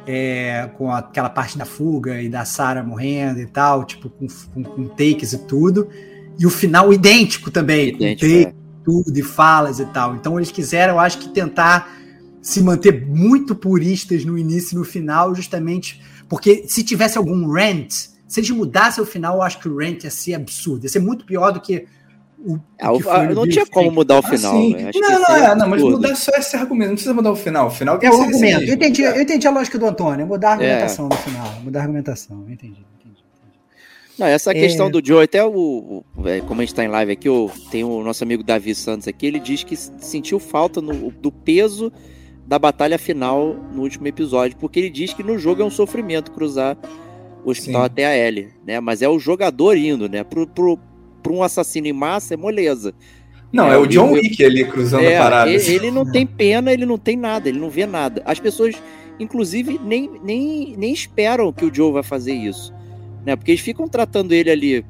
É, 0.06 0.70
com 0.78 0.90
aquela 0.90 1.28
parte 1.28 1.58
da 1.58 1.66
fuga 1.66 2.20
e 2.22 2.30
da 2.30 2.44
Sarah 2.44 2.82
morrendo 2.82 3.40
e 3.40 3.46
tal, 3.46 3.84
tipo, 3.84 4.08
com, 4.08 4.26
com, 4.54 4.62
com, 4.62 4.88
takes 4.88 5.34
e 5.34 5.38
tudo. 5.46 5.88
E 6.38 6.46
o 6.46 6.50
final 6.50 6.92
idêntico 6.92 7.50
também, 7.50 7.88
idêntico, 7.88 8.26
com 8.26 8.42
takes, 8.42 8.46
é. 8.46 8.54
tudo, 8.84 9.18
e 9.18 9.22
falas 9.22 9.80
e 9.80 9.86
tal. 9.86 10.16
Então 10.16 10.38
eles 10.38 10.50
quiseram, 10.50 10.94
eu 10.94 11.00
acho 11.00 11.18
que 11.18 11.28
tentar 11.28 11.97
se 12.48 12.62
manter 12.62 13.06
muito 13.06 13.54
puristas 13.54 14.24
no 14.24 14.38
início 14.38 14.74
e 14.74 14.78
no 14.78 14.84
final, 14.84 15.34
justamente 15.34 16.00
porque 16.26 16.64
se 16.66 16.82
tivesse 16.82 17.18
algum 17.18 17.46
rant, 17.46 17.90
se 18.26 18.40
eles 18.40 18.48
mudassem 18.48 19.04
o 19.04 19.06
final, 19.06 19.36
eu 19.36 19.42
acho 19.42 19.58
que 19.58 19.68
o 19.68 19.76
rank 19.76 20.04
ia 20.04 20.10
ser 20.10 20.32
absurdo. 20.32 20.84
Ia 20.84 20.88
ser 20.88 21.00
muito 21.00 21.26
pior 21.26 21.52
do 21.52 21.60
que 21.60 21.84
o. 22.38 22.58
É, 22.78 22.88
o 22.88 22.98
que 23.00 23.34
não 23.34 23.46
tinha 23.46 23.66
como 23.66 23.90
mudar 23.90 24.14
o 24.14 24.18
ah, 24.20 24.22
final. 24.22 24.56
Ah, 24.56 24.76
né? 24.76 24.90
não, 24.94 25.20
não, 25.20 25.36
é, 25.36 25.54
não, 25.56 25.68
mas 25.68 25.82
mudar 25.82 26.14
só 26.14 26.32
esse 26.38 26.56
argumento. 26.56 26.88
Não 26.88 26.94
precisa 26.94 27.12
mudar 27.12 27.32
o 27.32 27.36
final. 27.36 27.66
O 27.66 27.70
final 27.70 27.98
é 28.00 28.10
o 28.10 28.22
argumento. 28.22 28.62
Eu 28.62 28.74
entendi, 28.74 29.02
eu 29.02 29.20
entendi 29.20 29.46
a 29.46 29.50
lógica 29.50 29.78
do 29.78 29.84
Antônio. 29.84 30.26
Mudar 30.26 30.48
a 30.48 30.52
argumentação 30.52 31.04
é. 31.04 31.08
no 31.10 31.16
final. 31.16 31.60
Mudar 31.62 31.80
a 31.80 31.82
argumentação. 31.82 32.44
Eu 32.46 32.54
entendi. 32.54 32.82
entendi. 32.98 33.22
Não, 34.18 34.26
essa 34.26 34.54
questão 34.54 34.86
é... 34.86 34.90
do 34.90 35.04
Joe, 35.04 35.22
até 35.22 35.44
o, 35.44 36.02
o, 36.16 36.26
é, 36.26 36.40
como 36.40 36.62
a 36.62 36.64
gente 36.64 36.72
está 36.72 36.82
em 36.82 36.88
live 36.88 37.12
aqui, 37.12 37.28
o, 37.28 37.50
tem 37.70 37.84
o 37.84 38.02
nosso 38.02 38.24
amigo 38.24 38.42
Davi 38.42 38.74
Santos 38.74 39.06
aqui, 39.06 39.26
ele 39.26 39.38
diz 39.38 39.62
que 39.62 39.76
sentiu 39.76 40.38
falta 40.38 40.80
no, 40.80 41.10
do 41.10 41.30
peso 41.30 41.92
da 42.48 42.58
batalha 42.58 42.98
final 42.98 43.54
no 43.74 43.82
último 43.82 44.08
episódio, 44.08 44.56
porque 44.56 44.80
ele 44.80 44.88
diz 44.88 45.12
que 45.12 45.22
no 45.22 45.38
jogo 45.38 45.60
é 45.60 45.64
um 45.64 45.70
sofrimento 45.70 46.32
cruzar 46.32 46.78
o 47.44 47.50
hospital 47.50 47.82
Sim. 47.82 47.86
até 47.86 48.06
a 48.06 48.14
L, 48.14 48.48
né? 48.66 48.80
Mas 48.80 49.02
é 49.02 49.08
o 49.08 49.18
jogador 49.18 49.76
indo, 49.76 50.08
né? 50.08 50.24
Pro, 50.24 50.46
pro, 50.46 50.78
pro 51.22 51.34
um 51.34 51.42
assassino 51.42 51.86
em 51.86 51.92
massa 51.92 52.32
é 52.32 52.36
moleza. 52.38 52.94
Não, 53.52 53.70
é, 53.70 53.74
é 53.74 53.76
o 53.76 53.86
John 53.86 54.12
Wick 54.12 54.42
ali 54.42 54.64
cruzando 54.64 55.04
é, 55.04 55.18
a 55.18 55.22
parada. 55.22 55.50
Ele, 55.50 55.74
ele, 55.74 55.90
não 55.90 56.10
tem 56.10 56.26
pena, 56.26 56.72
ele 56.72 56.86
não 56.86 56.96
tem 56.96 57.18
nada, 57.18 57.50
ele 57.50 57.58
não 57.58 57.68
vê 57.68 57.84
nada. 57.84 58.22
As 58.24 58.40
pessoas, 58.40 58.74
inclusive, 59.20 59.78
nem, 59.84 60.10
nem, 60.24 60.74
nem 60.74 60.90
esperam 60.90 61.52
que 61.52 61.66
o 61.66 61.74
Joe 61.74 61.92
vai 61.92 62.02
fazer 62.02 62.32
isso. 62.32 62.72
Né? 63.26 63.36
Porque 63.36 63.50
eles 63.50 63.60
ficam 63.60 63.86
tratando 63.86 64.32
ele 64.32 64.50
ali 64.50 64.86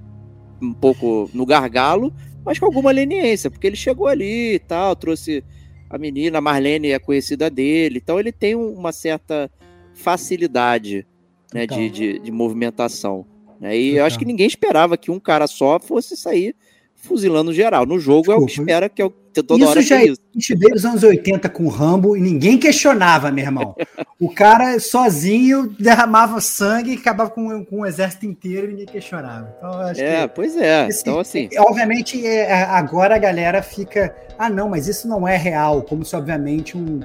um 0.63 0.73
pouco 0.73 1.29
no 1.35 1.45
gargalo, 1.45 2.15
mas 2.45 2.57
com 2.57 2.67
alguma 2.67 2.93
leniência, 2.93 3.51
porque 3.51 3.67
ele 3.67 3.77
chegou 3.77 4.07
ali 4.07 4.55
e 4.55 4.59
tal, 4.61 4.95
trouxe 4.95 5.43
a 5.91 5.99
menina, 5.99 6.39
a 6.39 6.41
Marlene 6.41 6.91
é 6.91 6.99
conhecida 6.99 7.49
dele, 7.49 8.01
então 8.03 8.19
ele 8.19 8.33
tem 8.33 8.55
uma 8.55 8.93
certa 8.93 9.51
facilidade 9.95 11.07
né, 11.53 11.65
então. 11.65 11.77
de, 11.77 11.91
de, 11.91 12.19
de, 12.19 12.31
movimentação. 12.31 13.27
Né? 13.61 13.77
E 13.77 13.89
então. 13.89 13.99
eu 13.99 14.05
acho 14.05 14.19
que 14.19 14.25
ninguém 14.25 14.47
esperava 14.47 14.97
que 14.97 15.11
um 15.11 15.19
cara 15.19 15.47
só 15.47 15.81
fosse 15.81 16.17
sair 16.17 16.55
fuzilando 16.99 17.53
geral. 17.53 17.87
No 17.87 17.99
jogo 17.99 18.23
Desculpa. 18.23 18.41
é 18.41 18.45
o 18.45 18.47
que 18.47 18.61
espera 18.61 18.89
que 18.89 19.03
é 19.03 19.05
o 19.05 19.11
toda 19.43 19.63
isso 19.63 19.71
hora 19.71 19.83
já 19.83 20.01
é 20.01 20.07
isso. 20.07 20.21
desde 20.57 20.79
os 20.79 20.85
anos 20.85 21.03
80 21.03 21.49
com 21.49 21.65
o 21.65 21.69
Rambo 21.69 22.17
e 22.17 22.21
ninguém 22.21 22.59
questionava, 22.59 23.31
meu 23.31 23.45
irmão. 23.45 23.75
o 24.21 24.29
cara 24.33 24.79
sozinho 24.81 25.75
derramava 25.79 26.41
sangue 26.41 26.93
e 26.93 26.97
acabava 26.97 27.31
com, 27.31 27.65
com 27.65 27.81
o 27.81 27.87
exército 27.87 28.27
inteiro 28.27 28.67
e 28.67 28.71
ninguém 28.71 28.87
questionava. 28.87 29.55
Então, 29.59 29.89
é, 29.91 30.27
que, 30.27 30.35
pois 30.35 30.57
é. 30.57 30.87
Assim, 30.87 31.01
então, 31.01 31.19
assim. 31.21 31.49
Obviamente, 31.59 32.27
é, 32.27 32.65
agora 32.65 33.15
a 33.15 33.19
galera 33.19 33.63
fica. 33.63 34.15
Ah, 34.39 34.51
não, 34.51 34.69
mas 34.69 34.87
isso 34.89 35.09
não 35.09 35.27
é 35.27 35.37
real. 35.37 35.83
Como 35.83 36.05
se, 36.05 36.15
obviamente, 36.17 36.77
um, 36.77 37.01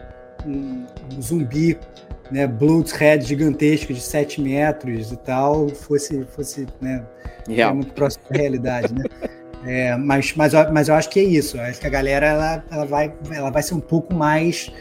um, 0.45 0.85
um 1.15 1.21
zumbi 1.21 1.77
né, 2.31 2.47
Bloodhead 2.47 3.25
gigantesco 3.25 3.93
de 3.93 4.01
7 4.01 4.41
metros 4.41 5.11
e 5.11 5.17
tal, 5.17 5.69
fosse, 5.69 6.23
fosse 6.25 6.67
né, 6.81 7.03
Real. 7.47 7.75
muito 7.75 7.93
próximo 7.93 8.23
da 8.29 8.37
realidade, 8.37 8.93
né? 8.93 9.03
É, 9.65 9.95
mas, 9.95 10.33
mas, 10.35 10.53
mas 10.71 10.87
eu 10.89 10.95
acho 10.95 11.09
que 11.09 11.19
é 11.19 11.23
isso. 11.23 11.57
Eu 11.57 11.63
acho 11.63 11.79
que 11.79 11.87
a 11.87 11.89
galera 11.89 12.27
ela, 12.27 12.63
ela, 12.71 12.85
vai, 12.85 13.13
ela 13.31 13.49
vai 13.49 13.63
ser 13.63 13.73
um 13.73 13.79
pouco 13.79 14.13
mais. 14.13 14.71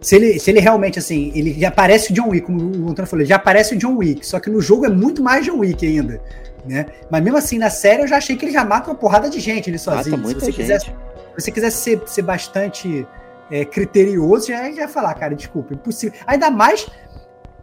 Se 0.00 0.16
ele, 0.16 0.38
se 0.38 0.50
ele 0.50 0.60
realmente, 0.60 0.98
assim, 0.98 1.30
ele 1.34 1.52
já 1.58 1.70
parece 1.70 2.10
o 2.10 2.14
John 2.14 2.30
Wick, 2.30 2.46
como 2.46 2.60
o 2.60 2.90
Antônio 2.90 3.06
falou, 3.06 3.24
já 3.24 3.38
parece 3.38 3.74
o 3.74 3.78
John 3.78 3.96
Wick, 3.96 4.26
só 4.26 4.40
que 4.40 4.48
no 4.48 4.60
jogo 4.60 4.86
é 4.86 4.88
muito 4.88 5.22
mais 5.22 5.44
John 5.44 5.58
Wick 5.58 5.86
ainda. 5.86 6.20
Né? 6.64 6.86
Mas 7.10 7.22
mesmo 7.22 7.38
assim, 7.38 7.58
na 7.58 7.70
série 7.70 8.02
eu 8.02 8.08
já 8.08 8.16
achei 8.16 8.36
que 8.36 8.44
ele 8.44 8.52
já 8.52 8.64
mata 8.64 8.90
uma 8.90 8.96
porrada 8.96 9.28
de 9.28 9.40
gente 9.40 9.68
ele 9.68 9.78
sozinho. 9.78 10.16
Mata 10.16 10.22
muita 10.22 10.40
se 10.40 10.46
você 10.46 10.52
gente. 10.52 10.60
quisesse, 10.60 10.86
se 10.86 11.42
você 11.42 11.50
quisesse 11.50 11.76
ser, 11.76 12.02
ser 12.06 12.22
bastante 12.22 13.06
é, 13.50 13.64
criterioso, 13.64 14.48
já 14.48 14.68
ia 14.70 14.88
falar, 14.88 15.12
cara, 15.14 15.34
desculpa, 15.34 15.74
impossível. 15.74 16.18
Ainda 16.26 16.50
mais 16.50 16.86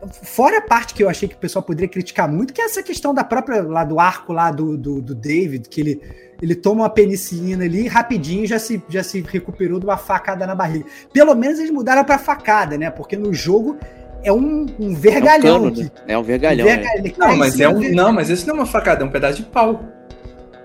Fora 0.09 0.59
a 0.59 0.61
parte 0.61 0.93
que 0.93 1.03
eu 1.03 1.09
achei 1.09 1.27
que 1.27 1.35
o 1.35 1.39
pessoal 1.39 1.63
poderia 1.63 1.87
criticar 1.87 2.31
muito, 2.31 2.53
que 2.53 2.61
é 2.61 2.65
essa 2.65 2.83
questão 2.83 3.13
da 3.13 3.23
própria 3.23 3.63
lá 3.63 3.83
do 3.83 3.99
arco 3.99 4.31
lá 4.31 4.51
do, 4.51 4.77
do, 4.77 5.01
do 5.01 5.15
David, 5.15 5.67
que 5.67 5.81
ele, 5.81 6.01
ele 6.41 6.55
toma 6.55 6.83
uma 6.83 6.89
penicilina 6.89 7.65
ali 7.65 7.85
e 7.85 7.87
rapidinho 7.87 8.45
já 8.45 8.59
se, 8.59 8.81
já 8.89 9.03
se 9.03 9.21
recuperou 9.21 9.79
de 9.79 9.85
uma 9.85 9.97
facada 9.97 10.45
na 10.45 10.55
barriga. 10.55 10.85
Pelo 11.11 11.33
menos 11.35 11.59
eles 11.59 11.71
mudaram 11.71 12.03
para 12.03 12.17
facada, 12.17 12.77
né? 12.77 12.89
Porque 12.89 13.15
no 13.15 13.33
jogo 13.33 13.77
é 14.23 14.31
um, 14.31 14.65
um 14.79 14.93
vergalhão. 14.93 15.55
É 15.55 15.59
um, 15.59 15.63
cano, 15.63 15.81
né? 15.83 15.91
é 16.07 16.17
um 16.17 16.23
vergalhão. 16.23 16.65
Um 16.65 16.69
vergalhão. 16.69 17.05
É. 17.05 17.13
Não, 17.17 17.37
mas 17.37 17.59
é 17.59 17.69
um, 17.69 17.91
não, 17.93 18.13
mas 18.13 18.29
isso 18.29 18.47
não 18.47 18.55
é 18.55 18.59
uma 18.59 18.65
facada, 18.65 19.03
é 19.03 19.05
um 19.05 19.11
pedaço 19.11 19.37
de 19.37 19.43
pau. 19.49 19.83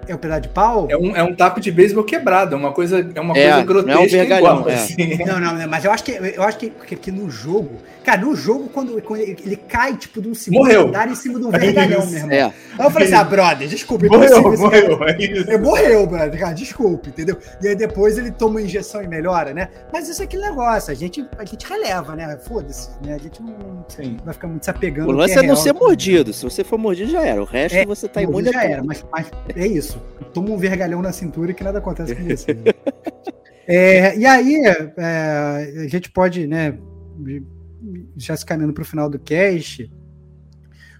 É 0.08 0.14
um 0.14 0.18
pedaço 0.18 0.42
de 0.42 0.48
pau? 0.48 0.88
É 0.90 0.96
um, 0.96 1.16
é 1.16 1.22
um 1.22 1.34
taco 1.34 1.60
de 1.60 1.70
beisebol 1.70 2.04
quebrado, 2.04 2.54
é 2.54 2.58
uma 2.58 2.72
coisa, 2.72 3.06
é 3.14 3.20
uma 3.20 3.36
é, 3.36 3.50
coisa 3.50 3.64
grotesca 3.64 3.94
não 3.94 4.02
é 4.02 4.06
um 4.06 4.08
vergalhão, 4.08 4.56
igual, 4.56 4.68
é. 4.68 4.74
assim. 4.74 4.96
Não, 5.24 5.38
não, 5.38 5.68
mas 5.68 5.84
eu 5.84 5.92
acho 5.92 6.04
que 6.04 6.12
eu 6.12 6.42
acho 6.42 6.58
que, 6.58 6.70
que, 6.70 6.96
que, 6.96 7.12
no 7.12 7.30
jogo, 7.30 7.76
cara, 8.04 8.20
no 8.20 8.34
jogo 8.34 8.68
quando, 8.68 9.00
quando 9.02 9.20
ele, 9.20 9.36
ele, 9.44 9.56
cai 9.56 9.96
tipo 9.96 10.20
de 10.20 10.28
um 10.28 10.34
segundo 10.34 10.64
morreu. 10.64 10.88
andar 10.88 11.08
em 11.08 11.14
cima 11.14 11.38
de 11.38 11.46
um 11.46 11.50
vergalhão, 11.50 12.02
é 12.02 12.06
meu 12.06 12.16
irmão. 12.16 12.32
É. 12.32 12.42
Aí 12.42 12.86
eu 12.86 12.90
falei 12.90 13.08
assim: 13.08 13.16
"Ah, 13.16 13.24
brother, 13.24 13.68
desculpe, 13.68 14.08
morreu, 14.08 14.42
morreu, 14.58 15.04
é 15.04 15.16
isso. 15.18 15.50
Ele 15.50 15.58
morreu, 15.58 16.06
brother, 16.06 16.38
cara, 16.38 16.52
desculpe, 16.52 17.10
entendeu? 17.10 17.38
E 17.62 17.68
aí 17.68 17.74
depois 17.74 18.18
ele 18.18 18.30
toma 18.30 18.52
uma 18.52 18.62
injeção 18.62 19.02
e 19.02 19.08
melhora, 19.08 19.54
né? 19.54 19.68
Mas 19.92 20.08
isso 20.08 20.22
é 20.22 20.24
aquele 20.24 20.42
negócio, 20.42 20.90
a 20.90 20.94
gente 20.94 21.26
a 21.38 21.44
gente 21.44 21.66
releva, 21.66 22.16
né? 22.16 22.38
Foda-se, 22.42 22.90
né? 23.04 23.14
A 23.14 23.18
gente 23.18 23.42
não, 23.42 23.84
Sim. 23.88 24.16
vai 24.24 24.34
ficar 24.34 24.48
muito 24.48 24.64
se 24.64 24.70
apegando. 24.70 25.08
O 25.08 25.12
lance 25.12 25.38
é, 25.38 25.38
é 25.38 25.46
não 25.46 25.56
ser 25.56 25.72
mordido, 25.72 26.32
se 26.32 26.42
você 26.42 26.64
for 26.64 26.78
mordido 26.78 27.10
já 27.10 27.22
era, 27.22 27.40
o 27.40 27.44
resto 27.44 27.76
é, 27.76 27.86
você 27.86 28.08
tá 28.08 28.22
imune 28.22 28.50
já 28.52 28.64
era, 28.64 28.82
mas, 28.82 29.04
mas 29.10 29.26
é 29.54 29.66
isso. 29.66 29.91
Toma 30.32 30.50
um 30.50 30.56
vergalhão 30.56 31.02
na 31.02 31.12
cintura 31.12 31.52
que 31.52 31.64
nada 31.64 31.78
acontece 31.78 32.14
com 32.14 32.24
você. 32.24 32.54
Né? 32.54 32.64
é, 33.66 34.16
e 34.16 34.26
aí, 34.26 34.62
é, 34.96 35.84
a 35.84 35.88
gente 35.88 36.10
pode, 36.10 36.46
né, 36.46 36.78
já 38.16 38.36
se 38.36 38.44
caminhando 38.44 38.72
para 38.72 38.82
o 38.82 38.86
final 38.86 39.08
do 39.08 39.18
cast, 39.18 39.90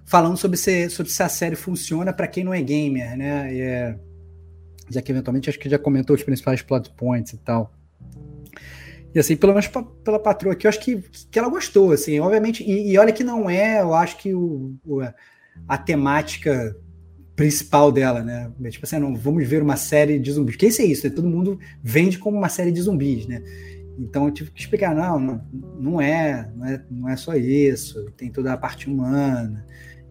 falando 0.05 0.36
sobre 0.36 0.56
se, 0.56 0.90
sobre 0.90 1.10
se 1.12 1.23
a 1.23 1.28
série 1.28 1.56
funciona 1.56 2.12
para 2.12 2.27
quem 2.27 2.44
não 2.44 2.52
é 2.52 2.60
gamer, 2.60 3.16
né? 3.16 3.55
É, 3.56 3.98
já 4.90 5.01
que 5.01 5.10
eventualmente 5.10 5.48
acho 5.48 5.59
que 5.59 5.70
já 5.70 5.78
comentou 5.78 6.14
os 6.14 6.23
principais 6.23 6.60
plot 6.60 6.90
points 6.90 7.32
e 7.32 7.39
tal. 7.39 7.73
E 9.14 9.19
assim, 9.19 9.36
pelo 9.36 9.52
menos 9.52 9.70
pela 10.02 10.19
patroa 10.19 10.55
aqui, 10.55 10.66
eu 10.66 10.69
acho 10.69 10.81
que, 10.81 11.02
que 11.31 11.39
ela 11.39 11.48
gostou, 11.48 11.93
assim, 11.93 12.19
obviamente, 12.19 12.62
e, 12.62 12.93
e 12.93 12.98
olha 12.98 13.12
que 13.12 13.23
não 13.23 13.48
é, 13.48 13.81
eu 13.81 13.94
acho 13.94 14.16
que 14.16 14.35
o, 14.35 14.74
o 14.85 15.01
a 15.69 15.78
temática 15.78 16.74
principal 17.34 17.90
dela, 17.90 18.22
né? 18.22 18.50
Tipo 18.70 18.84
assim, 18.84 18.96
ah, 18.96 19.00
não, 19.00 19.14
vamos 19.14 19.46
ver 19.46 19.62
uma 19.62 19.76
série 19.76 20.18
de 20.18 20.30
zumbis. 20.32 20.56
Que 20.56 20.66
isso 20.66 20.82
é 20.82 20.84
isso, 20.84 21.06
né? 21.06 21.14
todo 21.14 21.28
mundo 21.28 21.59
vende 21.82 22.18
como 22.18 22.36
uma 22.36 22.48
série 22.48 22.70
de 22.70 22.80
zumbis, 22.80 23.26
né? 23.26 23.42
Então 23.98 24.26
eu 24.26 24.32
tive 24.32 24.50
que 24.50 24.60
explicar, 24.60 24.94
não, 24.94 25.18
não, 25.18 25.44
não 25.78 26.00
é, 26.00 26.48
não 26.54 26.66
é, 26.66 26.82
não 26.90 27.09
é 27.09 27.16
só 27.16 27.34
isso, 27.34 28.10
tem 28.16 28.30
toda 28.30 28.52
a 28.52 28.56
parte 28.56 28.88
humana 28.88 29.64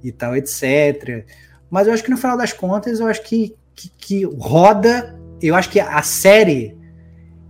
e 0.04 0.12
tal, 0.12 0.36
etc. 0.36 1.26
Mas 1.70 1.88
eu 1.88 1.94
acho 1.94 2.04
que 2.04 2.12
no 2.12 2.18
final 2.18 2.38
das 2.38 2.54
contas, 2.54 3.00
eu 3.00 3.08
acho 3.08 3.24
que, 3.24 3.56
que, 3.76 3.90
que 3.98 4.26
roda. 4.26 5.20
Eu 5.42 5.56
acho 5.56 5.70
que 5.70 5.80
a 5.80 6.02
série 6.04 6.78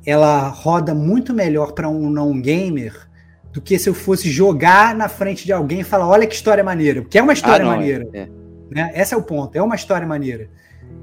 ela 0.06 0.48
roda 0.48 0.96
muito 0.96 1.34
melhor 1.34 1.74
para 1.74 1.90
um 1.90 2.10
não 2.10 2.40
gamer 2.42 3.10
do 3.52 3.62
que 3.62 3.78
se 3.78 3.90
eu 3.90 3.94
fosse 3.94 4.30
jogar 4.30 4.96
na 4.96 5.10
frente 5.10 5.46
de 5.46 5.52
alguém 5.52 5.82
e 5.82 5.84
falar, 5.84 6.08
olha 6.08 6.26
que 6.26 6.34
história 6.34 6.64
maneira, 6.64 7.02
porque 7.02 7.18
é 7.18 7.22
uma 7.22 7.34
história 7.34 7.66
ah, 7.66 7.70
não, 7.70 7.76
maneira. 7.76 8.08
É, 8.14 8.20
é. 8.20 8.41
Né? 8.72 8.92
Esse 8.96 9.14
é 9.14 9.18
o 9.18 9.22
ponto, 9.22 9.56
é 9.56 9.62
uma 9.62 9.76
história 9.76 10.08
maneira. 10.08 10.50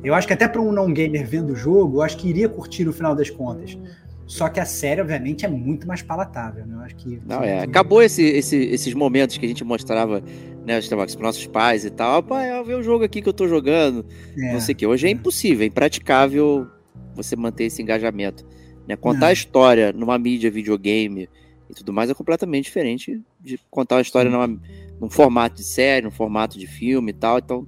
Eu 0.03 0.15
acho 0.15 0.27
que 0.27 0.33
até 0.33 0.49
para 0.49 0.61
um 0.61 0.73
não 0.73 0.93
gamer 0.93 1.27
vendo 1.27 1.53
o 1.53 1.57
jogo, 1.57 1.99
eu 1.99 2.03
acho 2.03 2.17
que 2.17 2.29
iria 2.29 2.49
curtir 2.49 2.85
no 2.85 2.93
final 2.93 3.15
das 3.15 3.31
contas. 3.31 3.79
Só 4.27 4.49
que 4.49 4.61
a 4.61 4.65
série, 4.67 5.01
obviamente, 5.01 5.47
é 5.47 5.49
muito 5.49 5.87
mais 5.87 6.03
palatável, 6.03 6.67
né? 6.67 6.75
Eu 6.75 6.81
acho 6.81 6.97
que. 6.97 7.19
Não, 7.27 7.43
é. 7.43 7.61
Acabou 7.61 8.03
esse, 8.03 8.23
esse, 8.23 8.57
esses 8.57 8.93
momentos 8.93 9.39
que 9.39 9.47
a 9.47 9.49
gente 9.49 9.65
mostrava, 9.65 10.23
né, 10.67 10.79
os 10.79 10.87
para 10.87 11.23
nossos 11.23 11.47
pais 11.47 11.87
e 11.87 11.91
tal. 11.91 12.23
Pai, 12.23 12.53
olha 12.53 12.79
o 12.79 12.83
jogo 12.83 13.05
aqui 13.05 13.23
que 13.23 13.29
eu 13.29 13.33
tô 13.33 13.49
jogando. 13.49 14.05
É, 14.37 14.53
não 14.53 14.61
sei 14.61 14.75
o 14.75 14.77
que. 14.77 14.87
Hoje 14.87 15.07
é, 15.07 15.11
é 15.11 15.13
impossível, 15.13 15.65
é 15.65 15.67
impraticável 15.67 16.67
você 17.15 17.35
manter 17.37 17.65
esse 17.65 17.81
engajamento. 17.81 18.47
Né? 18.87 18.97
Contar 18.97 19.21
não. 19.21 19.27
a 19.29 19.33
história 19.33 19.93
numa 19.93 20.19
mídia 20.19 20.51
videogame 20.51 21.29
e 21.71 21.75
tudo 21.75 21.93
mais 21.93 22.11
é 22.11 22.15
completamente 22.15 22.65
diferente 22.65 23.23
de 23.41 23.59
contar 23.71 23.97
uma 23.97 24.03
história 24.03 24.31
numa, 24.31 24.61
num 25.01 25.09
formato 25.09 25.57
de 25.57 25.65
série, 25.65 26.05
num 26.05 26.11
formato 26.11 26.59
de 26.59 26.67
filme 26.67 27.11
e 27.11 27.15
tal. 27.15 27.39
Então, 27.39 27.67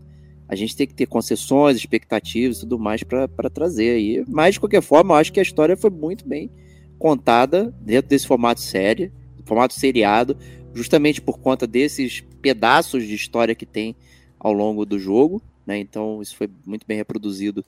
a 0.49 0.55
gente 0.55 0.77
tem 0.77 0.87
que 0.87 0.95
ter 0.95 1.07
concessões, 1.07 1.77
expectativas 1.77 2.59
e 2.59 2.61
tudo 2.61 2.79
mais 2.79 3.03
para 3.03 3.29
trazer 3.53 3.91
aí. 3.91 4.25
Mas, 4.29 4.55
de 4.55 4.61
qualquer 4.61 4.83
forma, 4.83 5.15
eu 5.15 5.19
acho 5.19 5.33
que 5.33 5.39
a 5.39 5.43
história 5.43 5.77
foi 5.77 5.91
muito 5.91 6.27
bem 6.27 6.51
contada 6.99 7.75
dentro 7.81 8.09
desse 8.09 8.27
formato 8.27 8.61
série, 8.61 9.13
formato 9.45 9.75
seriado, 9.75 10.37
justamente 10.75 11.21
por 11.21 11.39
conta 11.39 11.67
desses 11.67 12.21
pedaços 12.43 13.07
de 13.07 13.15
história 13.15 13.55
que 13.55 13.67
tem 13.67 13.95
ao 14.39 14.53
longo 14.53 14.85
do 14.85 14.99
jogo. 14.99 15.43
Né? 15.67 15.79
Então, 15.79 16.21
isso 16.21 16.37
foi 16.37 16.49
muito 16.67 16.87
bem 16.87 16.97
reproduzido 16.97 17.65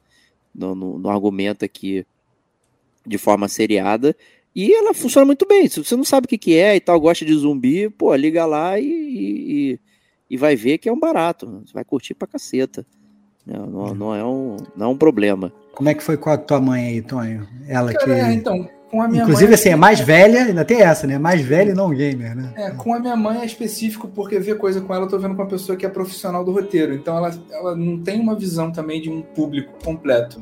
no, 0.55 0.75
no, 0.75 0.99
no 0.99 1.09
argumento 1.09 1.65
aqui 1.65 2.05
de 3.07 3.19
forma 3.19 3.49
seriada. 3.49 4.17
E 4.55 4.73
ela 4.75 4.93
funciona 4.93 5.25
muito 5.25 5.47
bem. 5.47 5.67
Se 5.69 5.83
você 5.83 5.97
não 5.97 6.05
sabe 6.05 6.27
o 6.27 6.29
que, 6.29 6.37
que 6.37 6.57
é 6.57 6.77
e 6.77 6.81
tal, 6.81 7.01
gosta 7.01 7.25
de 7.25 7.35
zumbi, 7.35 7.89
pô, 7.89 8.15
liga 8.15 8.45
lá 8.45 8.79
e, 8.79 8.85
e, 8.85 9.81
e 10.31 10.37
vai 10.37 10.55
ver 10.55 10.79
que 10.79 10.89
é 10.89 10.93
um 10.93 11.01
barato. 11.01 11.63
Você 11.65 11.73
vai 11.73 11.85
curtir 11.85 12.15
pra 12.15 12.29
caceta. 12.29 12.87
Não, 13.47 13.67
não, 13.67 13.81
uhum. 13.81 13.95
não, 13.95 14.15
é, 14.15 14.25
um, 14.25 14.57
não 14.77 14.87
é 14.87 14.89
um 14.91 14.97
problema. 14.97 15.53
Como 15.75 15.89
é 15.89 15.95
que 15.95 16.03
foi 16.03 16.17
com 16.17 16.31
a 16.31 16.37
tua 16.37 16.61
mãe 16.61 16.87
aí, 16.87 17.03
Tonho? 17.03 17.49
Ela 17.67 17.93
Cara, 17.93 18.05
que. 18.05 18.11
É, 18.11 18.33
então, 18.33 18.69
com 18.91 19.01
a 19.01 19.09
minha 19.09 19.23
Inclusive, 19.23 19.47
mãe. 19.47 19.55
assim, 19.55 19.71
é 19.71 19.77
mais 19.77 20.01
velha, 20.01 20.45
ainda 20.45 20.65
tem 20.67 20.83
essa, 20.83 21.07
né? 21.07 21.19
Mais 21.19 21.41
velha 21.41 21.71
e 21.71 21.75
não 21.75 21.91
gamer, 21.91 22.37
né? 22.37 22.53
É, 22.55 22.71
com 22.73 22.95
a 22.95 23.01
minha 23.01 23.17
mãe 23.17 23.41
é 23.41 23.47
específico, 23.47 24.07
porque 24.07 24.39
ver 24.39 24.59
coisa 24.59 24.83
com 24.83 24.95
ela, 24.95 25.07
eu 25.07 25.09
tô 25.09 25.19
vendo 25.19 25.35
com 25.35 25.43
uma 25.43 25.49
pessoa 25.49 25.77
que 25.77 25.87
é 25.87 25.89
profissional 25.89 26.45
do 26.45 26.53
roteiro. 26.53 26.95
Então 26.95 27.17
ela, 27.17 27.35
ela 27.51 27.75
não 27.75 27.99
tem 27.99 28.21
uma 28.21 28.37
visão 28.37 28.71
também 28.71 29.01
de 29.01 29.09
um 29.09 29.23
público 29.23 29.73
completo 29.83 30.41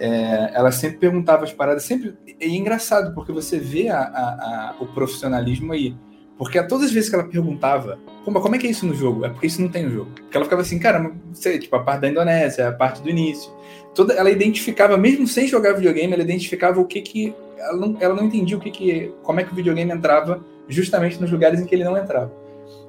é, 0.00 0.50
ela 0.54 0.72
sempre 0.72 0.96
perguntava 0.96 1.44
as 1.44 1.52
paradas, 1.52 1.84
sempre. 1.84 2.14
É 2.40 2.48
engraçado, 2.48 3.14
porque 3.14 3.30
você 3.30 3.58
vê 3.58 3.88
a, 3.88 4.00
a, 4.00 4.00
a, 4.00 4.76
o 4.80 4.86
profissionalismo 4.86 5.74
aí. 5.74 5.94
Porque 6.38 6.60
todas 6.62 6.86
as 6.86 6.92
vezes 6.92 7.10
que 7.10 7.14
ela 7.14 7.28
perguntava, 7.28 7.98
como, 8.24 8.40
como 8.40 8.56
é 8.56 8.58
que 8.58 8.66
é 8.66 8.70
isso 8.70 8.86
no 8.86 8.94
jogo? 8.94 9.26
É 9.26 9.28
porque 9.28 9.46
isso 9.46 9.60
não 9.60 9.68
tem 9.68 9.84
no 9.84 9.90
jogo. 9.90 10.10
Porque 10.12 10.34
ela 10.34 10.46
ficava 10.46 10.62
assim, 10.62 10.78
cara, 10.78 10.98
não 10.98 11.34
sei, 11.34 11.58
tipo, 11.58 11.76
a 11.76 11.82
parte 11.82 12.00
da 12.00 12.08
Indonésia, 12.08 12.66
a 12.66 12.72
parte 12.72 13.02
do 13.02 13.10
início. 13.10 13.52
Toda, 13.94 14.14
ela 14.14 14.30
identificava, 14.30 14.96
mesmo 14.96 15.28
sem 15.28 15.46
jogar 15.46 15.74
videogame, 15.74 16.14
ela 16.14 16.22
identificava 16.22 16.80
o 16.80 16.86
que 16.86 17.02
que. 17.02 17.34
Ela 17.58 17.76
não, 17.76 17.96
ela 18.00 18.14
não 18.14 18.24
entendia 18.24 18.56
o 18.56 18.60
que 18.60 18.70
que. 18.70 19.12
como 19.22 19.38
é 19.38 19.44
que 19.44 19.52
o 19.52 19.54
videogame 19.54 19.92
entrava 19.92 20.42
justamente 20.66 21.20
nos 21.20 21.30
lugares 21.30 21.60
em 21.60 21.66
que 21.66 21.74
ele 21.74 21.84
não 21.84 21.94
entrava. 21.94 22.32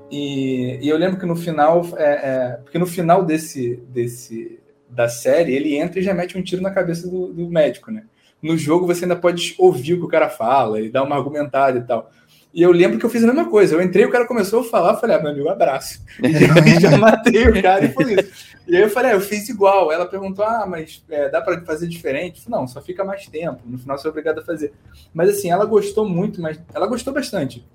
E, 0.09 0.79
e 0.81 0.87
eu 0.87 0.97
lembro 0.97 1.19
que 1.19 1.25
no 1.25 1.35
final. 1.35 1.85
É, 1.97 2.05
é, 2.05 2.59
porque 2.63 2.79
no 2.79 2.87
final 2.87 3.21
desse, 3.21 3.83
desse, 3.89 4.60
da 4.91 5.07
série, 5.07 5.55
ele 5.55 5.75
entra 5.75 5.99
e 5.99 6.03
já 6.03 6.13
mete 6.13 6.37
um 6.37 6.43
tiro 6.43 6.61
na 6.61 6.71
cabeça 6.71 7.07
do, 7.07 7.27
do, 7.27 7.49
médico, 7.49 7.89
né? 7.91 8.03
No 8.41 8.57
jogo 8.57 8.85
você 8.85 9.05
ainda 9.05 9.15
pode 9.15 9.55
ouvir 9.57 9.93
o 9.93 9.99
que 9.99 10.05
o 10.05 10.09
cara 10.09 10.29
fala 10.29 10.81
e 10.81 10.89
dar 10.89 11.03
uma 11.03 11.15
argumentada 11.15 11.79
e 11.79 11.81
tal. 11.81 12.11
E 12.53 12.61
eu 12.61 12.71
lembro 12.71 12.99
que 12.99 13.05
eu 13.05 13.09
fiz 13.09 13.23
a 13.23 13.27
mesma 13.27 13.49
coisa. 13.49 13.75
Eu 13.75 13.81
entrei, 13.81 14.03
o 14.03 14.11
cara 14.11 14.27
começou 14.27 14.59
a 14.59 14.63
falar, 14.63 14.93
eu 14.93 14.97
falei, 14.99 15.15
ah, 15.15 15.19
meu 15.21 15.31
amigo, 15.31 15.47
abraço. 15.47 16.01
E 16.21 16.79
já 16.81 16.97
matei 16.97 17.47
o 17.47 17.61
cara 17.61 17.85
e 17.85 17.93
foi 17.93 18.13
isso. 18.13 18.51
E 18.67 18.75
aí 18.75 18.81
eu 18.81 18.89
falei, 18.89 19.11
ah, 19.11 19.13
eu 19.13 19.21
fiz 19.21 19.47
igual. 19.47 19.89
Ela 19.89 20.05
perguntou, 20.05 20.43
ah, 20.43 20.65
mas 20.67 21.01
é, 21.09 21.29
dá 21.29 21.41
para 21.41 21.61
fazer 21.61 21.87
diferente? 21.87 22.41
Falei, 22.41 22.59
não, 22.59 22.67
só 22.67 22.81
fica 22.81 23.05
mais 23.05 23.25
tempo. 23.27 23.61
No 23.65 23.77
final 23.77 23.97
você 23.97 24.07
é 24.07 24.09
obrigado 24.09 24.39
a 24.39 24.43
fazer. 24.43 24.73
Mas 25.13 25.29
assim, 25.29 25.49
ela 25.49 25.63
gostou 25.63 26.07
muito, 26.07 26.41
mas 26.41 26.59
ela 26.73 26.87
gostou 26.87 27.13
bastante. 27.13 27.65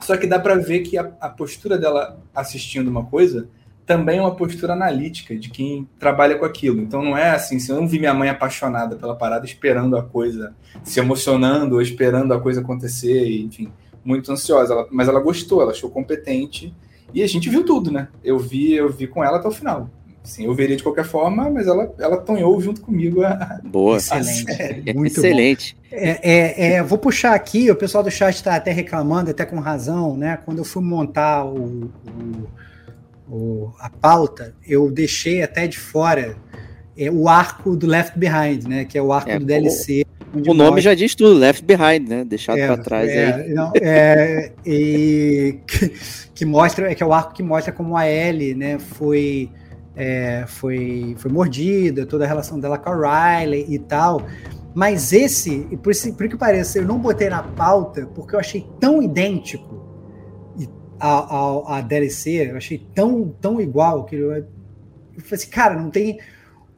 Só 0.00 0.16
que 0.16 0.26
dá 0.26 0.38
para 0.38 0.54
ver 0.54 0.80
que 0.80 0.96
a, 0.96 1.10
a 1.20 1.28
postura 1.28 1.76
dela 1.76 2.20
assistindo 2.32 2.88
uma 2.88 3.04
coisa 3.04 3.48
também 3.86 4.20
uma 4.20 4.34
postura 4.34 4.72
analítica 4.72 5.36
de 5.36 5.50
quem 5.50 5.88
trabalha 5.98 6.38
com 6.38 6.44
aquilo. 6.44 6.80
Então 6.80 7.02
não 7.02 7.16
é 7.16 7.30
assim, 7.30 7.58
se 7.58 7.70
eu 7.70 7.76
não 7.76 7.86
vi 7.86 7.98
minha 7.98 8.14
mãe 8.14 8.28
apaixonada 8.28 8.96
pela 8.96 9.16
parada, 9.16 9.44
esperando 9.44 9.96
a 9.96 10.02
coisa, 10.02 10.54
se 10.84 11.00
emocionando 11.00 11.76
ou 11.76 11.82
esperando 11.82 12.32
a 12.32 12.40
coisa 12.40 12.60
acontecer, 12.60 13.28
enfim, 13.40 13.72
muito 14.04 14.30
ansiosa. 14.30 14.72
Ela, 14.72 14.88
mas 14.90 15.08
ela 15.08 15.20
gostou, 15.20 15.62
ela 15.62 15.72
achou 15.72 15.90
competente 15.90 16.74
e 17.12 17.22
a 17.22 17.26
gente 17.26 17.50
viu 17.50 17.64
tudo, 17.64 17.90
né? 17.90 18.08
Eu 18.24 18.38
vi, 18.38 18.72
eu 18.72 18.90
vi 18.90 19.06
com 19.06 19.22
ela 19.22 19.38
até 19.38 19.48
o 19.48 19.52
final. 19.52 19.90
Sim, 20.22 20.44
eu 20.44 20.54
veria 20.54 20.76
de 20.76 20.84
qualquer 20.84 21.04
forma, 21.04 21.50
mas 21.50 21.66
ela, 21.66 21.92
ela 21.98 22.16
tonhou 22.16 22.60
junto 22.60 22.80
comigo 22.80 23.24
a. 23.24 23.60
Boa. 23.64 23.96
Excelente. 23.96 24.94
Muito 24.94 25.18
excelente. 25.18 25.76
É, 25.90 26.20
é, 26.22 26.72
é, 26.74 26.82
vou 26.82 26.96
puxar 26.96 27.34
aqui, 27.34 27.70
o 27.70 27.76
pessoal 27.76 28.04
do 28.04 28.10
chat 28.10 28.36
está 28.36 28.54
até 28.54 28.70
reclamando, 28.70 29.30
até 29.30 29.44
com 29.44 29.58
razão, 29.58 30.16
né? 30.16 30.38
Quando 30.44 30.58
eu 30.58 30.64
fui 30.64 30.82
montar 30.82 31.44
o, 31.44 31.90
o 32.06 32.48
o, 33.28 33.72
a 33.78 33.88
pauta, 33.88 34.54
eu 34.66 34.90
deixei 34.90 35.42
até 35.42 35.66
de 35.66 35.78
fora 35.78 36.36
é, 36.96 37.10
o 37.10 37.28
arco 37.28 37.76
do 37.76 37.86
Left 37.86 38.18
Behind, 38.18 38.66
né? 38.66 38.84
Que 38.84 38.98
é 38.98 39.02
o 39.02 39.12
arco 39.12 39.30
é, 39.30 39.38
do 39.38 39.44
DLC. 39.44 40.04
O, 40.34 40.54
nome 40.54 40.80
já 40.80 40.94
diz 40.94 41.14
tudo, 41.14 41.38
Left 41.38 41.64
Behind, 41.64 42.08
né? 42.08 42.24
Deixado 42.24 42.58
é, 42.58 42.66
para 42.66 42.78
trás 42.78 43.10
é, 43.10 43.34
aí. 43.34 43.54
Não, 43.54 43.72
é, 43.80 44.52
e 44.64 45.58
que, 45.66 45.92
que, 46.34 46.44
mostra, 46.44 46.90
é 46.90 46.94
que 46.94 47.02
é 47.02 47.06
o 47.06 47.12
arco 47.12 47.34
que 47.34 47.42
mostra 47.42 47.72
como 47.72 47.96
a 47.96 48.08
Ellie, 48.08 48.54
né, 48.54 48.78
foi, 48.78 49.50
é, 49.94 50.44
foi, 50.46 51.14
foi 51.18 51.30
mordida, 51.30 52.06
toda 52.06 52.24
a 52.24 52.28
relação 52.28 52.58
dela 52.58 52.78
com 52.78 52.90
a 52.90 53.40
Riley 53.40 53.66
e 53.68 53.78
tal. 53.78 54.22
Mas 54.74 55.12
esse, 55.12 55.68
por, 55.82 55.92
por 56.16 56.28
que 56.28 56.36
pareça, 56.36 56.78
eu 56.78 56.86
não 56.86 56.98
botei 56.98 57.28
na 57.28 57.42
pauta 57.42 58.08
porque 58.14 58.34
eu 58.34 58.40
achei 58.40 58.66
tão 58.80 59.02
idêntico 59.02 59.71
a, 61.02 61.08
a, 61.08 61.78
a 61.78 61.80
DLC, 61.80 62.50
eu 62.50 62.56
achei 62.56 62.78
tão, 62.94 63.34
tão 63.40 63.60
igual 63.60 64.04
que 64.04 64.14
eu, 64.14 64.32
eu 64.32 64.46
falei 65.18 65.32
assim, 65.32 65.50
cara, 65.50 65.74
não 65.74 65.90
tem 65.90 66.20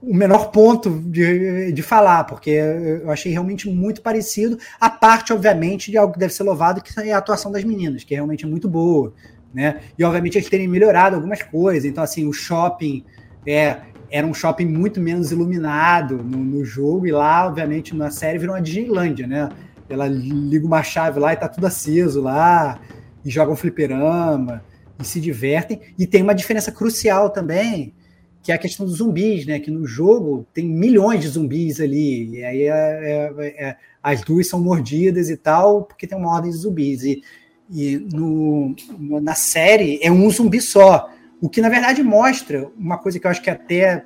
o 0.01 0.15
menor 0.15 0.51
ponto 0.51 0.89
de, 0.91 1.71
de 1.73 1.83
falar, 1.83 2.25
porque 2.25 2.51
eu 2.51 3.11
achei 3.11 3.31
realmente 3.31 3.69
muito 3.69 4.01
parecido, 4.01 4.59
a 4.81 4.89
parte, 4.89 5.31
obviamente, 5.31 5.91
de 5.91 5.99
algo 5.99 6.15
que 6.15 6.19
deve 6.19 6.33
ser 6.33 6.43
louvado, 6.43 6.83
que 6.83 6.99
é 7.01 7.13
a 7.13 7.19
atuação 7.19 7.53
das 7.53 7.65
meninas, 7.65 8.03
que 8.03 8.15
realmente 8.15 8.47
é 8.47 8.49
muito 8.49 8.67
boa, 8.67 9.13
né? 9.53 9.81
E, 9.99 10.03
obviamente, 10.03 10.39
eles 10.39 10.49
terem 10.49 10.69
melhorado 10.69 11.17
algumas 11.17 11.43
coisas, 11.43 11.85
então, 11.85 12.03
assim, 12.03 12.27
o 12.27 12.33
shopping 12.33 13.05
é, 13.47 13.77
era 14.11 14.27
um 14.27 14.33
shopping 14.33 14.65
muito 14.65 15.03
menos 15.03 15.33
iluminado 15.33 16.17
no, 16.17 16.39
no 16.39 16.65
jogo, 16.65 17.07
e 17.07 17.13
lá, 17.13 17.47
obviamente, 17.47 17.95
na 17.95 18.11
série 18.11 18.39
virou 18.39 18.55
uma 18.55 18.63
Disneylândia, 18.63 19.27
né? 19.27 19.51
Ela 19.87 20.09
liga 20.09 20.67
uma 20.67 20.83
chave 20.83 21.21
lá 21.21 21.35
e 21.35 21.37
tá 21.37 21.47
tudo 21.47 21.67
aceso 21.67 22.23
lá, 22.23 22.81
e 23.25 23.31
jogam 23.31 23.57
fliperama 23.57 24.63
e 25.01 25.05
se 25.05 25.21
divertem. 25.21 25.81
E 25.99 26.07
tem 26.07 26.23
uma 26.23 26.35
diferença 26.35 26.71
crucial 26.71 27.31
também, 27.31 27.95
que 28.43 28.53
é 28.53 28.55
a 28.55 28.59
questão 28.59 28.85
dos 28.85 28.97
zumbis, 28.97 29.47
né? 29.47 29.59
Que 29.59 29.71
no 29.71 29.87
jogo 29.87 30.47
tem 30.53 30.67
milhões 30.67 31.21
de 31.23 31.29
zumbis 31.29 31.81
ali, 31.81 32.37
e 32.37 32.45
aí 32.45 32.63
é, 32.63 32.69
é, 32.69 33.67
é, 33.69 33.77
as 34.03 34.21
duas 34.21 34.49
são 34.49 34.61
mordidas 34.61 35.31
e 35.31 35.37
tal, 35.37 35.85
porque 35.85 36.07
tem 36.07 36.17
uma 36.17 36.31
ordem 36.31 36.51
de 36.51 36.59
zumbis. 36.59 37.03
E, 37.03 37.23
e 37.71 37.97
no, 38.13 38.77
na 39.21 39.35
série 39.35 39.99
é 40.03 40.13
um 40.13 40.29
zumbi 40.31 40.61
só. 40.61 41.11
O 41.41 41.49
que 41.49 41.61
na 41.61 41.69
verdade 41.69 42.03
mostra 42.03 42.71
uma 42.79 42.99
coisa 42.99 43.19
que 43.19 43.27
eu 43.27 43.31
acho 43.31 43.43
que 43.43 43.51
é 43.51 43.55
até 43.55 44.05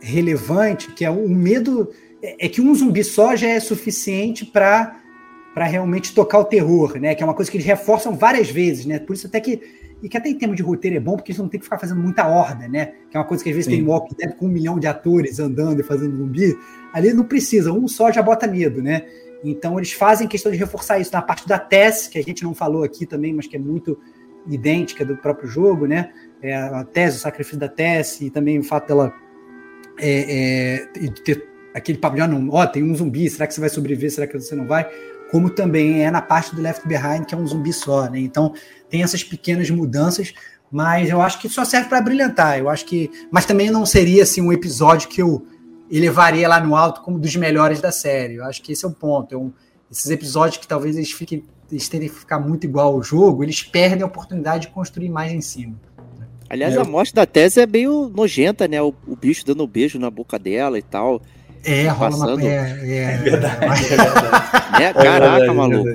relevante, 0.00 0.92
que 0.92 1.04
é 1.04 1.10
o 1.10 1.28
medo. 1.28 1.90
É, 2.22 2.46
é 2.46 2.48
que 2.48 2.60
um 2.60 2.74
zumbi 2.74 3.02
só 3.02 3.34
já 3.34 3.48
é 3.48 3.60
suficiente 3.60 4.44
para 4.44 5.00
para 5.56 5.64
realmente 5.64 6.14
tocar 6.14 6.38
o 6.38 6.44
terror, 6.44 6.98
né? 7.00 7.14
Que 7.14 7.22
é 7.22 7.26
uma 7.26 7.32
coisa 7.32 7.50
que 7.50 7.56
eles 7.56 7.66
reforçam 7.66 8.14
várias 8.14 8.50
vezes, 8.50 8.84
né? 8.84 8.98
Por 8.98 9.14
isso 9.14 9.26
até 9.26 9.40
que 9.40 9.62
e 10.02 10.06
que 10.06 10.14
até 10.14 10.28
em 10.28 10.34
termos 10.34 10.54
de 10.54 10.62
roteiro 10.62 10.98
é 10.98 11.00
bom, 11.00 11.16
porque 11.16 11.32
eles 11.32 11.38
não 11.38 11.48
tem 11.48 11.58
que 11.58 11.64
ficar 11.64 11.78
fazendo 11.78 11.98
muita 11.98 12.28
horda, 12.28 12.68
né? 12.68 12.92
Que 13.10 13.16
é 13.16 13.18
uma 13.18 13.24
coisa 13.24 13.42
que 13.42 13.48
às 13.48 13.56
vezes 13.56 13.72
Sim. 13.72 13.78
tem 13.78 13.88
Walking 13.88 14.16
Dead 14.18 14.36
com 14.36 14.44
um 14.44 14.50
milhão 14.50 14.78
de 14.78 14.86
atores 14.86 15.40
andando 15.40 15.80
e 15.80 15.82
fazendo 15.82 16.14
zumbi. 16.14 16.54
Ali 16.92 17.14
não 17.14 17.24
precisa, 17.24 17.72
um 17.72 17.88
só 17.88 18.12
já 18.12 18.20
bota 18.20 18.46
medo, 18.46 18.82
né? 18.82 19.06
Então 19.42 19.78
eles 19.78 19.92
fazem 19.92 20.28
questão 20.28 20.52
de 20.52 20.58
reforçar 20.58 20.98
isso 20.98 21.10
na 21.10 21.22
parte 21.22 21.48
da 21.48 21.58
Tess, 21.58 22.06
que 22.06 22.18
a 22.18 22.22
gente 22.22 22.44
não 22.44 22.54
falou 22.54 22.82
aqui 22.82 23.06
também, 23.06 23.32
mas 23.32 23.46
que 23.46 23.56
é 23.56 23.58
muito 23.58 23.98
idêntica 24.46 25.06
do 25.06 25.16
próprio 25.16 25.48
jogo, 25.48 25.86
né? 25.86 26.10
É, 26.42 26.54
a 26.54 26.84
Tess, 26.84 27.16
o 27.16 27.20
sacrifício 27.20 27.58
da 27.58 27.68
Tess 27.68 28.20
e 28.20 28.28
também 28.28 28.58
o 28.58 28.62
fato 28.62 28.88
dela 28.88 29.10
é, 29.98 30.82
é, 31.00 31.10
ter 31.24 31.48
aquele 31.72 31.98
de, 31.98 32.20
ah, 32.20 32.28
ó, 32.50 32.66
tem 32.66 32.82
um 32.82 32.94
zumbi, 32.94 33.30
será 33.30 33.46
que 33.46 33.54
você 33.54 33.60
vai 33.60 33.70
sobreviver, 33.70 34.10
será 34.10 34.26
que 34.26 34.38
você 34.38 34.54
não 34.54 34.66
vai? 34.66 34.86
Como 35.36 35.50
também 35.50 36.02
é 36.02 36.10
na 36.10 36.22
parte 36.22 36.56
do 36.56 36.62
Left 36.62 36.88
Behind, 36.88 37.26
que 37.26 37.34
é 37.34 37.36
um 37.36 37.46
zumbi 37.46 37.70
só, 37.70 38.08
né? 38.08 38.20
Então 38.20 38.54
tem 38.88 39.02
essas 39.02 39.22
pequenas 39.22 39.68
mudanças, 39.68 40.32
mas 40.72 41.10
eu 41.10 41.20
acho 41.20 41.38
que 41.38 41.46
só 41.46 41.62
serve 41.62 41.90
para 41.90 42.00
brilhantar. 42.00 42.58
Eu 42.58 42.70
acho 42.70 42.86
que, 42.86 43.10
mas 43.30 43.44
também 43.44 43.68
não 43.70 43.84
seria 43.84 44.22
assim 44.22 44.40
um 44.40 44.50
episódio 44.50 45.10
que 45.10 45.20
eu 45.20 45.46
elevaria 45.90 46.48
lá 46.48 46.58
no 46.58 46.74
alto 46.74 47.02
como 47.02 47.18
dos 47.18 47.36
melhores 47.36 47.82
da 47.82 47.92
série. 47.92 48.36
Eu 48.36 48.46
acho 48.46 48.62
que 48.62 48.72
esse 48.72 48.82
é 48.82 48.88
o 48.88 48.92
ponto. 48.92 49.34
É 49.34 49.36
um, 49.36 49.52
esses 49.92 50.10
episódios 50.10 50.56
que 50.56 50.66
talvez 50.66 50.96
eles 50.96 51.12
fiquem 51.12 51.44
eles 51.70 51.86
terem 51.86 52.08
que 52.08 52.14
ficar 52.14 52.38
muito 52.38 52.64
igual 52.64 52.94
ao 52.94 53.02
jogo, 53.02 53.44
eles 53.44 53.62
perdem 53.62 54.04
a 54.04 54.06
oportunidade 54.06 54.68
de 54.68 54.72
construir 54.72 55.10
mais 55.10 55.32
em 55.32 55.42
cima. 55.42 55.78
Aliás, 56.48 56.74
é. 56.74 56.80
a 56.80 56.84
morte 56.84 57.12
da 57.12 57.26
Tese 57.26 57.60
é 57.60 57.66
meio 57.66 58.08
nojenta, 58.08 58.66
né? 58.66 58.80
O, 58.80 58.94
o 59.06 59.16
bicho 59.16 59.44
dando 59.44 59.64
um 59.64 59.66
beijo 59.66 59.98
na 59.98 60.08
boca 60.08 60.38
dela 60.38 60.78
e 60.78 60.82
tal. 60.82 61.20
É, 61.66 61.88
rola 61.88 62.16
uma... 62.16 62.42
é, 62.42 62.46
é, 62.46 63.02
é 63.02 63.16
verdade. 63.18 63.64
É, 63.64 63.96
verdade. 63.96 64.56
Né? 64.76 64.92
Caraca, 64.92 65.06
é 65.06 65.38
verdade, 65.38 65.56
maluco. 65.56 65.88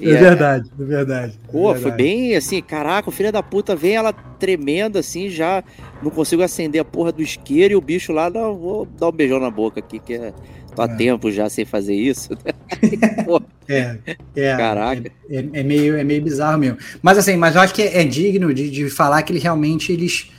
É, 0.00 0.10
é 0.10 0.16
verdade, 0.16 0.70
é 0.78 0.84
verdade. 0.84 1.40
Pô, 1.50 1.70
é 1.70 1.74
verdade. 1.74 1.82
foi 1.82 1.90
bem 1.92 2.36
assim, 2.36 2.62
caraca, 2.62 3.08
o 3.08 3.12
filho 3.12 3.30
da 3.30 3.42
puta 3.42 3.76
vem 3.76 3.96
ela 3.96 4.12
tremendo 4.12 4.98
assim, 4.98 5.28
já 5.28 5.62
não 6.02 6.10
consigo 6.10 6.42
acender 6.42 6.80
a 6.80 6.84
porra 6.84 7.12
do 7.12 7.22
isqueiro 7.22 7.72
e 7.72 7.76
o 7.76 7.80
bicho 7.80 8.12
lá, 8.12 8.30
não, 8.30 8.56
vou 8.56 8.86
dar 8.86 9.08
um 9.08 9.12
beijão 9.12 9.38
na 9.38 9.50
boca 9.50 9.80
aqui, 9.80 9.98
que 9.98 10.14
é. 10.14 10.32
Tô 10.74 10.82
há 10.82 10.84
é. 10.84 10.94
tempo 10.94 11.32
já 11.32 11.48
sem 11.48 11.64
fazer 11.64 11.94
isso. 11.94 12.36
é, 13.66 13.96
é, 14.36 14.56
Caraca. 14.56 15.10
É, 15.30 15.36
é, 15.36 15.48
é, 15.54 15.62
meio, 15.62 15.96
é 15.96 16.04
meio 16.04 16.22
bizarro 16.22 16.58
mesmo. 16.58 16.76
Mas 17.00 17.16
assim, 17.16 17.34
mas 17.34 17.54
eu 17.54 17.62
acho 17.62 17.72
que 17.72 17.80
é, 17.80 18.04
digno 18.04 18.52
de, 18.52 18.70
de 18.70 18.90
falar 18.90 19.22
que 19.22 19.32
eles 19.32 19.42
realmente 19.42 19.90
eles 19.90 20.30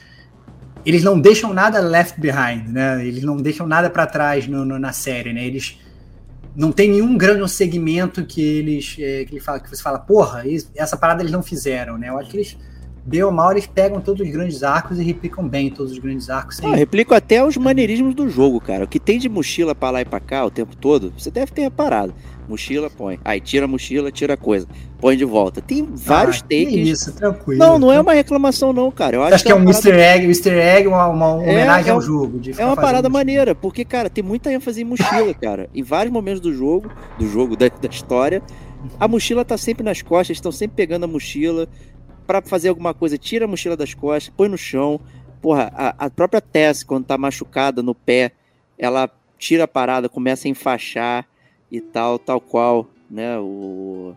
eles 0.88 1.04
não 1.04 1.20
deixam 1.20 1.54
nada 1.54 1.82
left 1.82 2.18
behind, 2.18 2.70
né? 2.70 3.06
Eles 3.06 3.22
não 3.22 3.36
deixam 3.36 3.68
nada 3.68 3.90
para 3.90 4.08
trás 4.08 4.48
no, 4.48 4.64
no, 4.64 4.80
na 4.80 4.94
série, 4.94 5.34
né? 5.34 5.46
Eles 5.46 5.78
não 6.56 6.72
tem 6.72 6.90
nenhum 6.90 7.18
grande 7.18 7.46
segmento 7.52 8.24
que 8.24 8.42
eles 8.42 8.96
é, 8.98 9.26
que, 9.26 9.34
ele 9.34 9.42
fala, 9.42 9.60
que 9.60 9.70
você 9.70 9.84
fala, 9.84 10.00
porra, 10.00 10.44
essa 10.74 10.96
parada 10.96 11.22
eles 11.22 11.32
não 11.34 11.44
fizeram, 11.44 11.98
né? 11.98 12.08
Eu 12.08 12.18
acho 12.18 12.30
que 12.30 12.38
eles, 12.38 12.58
bem 13.06 13.22
ou 13.22 13.34
mal, 13.34 13.52
eles 13.52 13.68
pegam 13.68 14.00
todos 14.00 14.26
os 14.26 14.32
grandes 14.32 14.64
arcos 14.64 14.98
e 14.98 15.04
replicam 15.04 15.46
bem 15.46 15.70
todos 15.70 15.92
os 15.92 16.00
grandes 16.00 16.30
arcos. 16.30 16.56
Sem... 16.56 16.72
Ah, 16.72 16.76
replicam 16.78 17.18
até 17.18 17.44
os 17.44 17.58
maneirismos 17.58 18.16
do 18.16 18.30
jogo, 18.30 18.62
cara. 18.62 18.86
O 18.86 18.88
que 18.88 18.98
tem 18.98 19.20
de 19.20 19.28
mochila 19.28 19.76
para 19.76 19.92
lá 19.92 20.02
e 20.02 20.06
para 20.06 20.22
cá 20.22 20.46
o 20.46 20.50
tempo 20.50 20.74
todo, 20.74 21.14
você 21.18 21.30
deve 21.30 21.52
ter 21.52 21.64
reparado. 21.64 22.16
Mochila, 22.48 22.90
põe. 22.90 23.20
Aí 23.26 23.42
tira 23.42 23.66
a 23.66 23.68
mochila, 23.68 24.12
tira 24.12 24.36
a 24.36 24.38
coisa. 24.38 24.68
Põe 25.00 25.18
de 25.18 25.26
volta. 25.26 25.62
Tem 25.62 25.86
vários 25.86 26.38
ah, 26.38 26.44
takes. 26.44 26.88
Isso, 26.88 27.14
tranquilo. 27.14 27.60
Não, 27.60 27.78
não 27.78 27.92
é 27.92 28.00
uma 28.00 28.14
reclamação, 28.14 28.72
não, 28.72 28.90
cara. 28.90 29.18
Eu 29.18 29.24
acho, 29.24 29.36
acho 29.36 29.44
que, 29.44 29.52
é, 29.52 29.52
é 29.52 29.56
um 29.56 29.60
parada... 29.60 29.78
easter 29.78 29.96
egg, 29.96 30.26
um 30.26 30.30
easter 30.30 30.54
egg, 30.54 30.88
uma, 30.88 31.08
uma 31.08 31.34
homenagem 31.34 31.88
é, 31.88 31.90
é, 31.90 31.92
ao 31.92 32.02
jogo. 32.02 32.40
é 32.58 32.66
uma 32.66 32.76
parada 32.76 33.10
maneira, 33.10 33.54
porque, 33.54 33.84
cara, 33.84 34.10
tem 34.10 34.24
muita 34.24 34.52
ênfase 34.52 34.82
em 34.82 34.86
mochila, 34.86 35.34
cara. 35.40 35.70
Em 35.76 35.84
vários 35.84 36.14
momentos 36.14 36.40
do 36.40 36.54
jogo, 36.54 36.90
do 37.20 37.28
jogo, 37.28 37.58
da, 37.58 37.68
da 37.68 37.90
história, 37.90 38.42
a 39.00 39.08
mochila 39.08 39.44
tá 39.44 39.58
sempre 39.58 39.84
nas 39.84 40.02
costas, 40.02 40.38
estão 40.38 40.52
sempre 40.52 40.76
pegando 40.78 41.04
a 41.04 41.08
mochila 41.08 41.68
para 42.26 42.42
fazer 42.42 42.70
alguma 42.70 42.94
coisa, 42.94 43.18
tira 43.18 43.46
a 43.46 43.48
mochila 43.48 43.76
das 43.76 43.94
costas, 43.94 44.34
põe 44.36 44.48
no 44.48 44.58
chão. 44.58 45.00
Porra, 45.42 45.72
a, 45.76 46.06
a 46.06 46.10
própria 46.10 46.42
Tess, 46.42 46.84
quando 46.84 47.06
tá 47.06 47.18
machucada 47.18 47.84
no 47.84 47.94
pé, 47.94 48.32
ela 48.78 49.10
tira 49.38 49.66
a 49.66 49.68
parada, 49.68 50.10
começa 50.10 50.48
a 50.48 50.52
enfaixar 50.52 51.26
e 51.72 51.82
tal, 51.82 52.18
tal 52.18 52.40
qual, 52.40 52.90
né? 53.10 53.38
O, 53.38 54.14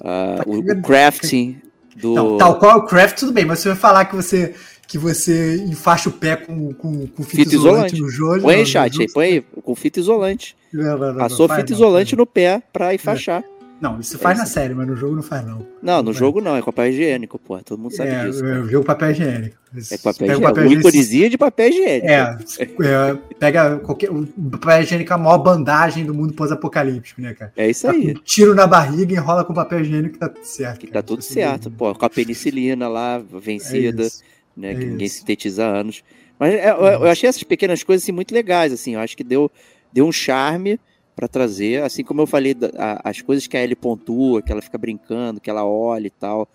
uh, 0.00 0.42
o, 0.46 0.58
o, 0.58 0.82
crafting 0.82 1.60
do. 1.96 2.14
Não, 2.14 2.36
tal 2.36 2.58
qual 2.58 2.78
o 2.78 2.86
craft, 2.86 3.18
tudo 3.18 3.32
bem, 3.32 3.44
mas 3.44 3.58
você 3.60 3.68
vai 3.68 3.78
falar 3.78 4.04
que 4.04 4.14
você 4.14 4.54
que 4.86 4.96
você 4.96 5.56
enfaixa 5.64 6.08
o 6.08 6.12
pé 6.12 6.34
com, 6.34 6.72
com, 6.72 7.06
com 7.08 7.22
fita, 7.22 7.42
fita 7.42 7.54
isolante, 7.54 7.94
isolante, 7.94 8.00
no 8.00 8.08
jogo. 8.08 8.40
Põe 8.40 8.54
aí, 8.54 8.66
chat, 8.66 8.98
aí, 8.98 9.12
põe 9.12 9.26
aí, 9.26 9.40
com 9.42 9.74
fita 9.74 10.00
isolante. 10.00 10.56
Não, 10.72 10.96
não, 10.96 11.12
não, 11.12 11.18
Passou 11.18 11.46
fita 11.46 11.72
isolante 11.72 12.16
no 12.16 12.26
pé 12.26 12.62
pra 12.72 12.94
enfaixar. 12.94 13.42
É. 13.42 13.57
Não, 13.80 14.00
isso 14.00 14.18
faz 14.18 14.38
é 14.38 14.40
na 14.40 14.46
série, 14.46 14.74
mas 14.74 14.88
no 14.88 14.96
jogo 14.96 15.14
não 15.14 15.22
faz, 15.22 15.46
não. 15.46 15.64
Não, 15.80 16.02
no 16.02 16.12
jogo 16.12 16.40
não, 16.40 16.56
é 16.56 16.62
papel 16.62 16.88
higiênico, 16.88 17.38
pô. 17.38 17.58
Todo 17.62 17.80
mundo 17.80 17.94
sabe 17.94 18.10
é, 18.10 18.26
disso. 18.26 18.44
É, 18.44 18.64
jogo 18.64 18.84
papel 18.84 19.10
higiênico. 19.12 19.56
É 19.90 19.98
papel 19.98 20.26
higiênico. 20.26 20.42
Papel 20.42 20.66
o 20.66 21.30
de 21.30 21.38
papel 21.38 21.68
higiênico. 21.68 22.06
É, 22.08 22.38
é, 22.58 23.18
pega 23.38 23.78
qualquer. 23.78 24.10
O 24.10 24.26
papel 24.50 24.82
higiênico 24.82 25.12
é 25.12 25.14
a 25.14 25.18
maior 25.18 25.38
bandagem 25.38 26.04
do 26.04 26.12
mundo 26.12 26.34
pós-apocalíptico, 26.34 27.20
né, 27.20 27.34
cara? 27.34 27.52
É 27.56 27.70
isso 27.70 27.86
tá 27.86 27.92
aí. 27.92 28.10
Um 28.10 28.14
tiro 28.14 28.52
na 28.52 28.66
barriga, 28.66 29.14
enrola 29.14 29.44
com 29.44 29.54
papel 29.54 29.80
higiênico 29.80 30.14
que 30.14 30.18
tá 30.18 30.28
tudo 30.28 30.44
certo. 30.44 30.80
Que 30.80 30.92
tá 30.92 31.02
tudo 31.02 31.22
certo, 31.22 31.70
pô. 31.70 31.94
Com 31.94 32.04
a 32.04 32.10
penicilina 32.10 32.88
lá, 32.88 33.18
vencida, 33.18 34.06
é 34.06 34.10
né? 34.56 34.74
que 34.74 34.82
é 34.82 34.86
ninguém 34.86 35.08
sintetiza 35.08 35.64
há 35.64 35.68
anos. 35.68 36.02
Mas 36.36 36.54
é, 36.54 36.70
eu, 36.70 36.76
eu 36.76 37.06
achei 37.06 37.28
essas 37.28 37.44
pequenas 37.44 37.84
coisas 37.84 38.02
assim, 38.02 38.12
muito 38.12 38.34
legais, 38.34 38.72
assim. 38.72 38.94
Eu 38.94 39.00
acho 39.00 39.16
que 39.16 39.22
deu, 39.22 39.48
deu 39.92 40.04
um 40.04 40.12
charme 40.12 40.80
para 41.18 41.26
trazer, 41.26 41.82
assim 41.82 42.04
como 42.04 42.20
eu 42.20 42.28
falei, 42.28 42.54
a, 42.76 43.10
as 43.10 43.20
coisas 43.20 43.48
que 43.48 43.56
a 43.56 43.60
Ellie 43.64 43.74
pontua, 43.74 44.40
que 44.40 44.52
ela 44.52 44.62
fica 44.62 44.78
brincando, 44.78 45.40
que 45.40 45.50
ela 45.50 45.66
olha 45.66 46.06
e 46.06 46.10
tal, 46.10 46.48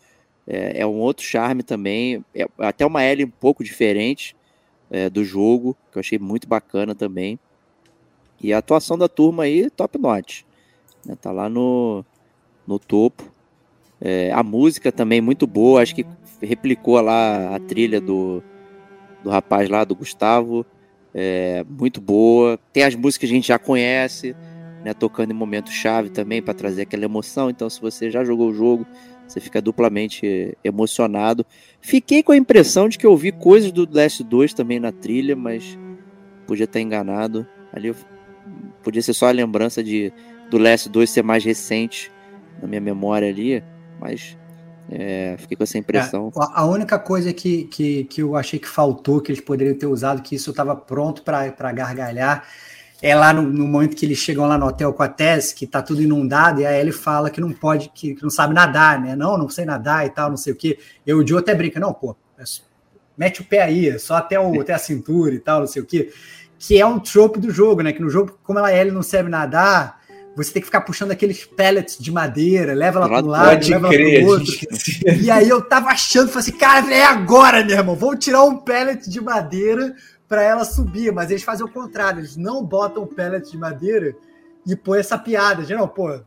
é, 0.48 0.80
é 0.80 0.86
um 0.88 1.02
outro 1.02 1.26
charme 1.26 1.64
também, 1.64 2.24
é 2.34 2.48
até 2.60 2.86
uma 2.86 3.04
Ellie 3.04 3.26
um 3.26 3.30
pouco 3.30 3.62
diferente 3.62 4.34
é, 4.90 5.10
do 5.10 5.22
jogo, 5.22 5.76
que 5.92 5.98
eu 5.98 6.00
achei 6.00 6.18
muito 6.18 6.48
bacana 6.48 6.96
também. 6.96 7.38
E 8.42 8.54
a 8.54 8.60
atuação 8.60 8.98
da 8.98 9.10
turma 9.10 9.44
aí, 9.44 9.70
top 9.70 9.98
notch. 9.98 10.44
Né, 11.06 11.18
tá 11.20 11.34
lá 11.34 11.50
no, 11.50 12.06
no 12.66 12.80
topo. 12.80 13.34
É, 14.00 14.32
a 14.32 14.44
música 14.44 14.94
também 14.94 15.20
muito 15.20 15.46
boa, 15.46 15.82
acho 15.82 15.94
que 15.94 16.06
replicou 16.42 17.02
lá 17.02 17.54
a 17.54 17.60
trilha 17.60 18.00
do, 18.00 18.42
do 19.22 19.30
rapaz 19.30 19.68
lá, 19.68 19.84
do 19.84 19.94
Gustavo. 19.94 20.66
É, 21.14 21.66
muito 21.70 22.00
boa. 22.00 22.58
Tem 22.72 22.84
as 22.84 22.96
músicas 22.96 23.28
que 23.28 23.34
a 23.34 23.36
gente 23.36 23.50
já 23.50 23.60
conhece 23.60 24.34
né, 24.84 24.94
tocando 24.94 25.32
em 25.32 25.36
momento 25.36 25.72
chave 25.72 26.10
também 26.10 26.42
para 26.42 26.54
trazer 26.54 26.84
aquela 26.84 27.06
emoção. 27.06 27.50
Então, 27.50 27.70
se 27.70 27.80
você 27.80 28.12
já 28.12 28.24
jogou 28.24 28.50
o 28.50 28.54
jogo, 28.54 28.86
você 29.28 29.40
fica 29.40 29.62
duplamente 29.62 30.58
emocionado. 30.64 31.46
Fiquei 31.80 32.22
com 32.22 32.32
a 32.32 32.38
impressão 32.38 32.90
de 32.90 32.98
que 32.98 33.06
eu 33.06 33.16
vi 33.16 33.32
coisas 33.32 33.72
do 33.72 33.88
Last 33.90 34.24
2 34.24 34.54
também 34.54 34.80
na 34.80 34.92
trilha, 34.92 35.36
mas 35.36 35.78
podia 36.46 36.66
estar 36.66 36.80
enganado. 36.80 37.48
Ali 37.72 37.96
podia 38.84 39.02
ser 39.02 39.14
só 39.14 39.28
a 39.28 39.32
lembrança 39.32 39.84
de 39.84 40.12
do 40.50 40.58
Last 40.58 40.90
2 40.90 41.10
ser 41.10 41.24
mais 41.24 41.44
recente 41.44 42.12
na 42.62 42.68
minha 42.68 42.82
memória 42.82 43.28
ali, 43.28 43.64
mas 44.00 44.38
é, 44.90 45.36
fiquei 45.40 45.58
com 45.58 45.64
essa 45.64 45.78
impressão. 45.78 46.32
É, 46.36 46.40
a 46.54 46.66
única 46.66 47.00
coisa 47.00 47.34
que, 47.34 47.64
que, 47.66 48.04
que 48.04 48.22
eu 48.22 48.36
achei 48.36 48.60
que 48.60 48.68
faltou, 48.68 49.22
que 49.22 49.32
eles 49.32 49.42
poderiam 49.42 49.76
ter 49.76 49.88
usado, 49.88 50.22
que 50.22 50.36
isso 50.36 50.52
estava 50.52 50.76
pronto 50.76 51.24
para 51.24 51.72
gargalhar, 51.72 52.46
é 53.04 53.14
lá 53.14 53.34
no, 53.34 53.42
no, 53.42 53.68
momento 53.68 53.98
que 53.98 54.06
eles 54.06 54.18
chegam 54.18 54.48
lá 54.48 54.58
no 54.58 54.66
hotel 54.66 54.94
com 54.94 55.04
a 55.04 55.10
Tess, 55.10 55.52
que 55.52 55.68
tá 55.68 55.82
tudo 55.82 56.02
inundado, 56.02 56.62
e 56.62 56.66
aí 56.66 56.80
ele 56.80 56.94
fala 56.94 57.30
que 57.30 57.42
não 57.42 57.52
pode, 57.52 57.90
que, 57.90 58.16
que, 58.16 58.24
não 58.24 58.30
sabe 58.30 58.54
nadar, 58.54 58.98
né? 58.98 59.14
Não, 59.14 59.38
não 59.38 59.50
sei 59.50 59.66
nadar 59.66 60.06
e 60.06 60.10
tal, 60.10 60.30
não 60.30 60.38
sei 60.38 60.54
o 60.54 60.56
quê. 60.56 60.80
E 61.06 61.14
o 61.14 61.28
Joe 61.28 61.40
até 61.40 61.54
brinca, 61.54 61.82
não, 61.82 61.94
pô, 61.94 62.16
é 62.40 62.44
mete 63.18 63.42
o 63.42 63.44
pé 63.44 63.62
aí, 63.62 64.00
só 64.00 64.16
até, 64.16 64.40
o, 64.40 64.62
até 64.62 64.74
a 64.74 64.78
cintura 64.78 65.36
e 65.36 65.40
tal, 65.40 65.60
não 65.60 65.68
sei 65.68 65.82
o 65.82 65.86
quê. 65.86 66.14
Que 66.58 66.80
é 66.80 66.86
um 66.86 66.98
trope 66.98 67.42
do 67.42 67.52
jogo, 67.52 67.82
né? 67.82 67.92
Que 67.92 68.02
no 68.02 68.10
jogo, 68.10 68.40
como 68.42 68.58
ela 68.58 68.74
ele 68.74 68.92
não 68.92 69.04
sabe 69.04 69.30
nadar, 69.30 70.00
você 70.34 70.54
tem 70.54 70.62
que 70.62 70.68
ficar 70.68 70.80
puxando 70.80 71.12
aqueles 71.12 71.44
pellets 71.44 71.98
de 72.00 72.10
madeira, 72.10 72.74
leva 72.74 73.00
ela 73.00 73.10
para 73.10 73.26
um 73.26 73.28
lado, 73.28 73.70
leva 73.70 73.94
ela 73.94 73.98
para 73.98 74.28
outro. 74.28 74.54
E 75.22 75.30
aí 75.30 75.50
eu 75.50 75.62
tava 75.62 75.90
achando, 75.90 76.30
falei 76.30 76.48
assim, 76.48 76.58
cara, 76.58 76.94
é 76.94 77.04
agora, 77.04 77.66
meu 77.66 77.76
irmão, 77.76 77.98
vamos 77.98 78.24
tirar 78.24 78.44
um 78.44 78.56
pellet 78.56 79.10
de 79.10 79.20
madeira 79.20 79.94
para 80.28 80.44
ela 80.44 80.66
subir, 80.66 81.12
mas 81.12 81.30
eles 81.30 81.44
fazem 81.44 81.66
o 81.66 81.70
contrário, 81.70 82.20
eles 82.20 82.36
não 82.36 82.64
botam 82.64 83.06
pellet 83.06 83.50
de 83.50 83.58
madeira 83.58 84.16
e 84.66 84.76
põe 84.76 85.00
essa 85.00 85.18
piada 85.18 85.64
de 85.64 85.76
não, 85.76 85.88
pô, 85.88 86.20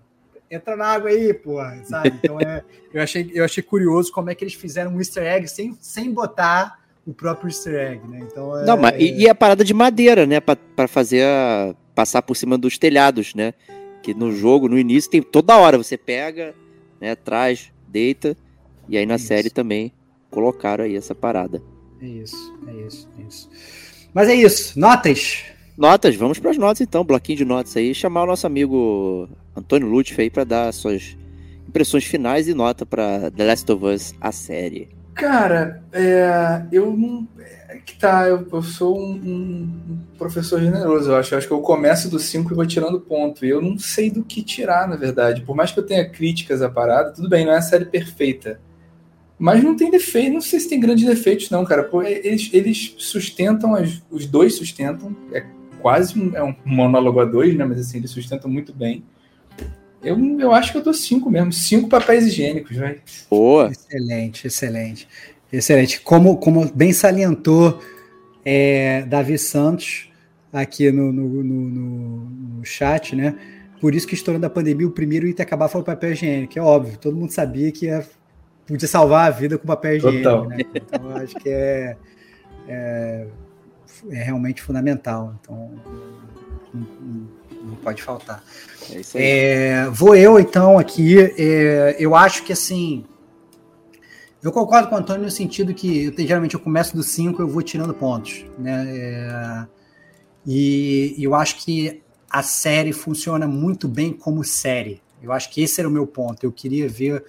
entra 0.50 0.76
na 0.76 0.86
água 0.86 1.10
aí, 1.10 1.32
pô, 1.34 1.58
sabe? 1.84 2.12
Então 2.22 2.40
é, 2.40 2.62
eu 2.92 3.02
achei, 3.02 3.30
eu 3.34 3.44
achei 3.44 3.62
curioso 3.62 4.12
como 4.12 4.30
é 4.30 4.34
que 4.34 4.44
eles 4.44 4.54
fizeram 4.54 4.92
um 4.92 4.98
easter 4.98 5.24
egg 5.24 5.48
sem, 5.48 5.76
sem 5.80 6.12
botar 6.12 6.80
o 7.06 7.12
próprio 7.12 7.48
easter 7.48 7.74
egg, 7.74 8.06
né? 8.06 8.20
Então 8.22 8.58
é, 8.58 8.64
Não, 8.64 8.76
mas 8.76 9.00
e, 9.00 9.22
e 9.22 9.28
a 9.28 9.34
parada 9.34 9.64
de 9.64 9.74
madeira, 9.74 10.26
né, 10.26 10.40
para 10.40 10.88
fazer 10.88 11.24
a, 11.24 11.74
passar 11.94 12.22
por 12.22 12.36
cima 12.36 12.58
dos 12.58 12.78
telhados, 12.78 13.34
né? 13.34 13.54
Que 14.02 14.14
no 14.14 14.32
jogo, 14.32 14.68
no 14.68 14.78
início 14.78 15.10
tem 15.10 15.22
toda 15.22 15.56
hora 15.56 15.78
você 15.78 15.96
pega, 15.96 16.54
né, 17.00 17.14
traz, 17.14 17.72
deita 17.88 18.36
e 18.88 18.96
aí 18.96 19.06
na 19.06 19.16
isso. 19.16 19.26
série 19.26 19.50
também 19.50 19.92
colocaram 20.30 20.84
aí 20.84 20.96
essa 20.96 21.14
parada. 21.14 21.62
É 22.00 22.06
isso, 22.06 22.54
é 22.66 22.72
isso, 22.86 23.08
é 23.18 23.22
isso. 23.22 23.50
Mas 24.16 24.30
é 24.30 24.34
isso. 24.34 24.80
Notas? 24.80 25.44
Notas, 25.76 26.16
vamos 26.16 26.38
para 26.38 26.50
as 26.50 26.56
notas 26.56 26.80
então, 26.80 27.04
bloquinho 27.04 27.36
de 27.36 27.44
notas 27.44 27.76
aí, 27.76 27.94
chamar 27.94 28.22
o 28.22 28.26
nosso 28.26 28.46
amigo 28.46 29.28
Antônio 29.54 29.86
Lutfi 29.86 30.18
aí 30.18 30.30
para 30.30 30.42
dar 30.42 30.72
suas 30.72 31.14
impressões 31.68 32.04
finais 32.04 32.48
e 32.48 32.54
nota 32.54 32.86
para 32.86 33.30
The 33.30 33.44
Last 33.44 33.70
of 33.70 33.84
Us, 33.84 34.14
a 34.18 34.32
série. 34.32 34.88
Cara, 35.12 35.82
é, 35.92 36.62
eu 36.72 36.96
não. 36.96 37.28
É 37.68 37.76
que 37.84 37.98
tá, 37.98 38.26
eu, 38.26 38.48
eu 38.50 38.62
sou 38.62 38.98
um, 38.98 39.12
um, 39.12 39.98
professor 40.16 40.62
generoso, 40.62 41.10
eu 41.10 41.16
acho. 41.16 41.34
Eu 41.34 41.38
acho 41.38 41.46
que 41.46 41.52
eu 41.52 41.60
começo 41.60 42.08
do 42.08 42.18
5 42.18 42.50
e 42.50 42.56
vou 42.56 42.66
tirando 42.66 42.98
ponto. 42.98 43.44
E 43.44 43.50
eu 43.50 43.60
não 43.60 43.78
sei 43.78 44.10
do 44.10 44.24
que 44.24 44.42
tirar, 44.42 44.88
na 44.88 44.96
verdade. 44.96 45.42
Por 45.42 45.54
mais 45.54 45.72
que 45.72 45.78
eu 45.78 45.84
tenha 45.84 46.08
críticas 46.08 46.62
à 46.62 46.70
parada, 46.70 47.12
tudo 47.12 47.28
bem, 47.28 47.44
não 47.44 47.52
é 47.52 47.58
a 47.58 47.62
série 47.62 47.84
perfeita. 47.84 48.58
Mas 49.38 49.62
não 49.62 49.76
tem 49.76 49.90
defeito, 49.90 50.32
não 50.32 50.40
sei 50.40 50.60
se 50.60 50.68
tem 50.68 50.80
grandes 50.80 51.04
defeitos, 51.04 51.50
não, 51.50 51.64
cara. 51.64 51.84
Pô, 51.84 52.02
eles, 52.02 52.48
eles 52.52 52.94
sustentam, 52.98 53.74
as, 53.74 54.02
os 54.10 54.26
dois 54.26 54.54
sustentam. 54.54 55.14
É 55.32 55.44
quase 55.80 56.18
um, 56.18 56.34
é 56.34 56.42
um 56.42 56.54
monólogo 56.64 57.20
a 57.20 57.24
dois, 57.24 57.54
né? 57.54 57.64
Mas 57.64 57.78
assim, 57.80 57.98
eles 57.98 58.10
sustentam 58.10 58.50
muito 58.50 58.72
bem. 58.72 59.04
Eu, 60.02 60.18
eu 60.38 60.52
acho 60.52 60.72
que 60.72 60.78
eu 60.78 60.82
dou 60.82 60.94
cinco 60.94 61.30
mesmo. 61.30 61.52
Cinco 61.52 61.88
papéis 61.88 62.26
higiênicos, 62.26 62.76
velho. 62.76 63.00
Boa. 63.28 63.70
Excelente, 63.70 64.46
excelente. 64.46 65.08
Excelente. 65.52 66.00
Como, 66.00 66.38
como 66.38 66.70
bem 66.72 66.92
salientou 66.92 67.80
é, 68.44 69.02
Davi 69.02 69.38
Santos, 69.38 70.08
aqui 70.52 70.90
no, 70.90 71.12
no, 71.12 71.44
no, 71.44 71.70
no 72.58 72.64
chat, 72.64 73.14
né? 73.14 73.34
Por 73.80 73.94
isso 73.94 74.06
que 74.06 74.14
estourando 74.14 74.46
a 74.46 74.50
pandemia, 74.50 74.86
o 74.86 74.90
primeiro 74.90 75.26
item 75.26 75.44
a 75.44 75.46
acabar 75.46 75.68
foi 75.68 75.80
o 75.80 75.84
papel 75.84 76.12
higiênico, 76.12 76.58
é 76.58 76.62
óbvio. 76.62 76.96
Todo 76.98 77.16
mundo 77.16 77.30
sabia 77.30 77.70
que 77.70 77.86
ia, 77.86 78.06
podia 78.66 78.88
salvar 78.88 79.28
a 79.28 79.30
vida 79.30 79.56
com 79.56 79.66
papel 79.66 79.96
higiênico, 79.96 80.44
né? 80.44 80.56
Então, 80.74 81.10
eu 81.10 81.16
acho 81.16 81.34
que 81.36 81.48
é, 81.48 81.96
é, 82.68 83.26
é 84.10 84.22
realmente 84.22 84.60
fundamental. 84.60 85.34
Então, 85.40 85.70
não, 86.74 87.28
não 87.62 87.76
pode 87.76 88.02
faltar. 88.02 88.42
É 89.14 89.82
é, 89.82 89.86
vou 89.90 90.14
eu, 90.14 90.38
então, 90.38 90.78
aqui. 90.78 91.18
É, 91.38 91.96
eu 91.98 92.14
acho 92.14 92.42
que, 92.42 92.52
assim... 92.52 93.04
Eu 94.42 94.52
concordo 94.52 94.88
com 94.88 94.94
o 94.94 94.98
Antônio 94.98 95.22
no 95.22 95.30
sentido 95.30 95.74
que 95.74 96.04
eu, 96.04 96.26
geralmente 96.26 96.54
eu 96.54 96.60
começo 96.60 96.94
do 96.94 97.02
5 97.02 97.42
eu 97.42 97.48
vou 97.48 97.62
tirando 97.62 97.92
pontos, 97.92 98.44
né? 98.56 98.86
É, 98.88 99.66
e 100.46 101.16
eu 101.18 101.34
acho 101.34 101.64
que 101.64 102.00
a 102.30 102.42
série 102.42 102.92
funciona 102.92 103.48
muito 103.48 103.88
bem 103.88 104.12
como 104.12 104.44
série. 104.44 105.02
Eu 105.20 105.32
acho 105.32 105.50
que 105.50 105.62
esse 105.62 105.80
era 105.80 105.88
o 105.88 105.90
meu 105.90 106.06
ponto. 106.06 106.44
Eu 106.44 106.52
queria 106.52 106.88
ver 106.88 107.24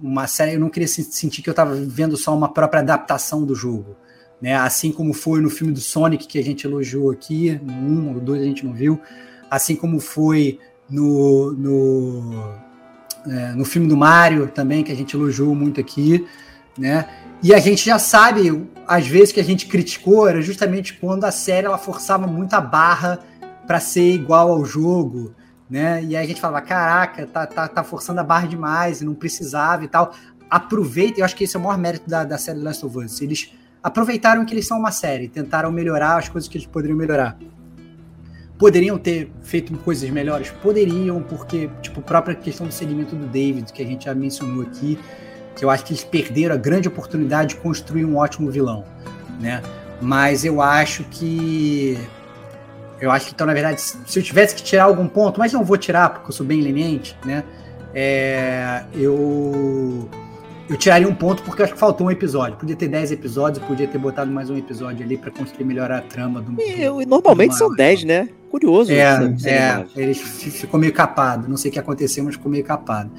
uma 0.00 0.26
série, 0.26 0.54
eu 0.54 0.60
não 0.60 0.68
queria 0.68 0.88
sentir 0.88 1.42
que 1.42 1.48
eu 1.48 1.52
estava 1.52 1.74
vendo 1.74 2.16
só 2.16 2.34
uma 2.36 2.52
própria 2.52 2.80
adaptação 2.80 3.44
do 3.44 3.54
jogo. 3.54 3.96
Né? 4.40 4.54
Assim 4.54 4.92
como 4.92 5.12
foi 5.12 5.40
no 5.40 5.48
filme 5.48 5.72
do 5.72 5.80
Sonic, 5.80 6.26
que 6.26 6.38
a 6.38 6.44
gente 6.44 6.66
elogiou 6.66 7.10
aqui, 7.10 7.58
no 7.62 7.72
1 7.72 8.14
ou 8.14 8.20
2 8.20 8.42
a 8.42 8.44
gente 8.44 8.64
não 8.66 8.72
viu, 8.72 9.00
assim 9.50 9.74
como 9.74 9.98
foi 9.98 10.58
no, 10.88 11.52
no, 11.52 12.54
é, 13.26 13.52
no 13.52 13.64
filme 13.64 13.88
do 13.88 13.96
Mario 13.96 14.48
também, 14.48 14.84
que 14.84 14.92
a 14.92 14.96
gente 14.96 15.16
elogiou 15.16 15.54
muito 15.54 15.80
aqui. 15.80 16.26
Né? 16.78 17.08
E 17.42 17.54
a 17.54 17.58
gente 17.58 17.84
já 17.84 17.98
sabe, 17.98 18.66
às 18.86 19.06
vezes 19.06 19.32
que 19.32 19.40
a 19.40 19.44
gente 19.44 19.66
criticou, 19.66 20.28
era 20.28 20.42
justamente 20.42 20.94
quando 20.94 21.24
a 21.24 21.30
série 21.30 21.66
ela 21.66 21.78
forçava 21.78 22.26
muito 22.26 22.54
a 22.54 22.60
barra 22.60 23.20
para 23.66 23.80
ser 23.80 24.12
igual 24.12 24.50
ao 24.50 24.64
jogo, 24.64 25.34
né? 25.68 26.02
E 26.04 26.16
aí 26.16 26.24
a 26.24 26.28
gente 26.28 26.40
falava, 26.40 26.64
caraca, 26.64 27.26
tá, 27.26 27.46
tá, 27.46 27.68
tá 27.68 27.84
forçando 27.84 28.20
a 28.20 28.24
barra 28.24 28.46
demais, 28.46 29.00
não 29.00 29.14
precisava 29.14 29.84
e 29.84 29.88
tal. 29.88 30.14
Aproveita, 30.48 31.20
eu 31.20 31.24
acho 31.24 31.34
que 31.34 31.44
esse 31.44 31.56
é 31.56 31.58
o 31.58 31.62
maior 31.62 31.76
mérito 31.76 32.08
da, 32.08 32.24
da 32.24 32.38
série 32.38 32.60
Last 32.60 32.84
of 32.86 32.98
Us. 32.98 33.20
Eles 33.20 33.52
aproveitaram 33.82 34.44
que 34.44 34.54
eles 34.54 34.66
são 34.66 34.78
uma 34.78 34.92
série, 34.92 35.28
tentaram 35.28 35.70
melhorar 35.72 36.16
as 36.16 36.28
coisas 36.28 36.48
que 36.48 36.56
eles 36.56 36.66
poderiam 36.66 36.96
melhorar. 36.96 37.36
Poderiam 38.58 38.96
ter 38.96 39.30
feito 39.42 39.76
coisas 39.78 40.08
melhores? 40.08 40.50
Poderiam, 40.62 41.22
porque, 41.22 41.68
tipo, 41.82 42.00
a 42.00 42.02
própria 42.02 42.34
questão 42.34 42.66
do 42.66 42.72
segmento 42.72 43.14
do 43.14 43.26
David, 43.26 43.70
que 43.72 43.82
a 43.82 43.86
gente 43.86 44.06
já 44.06 44.14
mencionou 44.14 44.62
aqui, 44.62 44.98
que 45.54 45.64
eu 45.64 45.68
acho 45.68 45.84
que 45.84 45.92
eles 45.92 46.04
perderam 46.04 46.54
a 46.54 46.58
grande 46.58 46.88
oportunidade 46.88 47.54
de 47.54 47.56
construir 47.56 48.04
um 48.04 48.16
ótimo 48.16 48.50
vilão, 48.50 48.84
né? 49.40 49.62
Mas 50.00 50.44
eu 50.44 50.62
acho 50.62 51.04
que 51.04 51.98
eu 53.00 53.10
acho 53.10 53.26
que, 53.26 53.34
então, 53.34 53.46
na 53.46 53.52
verdade, 53.54 53.80
se 53.80 54.18
eu 54.18 54.22
tivesse 54.22 54.54
que 54.54 54.62
tirar 54.62 54.84
algum 54.84 55.06
ponto, 55.06 55.38
mas 55.38 55.52
não 55.52 55.64
vou 55.64 55.76
tirar 55.76 56.10
porque 56.10 56.28
eu 56.28 56.32
sou 56.32 56.46
bem 56.46 56.60
leniente, 56.60 57.16
né? 57.24 57.44
É, 57.94 58.84
eu 58.94 60.08
eu 60.68 60.76
tiraria 60.76 61.08
um 61.08 61.14
ponto 61.14 61.42
porque 61.42 61.62
acho 61.62 61.74
que 61.74 61.78
faltou 61.78 62.08
um 62.08 62.10
episódio. 62.10 62.56
Podia 62.56 62.74
ter 62.74 62.88
10 62.88 63.12
episódios, 63.12 63.64
podia 63.64 63.86
ter 63.86 63.98
botado 63.98 64.30
mais 64.30 64.50
um 64.50 64.56
episódio 64.56 65.04
ali 65.04 65.16
para 65.16 65.30
construir 65.30 65.64
melhor 65.64 65.90
a 65.92 66.00
trama 66.00 66.40
do. 66.42 66.60
E, 66.60 67.06
normalmente 67.06 67.54
são 67.54 67.72
10, 67.74 68.04
né? 68.04 68.28
Curioso. 68.50 68.92
É, 68.92 69.34
é 69.44 69.86
ele 69.94 70.14
ficou 70.14 70.78
meio 70.80 70.92
capado. 70.92 71.48
Não 71.48 71.56
sei 71.56 71.70
o 71.70 71.72
que 71.72 71.78
aconteceu, 71.78 72.24
mas 72.24 72.34
ficou 72.34 72.50
meio 72.50 72.64
capado. 72.64 73.10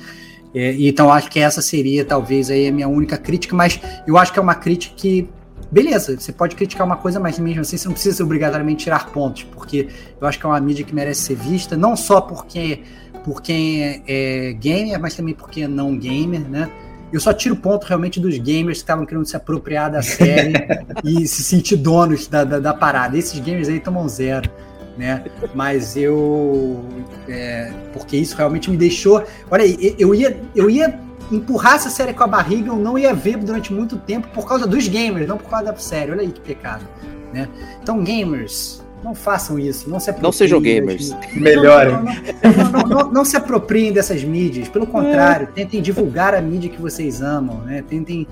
É, 0.54 0.76
então 0.80 1.12
acho 1.12 1.30
que 1.30 1.40
essa 1.40 1.62
seria 1.62 2.04
talvez 2.04 2.50
aí 2.50 2.68
a 2.68 2.72
minha 2.72 2.88
única 2.88 3.18
crítica, 3.18 3.56
mas 3.56 3.80
eu 4.06 4.18
acho 4.18 4.34
que 4.34 4.40
é 4.40 4.42
uma 4.42 4.56
crítica 4.56 4.94
que 4.96 5.30
beleza, 5.72 6.18
você 6.20 6.32
pode 6.32 6.56
criticar 6.56 6.86
uma 6.86 6.98
coisa, 6.98 7.20
mas 7.20 7.38
mesmo 7.40 7.62
assim 7.62 7.78
você 7.78 7.88
não 7.88 7.94
precisa 7.94 8.24
obrigatoriamente 8.24 8.86
tirar 8.86 9.12
pontos, 9.12 9.44
porque 9.44 9.90
eu 10.20 10.28
acho 10.28 10.40
que 10.40 10.46
é 10.46 10.50
uma 10.50 10.60
mídia 10.60 10.86
que 10.86 10.94
merece 10.94 11.22
ser 11.22 11.36
vista, 11.36 11.76
não 11.76 11.96
só 11.96 12.22
porque 12.22 12.84
por 13.24 13.42
quem 13.42 13.84
é, 13.84 14.02
é 14.08 14.54
gamer, 14.54 15.00
mas 15.00 15.16
também 15.16 15.34
porque 15.34 15.62
é 15.62 15.68
não 15.68 15.98
gamer, 15.98 16.42
né? 16.50 16.70
Eu 17.12 17.20
só 17.20 17.34
tiro 17.34 17.56
ponto 17.56 17.86
realmente 17.86 18.20
dos 18.20 18.38
gamers 18.38 18.80
que 18.80 18.84
estavam 18.84 19.06
querendo 19.06 19.26
se 19.26 19.36
apropriar 19.36 19.90
da 19.90 20.02
série 20.02 20.54
e 21.04 21.28
se 21.28 21.44
sentir 21.44 21.78
donos 21.78 22.28
da, 22.28 22.44
da, 22.44 22.60
da, 22.60 22.74
parada. 22.74 23.18
Esses 23.18 23.40
gamers 23.40 23.70
aí 23.70 23.80
tomam 23.80 24.08
zero, 24.10 24.50
né? 24.98 25.24
Mas 25.56 25.96
eu. 25.96 26.84
É, 27.28 27.72
porque 27.94 28.18
isso 28.18 28.36
realmente 28.36 28.70
me 28.70 28.76
deixou. 28.76 29.24
Olha 29.50 29.64
aí, 29.64 29.96
eu 29.98 30.14
ia, 30.14 30.38
eu 30.54 30.70
ia 30.70 31.00
empurrasse 31.32 31.88
a 31.88 31.92
série 31.92 32.14
com 32.14 32.24
a 32.24 32.28
barriga, 32.28 32.70
eu 32.70 32.78
não 32.78 32.98
ia 32.98 33.14
ver 33.14 33.38
durante 33.38 33.74
muito 33.74 33.98
tempo 33.98 34.28
por 34.30 34.48
causa 34.48 34.66
dos 34.66 34.88
gamers, 34.88 35.28
não 35.28 35.38
por 35.38 35.50
causa 35.50 35.66
da 35.66 35.76
série. 35.76 36.12
Olha 36.12 36.22
aí 36.22 36.32
que 36.32 36.42
pecado. 36.42 36.86
Né? 37.34 37.48
Então, 37.82 38.04
gamers, 38.04 38.82
não 39.04 39.14
façam 39.14 39.60
isso. 39.60 39.90
Não 39.90 40.00
se 40.00 40.12
Não 40.22 40.32
sejam 40.32 40.60
gamers. 40.62 41.16
Melhorem. 41.34 41.94
Não, 41.94 42.72
não, 42.72 42.88
não, 42.88 43.12
não, 43.12 43.26
se 43.26 43.38
apropriem 43.38 43.92
dessas 43.92 44.24
mídias. 44.24 44.68
Pelo 44.70 44.88
contrário, 44.88 45.48
tentem 45.54 45.82
divulgar 45.82 46.34
a 46.34 46.42
mídia 46.42 46.70
que 46.70 46.82
vocês 46.82 47.22
amam. 47.22 47.58
Né? 47.60 47.84
Tentem 47.88 48.28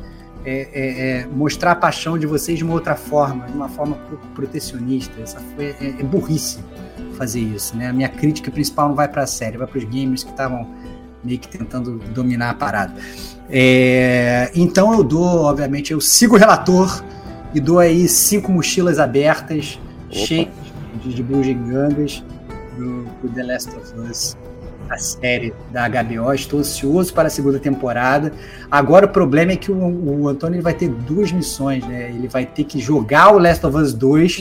é, 0.45 0.69
é, 0.73 1.21
é, 1.21 1.27
mostrar 1.27 1.71
a 1.71 1.75
paixão 1.75 2.17
de 2.17 2.25
vocês 2.25 2.57
de 2.57 2.63
uma 2.63 2.73
outra 2.73 2.95
forma, 2.95 3.45
de 3.45 3.53
uma 3.53 3.69
forma 3.69 3.97
protecionista. 4.33 5.21
Essa 5.21 5.39
foi, 5.55 5.65
é, 5.65 5.95
é 5.99 6.03
burrice 6.03 6.59
fazer 7.17 7.39
isso. 7.39 7.75
Né? 7.75 7.87
A 7.87 7.93
minha 7.93 8.09
crítica 8.09 8.51
principal 8.51 8.89
não 8.89 8.95
vai 8.95 9.07
para 9.07 9.23
a 9.23 9.27
série, 9.27 9.57
vai 9.57 9.67
para 9.67 9.77
os 9.77 9.83
gamers 9.85 10.23
que 10.23 10.31
estavam 10.31 10.67
meio 11.25 11.39
que 11.39 11.47
tentando 11.47 11.97
dominar 12.13 12.51
a 12.51 12.53
parada. 12.53 12.93
É, 13.49 14.51
então 14.55 14.93
eu 14.93 15.03
dou, 15.03 15.43
obviamente, 15.43 15.91
eu 15.91 15.99
sigo 15.99 16.35
o 16.35 16.37
relator 16.37 17.03
e 17.53 17.59
dou 17.59 17.79
aí 17.79 18.07
cinco 18.07 18.51
mochilas 18.51 18.99
abertas, 18.99 19.79
cheias 20.09 20.49
de, 21.03 21.23
bugigangas 21.23 22.23
do, 22.77 23.03
do 23.21 23.29
The 23.33 23.43
Last 23.43 23.69
of 23.75 24.09
Us 24.09 24.37
a 24.89 24.97
série 24.97 25.53
da 25.71 25.87
HBO. 25.87 26.33
Estou 26.33 26.59
ansioso 26.59 27.13
para 27.13 27.27
a 27.27 27.31
segunda 27.31 27.59
temporada. 27.59 28.31
Agora 28.69 29.05
o 29.05 29.09
problema 29.09 29.53
é 29.53 29.55
que 29.55 29.71
o, 29.71 29.77
o 29.77 30.27
Antônio 30.27 30.61
vai 30.61 30.73
ter 30.73 30.89
duas 30.89 31.31
missões, 31.31 31.85
né? 31.87 32.09
Ele 32.09 32.27
vai 32.27 32.45
ter 32.45 32.63
que 32.65 32.79
jogar 32.79 33.33
o 33.33 33.39
Last 33.39 33.65
of 33.65 33.75
Us 33.77 33.93
2 33.93 34.39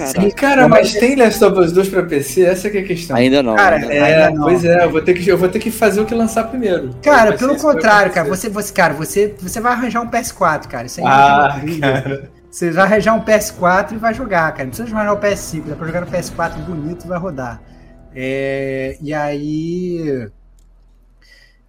cara. 0.00 0.20
Sim, 0.20 0.30
cara, 0.30 0.68
mas 0.68 0.92
tem 0.94 1.14
Last 1.16 1.44
of 1.44 1.58
Us 1.58 1.72
2 1.72 1.88
pra 1.88 2.02
PC? 2.04 2.42
Essa 2.42 2.68
é 2.68 2.78
a 2.78 2.84
questão. 2.84 3.16
Ainda 3.16 3.42
não. 3.42 3.54
Cara, 3.56 3.76
ainda 3.76 3.94
é, 3.94 4.24
ainda 4.24 4.38
não. 4.38 4.44
pois 4.44 4.64
é, 4.64 4.84
eu 4.84 4.90
vou, 4.90 5.02
ter 5.02 5.14
que, 5.14 5.28
eu 5.28 5.38
vou 5.38 5.48
ter 5.48 5.58
que 5.58 5.70
fazer 5.70 6.00
o 6.00 6.06
que 6.06 6.14
lançar 6.14 6.44
primeiro. 6.44 6.94
Cara, 7.02 7.36
pelo 7.36 7.56
contrário, 7.56 8.12
cara, 8.12 8.28
você, 8.28 8.48
você, 8.48 8.72
cara, 8.72 8.94
você, 8.94 9.34
você 9.38 9.60
vai 9.60 9.72
arranjar 9.72 10.00
um 10.00 10.10
PS4, 10.10 10.66
cara. 10.66 10.86
Isso 10.86 11.00
aí 11.00 11.06
ah, 11.06 11.60
cara. 11.80 12.30
Você 12.50 12.70
vai 12.70 12.84
arranjar 12.84 13.14
um 13.14 13.24
PS4 13.24 13.92
e 13.92 13.96
vai 13.96 14.12
jogar, 14.12 14.50
cara. 14.52 14.64
Não 14.64 14.70
precisa 14.70 14.88
jogar 14.88 15.04
no 15.04 15.16
PS5, 15.16 15.64
dá 15.66 15.76
pra 15.76 15.86
jogar 15.86 16.00
no 16.00 16.06
PS4 16.08 16.54
bonito 16.64 17.04
e 17.04 17.08
vai 17.08 17.18
rodar. 17.18 17.62
É, 18.14 18.96
e 19.00 19.14
aí. 19.14 20.28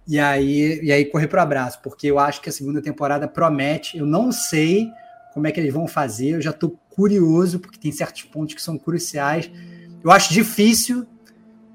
E 0.08 0.18
aí, 0.18 0.80
e 0.82 0.90
aí 0.90 1.04
correr 1.04 1.28
pro 1.28 1.40
abraço, 1.40 1.80
porque 1.80 2.08
eu 2.08 2.18
acho 2.18 2.40
que 2.40 2.48
a 2.48 2.52
segunda 2.52 2.82
temporada 2.82 3.28
promete. 3.28 3.96
Eu 3.96 4.04
não 4.04 4.32
sei 4.32 4.90
como 5.32 5.46
é 5.46 5.52
que 5.52 5.60
eles 5.60 5.72
vão 5.72 5.86
fazer, 5.86 6.30
eu 6.30 6.40
já 6.40 6.52
tô 6.52 6.76
curioso, 6.94 7.58
porque 7.58 7.78
tem 7.78 7.92
certos 7.92 8.22
pontos 8.22 8.54
que 8.54 8.62
são 8.62 8.78
cruciais. 8.78 9.50
Eu 10.02 10.10
acho 10.10 10.32
difícil, 10.32 11.06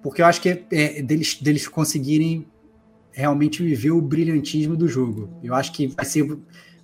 porque 0.02 0.22
eu 0.22 0.26
acho 0.26 0.42
que 0.42 0.64
é, 0.72 1.02
deles, 1.02 1.40
deles 1.42 1.68
conseguirem 1.68 2.46
realmente 3.12 3.64
viver 3.64 3.92
o 3.92 4.02
brilhantismo 4.02 4.76
do 4.76 4.88
jogo. 4.88 5.30
Eu 5.44 5.56
acho 5.56 5.72
que 5.72 5.88
vai 5.88 6.06
ser, 6.06 6.38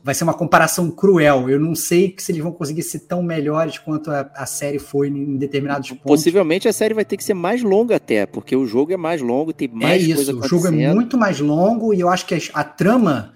vai 0.03 0.15
ser 0.15 0.23
uma 0.23 0.33
comparação 0.33 0.89
cruel. 0.89 1.49
Eu 1.49 1.59
não 1.59 1.75
sei 1.75 2.15
se 2.17 2.31
eles 2.31 2.41
vão 2.41 2.51
conseguir 2.51 2.81
ser 2.81 2.99
tão 3.01 3.21
melhores 3.21 3.77
quanto 3.77 4.09
a, 4.09 4.31
a 4.35 4.45
série 4.45 4.79
foi 4.79 5.09
em 5.09 5.37
determinados 5.37 5.89
pontos. 5.89 6.03
Possivelmente 6.05 6.67
a 6.67 6.73
série 6.73 6.93
vai 6.93 7.05
ter 7.05 7.17
que 7.17 7.23
ser 7.23 7.35
mais 7.35 7.61
longa 7.61 7.97
até, 7.97 8.25
porque 8.25 8.55
o 8.55 8.65
jogo 8.65 8.91
é 8.91 8.97
mais 8.97 9.21
longo, 9.21 9.53
tem 9.53 9.67
mais 9.67 10.01
é 10.01 10.05
isso, 10.07 10.39
O 10.39 10.47
jogo 10.47 10.67
é 10.67 10.93
muito 10.93 11.17
mais 11.17 11.39
longo 11.39 11.93
e 11.93 11.99
eu 11.99 12.09
acho 12.09 12.25
que 12.25 12.33
a, 12.33 12.39
a 12.53 12.63
trama 12.63 13.33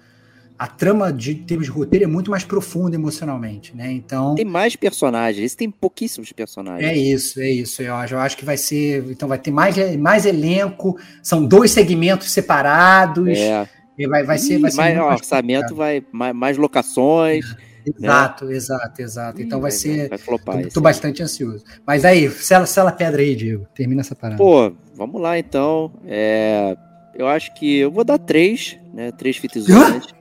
a 0.58 0.66
trama 0.66 1.12
de 1.12 1.36
termos 1.36 1.66
de 1.66 1.72
roteiro 1.72 2.04
é 2.04 2.08
muito 2.08 2.30
mais 2.30 2.42
profunda 2.42 2.96
emocionalmente, 2.96 3.76
né? 3.76 3.92
Então 3.92 4.34
tem 4.34 4.44
mais 4.44 4.74
personagens, 4.74 5.54
tem 5.54 5.70
pouquíssimos 5.70 6.32
personagens. 6.32 6.90
É 6.90 6.96
isso, 6.96 7.40
é 7.40 7.48
isso. 7.48 7.80
Eu 7.80 7.94
acho, 7.94 8.14
eu 8.14 8.18
acho 8.18 8.36
que 8.36 8.44
vai 8.44 8.56
ser, 8.56 9.04
então 9.08 9.28
vai 9.28 9.38
ter 9.38 9.52
mais, 9.52 9.76
mais 9.96 10.26
elenco. 10.26 10.98
São 11.22 11.46
dois 11.46 11.70
segmentos 11.70 12.32
separados. 12.32 13.38
É. 13.38 13.68
Vai, 14.08 14.24
vai 14.24 14.38
ser, 14.38 14.58
vai 14.58 14.70
ser 14.70 14.76
mais 14.76 14.98
orçamento, 14.98 15.74
vai 15.74 16.04
mais, 16.10 16.34
mais 16.34 16.56
locações. 16.56 17.44
É. 17.64 17.68
Exato, 17.96 18.44
né? 18.44 18.54
exato, 18.54 19.02
exato. 19.02 19.42
Então 19.42 19.60
vai, 19.60 19.70
vai 19.70 19.78
ser. 19.78 20.08
Vai 20.08 20.18
flopar. 20.18 20.62
Tô, 20.62 20.68
tô 20.68 20.80
bastante 20.80 21.22
ansioso. 21.22 21.64
Mas 21.86 22.04
aí, 22.04 22.28
sela, 22.30 22.66
sela 22.66 22.92
pedra 22.92 23.22
aí, 23.22 23.34
Diego. 23.34 23.66
Termina 23.74 24.00
essa 24.00 24.14
parada. 24.14 24.38
Pô, 24.38 24.72
vamos 24.94 25.20
lá 25.20 25.38
então. 25.38 25.92
É, 26.04 26.76
eu 27.14 27.26
acho 27.28 27.54
que 27.54 27.78
eu 27.78 27.90
vou 27.90 28.04
dar 28.04 28.18
três, 28.18 28.76
né? 28.92 29.10
Três 29.12 29.36
fitas 29.36 29.68
isolantes. 29.68 30.17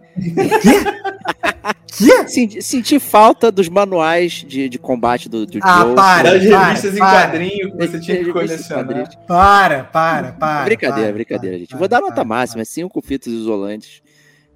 Quê? 1.98 2.28
Senti, 2.28 2.62
senti, 2.62 3.00
falta 3.00 3.52
dos 3.52 3.68
manuais 3.68 4.46
de, 4.48 4.70
de 4.70 4.78
combate 4.78 5.28
do, 5.28 5.48
do 5.48 5.60
ah, 5.64 5.82
Joe. 5.82 5.96
Para, 5.96 6.34
das 6.34 6.44
revistas 6.44 6.96
em 6.96 7.00
quadrinho 7.00 7.72
que 7.72 7.88
você 7.88 8.00
tinha 8.00 8.24
que 8.24 8.32
colecionar. 8.32 9.26
Para, 9.26 9.84
para, 9.84 10.32
para. 10.34 10.66
Brincadeira, 10.66 11.08
para, 11.08 11.14
brincadeira, 11.14 11.56
para, 11.56 11.60
gente. 11.60 11.76
Vou 11.76 11.88
dar 11.88 12.00
nota 12.00 12.24
máxima, 12.24 12.64
cinco 12.66 13.02
fitas 13.02 13.34
isolantes 13.34 14.04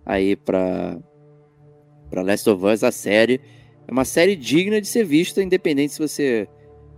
aí 0.06 0.36
pra, 0.36 0.98
pra 2.12 2.22
Last 2.22 2.48
of 2.48 2.64
Us, 2.64 2.84
a 2.84 2.92
série. 2.92 3.42
É 3.88 3.92
uma 3.92 4.06
série 4.06 4.36
digna 4.36 4.80
de 4.80 4.88
ser 4.88 5.04
vista, 5.04 5.42
independente 5.42 5.94
se 5.94 6.00
você 6.00 6.48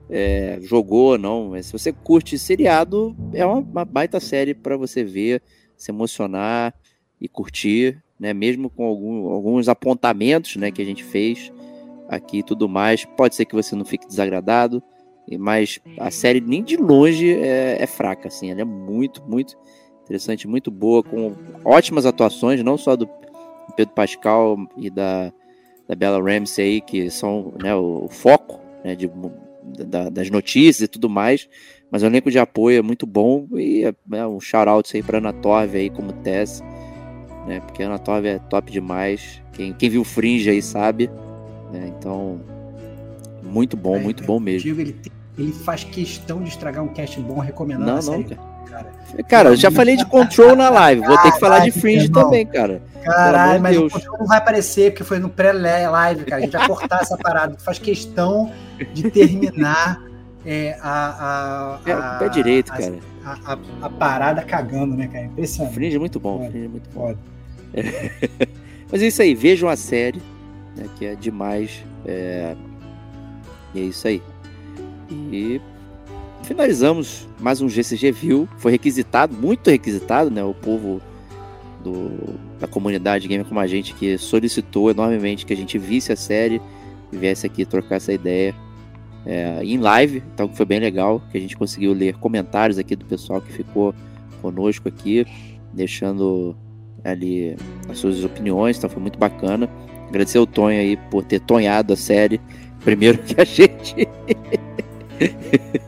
é, 0.10 0.60
jogou, 0.62 1.18
não. 1.18 1.52
Mas 1.52 1.68
se 1.68 1.72
você 1.72 1.94
curte 1.94 2.38
seriado, 2.38 3.16
é 3.34 3.46
uma, 3.46 3.60
uma 3.60 3.86
baita 3.86 4.20
série 4.20 4.54
para 4.54 4.76
você 4.76 5.06
ver, 5.06 5.42
se 5.78 5.90
emocionar 5.90 6.74
e 7.20 7.30
curtir, 7.30 8.03
né? 8.24 8.34
Mesmo 8.34 8.70
com 8.70 8.86
algum, 8.86 9.28
alguns 9.28 9.68
apontamentos, 9.68 10.56
né, 10.56 10.72
que 10.72 10.82
a 10.82 10.86
gente 10.86 11.04
fez 11.04 11.52
aqui 12.08 12.38
e 12.38 12.44
tudo 12.44 12.70
mais. 12.70 13.04
Pode 13.04 13.36
ser 13.36 13.44
que 13.44 13.54
você 13.54 13.76
não 13.76 13.84
fique 13.84 14.08
desagradado, 14.08 14.82
mas 15.38 15.82
a 16.00 16.10
série 16.10 16.40
nem 16.40 16.64
de 16.64 16.78
longe 16.78 17.34
é, 17.34 17.84
é 17.84 17.86
fraca, 17.86 18.30
assim. 18.30 18.50
Ela 18.50 18.62
é 18.62 18.66
muito, 18.66 19.22
muito 19.28 19.58
interessante, 20.04 20.48
muito 20.48 20.72
boa, 20.72 21.04
com 21.04 21.36
ótimas 21.66 22.06
atuações, 22.06 22.64
não 22.64 22.78
só 22.78 22.96
do 22.96 23.10
Pedro 23.76 23.94
Pascal 23.94 24.58
e 24.78 24.90
da, 24.90 25.34
da 25.86 25.94
Bella 25.94 26.22
Ramsey 26.24 26.66
aí, 26.66 26.82
que 26.82 27.10
são 27.10 27.54
né, 27.62 27.76
o, 27.76 28.08
foco 28.10 28.62
né, 28.86 28.96
de, 28.96 29.12
da, 29.86 30.08
das 30.08 30.30
notícias 30.30 30.82
e 30.82 30.88
tudo 30.88 31.10
mais, 31.10 31.50
mas 31.92 32.04
o 32.04 32.06
elenco 32.06 32.32
de 32.32 32.40
apoio 32.40 32.80
é 32.80 32.82
muito 32.82 33.06
bom 33.06 33.48
e 33.54 33.84
é, 33.84 33.94
é 34.14 34.26
um 34.26 34.40
shout-out 34.40 34.96
aí 34.96 35.04
pra 35.04 35.18
Ana 35.18 35.34
Torve 35.34 35.78
aí 35.78 35.90
como 35.90 36.14
Tess, 36.14 36.62
né, 37.46 37.60
porque 37.60 37.84
a 37.84 37.88
Ana 37.88 38.00
Torve 38.00 38.28
é 38.28 38.40
top 38.40 38.72
demais, 38.72 39.42
quem, 39.54 39.74
quem 39.74 39.90
viu 39.90 40.04
Fringe 40.04 40.50
aí 40.50 40.62
sabe, 40.62 41.10
né, 41.72 41.92
então 41.98 42.40
muito 43.42 43.76
bom, 43.78 43.98
é, 43.98 44.00
muito 44.00 44.24
bom 44.24 44.40
mesmo. 44.40 44.62
Digo, 44.62 44.82
ele, 44.82 44.96
ele 45.38 45.52
faz 45.52 45.84
questão 45.84 46.42
de 46.42 46.50
estragar 46.50 46.84
um 46.84 46.88
cast 46.88 47.20
bom 47.20 47.40
recomendando 47.40 47.92
não, 47.92 47.98
a 47.98 48.02
série. 48.02 48.24
Não, 48.24 48.66
cara. 48.66 48.92
Cara, 49.28 49.50
eu 49.50 49.56
já 49.56 49.70
falei 49.70 49.96
de 49.96 50.06
Control 50.06 50.56
na 50.56 50.70
live, 50.70 51.06
vou 51.06 51.18
ter 51.20 51.32
que 51.32 51.40
falar 51.40 51.60
de 51.60 51.72
Fringe 51.72 52.10
também, 52.10 52.46
cara. 52.46 52.82
Caralho, 53.04 53.62
mas 53.62 53.78
Deus. 53.78 53.92
o 53.92 53.96
Control 53.96 54.18
não 54.20 54.26
vai 54.26 54.38
aparecer, 54.38 54.92
porque 54.92 55.04
foi 55.04 55.20
no 55.20 55.30
pré-live, 55.30 56.26
cara. 56.26 56.42
A 56.42 56.46
gente 56.46 56.58
vai 56.58 56.68
cortar 56.68 57.02
essa 57.02 57.18
parada. 57.18 57.58
Faz 57.60 57.78
questão 57.78 58.52
de 58.94 59.12
terminar 59.12 60.02
é, 60.46 60.78
a, 60.82 61.76
a, 61.86 62.16
a, 62.16 62.18
pé 62.18 62.30
direito, 62.30 62.72
a, 62.72 62.78
cara. 62.78 63.00
A, 63.26 63.54
a, 63.54 63.58
a, 63.84 63.90
parada 63.90 64.42
cagando, 64.42 64.96
né, 64.96 65.08
cara? 65.08 65.26
Impressionante. 65.26 65.74
Fringe 65.74 65.96
é 65.96 66.00
muito 66.00 66.20
bom, 66.20 66.50
Fringe 66.50 66.66
é 66.66 66.70
muito 66.70 66.90
bom. 66.94 67.16
Mas 68.92 69.02
é 69.02 69.08
isso 69.08 69.22
aí, 69.22 69.34
vejam 69.34 69.68
a 69.68 69.76
série, 69.76 70.22
né, 70.76 70.86
que 70.98 71.06
é 71.06 71.16
demais. 71.16 71.84
É... 72.06 72.56
E 73.74 73.80
é 73.80 73.84
isso 73.84 74.08
aí. 74.08 74.22
E 75.10 75.60
finalizamos 76.44 77.28
mais 77.40 77.62
um 77.62 77.68
GCG 77.68 78.12
View. 78.12 78.48
Foi 78.58 78.72
requisitado, 78.72 79.36
muito 79.36 79.70
requisitado, 79.70 80.30
né? 80.30 80.44
O 80.44 80.54
povo 80.54 81.02
do, 81.84 82.38
da 82.60 82.68
comunidade 82.68 83.28
gamer 83.28 83.46
como 83.46 83.60
a 83.60 83.68
gente 83.68 83.94
que 83.94 84.18
solicitou 84.18 84.90
enormemente 84.90 85.46
que 85.46 85.54
a 85.54 85.58
gente 85.58 85.78
visse 85.78 86.12
a 86.12 86.16
série 86.16 86.62
e 87.12 87.18
viesse 87.18 87.46
aqui 87.46 87.66
trocar 87.66 87.96
essa 87.96 88.14
ideia 88.14 88.56
é, 89.26 89.64
em 89.64 89.78
live. 89.78 90.24
Então 90.34 90.50
foi 90.50 90.66
bem 90.66 90.80
legal 90.80 91.22
que 91.32 91.38
a 91.38 91.42
gente 91.42 91.58
conseguiu 91.58 91.94
ler 91.94 92.16
comentários 92.16 92.78
aqui 92.78 92.96
do 92.96 93.06
pessoal 93.06 93.42
que 93.42 93.52
ficou 93.52 93.94
conosco 94.42 94.88
aqui, 94.88 95.26
deixando 95.74 96.56
ali 97.04 97.56
as 97.90 97.98
suas 97.98 98.24
opiniões. 98.24 98.78
Então 98.78 98.90
foi 98.90 99.02
muito 99.02 99.20
bacana. 99.20 99.70
Agradecer 100.08 100.38
ao 100.38 100.46
Tonho 100.46 100.80
aí 100.80 100.98
por 101.10 101.24
ter 101.24 101.40
tonhado 101.40 101.94
a 101.94 101.98
série 101.98 102.40
primeiro 102.84 103.18
que 103.18 103.40
a 103.40 103.44
gente. 103.44 104.08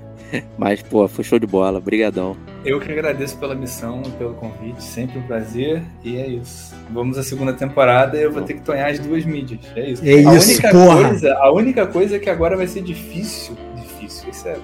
Mas, 0.57 0.81
pô, 0.81 1.07
foi 1.07 1.23
show 1.23 1.39
de 1.39 1.47
bola. 1.47 1.79
Brigadão. 1.79 2.35
Eu 2.65 2.79
que 2.79 2.91
agradeço 2.91 3.37
pela 3.37 3.55
missão, 3.55 4.01
pelo 4.17 4.33
convite. 4.33 4.83
Sempre 4.83 5.19
um 5.19 5.21
prazer. 5.21 5.81
E 6.03 6.17
é 6.17 6.27
isso. 6.27 6.75
Vamos 6.89 7.17
à 7.17 7.23
segunda 7.23 7.53
temporada 7.53 8.17
e 8.17 8.23
eu 8.23 8.31
vou 8.31 8.41
ter 8.41 8.55
que 8.55 8.61
tonhar 8.61 8.89
as 8.89 8.99
duas 8.99 9.23
mídias. 9.23 9.61
É 9.75 9.91
isso. 9.91 10.03
É 10.05 10.13
a 10.13 10.35
isso, 10.35 10.51
única 10.51 10.71
porra. 10.71 11.07
Coisa, 11.09 11.35
a 11.35 11.51
única 11.51 11.87
coisa 11.87 12.15
é 12.15 12.19
que 12.19 12.29
agora 12.29 12.57
vai 12.57 12.67
ser 12.67 12.81
difícil. 12.81 13.55
Difícil, 13.75 14.29
isso 14.29 14.47
é... 14.47 14.57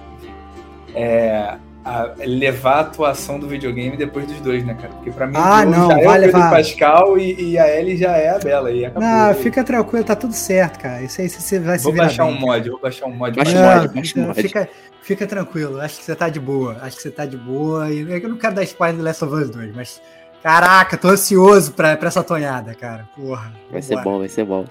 É 0.94 1.58
a 1.84 2.14
levar 2.20 2.74
a 2.76 2.80
atuação 2.82 3.40
do 3.40 3.48
videogame 3.48 3.98
depois 3.98 4.26
dos 4.28 4.40
dois, 4.40 4.64
né, 4.64 4.76
cara? 4.76 4.94
Porque 4.94 5.12
pra 5.12 5.26
mim 5.26 5.34
ah, 5.36 5.66
não, 5.66 5.90
já 5.90 5.96
vai 5.96 6.04
é 6.04 6.08
o 6.08 6.12
Pedro 6.12 6.26
levar. 6.26 6.52
Pascal 6.52 7.18
e, 7.18 7.52
e, 7.52 7.58
a 7.58 7.80
Ellie 7.80 7.98
já 7.98 8.16
é 8.16 8.30
a 8.30 8.40
Bela. 8.40 8.72
E 8.72 8.86
acabou, 8.86 9.08
não, 9.08 9.34
fica 9.36 9.64
tranquilo, 9.64 10.06
tá 10.06 10.16
tudo 10.16 10.34
certo, 10.34 10.80
cara. 10.80 11.02
Isso 11.02 11.22
aí 11.22 11.30
você 11.30 11.60
vai 11.60 11.78
vou 11.80 11.92
se 11.92 11.98
baixar 11.98 12.26
bem. 12.26 12.36
um 12.36 12.40
mod, 12.40 12.70
vou 12.70 12.80
baixar 12.80 13.06
um 13.08 13.16
mod. 13.16 13.36
Baixa 13.36 13.54
não, 13.54 13.82
mod, 13.82 13.96
baixa 13.96 14.20
mod. 14.20 14.42
Fica, 14.42 14.70
fica 15.02 15.28
tranquilo, 15.28 15.82
acho 15.82 15.98
que 15.98 16.06
você 16.06 16.16
tá 16.16 16.30
de 16.30 16.40
boa. 16.40 16.78
Acho 16.82 16.98
que 16.98 17.02
você 17.02 17.12
tá 17.12 17.26
de 17.26 17.38
boa. 17.38 17.92
E 17.92 18.02
eu 18.02 18.30
não 18.30 18.38
quero 18.38 18.56
dar 18.56 18.64
spoiler 18.64 18.98
do 18.98 19.04
Last 19.04 19.24
of 19.26 19.34
Us 19.34 19.50
2, 19.50 19.76
mas. 19.76 20.02
Caraca, 20.44 20.98
tô 20.98 21.10
ansioso 21.10 21.72
pra, 21.74 21.96
pra 21.96 22.08
essa 22.08 22.24
tonhada, 22.24 22.74
cara. 22.74 23.08
Porra. 23.16 23.54
Vai 23.72 23.82
ser 23.82 24.02
bom, 24.02 24.18
vai 24.18 24.28
ser 24.28 24.44
bom. 24.44 24.66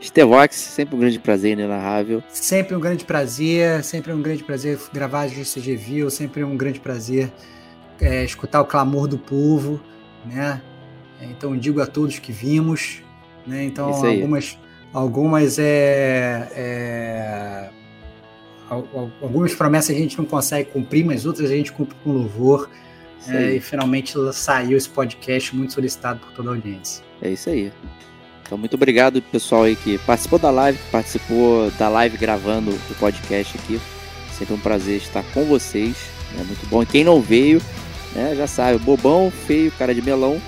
Stevox, 0.00 0.56
sempre 0.56 0.96
um 0.96 0.98
grande 0.98 1.18
prazer, 1.18 1.52
inenarrável. 1.52 2.22
Sempre 2.28 2.74
um 2.74 2.80
grande 2.80 3.04
prazer, 3.04 3.84
sempre 3.84 4.12
um 4.12 4.22
grande 4.22 4.42
prazer 4.42 4.78
gravar 4.92 5.22
a 5.22 5.28
GCG 5.28 5.76
View, 5.76 6.10
sempre 6.10 6.42
um 6.42 6.56
grande 6.56 6.80
prazer 6.80 7.30
é, 8.00 8.24
escutar 8.24 8.60
o 8.60 8.64
clamor 8.64 9.06
do 9.06 9.18
povo, 9.18 9.80
né? 10.24 10.62
Então 11.20 11.56
digo 11.56 11.80
a 11.82 11.86
todos 11.86 12.18
que 12.18 12.32
vimos, 12.32 13.02
né? 13.46 13.64
Então 13.64 13.88
algumas, 13.88 14.58
algumas 14.92 15.58
é, 15.58 16.48
é, 16.54 17.70
algumas 19.20 19.54
promessas 19.54 19.94
a 19.94 19.98
gente 19.98 20.16
não 20.16 20.24
consegue 20.24 20.70
cumprir, 20.70 21.04
mas 21.04 21.26
outras 21.26 21.50
a 21.50 21.54
gente 21.54 21.72
cumpre 21.72 21.96
com 22.02 22.12
louvor. 22.12 22.70
É, 23.28 23.56
e 23.56 23.60
finalmente 23.60 24.14
saiu 24.32 24.78
esse 24.78 24.88
podcast 24.88 25.54
muito 25.54 25.74
solicitado 25.74 26.20
por 26.20 26.32
toda 26.32 26.48
a 26.48 26.52
audiência. 26.54 27.04
É 27.20 27.28
isso 27.28 27.50
aí. 27.50 27.70
Então, 28.50 28.58
muito 28.58 28.74
obrigado, 28.74 29.22
pessoal 29.22 29.62
aí 29.62 29.76
que 29.76 29.96
participou 29.98 30.36
da 30.36 30.50
live, 30.50 30.76
que 30.76 30.90
participou 30.90 31.70
da 31.78 31.88
live 31.88 32.18
gravando 32.18 32.72
o 32.72 32.94
podcast 32.96 33.56
aqui. 33.56 33.80
Sempre 34.36 34.54
um 34.54 34.58
prazer 34.58 34.96
estar 34.96 35.22
com 35.32 35.44
vocês. 35.44 35.94
É 36.36 36.42
muito 36.42 36.68
bom. 36.68 36.82
E 36.82 36.86
quem 36.86 37.04
não 37.04 37.20
veio, 37.20 37.62
né, 38.12 38.34
já 38.36 38.48
sabe, 38.48 38.76
bobão, 38.80 39.30
feio, 39.30 39.70
cara 39.78 39.94
de 39.94 40.02
melão, 40.02 40.42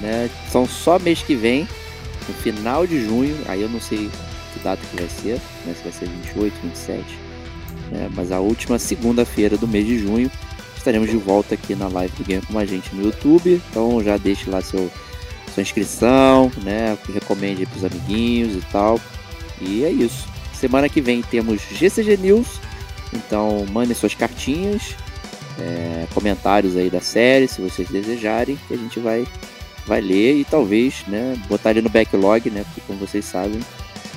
né? 0.00 0.28
São 0.50 0.66
só 0.66 0.98
mês 0.98 1.22
que 1.22 1.36
vem, 1.36 1.68
no 2.26 2.34
final 2.34 2.88
de 2.88 3.06
junho. 3.06 3.38
Aí 3.46 3.62
eu 3.62 3.68
não 3.68 3.80
sei 3.80 4.10
que 4.52 4.58
data 4.58 4.82
que 4.90 4.96
vai 4.96 5.08
ser, 5.08 5.40
né, 5.64 5.74
se 5.76 5.82
vai 5.84 5.92
ser 5.92 6.08
28, 6.08 6.54
27. 6.60 7.04
Né, 7.92 8.10
mas 8.16 8.32
a 8.32 8.40
última 8.40 8.80
segunda-feira 8.80 9.56
do 9.56 9.68
mês 9.68 9.86
de 9.86 10.00
junho 10.00 10.28
estaremos 10.76 11.08
de 11.08 11.16
volta 11.16 11.54
aqui 11.54 11.76
na 11.76 11.86
live 11.86 12.12
do 12.16 12.24
Game 12.24 12.44
com 12.44 12.58
a 12.58 12.64
gente 12.64 12.92
no 12.96 13.04
YouTube. 13.04 13.62
Então 13.70 14.02
já 14.02 14.16
deixe 14.16 14.50
lá 14.50 14.60
seu 14.60 14.90
sua 15.54 15.62
inscrição, 15.62 16.50
né? 16.62 16.98
Recomende 17.12 17.64
para 17.64 17.78
os 17.78 17.84
amiguinhos 17.84 18.56
e 18.56 18.66
tal. 18.72 19.00
E 19.60 19.84
é 19.84 19.90
isso. 19.90 20.26
Semana 20.52 20.88
que 20.88 21.00
vem 21.00 21.22
temos 21.22 21.62
GCG 21.70 22.16
News. 22.16 22.60
Então 23.12 23.64
mandem 23.72 23.94
suas 23.94 24.14
cartinhas, 24.14 24.96
é, 25.60 26.06
comentários 26.12 26.76
aí 26.76 26.90
da 26.90 27.00
série, 27.00 27.46
se 27.46 27.60
vocês 27.60 27.88
desejarem, 27.88 28.58
que 28.66 28.74
a 28.74 28.76
gente 28.76 28.98
vai, 28.98 29.24
vai 29.86 30.00
ler 30.00 30.34
e 30.40 30.44
talvez, 30.44 31.04
né, 31.06 31.40
botar 31.48 31.70
ali 31.70 31.80
no 31.80 31.88
backlog, 31.88 32.50
né? 32.50 32.64
Porque 32.64 32.80
como 32.88 32.98
vocês 32.98 33.24
sabem, 33.24 33.60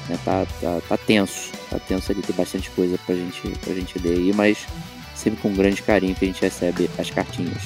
né, 0.09 0.17
tá, 0.25 0.47
tá, 0.59 0.81
tá 0.89 0.97
tenso. 0.97 1.51
Tá 1.69 1.77
tenso 1.77 2.11
ali, 2.11 2.23
tem 2.23 2.35
bastante 2.35 2.71
coisa 2.71 2.97
pra 3.05 3.13
gente, 3.13 3.41
pra 3.63 3.73
gente 3.73 3.99
ler 3.99 4.17
aí, 4.17 4.33
mas 4.33 4.65
sempre 5.13 5.39
com 5.41 5.53
grande 5.53 5.83
carinho 5.83 6.15
que 6.15 6.25
a 6.25 6.27
gente 6.27 6.41
recebe 6.41 6.89
as 6.97 7.11
cartinhas. 7.11 7.61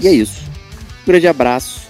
E 0.00 0.06
é 0.06 0.12
isso. 0.12 0.44
Um 1.02 1.06
grande 1.06 1.26
abraço 1.26 1.89